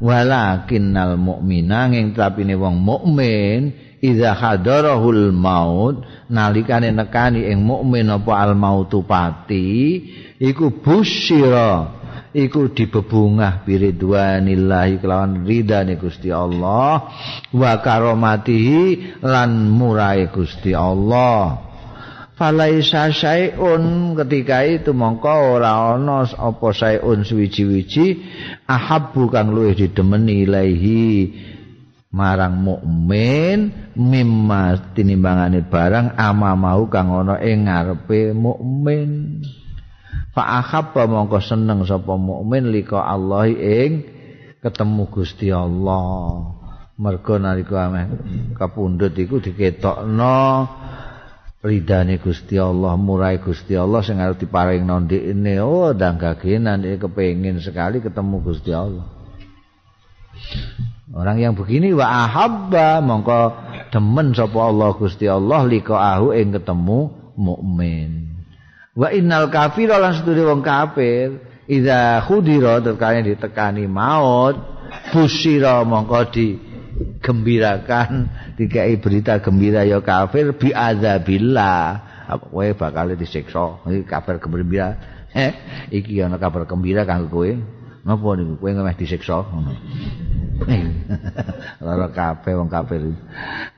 Walakinnal 0.00 1.20
mu'mina 1.20 1.92
ing 1.92 2.16
tapine 2.16 2.56
wong 2.56 2.80
mukmin 2.80 3.76
idza 4.00 4.32
hadarahul 4.32 5.28
maut 5.28 6.08
nalikane 6.32 6.88
nekani 6.88 7.44
ing 7.52 7.60
mukmin 7.60 8.08
apa 8.08 8.32
al 8.32 8.56
mautu 8.56 9.04
pati 9.04 10.00
iku 10.40 10.72
busyira 10.80 12.00
iku 12.32 12.72
dibebungah 12.72 13.60
biridwanillahi 13.68 15.04
kelawan 15.04 15.44
ridane 15.44 16.00
Gusti 16.00 16.32
Allah 16.32 17.12
wa 17.52 17.72
karomatihi 17.76 19.20
lan 19.20 19.68
murai 19.68 20.32
Gusti 20.32 20.72
Allah 20.72 21.69
falaisa 22.40 23.12
syai'un 23.12 24.16
ketika 24.16 24.64
itu 24.64 24.96
mongko 24.96 25.60
ora 25.60 25.92
ana 25.92 26.24
apa 26.24 26.72
syai'un 26.72 27.20
suwiji-wiji 27.20 28.06
ahabbu 28.64 29.28
kang 29.28 29.52
luwih 29.52 29.76
didemeni 29.76 30.48
ilaihi. 30.48 31.04
Marang 32.10 32.58
mukmin 32.66 33.70
mimma 33.94 34.90
tinimbangane 34.98 35.62
barang 35.62 36.18
ama 36.18 36.58
mau 36.58 36.90
kang 36.90 37.12
ana 37.12 37.38
ing 37.38 37.68
ngarepe 37.68 38.34
mukmin. 38.34 39.38
Fa 40.34 40.58
ahabba 40.58 41.06
mongko 41.06 41.38
seneng 41.38 41.86
sapa 41.86 42.18
mukmin 42.18 42.72
lika 42.74 43.04
Allah 43.04 43.46
ing 43.52 44.02
ketemu 44.58 45.06
Gusti 45.06 45.54
Allah. 45.54 46.56
Mergo 46.98 47.38
nalika 47.38 47.86
ameh 47.86 48.10
kapundhut 48.58 49.14
iku 49.14 49.38
diketokno 49.38 50.40
ridane 51.60 52.16
Gusti 52.16 52.56
Allah 52.56 52.96
murai 52.96 53.36
Gusti 53.36 53.76
Allah 53.76 54.00
sing 54.00 54.16
arep 54.16 54.40
diparing 54.40 54.88
ndekne 54.88 55.60
oh 55.60 55.92
ndang 55.92 56.16
gagenan 56.16 56.80
iki 56.84 57.04
kepengin 57.04 57.60
sekali 57.60 58.00
ketemu 58.00 58.36
Gusti 58.40 58.72
Allah 58.72 59.04
Orang 61.10 61.42
yang 61.42 61.58
begini 61.58 61.90
wa 61.90 62.06
ahabba 62.06 63.02
mongko 63.02 63.40
demen 63.90 64.30
sapa 64.30 64.58
Allah 64.62 64.94
Gusti 64.94 65.26
Allah 65.26 65.66
lika 65.66 65.98
ahu 65.98 66.30
ing 66.30 66.54
ketemu 66.54 67.10
mukmin. 67.34 68.30
wa 68.94 69.08
innal 69.10 69.50
kafira 69.50 69.98
lan 69.98 70.18
sedure 70.18 70.46
wong 70.50 70.62
kafir 70.62 71.38
idza 71.70 72.22
khudira 72.26 72.82
terkane 72.82 73.22
ditekani 73.22 73.86
maut 73.86 74.58
busira 75.14 75.82
mongko 75.86 76.20
di 76.30 76.69
gembirakan 77.20 78.28
dikai 78.56 79.00
berita 79.00 79.40
gembira 79.40 79.84
ya 79.84 80.00
kafir 80.00 80.56
bi 80.56 80.72
azabillah 80.72 82.10
kowe 82.38 82.68
bakal 82.76 83.10
disiksa 83.18 83.82
iki 83.90 84.06
kabar 84.06 84.38
gembira. 84.38 84.88
Eh 85.34 85.52
iki 85.90 86.22
ana 86.22 86.38
kabar 86.38 86.66
gembira 86.68 87.02
kanggo 87.02 87.42
kowe. 87.42 87.50
Napa 88.00 88.28
niku? 88.38 88.54
Kowe 88.60 88.70
ngemeh 88.70 88.96
disiksa 88.96 89.44
ngono. 89.44 89.72
Lara 91.84 92.08
kabeh 92.12 92.52
wong 92.54 92.68
kafir. 92.68 93.16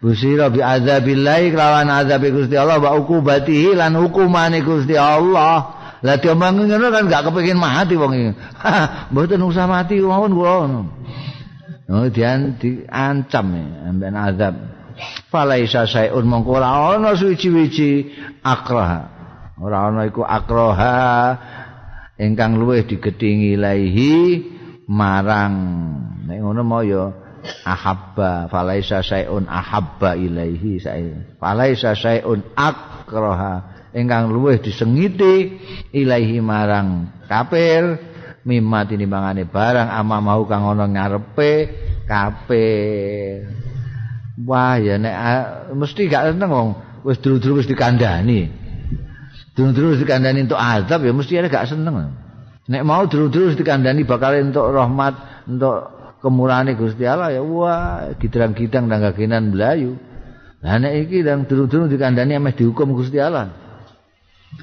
Busira 0.03 0.51
bi 0.51 0.61
azabillahi 0.61 1.55
kelawan 1.55 1.91
azab 1.91 2.27
Gusti 2.27 2.59
Allah 2.59 2.83
wa 2.83 2.99
ukubatihi 2.99 3.79
lan 3.79 3.97
hukumane 3.97 4.61
Gusti 4.61 4.99
Allah. 4.99 5.79
Lah 6.03 6.19
diomong 6.19 6.67
ngono 6.67 6.91
kan 6.91 7.07
gak 7.07 7.31
kepengin 7.31 7.59
mati 7.63 7.95
wong 7.95 8.13
iki. 8.15 8.31
Mboten 9.15 9.47
usah 9.47 9.71
mati 9.71 10.03
mawon 10.03 10.35
kula 10.35 10.55
ngono 10.67 10.83
oh 11.93 12.09
dian 12.09 12.57
diancam 12.57 13.53
amben 13.85 14.17
azab. 14.17 14.57
Falaisa 15.29 15.89
sayun 15.89 16.25
mongko 16.25 16.61
ora 16.61 16.97
ana 16.97 17.13
suci-wici 17.13 18.13
akraha. 18.45 19.09
Ora 19.61 19.89
ana 19.93 20.09
iku 20.09 20.25
akraha 20.25 21.37
ingkang 22.17 22.57
luwih 22.57 22.89
digedhingi 22.89 23.57
laihi 23.61 24.15
marang. 24.89 25.57
Nek 26.29 26.39
ngono 26.41 26.63
mau 26.65 26.85
ya 26.85 27.13
ahabba. 27.67 28.47
Falaisa 28.53 29.03
syai'un 29.03 29.49
ahabba 29.49 30.15
ilaihi 30.15 30.79
sae. 30.79 31.37
Falaisa 31.41 31.97
syai'un 31.97 32.41
akraha. 32.55 33.89
Ingkang 33.93 34.33
luwih 34.33 34.57
disengiti 34.65 35.61
ilaihi 35.93 36.41
marang 36.41 37.13
kafir 37.29 38.12
mimma 38.43 38.87
tinimbangane 38.87 39.47
barang 39.47 39.89
ama 39.89 40.19
mau 40.19 40.43
kang 40.47 40.67
ana 40.67 40.87
ngarepe 40.91 41.53
kafir 42.11 43.47
wah 44.41 44.77
ya 44.81 44.97
nek 44.99 45.15
mesti 45.77 46.09
gak 46.09 46.35
seneng 46.35 46.51
wong 46.51 46.69
wis 47.05 47.19
dulu-dulu 47.21 47.63
wis 47.63 47.69
dikandani. 47.69 48.49
Dulu-dulu 49.53 50.01
dikandani 50.01 50.49
untuk 50.49 50.57
azab 50.57 51.05
ya 51.05 51.13
mesti 51.13 51.37
gak 51.51 51.69
seneng. 51.69 52.17
Nek 52.71 52.83
mau 52.87 53.05
dulu-dulu 53.05 53.53
dikandani 53.59 54.07
bakal 54.07 54.39
untuk 54.39 54.71
rahmat, 54.71 55.45
untuk 55.51 55.93
kemurahan 56.23 56.71
Gusti 56.79 57.03
Allah 57.05 57.35
ya 57.35 57.43
wah 57.43 58.15
gidrang-gidang 58.17 58.87
dan 58.87 58.99
gaginan 59.03 59.51
belayu. 59.51 59.99
Lah 60.63 60.79
nek 60.79 60.95
iki 61.07 61.27
dan 61.27 61.45
dulu-dulu 61.45 61.91
dikandani 61.91 62.39
ameh 62.39 62.55
dihukum 62.55 62.95
Gusti 62.95 63.19
Allah. 63.19 63.51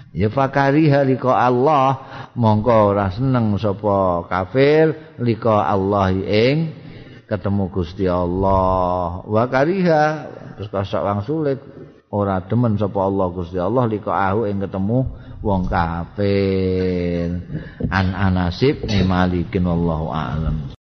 Ya 0.09 0.29
fakari 0.33 0.89
halika 0.89 1.37
Allah 1.37 2.01
mongko 2.33 2.93
ora 2.93 3.13
seneng 3.13 3.53
sapa 3.61 4.25
kafir 4.25 5.17
lika 5.21 5.69
Allah 5.69 6.09
ing 6.13 6.73
ketemu 7.29 7.69
Gusti 7.69 8.09
Allah. 8.09 9.21
Wa 9.21 9.45
kariha 9.45 10.05
terus 10.57 10.69
kasok 10.73 11.01
wang 11.05 11.21
sulit 11.21 11.61
ora 12.09 12.41
demen 12.41 12.73
sapa 12.77 12.99
Allah 13.05 13.27
Gusti 13.29 13.61
Allah 13.61 13.85
lika 13.85 14.09
ahu 14.09 14.49
ing 14.49 14.57
ketemu 14.65 14.99
wong 15.45 15.69
kafir. 15.69 17.45
An 17.93 18.07
anasib 18.17 18.81
ni 18.89 19.05
malikin 19.05 19.65
wallahu 19.65 20.09
a'lam 20.09 20.73